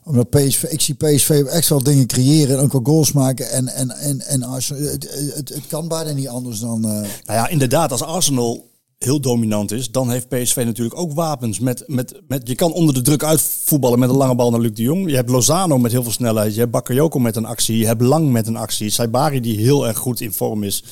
Omdat 0.05 0.30
PSV, 0.30 0.62
ik 0.62 0.80
zie 0.80 0.95
PSV 0.95 1.30
echt 1.51 1.68
wel 1.68 1.82
dingen 1.82 2.07
creëren 2.07 2.57
en 2.59 2.62
ook 2.64 2.72
wel 2.72 2.80
goals 2.84 3.12
maken. 3.12 3.51
En, 3.51 3.68
en, 3.68 3.91
en, 3.91 4.20
en 4.20 4.43
Arsenal, 4.43 4.82
het, 4.82 5.09
het, 5.34 5.49
het 5.49 5.66
kan 5.68 5.89
bijna 5.89 6.11
niet 6.12 6.28
anders 6.28 6.61
dan... 6.61 6.84
eh, 6.84 6.91
Nou 6.91 7.09
ja, 7.24 7.49
inderdaad, 7.49 7.91
als 7.93 8.03
Arsenal 8.03 8.66
heel 8.99 9.20
dominant 9.20 9.72
is, 9.72 9.90
dan 9.90 10.11
heeft 10.11 10.28
PSV 10.28 10.62
natuurlijk 10.64 10.99
ook 10.99 11.12
wapens. 11.12 11.59
Met, 11.59 11.84
met, 11.86 12.20
met, 12.28 12.49
je 12.49 12.55
kan 12.55 12.72
onder 12.72 12.94
de 12.94 13.01
druk 13.03 13.24
uitvoetballen 13.24 13.99
met 13.99 14.09
een 14.11 14.16
lange 14.16 14.34
bal 14.34 14.51
naar 14.51 14.61
Luc 14.61 14.72
de 14.74 14.82
Jong. 14.82 15.11
Je 15.11 15.16
hebt 15.16 15.30
Lozano 15.30 15.78
met 15.78 15.92
heel 15.92 16.03
veel 16.03 16.12
snelheid. 16.12 16.53
Je 16.55 16.61
hebt 16.61 16.72
Bakayoko 16.72 17.18
met 17.18 17.36
een 17.36 17.44
actie. 17.44 17.78
Je 17.78 17.86
hebt 17.86 18.03
Lang 18.03 18.30
met 18.30 18.46
een 18.46 18.57
actie. 18.57 18.90
Saibari 18.90 19.40
die 19.40 19.57
heel 19.59 19.86
erg 19.86 19.99
goed 19.99 20.20
in 20.20 20.32
vorm 20.32 20.62
is. 20.62 20.84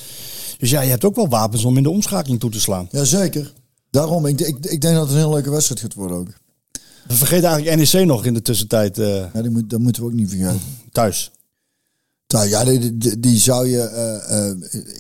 Dus 0.59 0.71
ja, 0.71 0.81
je 0.81 0.91
hebt 0.91 1.05
ook 1.05 1.15
wel 1.17 1.29
wapens 1.29 1.65
om 1.65 1.77
in 1.77 1.83
de 1.83 1.91
omschakeling 1.91 2.41
toe 2.41 2.51
te 2.51 2.61
slaan. 2.61 2.89
Jazeker. 2.91 3.53
Daarom, 3.91 4.27
ik, 4.27 4.41
ik, 4.41 4.57
ik 4.67 4.81
denk 4.81 4.95
dat 4.95 5.03
het 5.03 5.11
een 5.13 5.17
heel 5.19 5.33
leuke 5.33 5.51
wedstrijd 5.51 5.81
gaat 5.81 5.95
worden 5.95 6.17
ook. 6.17 6.29
We 7.07 7.15
vergeten 7.15 7.49
eigenlijk 7.49 7.93
NEC 7.93 8.05
nog 8.07 8.25
in 8.25 8.35
de 8.35 8.43
tussentijd 8.43 8.99
eh, 8.99 9.25
Ja, 9.35 9.43
die 9.43 9.51
moet, 9.51 9.71
dat 9.71 9.81
moeten 9.81 10.03
we 10.03 10.09
ook 10.09 10.15
niet 10.15 10.29
vergeten. 10.29 10.61
thuis. 10.93 11.31
Nou, 12.35 12.49
ja, 12.49 12.65
die, 12.65 12.97
die, 12.99 13.21
die 13.21 13.39
zou 13.39 13.69
je 13.69 13.81
eh, 13.81 14.51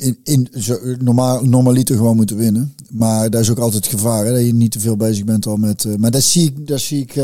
in, 0.02 0.18
in 0.22 0.48
zo, 0.62 0.78
normaal, 0.98 1.44
normaliter 1.44 1.96
gewoon 1.96 2.16
moeten 2.16 2.36
winnen. 2.36 2.74
Maar 2.90 3.30
daar 3.30 3.40
is 3.40 3.50
ook 3.50 3.58
altijd 3.58 3.84
het 3.84 3.94
gevaar 3.94 4.24
hè, 4.26 4.32
dat 4.32 4.46
je 4.46 4.54
niet 4.54 4.72
te 4.72 4.80
veel 4.80 4.96
bezig 4.96 5.24
bent 5.24 5.46
al 5.46 5.56
met. 5.56 5.84
eh, 5.84 5.94
maar 5.94 6.10
dat 6.10 6.22
zie 6.22 6.44
ik. 6.44 6.66
Dat 6.66 6.80
zie 6.80 7.00
ik 7.00 7.14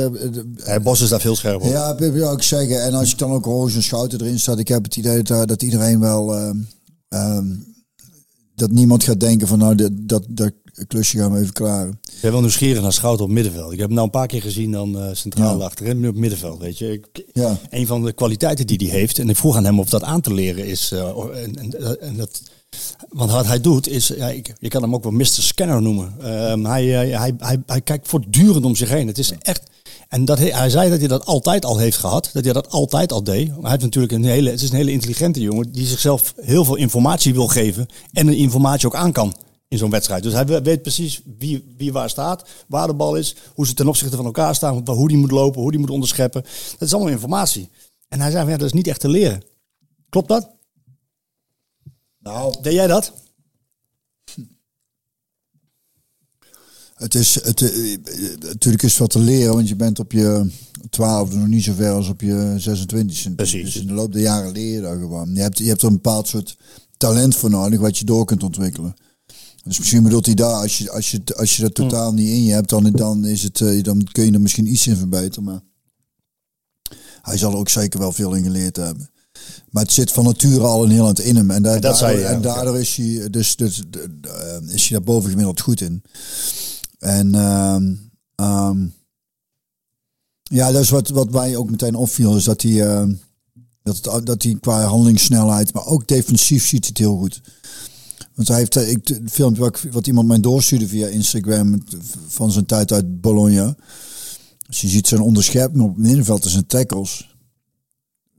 Bos 0.82 1.00
is 1.00 1.08
daar 1.08 1.20
veel 1.20 1.36
scherper 1.36 1.66
op. 1.66 1.72
ja, 1.72 1.94
dat 1.94 2.12
wil 2.12 2.24
ik 2.24 2.30
ook 2.32 2.42
zeggen. 2.42 2.82
En 2.82 2.94
als 2.94 3.12
ik 3.12 3.18
dan 3.18 3.30
ook 3.30 3.44
Roos 3.44 3.74
en 3.74 3.82
Schouten 3.82 4.20
erin 4.20 4.38
staat, 4.40 4.58
ik 4.58 4.68
heb 4.68 4.84
het 4.84 4.96
idee 4.96 5.22
dat, 5.22 5.48
dat 5.48 5.62
iedereen 5.62 6.00
wel. 6.00 6.34
eh, 6.36 6.50
ehm, 7.08 7.46
dat 8.54 8.70
niemand 8.70 9.04
gaat 9.04 9.20
denken 9.20 9.46
van 9.48 9.58
nou, 9.58 9.74
dat, 9.74 9.90
dat, 9.94 10.24
dat 10.28 10.52
klusje 10.88 11.18
gaan 11.18 11.32
we 11.32 11.40
even 11.40 11.52
klaren. 11.52 11.98
Ik 12.14 12.20
ben 12.20 12.30
wel 12.32 12.40
nieuwsgierig 12.40 12.82
naar 12.82 12.92
Schouten 12.92 13.24
op 13.24 13.30
middenveld. 13.30 13.72
Ik 13.72 13.78
heb 13.78 13.86
hem 13.86 13.94
nou 13.94 14.04
een 14.06 14.12
paar 14.12 14.26
keer 14.26 14.42
gezien 14.42 14.70
dan 14.72 14.98
eh, 14.98 15.08
centraal 15.12 15.58
Ja. 15.58 15.64
achterin, 15.64 16.00
nu 16.00 16.08
op 16.08 16.14
middenveld. 16.14 16.58
Weet 16.60 16.78
je. 16.78 16.92
Ik, 16.92 17.24
Ja. 17.32 17.58
Een 17.70 17.86
van 17.86 18.04
de 18.04 18.12
kwaliteiten 18.12 18.66
die 18.66 18.78
hij 18.90 18.98
heeft, 18.98 19.18
en 19.18 19.28
ik 19.28 19.36
vroeg 19.36 19.56
aan 19.56 19.64
hem 19.64 19.80
of 19.80 19.88
dat 19.88 20.02
aan 20.02 20.20
te 20.20 20.34
leren 20.34 20.66
is. 20.66 20.92
eh, 20.92 21.08
en, 21.42 21.54
en, 21.58 22.00
en 22.00 22.16
dat, 22.16 22.42
want 23.08 23.30
wat 23.30 23.46
hij 23.46 23.60
doet 23.60 23.88
is, 23.88 24.06
ja, 24.16 24.28
ik, 24.28 24.52
je 24.58 24.68
kan 24.68 24.82
hem 24.82 24.94
ook 24.94 25.02
wel 25.02 25.12
Mr. 25.12 25.26
Scanner 25.26 25.82
noemen. 25.82 26.14
Ehm, 26.20 26.64
hij, 26.64 27.10
eh, 27.12 27.18
hij, 27.18 27.34
hij, 27.38 27.62
hij 27.66 27.80
kijkt 27.80 28.08
voortdurend 28.08 28.64
om 28.64 28.76
zich 28.76 28.88
heen. 28.88 29.06
Het 29.06 29.18
is 29.18 29.32
echt. 29.42 29.62
En 30.08 30.24
dat, 30.24 30.38
hij 30.38 30.48
hij 30.50 30.70
zei 30.70 30.90
dat 30.90 30.98
hij 30.98 31.08
dat 31.08 31.26
altijd 31.26 31.64
al 31.64 31.78
heeft 31.78 31.96
gehad. 31.96 32.30
Dat 32.32 32.44
hij 32.44 32.52
dat 32.52 32.70
altijd 32.70 33.12
al 33.12 33.22
deed. 33.24 33.48
Maar 33.48 33.60
hij 33.60 33.70
heeft 33.70 33.82
natuurlijk 33.82 34.12
een 34.12 34.24
hele. 34.24 34.50
Het 34.50 34.62
is 34.62 34.70
een 34.70 34.76
hele 34.76 34.90
intelligente 34.92 35.40
jongen 35.40 35.72
die 35.72 35.86
zichzelf 35.86 36.34
heel 36.40 36.64
veel 36.64 36.74
informatie 36.76 37.32
wil 37.34 37.46
geven. 37.46 37.86
En 38.12 38.26
de 38.26 38.36
informatie 38.36 38.86
ook 38.86 38.94
aan 38.94 39.12
kan 39.12 39.34
in 39.72 39.78
zo'n 39.78 39.90
wedstrijd. 39.90 40.22
Dus 40.22 40.32
hij 40.32 40.46
we- 40.46 40.62
weet 40.62 40.82
precies 40.82 41.20
wie, 41.38 41.74
wie 41.76 41.92
waar 41.92 42.10
staat, 42.10 42.48
waar 42.68 42.86
de 42.86 42.94
bal 42.94 43.16
is, 43.16 43.36
hoe 43.54 43.66
ze 43.66 43.74
ten 43.74 43.88
opzichte 43.88 44.16
van 44.16 44.24
elkaar 44.24 44.54
staan, 44.54 44.88
hoe 44.88 45.08
die 45.08 45.16
moet 45.16 45.30
lopen, 45.30 45.60
hoe 45.60 45.70
die 45.70 45.80
moet 45.80 45.90
onderscheppen. 45.90 46.42
Dat 46.78 46.80
is 46.88 46.92
allemaal 46.94 47.12
informatie. 47.12 47.68
En 48.08 48.20
hij 48.20 48.30
zei 48.30 48.42
van 48.42 48.52
ja, 48.52 48.58
dat 48.58 48.66
is 48.66 48.72
niet 48.72 48.86
echt 48.86 49.00
te 49.00 49.08
leren. 49.08 49.42
Klopt 50.08 50.28
dat? 50.28 50.50
Nou, 52.18 52.54
Deed 52.62 52.72
jij 52.72 52.86
dat? 52.86 53.12
Het 56.94 57.14
is, 57.14 57.34
het, 57.44 57.60
eh, 57.62 57.98
natuurlijk 58.40 58.82
is 58.82 58.90
het 58.90 58.98
wat 58.98 59.10
te 59.10 59.18
leren, 59.18 59.54
want 59.54 59.68
je 59.68 59.76
bent 59.76 59.98
op 59.98 60.12
je 60.12 60.50
twaalfde 60.90 61.36
nog 61.36 61.48
niet 61.48 61.64
zo 61.64 61.72
ver 61.72 61.90
als 61.92 62.08
op 62.08 62.20
je 62.20 62.54
26e. 62.58 63.34
Precies. 63.34 63.64
Dus 63.64 63.76
in 63.76 63.86
de 63.86 63.92
loop 63.92 64.12
der 64.12 64.22
jaren 64.22 64.52
leer 64.52 64.80
je 64.82 64.98
gewoon. 64.98 65.34
Je 65.34 65.40
hebt, 65.40 65.58
je 65.58 65.68
hebt 65.68 65.80
er 65.82 65.88
een 65.88 65.94
bepaald 65.94 66.28
soort 66.28 66.56
talent 66.96 67.36
voor 67.36 67.50
nodig 67.50 67.80
wat 67.80 67.98
je 67.98 68.04
door 68.04 68.24
kunt 68.24 68.42
ontwikkelen. 68.42 68.94
Dus 69.64 69.78
misschien 69.78 70.02
bedoelt 70.02 70.26
hij 70.26 70.34
daar, 70.34 70.54
als 70.54 70.78
je, 70.78 70.90
als 70.90 71.10
je, 71.10 71.22
als 71.36 71.56
je 71.56 71.62
dat 71.62 71.74
totaal 71.74 72.12
niet 72.12 72.28
in 72.28 72.44
je 72.44 72.52
hebt, 72.52 72.68
dan, 72.68 72.90
dan, 72.92 73.24
is 73.24 73.42
het, 73.42 73.60
eh, 73.60 73.82
dan 73.82 74.08
kun 74.12 74.24
je 74.24 74.32
er 74.32 74.40
misschien 74.40 74.72
iets 74.72 74.86
in 74.86 74.96
verbeteren. 74.96 75.44
Maar 75.44 75.60
hij 77.22 77.38
zal 77.38 77.52
er 77.52 77.58
ook 77.58 77.68
zeker 77.68 77.98
wel 77.98 78.12
veel 78.12 78.34
in 78.34 78.42
geleerd 78.42 78.76
hebben. 78.76 79.10
Maar 79.70 79.82
het 79.82 79.92
zit 79.92 80.12
van 80.12 80.24
nature 80.24 80.64
al 80.64 80.84
een 80.84 80.90
heel 80.90 81.06
aan 81.06 81.14
in 81.14 81.36
hem. 81.36 81.50
En, 81.50 81.62
da- 81.62 81.72
dat 81.72 81.82
daardoor, 81.82 81.98
zei 81.98 82.16
je, 82.16 82.22
ja. 82.22 82.28
en 82.30 82.40
daardoor 82.40 82.78
is 82.78 82.96
hij, 82.96 83.30
dus, 83.30 83.56
dus, 83.56 83.82
eh, 84.22 84.74
is 84.74 84.88
hij 84.88 84.98
daar 84.98 85.06
bovengemiddeld 85.06 85.60
goed 85.60 85.80
in. 85.80 86.02
En 86.98 87.34
ehm, 87.34 87.94
ehm, 88.34 88.86
ja, 90.42 90.72
dat 90.72 90.82
is 90.82 90.90
wat, 90.90 91.08
wat 91.08 91.30
mij 91.30 91.56
ook 91.56 91.70
meteen 91.70 91.94
opviel. 91.94 92.36
Is 92.36 92.44
dat 92.44 92.62
hij, 92.62 92.86
ehm, 92.88 93.14
dat, 93.82 94.04
het, 94.04 94.26
dat 94.26 94.42
hij 94.42 94.56
qua 94.60 94.82
handelingssnelheid, 94.84 95.72
maar 95.72 95.86
ook 95.86 96.08
defensief 96.08 96.66
ziet 96.66 96.80
hij 96.80 96.88
het 96.88 96.98
heel 96.98 97.16
goed. 97.16 97.40
Want 98.34 98.48
hij 98.48 98.58
heeft, 98.58 98.76
eh, 98.76 98.90
ik, 98.90 99.08
het 99.08 99.30
filmpje 99.30 99.62
wat, 99.62 99.84
wat 99.90 100.06
iemand 100.06 100.28
mij 100.28 100.40
doorstuurde 100.40 100.88
via 100.88 101.06
Instagram 101.06 101.82
van 102.26 102.50
zijn 102.50 102.66
tijd 102.66 102.92
uit 102.92 103.20
Bologna. 103.20 103.74
Dus 104.66 104.80
je 104.80 104.88
ziet 104.88 105.08
zijn 105.08 105.20
onderschepping 105.20 105.82
op 105.82 105.96
het 105.96 106.06
middenveld 106.06 106.44
en 106.44 106.50
zijn 106.50 106.66
tackles. 106.66 107.30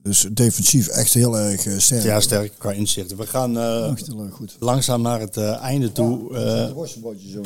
Dus 0.01 0.27
defensief 0.31 0.87
echt 0.87 1.13
heel 1.13 1.39
erg 1.39 1.65
eh, 1.65 1.77
sterk. 1.77 2.03
Ja, 2.03 2.19
sterk 2.19 2.53
qua 2.57 2.71
inzichten. 2.71 3.17
We 3.17 3.27
gaan 3.27 3.57
eh, 3.57 3.91
goed. 4.31 4.55
langzaam 4.59 5.01
naar 5.01 5.19
het 5.19 5.37
einde 5.37 5.91
toe. 5.91 6.19
Zo. 7.31 7.41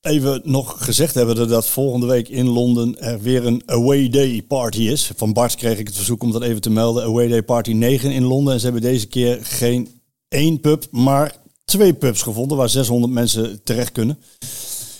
even 0.00 0.40
nog 0.44 0.84
gezegd 0.84 1.14
hebben 1.14 1.48
dat 1.48 1.66
volgende 1.66 2.06
week 2.06 2.28
in 2.28 2.48
Londen 2.48 3.00
er 3.00 3.20
weer 3.20 3.46
een 3.46 3.62
away 3.66 4.08
day 4.08 4.42
party 4.42 4.80
is. 4.80 5.10
Van 5.16 5.32
Bart 5.32 5.54
kreeg 5.54 5.78
ik 5.78 5.86
het 5.86 5.96
verzoek 5.96 6.22
om 6.22 6.32
dat 6.32 6.42
even 6.42 6.60
te 6.60 6.70
melden. 6.70 7.04
Away 7.04 7.28
day 7.28 7.42
party 7.42 7.72
9 7.72 8.12
in 8.12 8.24
Londen. 8.24 8.52
En 8.52 8.58
ze 8.58 8.64
hebben 8.64 8.82
deze 8.82 9.06
keer 9.06 9.38
geen 9.42 9.97
één 10.28 10.60
pub, 10.60 10.84
maar 10.90 11.36
twee 11.64 11.92
pubs 11.94 12.22
gevonden 12.22 12.56
waar 12.56 12.68
600 12.68 13.12
mensen 13.12 13.60
terecht 13.64 13.92
kunnen. 13.92 14.18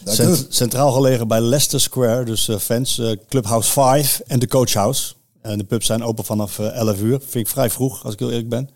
Cent- 0.05 0.47
centraal 0.49 0.93
gelegen 0.93 1.29
bij 1.29 1.41
Leicester 1.41 1.81
Square, 1.81 2.25
dus 2.25 2.49
eh, 2.49 2.57
fans, 2.59 2.99
eh, 2.99 3.11
Clubhouse 3.29 3.71
5 3.71 4.21
en 4.27 4.39
de 4.39 4.49
Coach 4.49 4.73
House. 4.73 5.13
En 5.43 5.59
de 5.59 5.65
pubs 5.65 5.87
zijn 5.87 6.03
open 6.03 6.25
vanaf 6.25 6.59
eh, 6.59 6.67
11 6.67 7.01
uur. 7.01 7.19
Vind 7.21 7.35
ik 7.35 7.49
vrij 7.49 7.71
vroeg, 7.71 8.05
als 8.05 8.13
ik 8.13 8.19
heel 8.19 8.31
eerlijk 8.31 8.49
ben. 8.49 8.71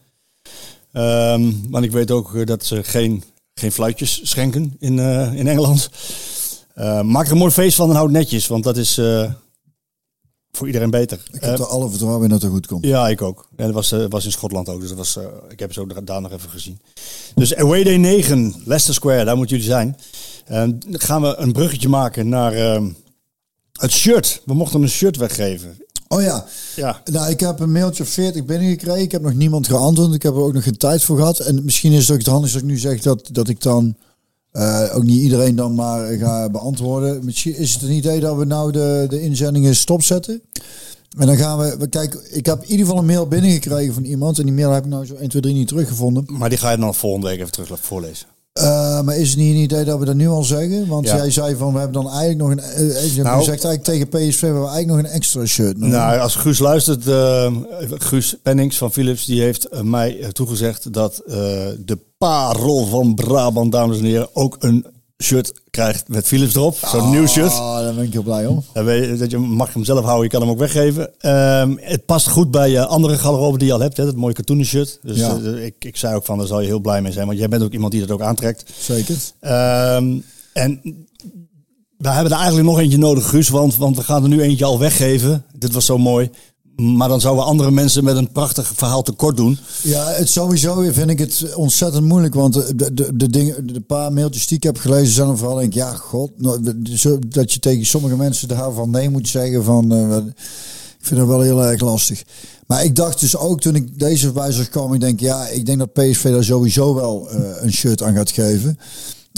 Ehm 0.92 1.52
maar 1.70 1.82
ik 1.82 1.90
weet 1.92 2.10
ook 2.10 2.34
eh, 2.34 2.46
dat 2.46 2.64
ze 2.64 2.82
geen, 2.84 3.22
geen 3.54 3.72
fluitjes 3.72 4.20
schenken 4.22 4.76
in, 4.78 4.98
eh, 4.98 5.32
in 5.34 5.46
Engeland. 5.48 5.88
Eh, 6.74 7.02
maak 7.02 7.26
er 7.26 7.32
een 7.32 7.38
mooi 7.38 7.50
feest 7.52 7.76
van 7.76 7.90
en 7.90 7.96
houd 7.96 8.10
netjes, 8.10 8.46
want 8.46 8.64
dat 8.64 8.76
is 8.76 8.98
eh, 8.98 9.32
voor 10.56 10.66
iedereen 10.66 10.90
beter. 10.90 11.22
Ik 11.32 11.40
Eh, 11.42 11.48
heb 11.50 11.58
er 11.58 11.66
alle 11.66 11.88
vertrouwen 11.88 12.22
in 12.24 12.28
dat 12.28 12.42
het 12.42 12.50
goed 12.50 12.66
komt. 12.66 12.84
ja, 12.84 13.08
ik 13.08 13.22
ook. 13.22 13.48
En 13.56 13.64
dat 13.64 13.74
was, 13.74 13.92
eh, 13.92 14.04
was 14.08 14.24
in 14.24 14.30
Schotland 14.32 14.68
ook, 14.68 14.80
dus 14.80 14.88
dat 14.88 14.98
was, 14.98 15.16
eh, 15.16 15.24
ik 15.48 15.58
heb 15.58 15.72
ze 15.72 15.80
ook 15.80 16.06
daar- 16.06 16.20
nog 16.20 16.32
even 16.32 16.50
gezien. 16.50 16.78
Dus 17.34 17.54
Away 17.54 17.82
Day 17.84 17.96
9, 17.96 18.54
Leicester 18.64 18.94
Square, 18.94 19.24
daar 19.24 19.36
moeten 19.36 19.56
jullie 19.56 19.70
zijn. 19.72 19.96
En 20.44 20.78
dan 20.88 21.00
gaan 21.00 21.22
we 21.22 21.36
een 21.36 21.52
bruggetje 21.52 21.88
maken 21.88 22.28
naar 22.28 22.52
ehm, 22.52 22.88
het 23.72 23.90
shirt. 23.90 24.42
We 24.44 24.54
mochten 24.54 24.82
een 24.82 24.88
shirt 24.88 25.16
weggeven. 25.16 25.76
Oh 26.08 26.22
ja, 26.22 26.46
Ja, 26.76 27.00
nou, 27.04 27.30
ik 27.30 27.40
heb 27.40 27.60
een 27.60 27.72
mailtje 27.72 28.02
of 28.02 28.08
40 28.08 28.44
binnengekregen. 28.44 29.00
Ik 29.02 29.12
heb 29.12 29.22
nog 29.22 29.34
niemand 29.34 29.66
geantwoord. 29.66 30.14
Ik 30.14 30.22
heb 30.22 30.32
er 30.34 30.40
ook 30.40 30.52
nog 30.52 30.62
geen 30.62 30.76
tijd 30.76 31.04
voor 31.04 31.16
gehad. 31.16 31.38
En 31.38 31.64
misschien 31.64 31.92
is 31.92 32.00
het 32.02 32.10
ook 32.10 32.18
het 32.18 32.26
handigste 32.26 32.58
als 32.58 32.66
ik 32.66 32.72
nu 32.72 32.78
zeg 32.78 33.00
dat, 33.02 33.28
dat 33.32 33.48
ik 33.48 33.60
dan 33.62 33.96
eh, 34.52 34.96
ook 34.96 35.02
niet 35.02 35.22
iedereen 35.22 35.56
dan 35.56 35.74
maar 35.74 36.12
ga 36.12 36.50
beantwoorden. 36.50 37.24
Misschien 37.24 37.56
is 37.56 37.72
het 37.72 37.82
een 37.82 37.90
idee 37.90 38.20
dat 38.20 38.36
we 38.36 38.44
nou 38.44 38.72
de, 38.72 39.06
de 39.08 39.22
inzendingen 39.22 39.76
stopzetten. 39.76 40.42
En 41.18 41.26
dan 41.26 41.36
gaan 41.36 41.58
we, 41.58 41.76
we 41.78 41.88
kijk, 41.88 42.14
ik 42.14 42.46
heb 42.46 42.62
in 42.62 42.70
ieder 42.70 42.86
geval 42.86 43.00
een 43.00 43.06
mail 43.06 43.26
binnengekregen 43.26 43.94
van 43.94 44.04
iemand. 44.04 44.38
En 44.38 44.44
die 44.44 44.54
mail 44.54 44.70
heb 44.70 44.84
ik 44.84 44.90
nou 44.90 45.06
zo 45.06 45.14
1, 45.14 45.28
2, 45.28 45.42
3 45.42 45.54
niet 45.54 45.68
teruggevonden. 45.68 46.24
maar 46.28 46.48
die 46.48 46.58
ga 46.58 46.70
je 46.70 46.76
dan 46.76 46.94
volgende 46.94 47.26
week 47.26 47.38
even 47.38 47.52
terug 47.52 47.80
voorlezen. 47.80 48.26
Eh, 48.52 49.00
maar 49.02 49.16
is 49.16 49.28
het 49.28 49.38
niet 49.38 49.54
een 49.54 49.60
idee 49.62 49.84
dat 49.84 49.98
we 49.98 50.04
dat 50.04 50.14
nu 50.14 50.28
al 50.28 50.42
zeggen? 50.42 50.86
Want 50.88 51.06
Ja. 51.06 51.16
jij 51.16 51.30
zei 51.30 51.56
van, 51.56 51.72
we 51.72 51.78
hebben 51.78 52.02
dan 52.02 52.10
eigenlijk 52.12 52.38
nog 52.38 52.50
een... 52.50 52.58
eh, 52.60 52.78
je 53.04 53.10
hebt 53.14 53.22
Nou. 53.22 53.38
gezegd 53.38 53.64
eigenlijk 53.64 53.84
tegen 53.84 54.08
PSV, 54.08 54.40
we 54.40 54.46
hebben 54.46 54.62
eigenlijk 54.68 54.86
nog 54.88 54.98
een 54.98 55.16
extra 55.16 55.44
shirt. 55.46 55.78
nodig. 55.78 55.94
Nou, 55.96 56.18
als 56.18 56.34
Guus 56.34 56.58
luistert, 56.58 57.08
eh, 57.08 57.52
Guus 57.90 58.36
Pennings 58.42 58.78
van 58.78 58.92
Philips, 58.92 59.24
die 59.24 59.40
heeft 59.40 59.64
eh, 59.68 59.80
mij 59.80 60.20
eh, 60.20 60.28
toegezegd 60.28 60.92
dat 60.92 61.18
eh, 61.26 61.34
de 61.78 61.98
parel 62.18 62.86
van 62.86 63.14
Brabant, 63.14 63.72
dames 63.72 63.98
en 63.98 64.04
heren, 64.04 64.28
ook 64.32 64.56
een 64.58 64.86
shirt 65.22 65.52
krijgt 65.70 66.08
met 66.08 66.26
Philips 66.26 66.54
erop. 66.54 66.76
Zo'n 66.86 67.10
nieuw 67.10 67.26
shirt. 67.26 67.52
Ah, 67.52 67.78
daar 67.78 67.94
ben 67.94 68.04
ik 68.04 68.12
heel 68.12 68.22
blij 68.22 68.46
om. 68.46 68.64
Dan 68.72 68.84
weet 68.84 69.04
je, 69.08 69.16
dat 69.16 69.30
je 69.30 69.38
mag 69.38 69.72
hem 69.72 69.84
zelf 69.84 70.04
houden, 70.04 70.24
je 70.24 70.30
kan 70.30 70.40
hem 70.40 70.50
ook 70.50 70.58
weggeven. 70.58 71.10
Ehm, 71.20 71.74
het 71.80 72.04
past 72.06 72.28
goed 72.28 72.50
bij 72.50 72.76
eh, 72.76 72.86
andere 72.86 73.18
garderobe 73.18 73.58
die 73.58 73.66
je 73.66 73.72
al 73.72 73.80
hebt, 73.80 73.96
hè, 73.96 74.04
dat 74.04 74.16
mooie 74.16 74.34
katoenen 74.34 74.66
shirt. 74.66 74.98
Dus 75.02 75.16
Ja. 75.16 75.38
eh, 75.44 75.64
ik, 75.64 75.74
ik 75.78 75.96
zei 75.96 76.14
ook 76.14 76.24
van, 76.24 76.38
daar 76.38 76.46
zal 76.46 76.60
je 76.60 76.66
heel 76.66 76.80
blij 76.80 77.02
mee 77.02 77.12
zijn, 77.12 77.26
want 77.26 77.38
jij 77.38 77.48
bent 77.48 77.62
ook 77.62 77.72
iemand 77.72 77.92
die 77.92 78.00
dat 78.00 78.10
ook 78.10 78.20
aantrekt. 78.22 78.72
Zeker. 78.78 79.16
Ehm, 79.40 80.16
en 80.52 80.80
we 81.98 82.08
hebben 82.08 82.32
er 82.32 82.38
eigenlijk 82.38 82.68
nog 82.68 82.78
eentje 82.78 82.98
nodig, 82.98 83.28
Guus, 83.28 83.48
want, 83.48 83.76
want 83.76 83.96
we 83.96 84.02
gaan 84.02 84.22
er 84.22 84.28
nu 84.28 84.42
eentje 84.42 84.64
al 84.64 84.78
weggeven. 84.78 85.44
Dit 85.58 85.72
was 85.72 85.84
zo 85.86 85.98
mooi. 85.98 86.30
Maar 86.82 87.08
dan 87.08 87.20
zouden 87.20 87.44
andere 87.44 87.70
mensen 87.70 88.04
met 88.04 88.16
een 88.16 88.32
prachtig 88.32 88.72
verhaal 88.74 89.02
tekort 89.02 89.36
doen. 89.36 89.58
Ja, 89.82 90.06
het 90.06 90.28
sowieso 90.28 90.92
vind 90.92 91.10
ik 91.10 91.18
het 91.18 91.54
ontzettend 91.54 92.04
moeilijk. 92.04 92.34
Want 92.34 92.54
de, 92.54 92.94
de, 92.94 93.16
de, 93.16 93.30
dingen, 93.30 93.66
de 93.66 93.80
paar 93.80 94.12
mailtjes 94.12 94.46
die 94.46 94.56
ik 94.56 94.62
heb 94.62 94.78
gelezen 94.78 95.14
zijn 95.14 95.36
vooral 95.36 95.56
denk 95.56 95.68
ik, 95.68 95.74
ja, 95.74 95.92
god, 95.92 96.30
nou, 96.36 96.60
dat 97.28 97.52
je 97.52 97.58
tegen 97.58 97.86
sommige 97.86 98.16
mensen 98.16 98.48
daarvan 98.48 98.90
nee 98.90 99.10
moet 99.10 99.28
zeggen 99.28 99.64
van, 99.64 99.92
eh, 99.92 100.16
ik 100.98 101.06
vind 101.08 101.20
dat 101.20 101.28
wel 101.28 101.40
heel 101.40 101.64
erg 101.64 101.80
lastig. 101.80 102.22
Maar 102.66 102.84
ik 102.84 102.96
dacht 102.96 103.20
dus 103.20 103.36
ook 103.36 103.60
toen 103.60 103.74
ik 103.74 103.98
deze 103.98 104.32
zag 104.48 104.68
komen, 104.68 104.94
ik 104.94 105.00
denk, 105.00 105.20
ja, 105.20 105.46
ik 105.46 105.66
denk 105.66 105.78
dat 105.78 105.92
PSV 105.92 106.30
daar 106.30 106.44
sowieso 106.44 106.94
wel 106.94 107.30
eh, 107.30 107.40
een 107.60 107.72
shirt 107.72 108.02
aan 108.02 108.14
gaat 108.14 108.30
geven. 108.30 108.78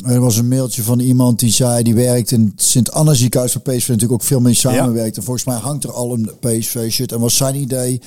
Er 0.03 0.21
was 0.21 0.37
een 0.37 0.49
mailtje 0.49 0.83
van 0.83 0.99
iemand 0.99 1.39
die 1.39 1.53
zei, 1.53 1.83
die 1.83 1.95
werkt 1.95 2.31
in 2.31 2.53
het 2.55 2.63
Sint-Anna 2.65 3.15
ziekenhuis, 3.15 3.53
waar 3.53 3.63
PSV 3.63 3.89
natuurlijk 3.89 4.13
ook 4.13 4.23
veel 4.29 4.41
mee 4.41 4.55
samenwerkt. 4.55 5.17
En 5.17 5.23
volgens 5.23 5.45
mij 5.45 5.57
hangt 5.57 5.85
er 5.85 5.93
al 5.93 6.13
een 6.13 6.31
PSV-shirt. 6.41 7.13
En 7.13 7.21
was 7.21 7.37
zijn 7.37 7.55
idee 7.55 8.01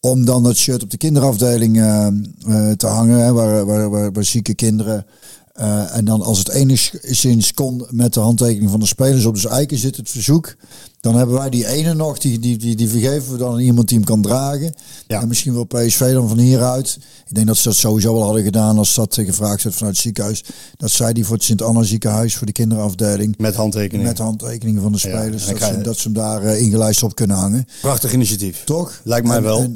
om 0.00 0.24
dan 0.24 0.42
dat 0.42 0.56
shirt 0.56 0.82
op 0.82 0.90
de 0.90 0.96
kinderafdeling 0.96 1.76
eh, 1.80 2.06
eh, 2.06 2.76
te 2.76 2.86
hangen, 2.86 3.18
hè, 3.24 3.32
waar, 3.32 3.66
waar, 3.66 3.90
waar, 3.90 4.12
waar 4.12 4.24
zieke 4.24 4.54
kinderen. 4.54 5.06
eh, 5.52 5.96
en 5.96 6.04
dan 6.04 6.22
als 6.22 6.38
het 6.38 6.48
enigszins 6.48 7.54
kon 7.54 7.86
met 7.90 8.14
de 8.14 8.20
handtekening 8.20 8.70
van 8.70 8.80
de 8.80 8.86
spelers 8.86 9.24
op 9.24 9.40
de 9.40 9.48
eiken 9.48 9.78
zit 9.78 9.96
het 9.96 10.10
verzoek. 10.10 10.56
Dan 11.00 11.16
hebben 11.16 11.34
wij 11.36 11.50
die 11.50 11.66
ene 11.66 11.94
nog, 11.94 12.18
die, 12.18 12.38
die, 12.38 12.56
die, 12.56 12.76
die 12.76 12.88
vergeven 12.88 13.32
we 13.32 13.38
dan 13.38 13.52
aan 13.52 13.58
iemand 13.58 13.88
die 13.88 13.96
hem 13.96 14.06
kan 14.06 14.22
dragen. 14.22 14.74
Ja. 15.06 15.20
En 15.20 15.28
misschien 15.28 15.52
wil 15.52 15.64
PSV 15.64 16.12
dan 16.12 16.28
van 16.28 16.38
hieruit. 16.38 16.98
Ik 17.28 17.34
denk 17.34 17.46
dat 17.46 17.56
ze 17.56 17.62
dat 17.68 17.74
sowieso 17.76 18.12
wel 18.12 18.22
hadden 18.22 18.42
gedaan 18.42 18.78
als 18.78 18.94
dat 18.94 19.16
eh, 19.16 19.24
gevraagd 19.26 19.62
werd 19.62 19.76
vanuit 19.76 19.94
het 19.94 20.04
ziekenhuis. 20.04 20.44
Dat 20.76 20.90
zij 20.90 21.12
die 21.12 21.24
voor 21.24 21.34
het 21.34 21.44
Sint-Anna 21.44 21.82
ziekenhuis, 21.82 22.36
voor 22.36 22.46
de 22.46 22.52
kinderafdeling. 22.52 23.34
Met 23.38 23.54
handtekeningen. 23.54 24.06
Met 24.06 24.18
handtekeningen 24.18 24.82
van 24.82 24.92
de 24.92 24.98
Ja, 25.02 25.16
spelers. 25.18 25.46
en 25.46 25.54
dat, 25.58 25.68
ze, 25.68 25.80
dat 25.80 25.96
ze 25.96 26.02
hem 26.02 26.12
daar 26.12 26.42
eh, 26.42 26.60
ingelijst 26.62 27.02
op 27.02 27.14
kunnen 27.14 27.36
hangen. 27.36 27.66
Prachtig 27.80 28.12
initiatief. 28.12 28.64
Toch? 28.64 29.00
Lijkt 29.04 29.26
mij 29.26 29.36
En- 29.36 29.42
wel. 29.42 29.66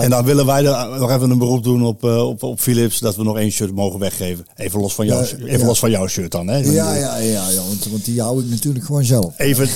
En, 0.00 0.10
dan 0.10 0.24
willen 0.24 0.46
wij 0.46 0.64
er 0.66 0.98
nog 0.98 1.10
even 1.10 1.30
een 1.30 1.38
beroep 1.38 1.64
doen 1.64 1.82
op, 1.84 2.04
eh, 2.04 2.26
op, 2.28 2.42
op 2.42 2.60
Philips. 2.60 2.98
Dat 2.98 3.16
we 3.16 3.22
nog 3.22 3.36
één 3.38 3.50
shirt 3.50 3.74
mogen 3.74 3.98
weggeven. 3.98 4.46
Even 4.56 4.80
los 4.80 4.94
van, 4.94 5.06
jouw, 5.06 5.18
Ja, 5.20 5.24
shirt- 5.26 5.42
even 5.44 5.58
ja. 5.60 5.66
los 5.66 5.78
van 5.78 5.90
jouw 5.90 6.06
shirt 6.06 6.30
dan. 6.32 6.46
Hè? 6.48 6.56
ja, 6.58 6.94
ja, 6.94 7.16
ja, 7.16 7.48
ja 7.48 7.60
want, 7.68 7.86
want 7.90 8.04
die 8.04 8.20
hou 8.20 8.42
ik 8.44 8.50
natuurlijk 8.50 8.84
gewoon 8.84 9.04
zelf. 9.04 9.34
Even, 9.38 9.68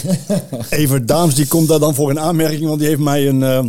even 0.71 0.93
Daams, 1.03 1.35
die 1.35 1.47
komt 1.47 1.69
daar 1.69 1.79
dan 1.79 1.95
voor 1.95 2.11
een 2.11 2.21
aanmerking. 2.21 2.65
Want 2.67 2.79
die 2.79 2.89
heeft 2.89 3.01
mij 3.01 3.29
een, 3.29 3.43
eh, 3.43 3.65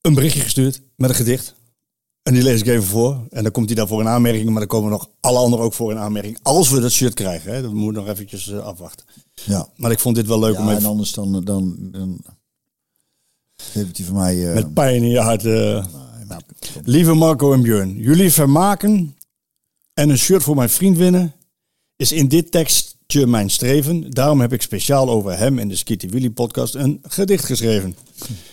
een 0.00 0.14
berichtje 0.14 0.40
gestuurd 0.40 0.80
met 0.96 1.10
een 1.10 1.16
gedicht. 1.16 1.54
En 2.22 2.34
die 2.34 2.42
lees 2.42 2.60
ik 2.60 2.66
even 2.66 2.84
voor. 2.84 3.26
En 3.30 3.42
dan 3.42 3.52
komt 3.52 3.66
hij 3.66 3.74
daar 3.74 3.86
voor 3.86 4.00
een 4.00 4.08
aanmerking. 4.08 4.50
Maar 4.50 4.58
dan 4.58 4.66
komen 4.68 4.90
nog 4.90 5.08
alle 5.20 5.38
anderen 5.38 5.64
ook 5.64 5.74
voor 5.74 5.90
een 5.90 5.98
aanmerking. 5.98 6.38
Als 6.42 6.70
we 6.70 6.80
dat 6.80 6.92
shirt 6.92 7.14
krijgen. 7.14 7.52
Hè? 7.54 7.62
Dat 7.62 7.72
moet 7.72 7.94
nog 7.94 8.08
eventjes 8.08 8.48
eh, 8.50 8.58
afwachten. 8.58 9.06
Ja. 9.34 9.68
Maar 9.76 9.90
ik 9.90 9.98
vond 9.98 10.14
dit 10.16 10.26
wel 10.26 10.38
leuk 10.38 10.58
om 10.58 10.68
even 10.68 10.76
en 10.80 10.84
anders 10.86 11.12
dan, 11.12 11.44
dan, 11.44 11.76
dan 11.80 12.20
geeft 13.56 13.96
hij 13.96 14.06
van 14.06 14.14
mij... 14.16 14.48
eh, 14.48 14.54
met 14.54 14.74
pijn 14.74 15.02
in 15.02 15.08
je 15.08 15.20
hart. 15.20 15.44
eh, 15.44 15.86
nou, 16.28 16.40
Lieve 16.84 17.14
Marco 17.14 17.52
en 17.52 17.62
Björn, 17.62 17.96
jullie 17.96 18.32
vermaken 18.32 19.16
en 19.94 20.10
een 20.10 20.18
shirt 20.18 20.42
voor 20.42 20.56
mijn 20.56 20.70
vriend 20.70 20.96
winnen 20.96 21.32
is 21.96 22.12
in 22.12 22.28
dit 22.28 22.50
tekstje 23.10 23.30
mijn 23.30 23.50
streven. 23.50 24.10
Daarom 24.10 24.40
heb 24.40 24.52
ik 24.52 24.62
speciaal 24.62 25.10
over 25.10 25.38
hem 25.38 25.58
in 25.58 25.68
de 25.68 25.76
Skitty 25.76 26.08
Willy 26.08 26.30
podcast 26.30 26.74
een 26.74 27.00
gedicht 27.02 27.44
geschreven. 27.44 27.96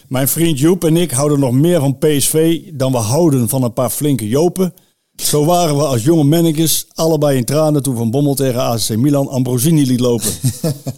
Mijn 0.08 0.28
vriend 0.28 0.60
Joep 0.60 0.84
en 0.84 0.98
ik 0.98 1.12
houden 1.12 1.40
nog 1.40 1.52
meer 1.52 1.80
van 1.80 1.98
PSV 1.98 2.62
dan 2.74 2.92
we 2.92 2.98
houden 2.98 3.50
van 3.50 3.64
een 3.64 3.74
paar 3.74 3.90
flinke 3.90 4.28
Jopen. 4.28 4.74
Zo 5.16 5.46
waren 5.46 5.76
we 5.76 5.84
als 5.84 6.04
jonge 6.04 6.24
mannetjes 6.24 6.88
allebei 6.94 7.38
in 7.38 7.46
tranen 7.46 7.84
toen 7.84 7.96
Van 7.96 8.12
Bommel 8.12 8.36
tegen 8.36 8.62
ACC 8.62 8.96
Milan 8.96 9.28
Ambrosini 9.28 9.86
liet 9.86 10.00
lopen. 10.00 10.32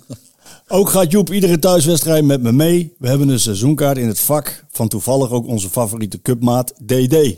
Ook 0.68 0.90
gaat 0.90 1.12
Joep 1.12 1.34
iedere 1.34 1.60
thuiswedstrijd 1.60 2.26
met 2.26 2.42
me 2.42 2.52
mee. 2.52 2.94
We 2.98 3.08
hebben 3.08 3.30
een 3.30 3.40
seizoenkaart 3.40 3.98
in 3.98 4.08
het 4.08 4.20
vak 4.20 4.66
van 4.72 4.88
toevallig 4.88 5.32
ook 5.32 5.48
onze 5.48 5.70
favoriete 5.70 6.22
cupmaat 6.22 6.74
DD. 6.86 7.38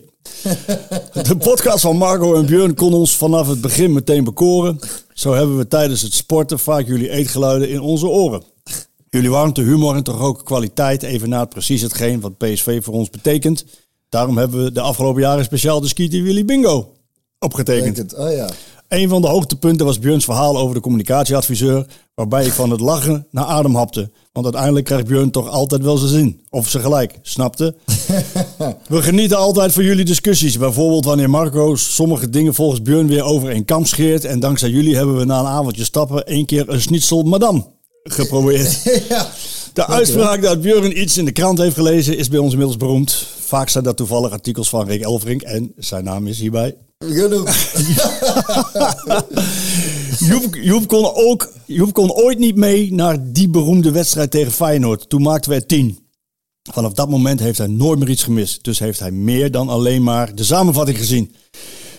De 1.28 1.38
podcast 1.38 1.82
van 1.82 1.97
Marco 1.97 2.36
en 2.36 2.45
Björn 2.45 2.76
kon 2.76 2.93
ons 2.93 3.17
vanaf 3.17 3.47
het 3.47 3.61
begin 3.61 3.93
meteen 3.93 4.24
bekoren. 4.24 4.80
Zo 5.22 5.34
hebben 5.34 5.57
we 5.57 5.67
tijdens 5.67 6.01
het 6.01 6.13
sporten 6.13 6.59
vaak 6.59 6.88
jullie 6.88 7.09
eetgeluiden 7.09 7.69
in 7.69 7.82
onze 7.82 8.07
oren. 8.07 8.43
Jullie 9.09 9.30
warmte, 9.30 9.61
humor 9.61 9.95
en 9.95 10.03
toch 10.03 10.22
ook 10.22 10.45
kwaliteit 10.45 11.03
evenaart 11.03 11.49
precies 11.49 11.82
hetgeen 11.82 12.19
wat 12.19 12.38
PSV 12.38 12.84
voor 12.84 12.93
ons 12.93 13.09
betekent. 13.09 13.65
Daarom 14.09 14.38
hebben 14.38 14.63
we 14.63 14.72
de 14.72 14.82
afgelopen 14.82 15.22
jaren 15.22 15.43
speciaal 15.43 15.82
de 15.82 15.88
Skeeter 15.88 16.24
Willy 16.24 16.45
Bingo 16.45 16.93
opgetekend. 17.39 17.97
Het. 17.97 18.15
Oh 18.15 18.32
ja. 18.32 18.49
Een 18.88 19.09
van 19.09 19.22
de 19.22 19.28
hoogtepunten 19.28 19.86
was 19.86 19.99
Björns 19.99 20.26
verhaal 20.26 20.57
over 20.57 20.76
de 20.76 20.82
communicatieadviseur, 20.82 21.86
waarbij 22.22 22.45
ik 22.45 22.53
van 22.53 22.69
het 22.69 22.80
lachen 22.80 23.28
naar 23.32 23.45
adem 23.45 23.76
hapte. 23.76 24.11
Want 24.32 24.45
uiteindelijk 24.45 24.86
krijgt 24.86 25.07
Björn 25.07 25.32
toch 25.32 25.49
altijd 25.49 25.82
wel 25.82 25.97
zijn 25.97 26.11
zin. 26.11 26.41
Of 26.49 26.69
ze 26.69 26.80
gelijk, 26.80 27.19
snapte? 27.22 27.76
We 28.88 29.01
genieten 29.01 29.38
altijd 29.38 29.72
van 29.72 29.84
jullie 29.84 30.05
discussies. 30.05 30.57
Bijvoorbeeld 30.57 31.05
wanneer 31.05 31.30
Marco 31.30 31.76
sommige 31.76 32.30
dingen 32.30 32.53
volgens 32.53 32.82
Björn 32.82 33.07
weer 33.07 33.24
over 33.24 33.49
een 33.49 33.65
kam 33.65 33.86
scheert. 33.86 34.26
En 34.26 34.39
dankzij 34.39 34.69
jullie 34.69 34.95
hebben 34.95 35.17
we 35.17 35.26
na 35.26 35.39
een 35.39 35.45
avondje 35.45 35.84
stappen 35.84 36.26
één 36.26 36.45
keer 36.45 36.69
een 36.69 36.82
schnitzel 36.82 37.24
madame 37.24 37.65
geprobeerd. 38.03 38.82
ja. 39.09 39.28
De 39.74 39.88
uitspraak 39.88 40.41
dat 40.41 40.61
Björn 40.61 41.01
iets 41.01 41.17
in 41.17 41.26
de 41.26 41.32
krant 41.32 41.57
heeft 41.57 41.76
gelezen 41.76 42.17
is 42.17 42.30
bij 42.30 42.39
ons 42.39 42.51
inmiddels 42.51 42.78
beroemd. 42.78 43.28
Vaak 43.39 43.69
zijn 43.69 43.84
dat 43.84 43.97
toevallig 43.97 44.32
artikels 44.32 44.69
van 44.69 44.88
Rick 44.88 45.01
Elfrink 45.01 45.41
en 45.41 45.74
zijn 45.78 46.03
naam 46.03 46.28
is 46.28 46.39
hierbij 46.39 46.76
Genoeg. 47.09 47.45
Joep, 50.28 50.55
Joep, 50.55 50.88
kon 50.88 51.11
ook, 51.13 51.51
Joep 51.65 51.93
kon 51.93 52.11
ooit 52.11 52.39
niet 52.39 52.55
mee 52.55 52.93
naar 52.93 53.32
die 53.32 53.49
beroemde 53.49 53.91
wedstrijd 53.91 54.32
tegen 54.32 54.51
Feyenoord. 54.51 55.09
Toen 55.09 55.22
maakten 55.22 55.51
we 55.51 55.65
tien. 55.65 55.99
Vanaf 56.72 56.93
dat 56.93 57.09
moment 57.09 57.39
heeft 57.39 57.57
hij 57.57 57.67
nooit 57.67 57.99
meer 57.99 58.09
iets 58.09 58.24
gemist. 58.24 58.63
Dus 58.63 58.80
heeft 58.80 58.99
hij 58.99 59.11
meer 59.11 59.51
dan 59.51 59.69
alleen 59.69 60.03
maar 60.03 60.36
de 60.36 60.43
samenvatting 60.43 60.97
gezien. 60.97 61.36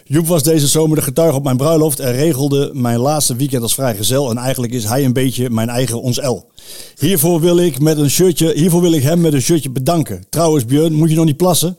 Joep 0.05 0.27
was 0.27 0.43
deze 0.43 0.67
zomer 0.67 0.97
de 0.97 1.03
getuige 1.03 1.37
op 1.37 1.45
mijn 1.45 1.57
bruiloft 1.57 2.01
en 2.01 2.13
regelde 2.13 2.71
mijn 2.73 2.99
laatste 2.99 3.37
weekend 3.37 3.63
als 3.63 3.75
vrijgezel. 3.75 4.31
En 4.31 4.37
eigenlijk 4.37 4.73
is 4.73 4.85
hij 4.85 5.05
een 5.05 5.13
beetje 5.13 5.51
mijn 5.51 5.69
eigen 5.69 6.03
ons 6.03 6.17
L. 6.17 6.51
Hiervoor 6.99 7.41
wil 7.41 7.59
ik, 7.59 7.81
met 7.81 7.99
een 7.99 8.11
shirtje, 8.11 8.53
hiervoor 8.55 8.81
wil 8.81 8.93
ik 8.93 9.03
hem 9.03 9.21
met 9.21 9.33
een 9.33 9.43
shirtje 9.43 9.71
bedanken. 9.71 10.25
Trouwens, 10.31 10.65
Björn, 10.65 10.93
moet 10.93 11.11
je 11.11 11.17
nog 11.17 11.25
niet 11.25 11.37
plassen? 11.37 11.77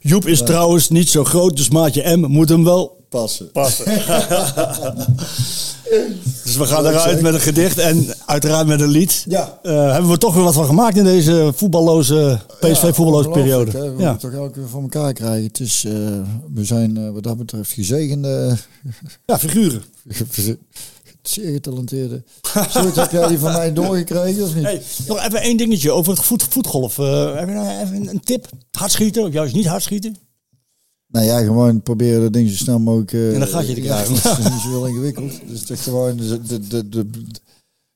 Joep 0.00 0.26
is 0.26 0.42
trouwens 0.42 0.88
niet 0.88 1.08
zo 1.08 1.24
groot, 1.24 1.56
dus 1.56 1.70
maatje 1.70 2.16
M 2.16 2.20
moet 2.20 2.48
hem 2.48 2.64
wel 2.64 3.01
Passen. 3.12 3.50
passen. 3.50 3.84
dus 6.44 6.56
we 6.56 6.64
gaan 6.66 6.86
eruit 6.86 7.20
met 7.20 7.34
een 7.34 7.40
gedicht 7.40 7.78
en 7.78 8.06
uiteraard 8.26 8.66
met 8.66 8.80
een 8.80 8.88
lied. 8.88 9.24
Ja. 9.28 9.58
Eh, 9.62 9.92
hebben 9.92 10.10
we 10.10 10.18
toch 10.18 10.34
weer 10.34 10.44
wat 10.44 10.54
van 10.54 10.64
gemaakt 10.66 10.96
in 10.96 11.04
deze 11.04 11.52
voetballoze, 11.56 12.38
PSV 12.60 12.94
voetballoze 12.94 13.28
periode. 13.28 13.70
hè. 13.70 13.94
We 13.94 14.02
Ja. 14.02 14.10
moeten 14.10 14.30
toch 14.30 14.40
elke 14.40 14.52
keer 14.52 14.68
voor 14.68 14.82
elkaar 14.82 15.12
krijgen. 15.12 15.44
Het 15.44 15.60
is, 15.60 15.84
eh, 15.84 15.92
we 16.54 16.64
zijn 16.64 16.96
eh, 16.96 17.10
wat 17.10 17.22
dat 17.22 17.36
betreft 17.38 17.70
gezegende, 17.72 18.56
ja, 19.26 19.38
figuren. 19.38 19.82
zeer 21.22 21.52
getalenteerde. 21.52 22.22
Zoiets 22.70 22.96
heb 22.96 23.10
jij 23.10 23.28
die 23.28 23.38
van 23.38 23.52
mij 23.52 23.72
doorgekregen 23.72 24.42
of 24.44 24.54
niet? 24.54 24.64
Hey, 24.64 24.82
nog 25.06 25.18
even 25.26 25.40
één 25.40 25.56
dingetje 25.56 25.92
over 25.92 26.12
het 26.12 26.22
voet, 26.24 26.42
voetgolf. 26.42 26.96
Heb 26.96 27.48
je 27.48 27.54
nou 27.54 27.80
even 27.82 27.94
een, 27.96 28.08
een 28.08 28.20
tip? 28.20 28.46
Hardschieten 28.70 29.22
of 29.22 29.32
juist 29.32 29.54
niet 29.54 29.66
hardschieten? 29.66 30.16
Nou 31.12 31.26
ja, 31.26 31.38
gewoon 31.42 31.82
proberen 31.82 32.20
dat 32.20 32.32
ding 32.32 32.48
zo 32.50 32.56
snel 32.56 32.78
mogelijk... 32.78 33.12
eh, 33.12 33.32
In 33.34 33.40
een 33.40 33.46
gatje 33.48 33.74
te 33.74 33.82
ja, 33.82 34.02
krijgen. 34.02 34.14
dat 34.22 34.38
is 34.38 34.50
niet 34.50 34.60
zo 34.60 34.68
heel 34.68 34.86
ingewikkeld. 34.86 35.32
Dus 35.46 35.70
is 35.70 35.80
gewoon... 35.80 36.16
De, 36.16 36.42
de, 36.42 36.66
de, 36.68 36.88
de, 36.88 37.06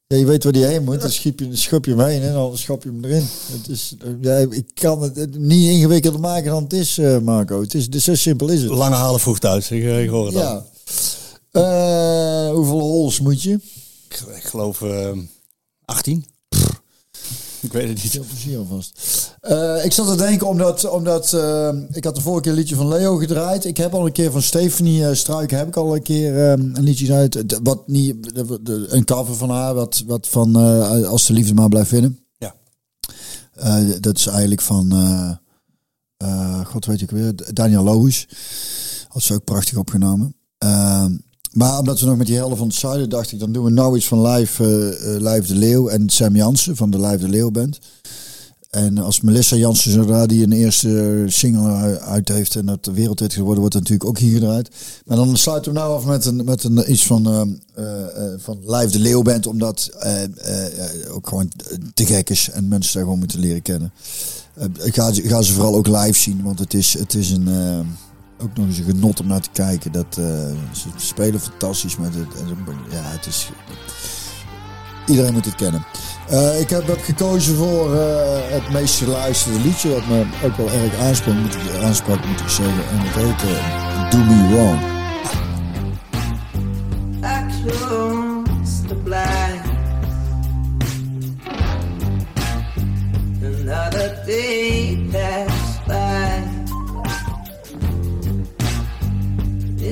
ja, 0.06 0.16
je 0.16 0.24
weet 0.26 0.44
waar 0.44 0.52
die 0.52 0.64
heen 0.64 0.84
moet, 0.84 1.00
dan 1.00 1.10
schop 1.10 1.38
je, 1.40 1.56
schop 1.56 1.84
je 1.84 1.90
hem 1.90 2.00
heen 2.06 2.22
en 2.22 2.32
dan 2.32 2.58
schop 2.58 2.82
je 2.82 2.88
hem 2.88 3.04
erin. 3.04 3.24
Het 3.52 3.68
is, 3.68 3.94
eh, 4.00 4.08
ja, 4.20 4.36
ik 4.50 4.66
kan 4.74 5.02
het 5.02 5.18
eh, 5.18 5.24
niet 5.38 5.68
ingewikkelder 5.70 6.20
maken 6.20 6.50
dan 6.50 6.62
het 6.62 6.72
is, 6.72 6.98
eh, 6.98 7.18
Marco. 7.18 7.60
Het 7.60 7.74
is, 7.74 7.88
is 7.88 8.04
zo 8.04 8.14
simpel 8.14 8.48
is 8.48 8.62
het. 8.62 8.70
Lange 8.70 8.94
halen 8.94 9.20
vroeg 9.20 9.38
thuis. 9.38 9.70
Ik, 9.70 9.82
eh, 9.82 10.02
ik 10.02 10.08
hoor 10.08 10.26
het 10.26 10.34
al. 10.36 10.42
Ja. 10.42 10.64
Eh, 11.50 12.54
hoeveel 12.54 12.80
holes 12.80 13.20
moet 13.20 13.42
je? 13.42 13.52
Ik, 14.08 14.20
ik 14.36 14.44
geloof 14.44 14.82
eh 14.82 15.10
18. 15.84 16.24
Ik 17.66 17.72
weet 17.72 17.88
het 17.88 18.02
niet. 18.02 18.12
Veel 18.12 18.24
plezier 18.28 18.58
alvast. 18.58 19.00
Eh, 19.40 19.84
ik 19.84 19.92
zat 19.92 20.06
te 20.08 20.16
denken 20.16 20.46
omdat, 20.46 20.90
omdat 20.90 21.32
eh, 21.32 21.68
ik 21.92 22.04
had 22.04 22.14
de 22.14 22.20
vorige 22.20 22.42
keer 22.42 22.50
een 22.52 22.58
liedje 22.58 22.74
van 22.76 22.88
Leo 22.88 23.16
gedraaid. 23.16 23.64
Ik 23.64 23.76
heb 23.76 23.94
al 23.94 24.06
een 24.06 24.12
keer 24.12 24.30
van 24.30 24.42
Stephanie 24.42 25.00
uh, 25.00 25.12
Struiken 25.12 25.58
heb 25.58 25.66
ik 25.66 25.76
al 25.76 25.94
een 25.94 26.02
keer 26.02 26.36
eh, 26.44 26.50
een 26.50 26.82
liedje 26.82 27.12
uit. 27.14 27.58
Wat 27.62 27.88
niet, 27.88 28.34
de- 28.34 28.62
de- 28.62 28.86
een 28.88 29.04
cover 29.04 29.34
van 29.34 29.50
haar, 29.50 29.74
wat, 29.74 30.02
wat 30.06 30.28
van 30.28 30.56
Als 31.06 31.26
de 31.26 31.32
liefde 31.32 31.54
maar 31.54 31.68
blijft 31.68 31.88
vinden. 31.88 32.18
Ja. 32.38 32.54
Dat 34.00 34.16
is 34.16 34.26
eigenlijk 34.26 34.60
van, 34.60 34.92
god 36.64 36.86
weet 36.86 37.00
ik 37.00 37.10
weer, 37.10 37.32
Daniel 37.52 37.82
Lohuis. 37.82 38.28
Had 39.08 39.22
ze 39.22 39.34
ook 39.34 39.44
prachtig 39.44 39.76
opgenomen. 39.76 40.34
Ehm, 40.58 41.16
maar 41.56 41.78
omdat 41.78 42.00
we 42.00 42.06
nog 42.06 42.16
met 42.16 42.26
die 42.26 42.36
helft 42.36 42.58
van 42.58 42.66
het 42.66 42.76
zuiden 42.76 43.08
dacht 43.08 43.32
ik, 43.32 43.38
dan 43.38 43.52
doen 43.52 43.64
we 43.64 43.70
nou 43.70 43.96
iets 43.96 44.06
van 44.06 44.26
Live, 44.26 44.64
eh, 44.64 45.14
eh, 45.14 45.20
Live 45.22 45.46
de 45.46 45.54
Leeuw 45.54 45.88
en 45.88 46.08
Sam 46.08 46.36
Jansen 46.36 46.76
van 46.76 46.90
de 46.90 47.00
Live 47.00 47.18
de 47.18 47.28
Leeuw 47.28 47.50
band. 47.50 47.78
En 48.70 48.98
als 48.98 49.20
Melissa 49.20 49.56
Jansen, 49.56 49.92
zodra 49.92 50.26
die 50.26 50.42
een 50.42 50.52
eerste 50.52 51.24
single 51.26 51.98
uit 52.00 52.28
heeft 52.28 52.56
en 52.56 52.66
dat 52.66 52.84
de 52.84 52.92
wereldhit 52.92 53.32
geworden, 53.32 53.60
wordt 53.60 53.74
het 53.74 53.82
natuurlijk 53.82 54.10
ook 54.10 54.18
hier 54.18 54.32
gedraaid. 54.32 54.70
Maar 55.04 55.16
dan 55.16 55.36
sluiten 55.36 55.72
we 55.72 55.78
nou 55.78 55.94
af 55.94 56.04
met 56.04 56.24
een, 56.24 56.44
met 56.44 56.64
een 56.64 56.92
iets 56.92 57.06
van, 57.06 57.26
eh, 57.74 57.84
van 58.36 58.58
Live 58.66 58.90
de 58.90 58.98
Leeuw 58.98 59.22
band, 59.22 59.46
omdat 59.46 59.90
eh, 59.98 60.22
ook 61.10 61.28
gewoon 61.28 61.50
te 61.94 62.06
gek 62.06 62.30
is 62.30 62.50
en 62.50 62.68
mensen 62.68 62.92
daar 62.92 63.02
gewoon 63.02 63.18
moeten 63.18 63.40
leren 63.40 63.62
kennen. 63.62 63.92
Ik 64.82 64.94
ga, 64.94 65.10
ga 65.12 65.42
ze 65.42 65.52
vooral 65.52 65.74
ook 65.74 65.86
live 65.86 66.18
zien, 66.18 66.42
want 66.42 66.58
het 66.58 66.74
is, 66.74 66.98
het 66.98 67.14
is 67.14 67.30
een, 67.30 67.48
ook 68.38 68.56
nog 68.56 68.66
eens 68.66 68.78
een 68.78 68.84
genot 68.84 69.20
om 69.20 69.26
naar 69.26 69.40
te 69.40 69.50
kijken. 69.52 69.92
Dat, 69.92 70.16
eh, 70.18 70.24
ze 70.72 70.88
spelen 70.96 71.40
fantastisch 71.40 71.96
met 71.96 72.14
het. 72.14 72.26
Ja, 72.90 73.02
het 73.02 73.26
is. 73.26 73.50
Iedereen 75.06 75.32
moet 75.32 75.44
het 75.44 75.54
kennen. 75.54 75.86
Eh, 76.28 76.60
ik 76.60 76.70
heb, 76.70 76.86
heb 76.86 77.02
gekozen 77.02 77.56
voor 77.56 77.94
eh, 77.94 78.52
het 78.52 78.70
meest 78.72 78.98
geluisterde 78.98 79.60
liedje, 79.60 79.88
wat 79.88 80.06
me 80.06 80.24
ook 80.44 80.56
wel 80.56 80.70
erg 80.70 80.98
aansprak, 80.98 81.34
moet 81.34 81.54
ik, 81.54 81.82
aansprak, 81.82 82.26
moet 82.26 82.40
ik 82.40 82.48
zeggen. 82.48 82.88
En 82.88 82.98
het 82.98 83.14
heet 83.14 84.10
Do 84.10 84.18
Me 84.18 84.48
Wrong. 84.48 84.94
Another 93.42 94.22
day 94.26 94.96
passed 95.10 95.55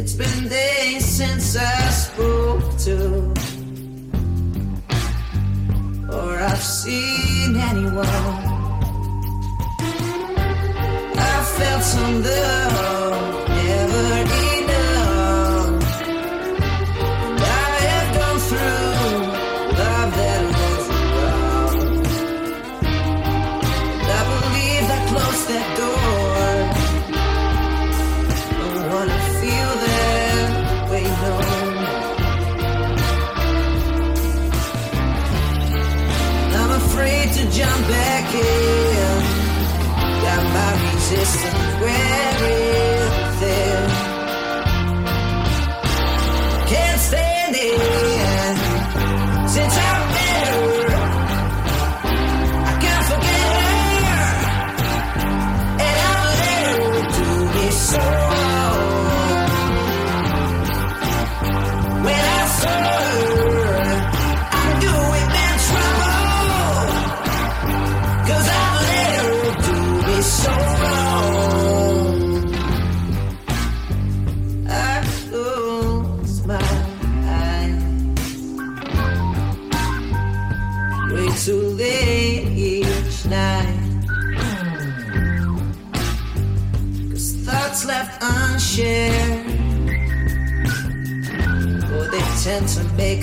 It's 0.05 0.13
been 0.13 0.49
days 0.51 1.03
since 1.03 1.57
I 1.57 1.89
spoke 1.89 2.77
to, 2.81 3.33
or 6.13 6.39
I've 6.43 6.63
seen 6.63 7.57
anyone. 7.57 8.07
I 11.17 11.45
felt 11.57 11.83
some 11.83 12.23
love, 12.23 13.34
feel 38.35 39.21
that 40.23 40.43
my 40.55 40.71
resistance 40.95 41.54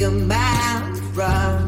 a 0.04 0.10
man 0.10 1.14
run 1.14 1.61